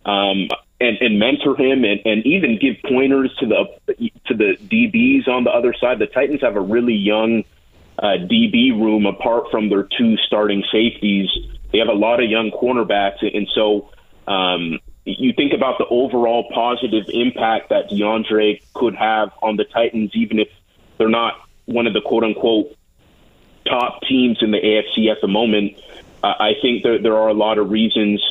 um, 0.05 0.49
and, 0.79 0.97
and 0.99 1.17
mentor 1.17 1.55
him 1.55 1.85
and, 1.85 2.01
and 2.05 2.25
even 2.25 2.59
give 2.59 2.75
pointers 2.83 3.33
to 3.39 3.45
the 3.47 4.09
to 4.27 4.33
the 4.33 4.57
DBs 4.61 5.29
on 5.29 5.45
the 5.45 5.51
other 5.51 5.73
side, 5.73 5.99
the 5.99 6.07
Titans 6.07 6.41
have 6.41 6.57
a 6.57 6.61
really 6.61 6.93
young 6.93 7.43
uh, 7.97 8.17
DB 8.19 8.71
room 8.71 9.05
apart 9.05 9.45
from 9.49 9.69
their 9.69 9.87
two 9.97 10.17
starting 10.27 10.63
safeties. 10.71 11.29
They 11.71 11.79
have 11.79 11.87
a 11.87 11.93
lot 11.93 12.21
of 12.21 12.29
young 12.29 12.51
cornerbacks, 12.51 13.23
and 13.23 13.47
so 13.55 13.89
um, 14.27 14.79
you 15.05 15.31
think 15.33 15.53
about 15.53 15.77
the 15.77 15.85
overall 15.85 16.49
positive 16.53 17.05
impact 17.07 17.69
that 17.69 17.89
DeAndre 17.89 18.61
could 18.73 18.95
have 18.95 19.31
on 19.41 19.55
the 19.55 19.63
Titans, 19.63 20.11
even 20.13 20.39
if 20.39 20.49
they're 20.97 21.07
not 21.07 21.35
one 21.65 21.87
of 21.87 21.93
the 21.93 22.01
quote 22.01 22.23
unquote 22.23 22.75
top 23.65 24.01
teams 24.03 24.37
in 24.41 24.51
the 24.51 24.57
AFC 24.57 25.11
at 25.11 25.21
the 25.21 25.27
moment. 25.27 25.77
Uh, 26.23 26.33
I 26.39 26.53
think 26.61 26.83
there, 26.83 27.01
there 27.01 27.15
are 27.17 27.27
a 27.27 27.33
lot 27.33 27.57
of 27.57 27.69
reasons 27.69 28.23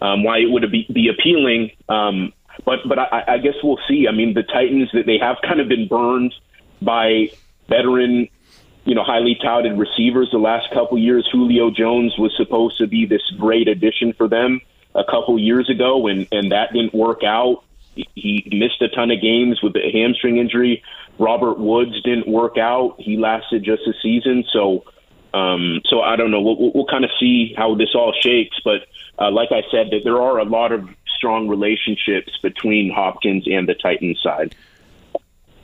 um, 0.00 0.24
why 0.24 0.38
it 0.38 0.50
would 0.50 0.70
be, 0.70 0.86
be 0.92 1.08
appealing. 1.08 1.70
Um, 1.88 2.32
but 2.64 2.80
but 2.86 2.98
I, 2.98 3.24
I 3.28 3.38
guess 3.38 3.54
we'll 3.62 3.80
see. 3.88 4.06
I 4.08 4.12
mean, 4.12 4.34
the 4.34 4.42
Titans 4.42 4.90
that 4.92 5.06
they 5.06 5.18
have 5.18 5.36
kind 5.42 5.60
of 5.60 5.68
been 5.68 5.88
burned 5.88 6.34
by 6.80 7.30
veteran, 7.68 8.28
you 8.84 8.94
know, 8.94 9.04
highly 9.04 9.36
touted 9.42 9.78
receivers 9.78 10.28
the 10.30 10.38
last 10.38 10.70
couple 10.72 10.98
years. 10.98 11.28
Julio 11.32 11.70
Jones 11.70 12.14
was 12.18 12.34
supposed 12.36 12.78
to 12.78 12.86
be 12.86 13.06
this 13.06 13.22
great 13.38 13.68
addition 13.68 14.12
for 14.12 14.28
them 14.28 14.60
a 14.94 15.04
couple 15.04 15.38
years 15.38 15.70
ago, 15.70 16.06
and 16.08 16.26
and 16.30 16.52
that 16.52 16.72
didn't 16.72 16.94
work 16.94 17.22
out. 17.24 17.64
He 17.94 18.48
missed 18.52 18.80
a 18.80 18.88
ton 18.88 19.10
of 19.10 19.20
games 19.20 19.60
with 19.62 19.74
a 19.76 19.90
hamstring 19.92 20.38
injury. 20.38 20.82
Robert 21.18 21.58
Woods 21.58 22.00
didn't 22.02 22.26
work 22.26 22.56
out. 22.56 22.96
He 22.98 23.16
lasted 23.16 23.64
just 23.64 23.82
a 23.86 23.92
season. 24.02 24.44
So, 24.52 24.84
um, 25.34 25.82
so 25.88 26.00
I 26.00 26.16
don't 26.16 26.30
know. 26.30 26.40
We'll, 26.40 26.72
we'll 26.72 26.86
kind 26.86 27.04
of 27.04 27.10
see 27.20 27.54
how 27.56 27.74
this 27.74 27.90
all 27.94 28.14
shakes. 28.18 28.58
But 28.64 28.86
uh, 29.18 29.30
like 29.30 29.50
I 29.52 29.62
said, 29.70 29.88
that 29.90 30.00
there 30.04 30.20
are 30.20 30.38
a 30.38 30.44
lot 30.44 30.72
of 30.72 30.88
strong 31.16 31.48
relationships 31.48 32.32
between 32.42 32.90
Hopkins 32.90 33.46
and 33.46 33.68
the 33.68 33.74
Titans 33.74 34.20
side. 34.22 34.54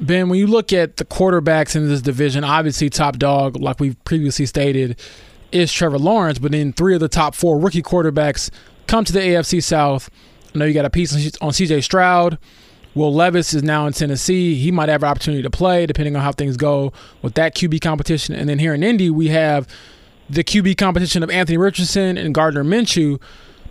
Ben, 0.00 0.28
when 0.28 0.38
you 0.38 0.46
look 0.46 0.72
at 0.72 0.98
the 0.98 1.04
quarterbacks 1.04 1.74
in 1.74 1.88
this 1.88 2.00
division, 2.00 2.44
obviously 2.44 2.88
top 2.88 3.16
dog, 3.18 3.56
like 3.56 3.80
we've 3.80 4.02
previously 4.04 4.46
stated, 4.46 5.00
is 5.50 5.72
Trevor 5.72 5.98
Lawrence. 5.98 6.38
But 6.38 6.52
then 6.52 6.72
three 6.72 6.94
of 6.94 7.00
the 7.00 7.08
top 7.08 7.34
four 7.34 7.58
rookie 7.58 7.82
quarterbacks 7.82 8.50
come 8.86 9.04
to 9.04 9.12
the 9.12 9.20
AFC 9.20 9.62
South. 9.62 10.10
I 10.58 10.64
know 10.64 10.66
you 10.66 10.74
got 10.74 10.84
a 10.84 10.90
piece 10.90 11.14
on 11.40 11.52
CJ 11.52 11.84
Stroud. 11.84 12.36
Will 12.96 13.14
Levis 13.14 13.54
is 13.54 13.62
now 13.62 13.86
in 13.86 13.92
Tennessee. 13.92 14.56
He 14.56 14.72
might 14.72 14.88
have 14.88 15.04
an 15.04 15.08
opportunity 15.08 15.40
to 15.40 15.50
play 15.50 15.86
depending 15.86 16.16
on 16.16 16.22
how 16.22 16.32
things 16.32 16.56
go 16.56 16.92
with 17.22 17.34
that 17.34 17.54
QB 17.54 17.80
competition. 17.80 18.34
And 18.34 18.48
then 18.48 18.58
here 18.58 18.74
in 18.74 18.82
Indy, 18.82 19.08
we 19.08 19.28
have 19.28 19.68
the 20.28 20.42
QB 20.42 20.76
competition 20.76 21.22
of 21.22 21.30
Anthony 21.30 21.58
Richardson 21.58 22.18
and 22.18 22.34
Gardner 22.34 22.64
Minshew. 22.64 23.20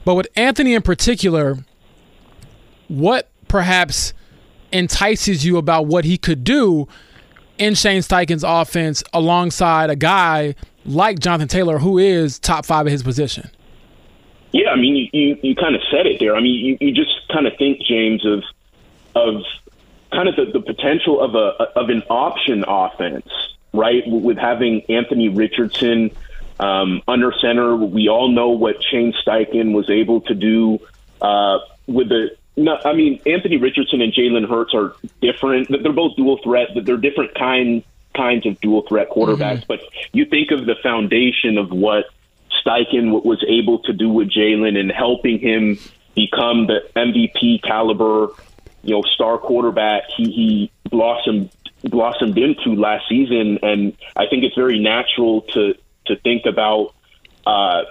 But 0.06 0.16
with 0.16 0.28
Anthony 0.38 0.74
in 0.76 0.82
particular, 0.82 1.58
what 2.88 3.30
perhaps 3.50 4.14
entices 4.72 5.44
you 5.44 5.58
about 5.58 5.88
what 5.88 6.06
he 6.06 6.18
could 6.18 6.46
do 6.46 6.88
in 7.58 7.76
Shane 7.76 8.02
Steichen's 8.02 8.46
offense 8.46 9.04
alongside 9.12 9.90
a 9.90 9.96
guy 9.98 10.56
like 10.86 11.20
Jonathan 11.20 11.50
Taylor, 11.50 11.80
who 11.80 11.98
is 11.98 12.40
top 12.40 12.66
five 12.66 12.86
at 12.86 12.94
his 12.94 13.04
position? 13.04 13.50
Yeah, 14.52 14.70
I 14.70 14.76
mean, 14.76 14.96
you, 14.96 15.20
you, 15.20 15.38
you 15.44 15.56
kind 15.56 15.76
of 15.76 15.82
said 15.92 16.06
it 16.06 16.20
there. 16.20 16.36
I 16.36 16.42
mean, 16.42 16.66
you, 16.66 16.78
you 16.80 16.94
just 16.94 17.28
kind 17.32 17.48
of 17.48 17.54
think, 17.58 17.82
James, 17.82 18.26
of 18.26 18.44
of 19.16 19.44
kind 20.12 20.30
of 20.30 20.36
the, 20.36 20.60
the 20.60 20.62
potential 20.62 21.22
of 21.22 21.36
a 21.36 21.80
of 21.80 21.90
an 21.90 22.04
option 22.10 22.64
offense, 22.68 23.28
right? 23.74 24.04
With 24.08 24.38
having 24.38 24.84
Anthony 24.90 25.30
Richardson 25.30 26.12
um, 26.60 27.02
under 27.08 27.34
center, 27.42 27.76
we 27.76 28.08
all 28.08 28.30
know 28.30 28.50
what 28.50 28.84
Shane 28.84 29.14
Steichen 29.26 29.74
was 29.74 29.90
able 29.90 30.22
to 30.22 30.34
do 30.34 30.80
uh, 31.22 31.60
with 31.88 32.10
the. 32.10 32.36
No, 32.56 32.80
I 32.84 32.94
mean, 32.94 33.22
Anthony 33.28 33.58
Richardson 33.58 34.02
and 34.02 34.12
Jalen 34.12 34.50
Hurts 34.50 34.74
are 34.74 34.96
different. 35.22 35.68
They're 35.70 35.94
both 35.94 36.16
dual 36.16 36.38
threat, 36.38 36.70
but 36.74 36.86
they're 36.86 36.98
different 36.98 37.36
kind 37.36 37.84
kinds 38.16 38.48
of 38.48 38.60
dual 38.62 38.82
threat 38.88 39.12
quarterbacks. 39.12 39.60
Mm-hmm. 39.60 39.68
But 39.68 39.82
you 40.12 40.26
think 40.26 40.50
of 40.50 40.66
the 40.66 40.76
foundation 40.82 41.60
of 41.60 41.72
what 41.72 42.06
Steichen 42.68 43.24
was 43.24 43.44
able 43.48 43.80
to 43.80 43.94
do 43.94 44.10
with 44.10 44.30
Jalen 44.30 44.78
and 44.78 44.92
helping 44.92 45.40
him 45.40 45.78
become 46.16 46.68
the 46.68 46.80
MVP 46.96 47.62
caliber, 47.64 48.30
you 48.84 48.96
know, 48.96 49.04
star 49.14 49.38
quarterback 49.38 50.04
he, 50.16 50.32
he 50.32 50.72
blossomed 50.90 51.52
blossomed 51.84 52.38
into 52.38 52.74
last 52.80 53.08
season. 53.08 53.60
And 53.62 53.96
I 54.16 54.26
think 54.28 54.44
it's 54.44 54.56
very 54.56 54.80
natural 54.80 55.42
to 55.54 55.76
to 56.08 56.16
think 56.18 56.46
about 56.46 56.94
uh, 57.46 57.84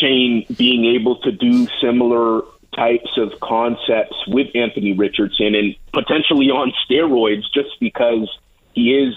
Shane 0.00 0.46
being 0.56 0.96
able 0.96 1.20
to 1.20 1.32
do 1.32 1.66
similar 1.80 2.42
types 2.74 3.10
of 3.18 3.38
concepts 3.40 4.16
with 4.26 4.48
Anthony 4.54 4.94
Richardson 4.94 5.54
and 5.54 5.76
potentially 5.92 6.46
on 6.46 6.72
steroids 6.88 7.42
just 7.52 7.78
because 7.80 8.28
he 8.72 8.94
is 8.94 9.14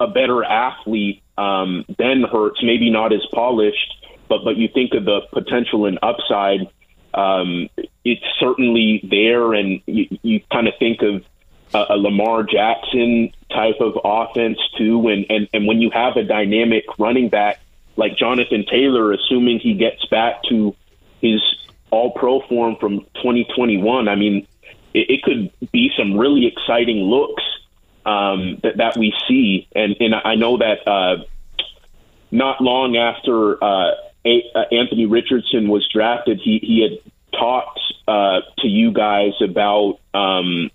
a 0.00 0.06
better 0.06 0.42
athlete 0.42 1.22
um, 1.36 1.84
than 1.98 2.22
Hurts, 2.22 2.62
maybe 2.62 2.90
not 2.90 3.12
as 3.12 3.24
polished, 3.32 4.06
but 4.28 4.44
but 4.44 4.56
you 4.56 4.68
think 4.68 4.94
of 4.94 5.04
the 5.04 5.20
potential 5.32 5.86
and 5.86 5.98
upside. 6.02 6.68
Um, 7.12 7.68
it's 8.04 8.24
certainly 8.40 9.00
there, 9.08 9.52
and 9.54 9.80
you, 9.86 10.18
you 10.22 10.40
kind 10.52 10.68
of 10.68 10.74
think 10.78 11.02
of 11.02 11.24
a, 11.72 11.94
a 11.94 11.96
Lamar 11.96 12.42
Jackson 12.42 13.32
type 13.50 13.80
of 13.80 13.98
offense 14.04 14.58
too. 14.76 15.08
And, 15.08 15.26
and 15.28 15.48
and 15.52 15.66
when 15.66 15.80
you 15.80 15.90
have 15.90 16.16
a 16.16 16.24
dynamic 16.24 16.84
running 16.98 17.28
back 17.28 17.60
like 17.96 18.16
Jonathan 18.16 18.64
Taylor, 18.68 19.12
assuming 19.12 19.60
he 19.60 19.74
gets 19.74 20.04
back 20.06 20.42
to 20.48 20.74
his 21.20 21.40
All 21.90 22.12
Pro 22.12 22.40
form 22.48 22.76
from 22.80 23.00
2021. 23.16 24.08
I 24.08 24.14
mean, 24.16 24.46
it, 24.92 25.10
it 25.10 25.22
could 25.22 25.50
be 25.72 25.90
some 25.96 26.16
really 26.16 26.46
exciting 26.46 26.98
looks 26.98 27.42
um, 28.04 28.60
that 28.62 28.76
that 28.78 28.96
we 28.96 29.14
see, 29.28 29.68
and 29.74 29.96
and 30.00 30.14
I 30.14 30.34
know 30.34 30.58
that 30.58 30.86
uh, 30.86 31.24
not 32.30 32.60
long 32.60 32.96
after 32.96 33.62
uh, 33.62 33.92
a- 34.24 34.50
uh, 34.54 34.64
Anthony 34.72 35.06
Richardson 35.06 35.68
was 35.68 35.86
drafted, 35.92 36.40
he 36.42 36.58
he 36.62 36.82
had 36.82 37.12
talked 37.38 37.80
uh, 38.06 38.40
to 38.58 38.68
you 38.68 38.92
guys 38.92 39.32
about 39.40 39.98
um, 40.12 40.70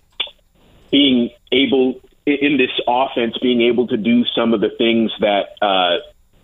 being 0.90 1.30
able 1.52 2.00
in 2.26 2.58
this 2.58 2.70
offense, 2.86 3.36
being 3.38 3.62
able 3.62 3.88
to 3.88 3.96
do 3.96 4.24
some 4.34 4.54
of 4.54 4.60
the 4.60 4.70
things 4.70 5.10
that 5.20 5.56
uh, 5.62 5.98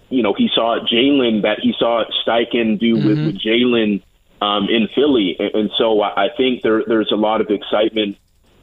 you 0.08 0.22
know 0.22 0.34
he 0.34 0.48
saw 0.54 0.78
Jalen, 0.80 1.42
that 1.42 1.60
he 1.60 1.74
saw 1.78 2.04
Steichen 2.24 2.78
do 2.78 2.96
mm-hmm. 2.96 3.08
with, 3.08 3.18
with 3.26 3.38
Jalen 3.38 4.02
um, 4.40 4.68
in 4.68 4.88
Philly, 4.94 5.36
and, 5.38 5.54
and 5.54 5.70
so 5.76 6.02
I 6.02 6.28
think 6.36 6.62
there, 6.62 6.82
there's 6.86 7.12
a 7.12 7.16
lot 7.16 7.40
of 7.40 7.50
excitement, 7.50 8.16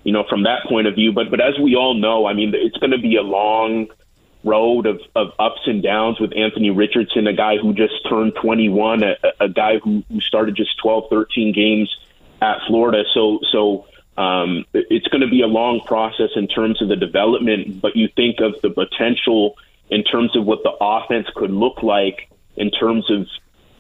you 0.04 0.12
know, 0.12 0.26
from 0.30 0.44
that 0.44 0.66
point 0.68 0.88
of 0.88 0.96
view. 0.96 1.12
But 1.12 1.30
but 1.30 1.42
as 1.42 1.58
we 1.60 1.76
all 1.76 1.94
know, 1.94 2.26
I 2.26 2.34
mean, 2.34 2.54
it's 2.56 2.78
going 2.78 2.92
to 2.92 2.98
be 2.98 3.16
a 3.16 3.22
long 3.22 3.88
road 4.44 4.86
of, 4.86 5.00
of 5.16 5.32
ups 5.40 5.62
and 5.66 5.82
downs 5.82 6.20
with 6.20 6.36
Anthony 6.36 6.70
Richardson, 6.70 7.28
a 7.28 7.34
guy 7.34 7.58
who 7.58 7.74
just 7.74 7.94
turned 8.10 8.36
21, 8.36 9.04
a, 9.04 9.16
a 9.40 9.48
guy 9.48 9.80
who, 9.80 10.04
who 10.10 10.20
started 10.20 10.56
just 10.56 10.78
12, 10.80 11.06
13 11.10 11.54
games 11.54 11.96
at 12.42 12.58
Florida. 12.68 13.04
So 13.14 13.40
so 13.52 13.88
um, 14.18 14.66
it's 14.74 15.08
going 15.08 15.22
to 15.22 15.30
be 15.30 15.42
a 15.42 15.48
long 15.48 15.82
process 15.82 16.30
in 16.36 16.48
terms 16.48 16.82
of 16.82 16.90
the 16.90 16.96
development, 16.96 17.82
but 17.82 17.96
you 17.96 18.10
think 18.16 18.42
of 18.42 18.56
the 18.62 18.70
potential 18.70 19.58
in 19.90 20.04
terms 20.04 20.36
of 20.36 20.46
what 20.46 20.64
the 20.64 20.74
offense 20.80 21.28
could 21.36 21.52
look 21.52 21.82
like 21.82 22.30
in 22.56 22.70
terms 22.70 23.10
of 23.10 23.28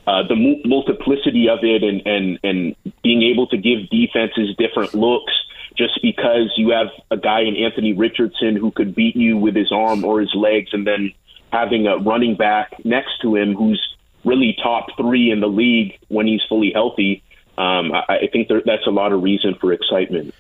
uh, 0.07 0.27
the 0.27 0.35
mu- 0.35 0.61
multiplicity 0.65 1.47
of 1.49 1.59
it 1.63 1.83
and, 1.83 2.01
and, 2.05 2.39
and 2.43 2.75
being 3.03 3.23
able 3.23 3.47
to 3.47 3.57
give 3.57 3.89
defenses 3.89 4.55
different 4.57 4.93
looks 4.93 5.33
just 5.77 5.99
because 6.01 6.53
you 6.57 6.71
have 6.71 6.87
a 7.09 7.17
guy 7.17 7.41
in 7.41 7.55
Anthony 7.55 7.93
Richardson 7.93 8.55
who 8.55 8.71
could 8.71 8.93
beat 8.93 9.15
you 9.15 9.37
with 9.37 9.55
his 9.55 9.71
arm 9.71 10.03
or 10.03 10.19
his 10.19 10.33
legs 10.35 10.69
and 10.73 10.85
then 10.85 11.13
having 11.51 11.87
a 11.87 11.97
running 11.97 12.35
back 12.35 12.73
next 12.85 13.21
to 13.21 13.35
him 13.35 13.55
who's 13.55 13.81
really 14.23 14.55
top 14.61 14.87
three 14.97 15.31
in 15.31 15.39
the 15.39 15.47
league 15.47 15.97
when 16.09 16.27
he's 16.27 16.41
fully 16.47 16.71
healthy 16.73 17.23
um, 17.57 17.91
I, 17.91 18.03
I, 18.09 18.27
think 18.31 18.47
there, 18.47 18.61
that's 18.65 18.87
a 18.87 18.91
lot 18.91 19.11
of 19.11 19.21
reason 19.21 19.55
for 19.59 19.73
excitement. 19.73 20.33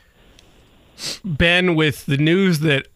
Ben, 1.23 1.75
with 1.75 2.05
the 2.05 2.17
news 2.17 2.59
that 2.59 2.87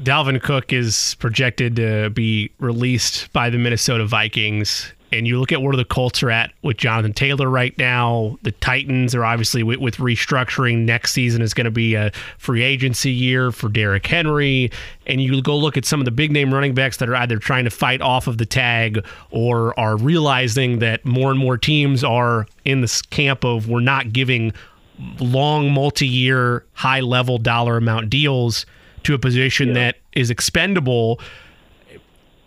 Dalvin 0.00 0.40
Cook 0.40 0.72
is 0.72 1.16
projected 1.18 1.76
to 1.76 2.10
be 2.10 2.52
released 2.58 3.32
by 3.32 3.50
the 3.50 3.58
Minnesota 3.58 4.06
Vikings, 4.06 4.92
and 5.12 5.26
you 5.26 5.38
look 5.38 5.52
at 5.52 5.62
where 5.62 5.76
the 5.76 5.84
Colts 5.84 6.22
are 6.22 6.30
at 6.30 6.52
with 6.62 6.76
Jonathan 6.76 7.12
Taylor 7.12 7.48
right 7.48 7.76
now. 7.78 8.38
The 8.42 8.52
Titans 8.52 9.14
are 9.14 9.24
obviously 9.24 9.62
with, 9.62 9.78
with 9.78 9.96
restructuring. 9.96 10.84
Next 10.84 11.12
season 11.12 11.42
is 11.42 11.54
going 11.54 11.66
to 11.66 11.70
be 11.70 11.94
a 11.94 12.10
free 12.38 12.62
agency 12.62 13.12
year 13.12 13.52
for 13.52 13.68
Derrick 13.68 14.06
Henry. 14.06 14.70
And 15.06 15.20
you 15.20 15.40
go 15.42 15.56
look 15.56 15.76
at 15.76 15.84
some 15.84 16.00
of 16.00 16.04
the 16.04 16.10
big 16.10 16.32
name 16.32 16.52
running 16.52 16.74
backs 16.74 16.96
that 16.98 17.08
are 17.08 17.16
either 17.16 17.38
trying 17.38 17.64
to 17.64 17.70
fight 17.70 18.00
off 18.00 18.26
of 18.26 18.38
the 18.38 18.46
tag 18.46 19.04
or 19.30 19.78
are 19.78 19.96
realizing 19.96 20.80
that 20.80 21.04
more 21.04 21.30
and 21.30 21.38
more 21.38 21.56
teams 21.56 22.02
are 22.02 22.46
in 22.64 22.80
this 22.80 23.00
camp 23.00 23.44
of 23.44 23.68
we're 23.68 23.80
not 23.80 24.12
giving 24.12 24.52
long, 25.20 25.70
multi 25.70 26.06
year, 26.06 26.64
high 26.72 27.00
level 27.00 27.38
dollar 27.38 27.76
amount 27.76 28.10
deals 28.10 28.66
to 29.04 29.14
a 29.14 29.18
position 29.18 29.68
yeah. 29.68 29.74
that 29.74 29.96
is 30.14 30.30
expendable 30.30 31.20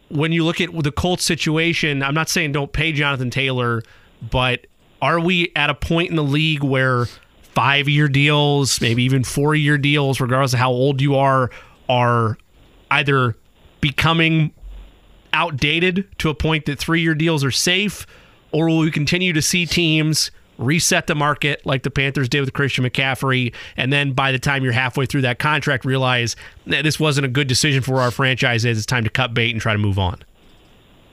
when 0.10 0.32
you 0.32 0.44
look 0.44 0.60
at 0.60 0.72
the 0.84 0.92
Colts 0.92 1.24
situation, 1.24 2.04
I'm 2.04 2.14
not 2.14 2.30
saying 2.30 2.52
don't 2.52 2.74
pay 2.74 2.92
Jonathan 2.92 3.30
Taylor, 3.30 3.84
but 4.30 4.68
are 5.02 5.20
we 5.20 5.52
at 5.56 5.70
a 5.70 5.76
point 5.76 6.10
in 6.10 6.16
the 6.16 6.24
league 6.24 6.64
where 6.64 7.06
five 7.42 7.88
year 7.88 8.08
deals, 8.08 8.82
maybe 8.82 9.04
even 9.04 9.24
four 9.24 9.56
year 9.56 9.78
deals, 9.78 10.20
regardless 10.20 10.54
of 10.54 10.60
how 10.60 10.72
old 10.72 11.02
you 11.02 11.16
are, 11.16 11.50
are 11.88 12.38
either 12.92 13.36
becoming 13.82 14.52
outdated 15.34 16.08
to 16.18 16.30
a 16.30 16.36
point 16.36 16.66
that 16.66 16.80
three 16.80 17.02
year 17.02 17.16
deals 17.16 17.44
are 17.44 17.52
safe, 17.52 18.06
or 18.52 18.68
will 18.68 18.80
we 18.80 18.92
continue 18.92 19.34
to 19.34 19.42
see 19.42 19.66
teams 19.66 20.32
reset 20.60 21.08
the 21.08 21.16
market 21.16 21.66
like 21.66 21.84
the 21.84 21.90
Panthers 21.90 22.30
did 22.30 22.42
with 22.42 22.54
Christian 22.54 22.84
McCaffrey, 22.84 23.54
and 23.78 23.92
then 23.92 24.12
by 24.14 24.32
the 24.32 24.40
time 24.40 24.64
you're 24.64 24.74
halfway 24.74 25.06
through 25.06 25.22
that 25.22 25.40
contract, 25.40 25.86
realize 25.86 26.36
that 26.68 26.84
this 26.84 27.00
wasn't 27.00 27.26
a 27.26 27.30
good 27.30 27.48
decision 27.48 27.82
for 27.82 28.02
our 28.02 28.12
franchise. 28.12 28.66
It's 28.66 28.86
time 28.86 29.04
to 29.06 29.10
cut 29.10 29.34
bait 29.34 29.52
and 29.52 29.62
try 29.62 29.74
to 29.74 29.80
move 29.80 29.98
on. 29.98 30.22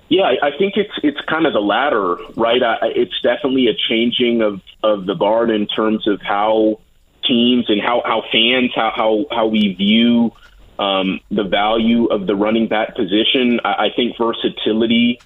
Yeah, 0.08 0.34
I 0.40 0.50
think 0.56 0.74
it's 0.76 0.92
it's 1.02 1.20
kind 1.28 1.46
of 1.46 1.52
the 1.52 1.60
latter, 1.60 2.16
right? 2.36 2.60
It's 2.94 3.20
definitely 3.22 3.66
a 3.68 3.74
changing 3.88 4.42
of 4.42 4.60
of 4.82 5.06
the 5.06 5.14
guard 5.14 5.50
in 5.50 5.66
terms 5.66 6.06
of 6.06 6.20
how 6.22 6.80
teams 7.24 7.68
and 7.68 7.80
how 7.80 8.02
how 8.04 8.22
fans 8.30 8.70
how 8.74 8.92
how 8.94 9.24
how 9.32 9.46
we 9.48 9.74
view 9.74 10.32
um, 10.78 11.20
the 11.30 11.42
value 11.42 12.06
of 12.06 12.26
the 12.26 12.36
running 12.36 12.68
back 12.68 12.94
position. 12.94 13.60
I, 13.64 13.86
I 13.86 13.88
think 13.96 14.16
versatility, 14.16 15.20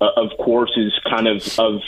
uh, 0.00 0.10
of 0.16 0.30
course, 0.38 0.72
is 0.76 0.92
kind 1.08 1.28
of 1.28 1.58
of 1.58 1.80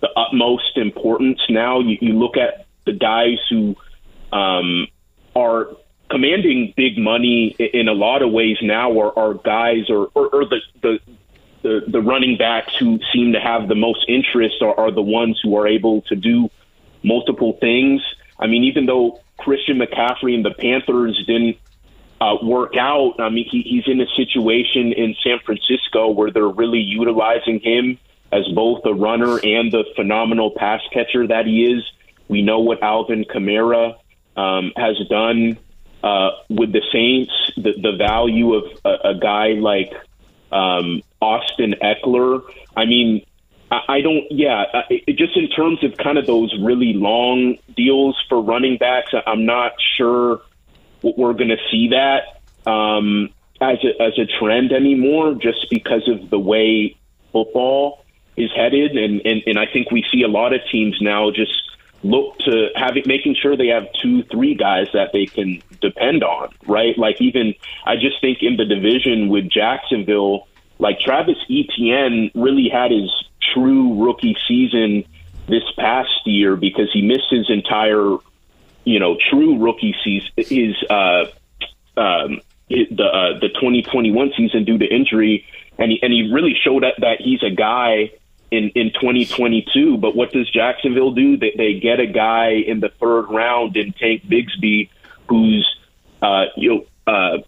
the 0.00 0.08
utmost 0.16 0.76
importance 0.76 1.40
now. 1.48 1.80
You, 1.80 1.98
you 2.00 2.18
look 2.18 2.36
at 2.36 2.66
the 2.84 2.92
guys 2.92 3.38
who 3.48 3.76
um, 4.32 4.88
are 5.34 5.68
commanding 6.10 6.74
big 6.76 6.98
money 6.98 7.54
in 7.58 7.88
a 7.88 7.92
lot 7.92 8.22
of 8.22 8.32
ways 8.32 8.56
now 8.62 8.98
are, 8.98 9.16
are 9.18 9.34
guys 9.34 9.88
or, 9.88 10.10
or, 10.14 10.28
or 10.28 10.44
the, 10.44 10.60
the, 10.82 10.98
the, 11.62 11.80
the 11.86 12.00
running 12.00 12.36
backs 12.36 12.74
who 12.78 12.98
seem 13.12 13.32
to 13.32 13.40
have 13.40 13.68
the 13.68 13.74
most 13.74 14.04
interest 14.08 14.56
are, 14.60 14.78
are 14.78 14.90
the 14.90 15.02
ones 15.02 15.38
who 15.42 15.56
are 15.56 15.68
able 15.68 16.02
to 16.02 16.16
do 16.16 16.50
multiple 17.02 17.56
things. 17.60 18.02
I 18.38 18.46
mean, 18.46 18.64
even 18.64 18.86
though 18.86 19.20
Christian 19.38 19.78
McCaffrey 19.78 20.34
and 20.34 20.44
the 20.44 20.50
Panthers 20.50 21.22
didn't 21.26 21.58
uh, 22.20 22.36
work 22.42 22.76
out, 22.76 23.14
I 23.20 23.28
mean, 23.28 23.46
he, 23.48 23.62
he's 23.62 23.84
in 23.86 24.00
a 24.00 24.06
situation 24.16 24.92
in 24.92 25.14
San 25.22 25.38
Francisco 25.44 26.08
where 26.08 26.30
they're 26.30 26.48
really 26.48 26.80
utilizing 26.80 27.60
him 27.60 27.98
as 28.32 28.46
both 28.54 28.84
a 28.84 28.94
runner 28.94 29.38
and 29.42 29.72
the 29.72 29.84
phenomenal 29.96 30.50
pass 30.50 30.80
catcher 30.92 31.26
that 31.26 31.46
he 31.46 31.64
is. 31.64 31.82
We 32.28 32.42
know 32.42 32.60
what 32.60 32.82
Alvin 32.82 33.24
Kamara 33.24 33.96
um, 34.36 34.72
has 34.76 34.96
done 35.08 35.58
uh, 36.02 36.30
with 36.48 36.72
the 36.72 36.82
Saints, 36.92 37.32
the, 37.56 37.72
the 37.80 37.96
value 37.96 38.54
of 38.54 38.64
a, 38.84 39.10
a 39.10 39.14
guy 39.14 39.48
like 39.48 39.92
um, 40.52 41.02
Austin 41.20 41.74
Ekeler. 41.82 42.42
I 42.76 42.84
mean, 42.84 43.26
I, 43.70 43.80
I 43.88 44.00
don't, 44.00 44.24
yeah, 44.30 44.64
it, 44.88 45.16
just 45.16 45.36
in 45.36 45.48
terms 45.48 45.82
of 45.84 45.96
kind 45.96 46.18
of 46.18 46.26
those 46.26 46.54
really 46.60 46.92
long 46.92 47.58
deals 47.76 48.16
for 48.28 48.40
running 48.40 48.78
backs, 48.78 49.12
I'm 49.26 49.44
not 49.44 49.72
sure 49.96 50.42
we're 51.02 51.32
going 51.32 51.48
to 51.48 51.58
see 51.70 51.88
that 51.88 52.40
um, 52.70 53.30
as, 53.60 53.78
a, 53.84 54.02
as 54.02 54.18
a 54.18 54.26
trend 54.38 54.72
anymore 54.72 55.34
just 55.34 55.68
because 55.70 56.08
of 56.08 56.30
the 56.30 56.38
way 56.38 56.96
football 57.32 57.99
is 58.40 58.50
headed, 58.54 58.96
and, 58.96 59.20
and, 59.24 59.42
and 59.46 59.58
I 59.58 59.66
think 59.66 59.90
we 59.90 60.04
see 60.10 60.22
a 60.22 60.28
lot 60.28 60.52
of 60.52 60.60
teams 60.70 60.98
now 61.00 61.30
just 61.30 61.52
look 62.02 62.38
to 62.38 62.68
having 62.74 63.02
making 63.06 63.36
sure 63.40 63.56
they 63.56 63.68
have 63.68 63.86
two, 64.00 64.22
three 64.24 64.54
guys 64.54 64.88
that 64.94 65.10
they 65.12 65.26
can 65.26 65.62
depend 65.80 66.24
on, 66.24 66.48
right? 66.66 66.96
Like 66.96 67.20
even 67.20 67.54
I 67.84 67.96
just 67.96 68.20
think 68.20 68.38
in 68.42 68.56
the 68.56 68.64
division 68.64 69.28
with 69.28 69.50
Jacksonville, 69.50 70.48
like 70.78 71.00
Travis 71.00 71.36
Etienne 71.50 72.30
really 72.34 72.68
had 72.68 72.90
his 72.90 73.10
true 73.52 74.02
rookie 74.02 74.36
season 74.48 75.04
this 75.46 75.64
past 75.76 76.26
year 76.26 76.56
because 76.56 76.90
he 76.92 77.02
missed 77.02 77.30
his 77.30 77.50
entire, 77.50 78.16
you 78.84 78.98
know, 78.98 79.18
true 79.30 79.58
rookie 79.58 79.94
season, 80.02 80.30
his 80.36 80.76
uh, 80.88 81.26
um, 81.96 82.40
the 82.68 83.04
uh, 83.04 83.38
the 83.40 83.48
2021 83.48 84.32
season 84.36 84.64
due 84.64 84.78
to 84.78 84.86
injury, 84.86 85.44
and 85.76 85.90
he 85.90 86.02
and 86.02 86.12
he 86.12 86.30
really 86.32 86.56
showed 86.62 86.82
that, 86.82 86.94
that 86.98 87.20
he's 87.20 87.42
a 87.42 87.50
guy 87.50 88.12
in 88.50 88.70
in 88.70 88.92
2022. 88.92 89.98
But 89.98 90.16
what 90.16 90.32
does 90.32 90.50
Jacksonville 90.50 91.12
do? 91.12 91.36
They, 91.36 91.52
they 91.56 91.80
get 91.80 92.00
a 92.00 92.06
guy 92.06 92.50
in 92.50 92.80
the 92.80 92.90
third 93.00 93.26
round 93.30 93.76
in 93.76 93.92
Tank 93.92 94.24
Bigsby, 94.26 94.90
who's 95.28 95.78
uh, 96.22 96.46
you 96.56 96.70
know. 96.70 96.84
Uh, 97.06 97.38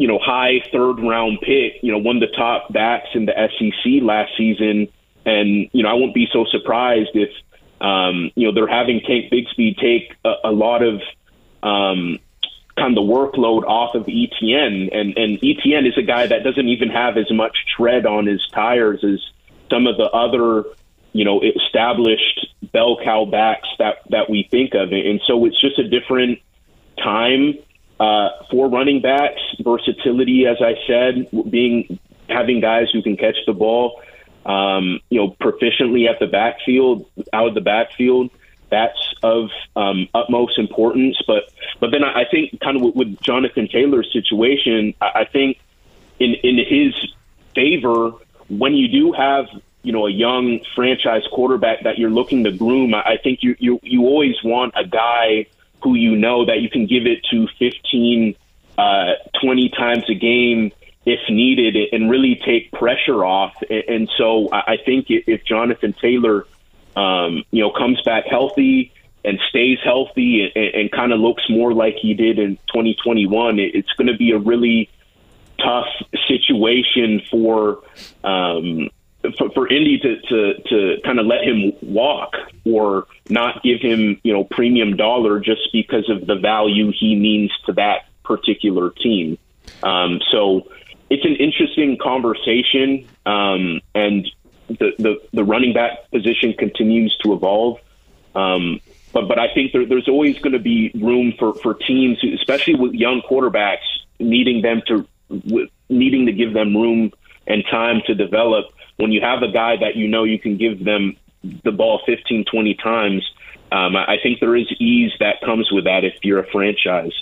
you 0.00 0.08
know, 0.08 0.18
high 0.18 0.64
third 0.72 0.94
round 0.94 1.40
pick, 1.42 1.74
you 1.82 1.92
know, 1.92 1.98
one 1.98 2.16
of 2.16 2.20
the 2.22 2.34
top 2.34 2.72
backs 2.72 3.08
in 3.12 3.26
the 3.26 3.34
SEC 3.34 4.02
last 4.02 4.32
season. 4.34 4.88
And, 5.26 5.68
you 5.74 5.82
know, 5.82 5.90
I 5.90 5.92
won't 5.92 6.14
be 6.14 6.26
so 6.32 6.46
surprised 6.46 7.10
if, 7.12 7.28
um, 7.82 8.30
you 8.34 8.46
know, 8.46 8.54
they're 8.54 8.66
having 8.66 9.02
Tank 9.02 9.30
Bigsby 9.30 9.76
take 9.76 10.16
a, 10.24 10.36
a 10.44 10.52
lot 10.52 10.82
of, 10.82 11.02
um, 11.62 12.18
kind 12.78 12.96
of 12.96 13.06
the 13.06 13.12
workload 13.12 13.64
off 13.64 13.94
of 13.94 14.08
Etienne, 14.08 14.88
And, 14.90 15.18
and 15.18 15.38
Etienne 15.44 15.84
is 15.84 15.98
a 15.98 16.02
guy 16.02 16.26
that 16.26 16.44
doesn't 16.44 16.68
even 16.68 16.88
have 16.88 17.18
as 17.18 17.30
much 17.30 17.54
tread 17.76 18.06
on 18.06 18.24
his 18.24 18.40
tires 18.54 19.04
as, 19.04 19.20
some 19.70 19.86
of 19.86 19.96
the 19.96 20.10
other, 20.10 20.64
you 21.12 21.24
know, 21.24 21.40
established 21.40 22.46
bell 22.72 22.98
cow 23.02 23.24
backs 23.24 23.68
that 23.78 23.96
that 24.10 24.28
we 24.28 24.46
think 24.50 24.74
of, 24.74 24.92
and 24.92 25.20
so 25.26 25.46
it's 25.46 25.60
just 25.60 25.78
a 25.78 25.88
different 25.88 26.38
time 27.02 27.54
uh, 27.98 28.28
for 28.50 28.68
running 28.68 29.00
backs. 29.00 29.40
Versatility, 29.60 30.46
as 30.46 30.58
I 30.60 30.74
said, 30.86 31.28
being 31.50 31.98
having 32.28 32.60
guys 32.60 32.88
who 32.92 33.02
can 33.02 33.16
catch 33.16 33.36
the 33.46 33.52
ball. 33.52 34.00
um, 34.44 35.00
you 35.10 35.20
know, 35.20 35.36
proficiently 35.40 36.08
at 36.08 36.18
the 36.18 36.26
backfield, 36.26 37.06
out 37.32 37.48
of 37.48 37.54
the 37.54 37.60
backfield, 37.60 38.30
that's 38.70 39.14
of 39.22 39.50
um, 39.76 40.08
utmost 40.14 40.58
importance. 40.58 41.20
But 41.26 41.52
but 41.78 41.90
then 41.90 42.04
I, 42.04 42.24
think 42.30 42.58
kind 42.60 42.76
of 42.76 42.82
with, 42.82 42.94
with 42.94 43.20
Jonathan 43.20 43.68
Taylor's 43.68 44.10
situation, 44.12 44.94
I, 45.00 45.10
I 45.20 45.24
think 45.24 45.58
in 46.18 46.34
in 46.42 46.56
his 46.58 46.94
favor 47.54 48.12
when 48.50 48.74
you 48.74 48.88
do 48.88 49.12
have 49.12 49.46
you 49.82 49.92
know 49.92 50.06
a 50.06 50.10
young 50.10 50.60
franchise 50.74 51.22
quarterback 51.32 51.84
that 51.84 51.98
you're 51.98 52.10
looking 52.10 52.44
to 52.44 52.52
groom, 52.52 52.94
I 52.94 53.18
think 53.22 53.42
you 53.42 53.56
you 53.58 53.80
you 53.82 54.02
always 54.02 54.36
want 54.44 54.74
a 54.76 54.84
guy 54.84 55.46
who 55.82 55.94
you 55.94 56.16
know 56.16 56.44
that 56.44 56.60
you 56.60 56.68
can 56.68 56.86
give 56.86 57.06
it 57.06 57.24
to 57.30 57.48
15, 57.58 58.36
uh, 58.76 59.12
20 59.40 59.68
times 59.70 60.04
a 60.10 60.14
game 60.14 60.72
if 61.06 61.20
needed 61.30 61.76
and 61.92 62.10
really 62.10 62.38
take 62.44 62.70
pressure 62.72 63.24
off. 63.24 63.54
And 63.70 64.10
so 64.18 64.50
I 64.52 64.76
think 64.84 65.06
if 65.08 65.44
Jonathan 65.44 65.94
Taylor, 66.00 66.46
um, 66.94 67.44
you 67.50 67.62
know, 67.62 67.70
comes 67.70 68.00
back 68.02 68.26
healthy 68.26 68.92
and 69.24 69.38
stays 69.48 69.78
healthy 69.82 70.52
and, 70.54 70.74
and 70.74 70.92
kind 70.92 71.12
of 71.12 71.20
looks 71.20 71.42
more 71.48 71.72
like 71.72 71.96
he 71.96 72.12
did 72.12 72.38
in 72.38 72.56
2021, 72.68 73.58
it's 73.58 73.92
going 73.94 74.08
to 74.08 74.16
be 74.16 74.32
a 74.32 74.38
really 74.38 74.90
tough 75.62 75.88
situation 76.28 77.22
for 77.30 77.82
um, 78.24 78.90
for, 79.36 79.50
for 79.50 79.68
Indy 79.68 79.98
to, 79.98 80.20
to, 80.20 80.62
to 80.62 81.00
kind 81.04 81.18
of 81.18 81.26
let 81.26 81.44
him 81.44 81.72
walk 81.82 82.34
or 82.64 83.06
not 83.28 83.62
give 83.62 83.80
him, 83.80 84.18
you 84.22 84.32
know, 84.32 84.44
premium 84.44 84.96
dollar 84.96 85.40
just 85.40 85.60
because 85.72 86.08
of 86.08 86.26
the 86.26 86.36
value 86.36 86.92
he 86.98 87.16
means 87.16 87.50
to 87.66 87.72
that 87.74 88.06
particular 88.24 88.90
team. 88.90 89.38
Um, 89.82 90.20
so 90.30 90.68
it's 91.10 91.24
an 91.24 91.36
interesting 91.36 91.98
conversation, 91.98 93.06
um, 93.26 93.80
and 93.94 94.26
the, 94.68 94.92
the, 94.98 95.20
the 95.32 95.44
running 95.44 95.72
back 95.72 96.10
position 96.10 96.54
continues 96.54 97.16
to 97.22 97.32
evolve. 97.32 97.78
Um, 98.34 98.80
but 99.12 99.26
but 99.26 99.38
I 99.38 99.52
think 99.52 99.72
there, 99.72 99.84
there's 99.84 100.08
always 100.08 100.38
going 100.38 100.52
to 100.52 100.60
be 100.60 100.92
room 100.94 101.34
for, 101.38 101.54
for 101.54 101.74
teams, 101.74 102.18
especially 102.22 102.76
with 102.76 102.92
young 102.92 103.22
quarterbacks, 103.28 103.78
needing 104.20 104.62
them 104.62 104.82
to 104.86 105.06
needing 105.88 106.26
to 106.26 106.32
give 106.32 106.52
them 106.52 106.76
room 106.76 107.12
and 107.46 107.64
time 107.70 108.02
to 108.06 108.14
develop 108.14 108.66
when 109.00 109.12
you 109.12 109.20
have 109.20 109.42
a 109.42 109.50
guy 109.50 109.76
that 109.76 109.96
you 109.96 110.06
know 110.06 110.24
you 110.24 110.38
can 110.38 110.56
give 110.56 110.84
them 110.84 111.16
the 111.64 111.72
ball 111.72 112.00
15, 112.04 112.44
20 112.44 112.74
times, 112.74 113.28
um, 113.72 113.96
I 113.96 114.16
think 114.22 114.40
there 114.40 114.54
is 114.56 114.70
ease 114.78 115.12
that 115.20 115.40
comes 115.40 115.70
with 115.72 115.84
that 115.84 116.04
if 116.04 116.14
you're 116.22 116.40
a 116.40 116.46
franchise. 116.50 117.12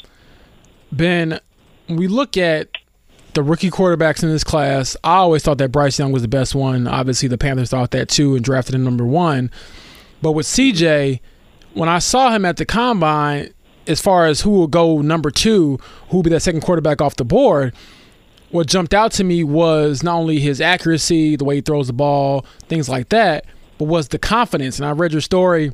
Ben, 0.90 1.38
we 1.88 2.08
look 2.08 2.36
at 2.36 2.68
the 3.34 3.42
rookie 3.42 3.70
quarterbacks 3.70 4.22
in 4.22 4.30
this 4.30 4.42
class. 4.42 4.96
I 5.04 5.16
always 5.16 5.42
thought 5.42 5.58
that 5.58 5.70
Bryce 5.70 5.98
Young 5.98 6.10
was 6.10 6.22
the 6.22 6.28
best 6.28 6.54
one. 6.54 6.86
Obviously, 6.86 7.28
the 7.28 7.38
Panthers 7.38 7.70
thought 7.70 7.90
that 7.92 8.08
too 8.08 8.34
and 8.34 8.44
drafted 8.44 8.74
him 8.74 8.82
number 8.82 9.04
one. 9.04 9.50
But 10.20 10.32
with 10.32 10.46
CJ, 10.46 11.20
when 11.74 11.88
I 11.88 12.00
saw 12.00 12.30
him 12.30 12.44
at 12.44 12.56
the 12.56 12.64
combine, 12.64 13.52
as 13.86 14.00
far 14.00 14.26
as 14.26 14.40
who 14.40 14.50
will 14.50 14.66
go 14.66 15.00
number 15.00 15.30
two, 15.30 15.78
who 16.08 16.18
will 16.18 16.24
be 16.24 16.30
that 16.30 16.40
second 16.40 16.62
quarterback 16.62 17.00
off 17.00 17.16
the 17.16 17.24
board, 17.24 17.74
what 18.50 18.66
jumped 18.66 18.94
out 18.94 19.12
to 19.12 19.24
me 19.24 19.44
was 19.44 20.02
not 20.02 20.14
only 20.14 20.40
his 20.40 20.60
accuracy, 20.60 21.36
the 21.36 21.44
way 21.44 21.56
he 21.56 21.60
throws 21.60 21.86
the 21.86 21.92
ball, 21.92 22.46
things 22.68 22.88
like 22.88 23.10
that, 23.10 23.44
but 23.78 23.84
was 23.84 24.08
the 24.08 24.18
confidence. 24.18 24.78
And 24.78 24.86
I 24.86 24.92
read 24.92 25.12
your 25.12 25.20
story 25.20 25.72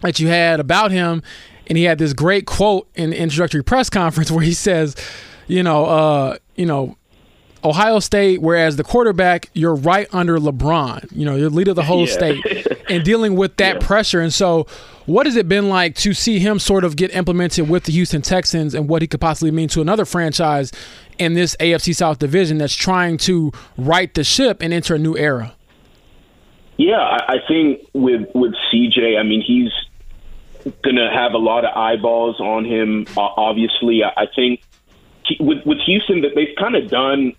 that 0.00 0.18
you 0.18 0.28
had 0.28 0.60
about 0.60 0.90
him, 0.90 1.22
and 1.66 1.76
he 1.76 1.84
had 1.84 1.98
this 1.98 2.12
great 2.12 2.46
quote 2.46 2.88
in 2.94 3.10
the 3.10 3.20
introductory 3.20 3.62
press 3.62 3.90
conference 3.90 4.30
where 4.30 4.44
he 4.44 4.54
says, 4.54 4.96
you 5.46 5.62
know, 5.62 5.86
uh, 5.86 6.36
you 6.56 6.66
know, 6.66 6.96
Ohio 7.64 7.98
State, 7.98 8.40
whereas 8.40 8.76
the 8.76 8.84
quarterback, 8.84 9.50
you're 9.52 9.74
right 9.74 10.06
under 10.12 10.38
LeBron. 10.38 11.08
You 11.10 11.24
know, 11.24 11.34
you're 11.34 11.50
leader 11.50 11.70
of 11.70 11.76
the 11.76 11.82
whole 11.82 12.06
yeah. 12.06 12.12
state 12.12 12.66
and 12.88 13.04
dealing 13.04 13.34
with 13.34 13.56
that 13.56 13.80
yeah. 13.80 13.86
pressure. 13.86 14.20
And 14.20 14.32
so, 14.32 14.66
what 15.06 15.26
has 15.26 15.36
it 15.36 15.48
been 15.48 15.68
like 15.68 15.94
to 15.96 16.14
see 16.14 16.38
him 16.38 16.58
sort 16.58 16.84
of 16.84 16.94
get 16.94 17.14
implemented 17.14 17.68
with 17.68 17.84
the 17.84 17.92
Houston 17.92 18.22
Texans 18.22 18.74
and 18.74 18.88
what 18.88 19.02
he 19.02 19.08
could 19.08 19.20
possibly 19.20 19.50
mean 19.50 19.68
to 19.70 19.80
another 19.80 20.04
franchise 20.04 20.70
in 21.18 21.34
this 21.34 21.56
AFC 21.60 21.94
South 21.94 22.18
division 22.18 22.58
that's 22.58 22.74
trying 22.74 23.18
to 23.18 23.52
right 23.76 24.12
the 24.14 24.24
ship 24.24 24.62
and 24.62 24.72
enter 24.72 24.94
a 24.94 24.98
new 24.98 25.16
era? 25.16 25.54
Yeah, 26.76 27.00
I 27.00 27.38
think 27.48 27.88
with 27.92 28.28
with 28.34 28.54
CJ, 28.72 29.18
I 29.18 29.24
mean, 29.24 29.42
he's 29.42 29.72
to 30.84 31.10
have 31.12 31.32
a 31.32 31.38
lot 31.38 31.64
of 31.64 31.76
eyeballs 31.76 32.40
on 32.40 32.64
him. 32.64 33.06
Obviously, 33.16 34.02
I 34.04 34.26
think 34.34 34.62
with 35.40 35.64
with 35.66 35.78
Houston 35.80 36.22
that 36.22 36.34
they've 36.34 36.54
kind 36.56 36.76
of 36.76 36.88
done 36.88 37.34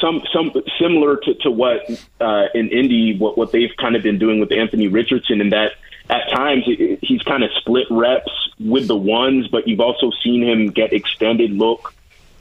some 0.00 0.22
some 0.32 0.52
similar 0.78 1.16
to, 1.16 1.34
to 1.42 1.50
what 1.50 1.90
uh, 2.20 2.46
in 2.54 2.68
Indy 2.68 3.16
what 3.18 3.38
what 3.38 3.52
they've 3.52 3.74
kind 3.78 3.96
of 3.96 4.02
been 4.02 4.18
doing 4.18 4.40
with 4.40 4.52
Anthony 4.52 4.88
Richardson 4.88 5.40
in 5.40 5.50
that 5.50 5.72
at 6.10 6.28
times 6.30 6.64
he's 7.00 7.22
kind 7.22 7.42
of 7.42 7.50
split 7.60 7.86
reps 7.90 8.30
with 8.60 8.86
the 8.86 8.96
ones, 8.96 9.48
but 9.48 9.66
you've 9.66 9.80
also 9.80 10.10
seen 10.22 10.42
him 10.42 10.68
get 10.68 10.92
extended 10.92 11.52
look 11.52 11.94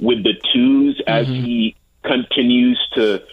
with 0.03 0.23
the 0.23 0.33
2s 0.55 1.01
as 1.07 1.25
mm-hmm. 1.27 1.45
he 1.45 1.75
continues 2.03 2.79
to 2.93 3.23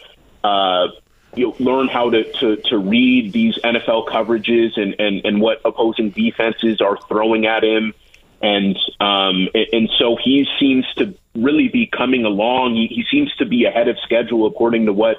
uh, 0.44 0.88
you 1.34 1.46
know, 1.46 1.56
learn 1.58 1.88
how 1.88 2.10
to, 2.10 2.30
to, 2.40 2.56
to 2.56 2.78
read 2.78 3.32
these 3.32 3.56
NFL 3.58 4.08
coverages 4.08 4.80
and, 4.80 4.94
and, 4.98 5.24
and 5.24 5.40
what 5.40 5.60
opposing 5.64 6.10
defenses 6.10 6.80
are 6.80 6.98
throwing 7.08 7.46
at 7.46 7.62
him. 7.62 7.94
And 8.42 8.78
um, 9.00 9.48
and 9.54 9.90
so 9.98 10.16
he 10.16 10.46
seems 10.58 10.86
to 10.96 11.14
really 11.34 11.68
be 11.68 11.86
coming 11.86 12.24
along. 12.24 12.74
He, 12.74 12.86
he 12.86 13.04
seems 13.10 13.34
to 13.36 13.44
be 13.44 13.66
ahead 13.66 13.88
of 13.88 13.98
schedule, 13.98 14.46
according 14.46 14.86
to 14.86 14.94
what 14.94 15.18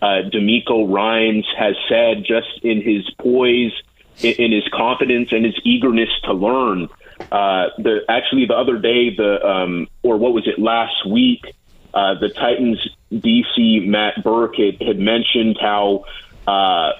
uh, 0.00 0.22
DeMeco 0.32 0.88
Ryans 0.88 1.46
has 1.58 1.74
said, 1.88 2.24
just 2.24 2.60
in 2.62 2.80
his 2.80 3.10
poise, 3.18 3.72
in, 4.20 4.34
in 4.34 4.52
his 4.52 4.68
confidence, 4.72 5.32
and 5.32 5.44
his 5.44 5.58
eagerness 5.64 6.10
to 6.24 6.32
learn. 6.32 6.88
Uh, 7.30 7.68
the 7.78 8.00
actually 8.08 8.46
the 8.46 8.56
other 8.56 8.78
day, 8.78 9.14
the 9.14 9.46
um, 9.46 9.88
or 10.02 10.16
what 10.16 10.32
was 10.32 10.46
it 10.46 10.58
last 10.58 11.06
week? 11.06 11.44
Uh, 11.92 12.14
the 12.14 12.28
Titans 12.28 12.78
DC 13.12 13.86
Matt 13.86 14.22
Burke 14.22 14.56
had, 14.56 14.80
had 14.80 14.98
mentioned 14.98 15.58
how 15.60 16.04
uh, 16.46 16.92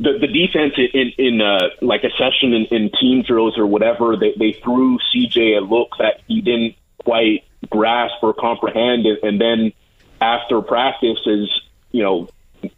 the 0.00 0.18
the 0.18 0.26
defense 0.26 0.74
in 0.76 1.12
in 1.18 1.40
uh, 1.40 1.68
like 1.80 2.04
a 2.04 2.10
session 2.10 2.52
in, 2.52 2.66
in 2.66 2.90
team 3.00 3.22
drills 3.22 3.58
or 3.58 3.66
whatever 3.66 4.16
they 4.16 4.32
they 4.36 4.52
threw 4.52 4.98
CJ 5.14 5.58
a 5.58 5.60
look 5.60 5.96
that 5.98 6.20
he 6.26 6.40
didn't 6.40 6.76
quite 7.04 7.44
grasp 7.70 8.14
or 8.22 8.32
comprehend, 8.32 9.06
and 9.06 9.40
then 9.40 9.72
after 10.20 10.60
practice, 10.62 11.18
as 11.26 11.48
you 11.90 12.02
know, 12.02 12.28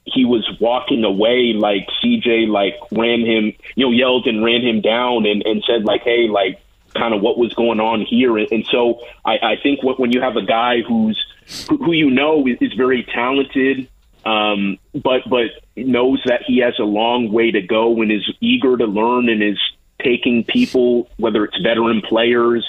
he 0.04 0.24
was 0.24 0.48
walking 0.60 1.04
away 1.04 1.52
like 1.52 1.88
CJ 2.02 2.48
like 2.48 2.74
ran 2.90 3.20
him, 3.20 3.52
you 3.74 3.86
know, 3.86 3.90
yelled 3.90 4.26
and 4.26 4.44
ran 4.44 4.62
him 4.62 4.80
down 4.80 5.26
and, 5.26 5.42
and 5.42 5.62
said 5.66 5.84
like, 5.84 6.02
hey, 6.02 6.28
like 6.28 6.60
kind 6.94 7.14
of 7.14 7.20
what 7.20 7.38
was 7.38 7.52
going 7.54 7.80
on 7.80 8.02
here. 8.02 8.36
And 8.36 8.64
so 8.70 9.00
I, 9.24 9.38
I 9.38 9.56
think 9.62 9.82
what, 9.82 9.98
when 10.00 10.12
you 10.12 10.20
have 10.20 10.36
a 10.36 10.44
guy 10.44 10.82
who's 10.82 11.22
who, 11.68 11.92
you 11.92 12.10
know 12.10 12.46
is, 12.46 12.58
is 12.60 12.72
very 12.74 13.04
talented, 13.04 13.88
um, 14.24 14.78
but 14.94 15.22
but 15.28 15.50
knows 15.76 16.22
that 16.26 16.42
he 16.46 16.58
has 16.58 16.74
a 16.78 16.84
long 16.84 17.32
way 17.32 17.50
to 17.50 17.60
go 17.60 18.00
and 18.00 18.10
is 18.10 18.28
eager 18.40 18.76
to 18.76 18.86
learn 18.86 19.28
and 19.28 19.42
is 19.42 19.58
taking 20.02 20.44
people, 20.44 21.08
whether 21.16 21.44
it's 21.44 21.58
veteran 21.62 22.00
players 22.00 22.66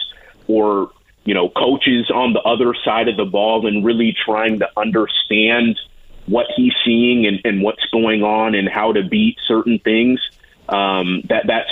or 0.48 0.92
you 1.24 1.34
know 1.34 1.50
coaches 1.50 2.12
on 2.14 2.34
the 2.34 2.42
other 2.42 2.74
side 2.84 3.08
of 3.08 3.18
the 3.18 3.26
ball, 3.26 3.66
and 3.66 3.86
really 3.86 4.16
trying 4.26 4.60
to 4.60 4.70
understand 4.78 5.80
what 6.28 6.48
he's 6.56 6.74
seeing 6.84 7.26
and, 7.26 7.40
and 7.46 7.62
what's 7.62 7.86
going 7.92 8.24
on 8.24 8.56
and 8.56 8.68
how 8.68 8.92
to 8.92 9.04
beat 9.04 9.38
certain 9.48 9.80
things. 9.80 10.20
Um, 10.68 11.22
that 11.30 11.46
that's 11.48 11.70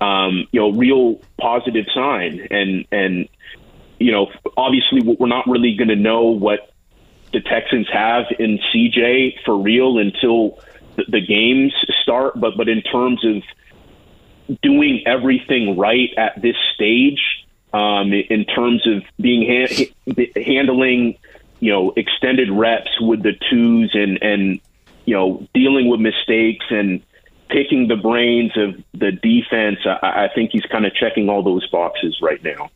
um, 0.00 0.46
you 0.52 0.60
know 0.60 0.70
real 0.70 1.20
positive 1.40 1.86
sign. 1.94 2.46
And 2.50 2.86
and 2.92 3.28
you 3.98 4.12
know 4.12 4.30
obviously 4.56 5.02
we're 5.02 5.28
not 5.28 5.46
really 5.46 5.74
going 5.76 5.88
to 5.88 5.96
know 5.96 6.24
what 6.24 6.72
the 7.32 7.40
Texans 7.40 7.88
have 7.92 8.26
in 8.38 8.58
CJ 8.72 9.44
for 9.44 9.56
real 9.56 9.98
until 9.98 10.58
the, 10.96 11.04
the 11.08 11.20
games 11.20 11.74
start. 12.02 12.38
But 12.40 12.56
but 12.56 12.68
in 12.68 12.82
terms 12.82 13.24
of 13.24 13.42
doing 14.62 15.02
everything 15.06 15.76
right 15.76 16.10
at 16.16 16.40
this 16.40 16.56
stage 16.74 17.46
um, 17.74 18.14
in 18.14 18.46
terms 18.46 18.86
of 18.86 19.02
being 19.20 19.46
ha- 19.46 20.32
handling 20.42 21.18
you 21.60 21.72
know, 21.72 21.92
extended 21.96 22.50
reps 22.50 23.00
with 23.00 23.22
the 23.22 23.32
twos 23.50 23.90
and, 23.94 24.22
and, 24.22 24.60
you 25.04 25.14
know, 25.14 25.46
dealing 25.54 25.88
with 25.88 26.00
mistakes 26.00 26.66
and 26.70 27.02
picking 27.48 27.88
the 27.88 27.96
brains 27.96 28.52
of 28.56 28.76
the 28.92 29.12
defense. 29.12 29.78
I, 29.84 30.24
I 30.24 30.28
think 30.34 30.50
he's 30.52 30.64
kind 30.70 30.86
of 30.86 30.94
checking 30.94 31.28
all 31.28 31.42
those 31.42 31.66
boxes 31.68 32.18
right 32.22 32.42
now. 32.42 32.70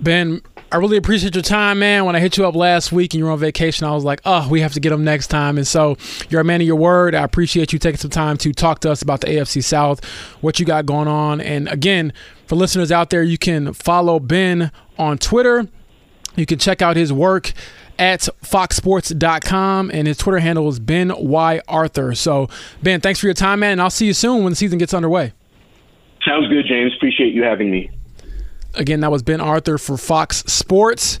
Ben, 0.00 0.42
I 0.70 0.76
really 0.76 0.96
appreciate 0.96 1.34
your 1.34 1.42
time, 1.42 1.80
man. 1.80 2.04
When 2.04 2.14
I 2.14 2.20
hit 2.20 2.36
you 2.36 2.46
up 2.46 2.54
last 2.54 2.92
week 2.92 3.14
and 3.14 3.18
you 3.18 3.24
were 3.24 3.32
on 3.32 3.38
vacation, 3.38 3.86
I 3.86 3.94
was 3.94 4.04
like, 4.04 4.20
oh, 4.24 4.46
we 4.48 4.60
have 4.60 4.74
to 4.74 4.80
get 4.80 4.92
him 4.92 5.02
next 5.02 5.28
time. 5.28 5.56
And 5.56 5.66
so 5.66 5.96
you're 6.28 6.40
a 6.40 6.44
man 6.44 6.60
of 6.60 6.66
your 6.66 6.76
word. 6.76 7.14
I 7.14 7.22
appreciate 7.22 7.72
you 7.72 7.78
taking 7.78 7.98
some 7.98 8.10
time 8.10 8.36
to 8.38 8.52
talk 8.52 8.80
to 8.80 8.90
us 8.90 9.02
about 9.02 9.22
the 9.22 9.28
AFC 9.28 9.64
South, 9.64 10.04
what 10.40 10.60
you 10.60 10.66
got 10.66 10.86
going 10.86 11.08
on. 11.08 11.40
And 11.40 11.68
again, 11.68 12.12
for 12.46 12.54
listeners 12.54 12.92
out 12.92 13.10
there, 13.10 13.22
you 13.22 13.38
can 13.38 13.72
follow 13.72 14.20
Ben 14.20 14.70
on 14.98 15.18
Twitter 15.18 15.68
You 16.36 16.46
can 16.46 16.58
check 16.58 16.82
out 16.82 16.96
his 16.96 17.12
work 17.12 17.52
at 17.98 18.28
foxsports.com 18.42 19.90
and 19.92 20.06
his 20.06 20.16
Twitter 20.16 20.38
handle 20.38 20.68
is 20.68 20.78
Ben 20.78 21.12
Y. 21.16 21.60
Arthur. 21.68 22.14
So, 22.14 22.48
Ben, 22.82 23.00
thanks 23.00 23.20
for 23.20 23.26
your 23.26 23.34
time, 23.34 23.60
man, 23.60 23.72
and 23.72 23.80
I'll 23.82 23.90
see 23.90 24.06
you 24.06 24.12
soon 24.12 24.44
when 24.44 24.52
the 24.52 24.56
season 24.56 24.78
gets 24.78 24.94
underway. 24.94 25.32
Sounds 26.24 26.48
good, 26.48 26.66
James. 26.66 26.92
Appreciate 26.96 27.34
you 27.34 27.42
having 27.42 27.70
me. 27.70 27.90
Again, 28.74 29.00
that 29.00 29.10
was 29.10 29.22
Ben 29.22 29.40
Arthur 29.40 29.78
for 29.78 29.96
Fox 29.96 30.38
Sports. 30.46 31.18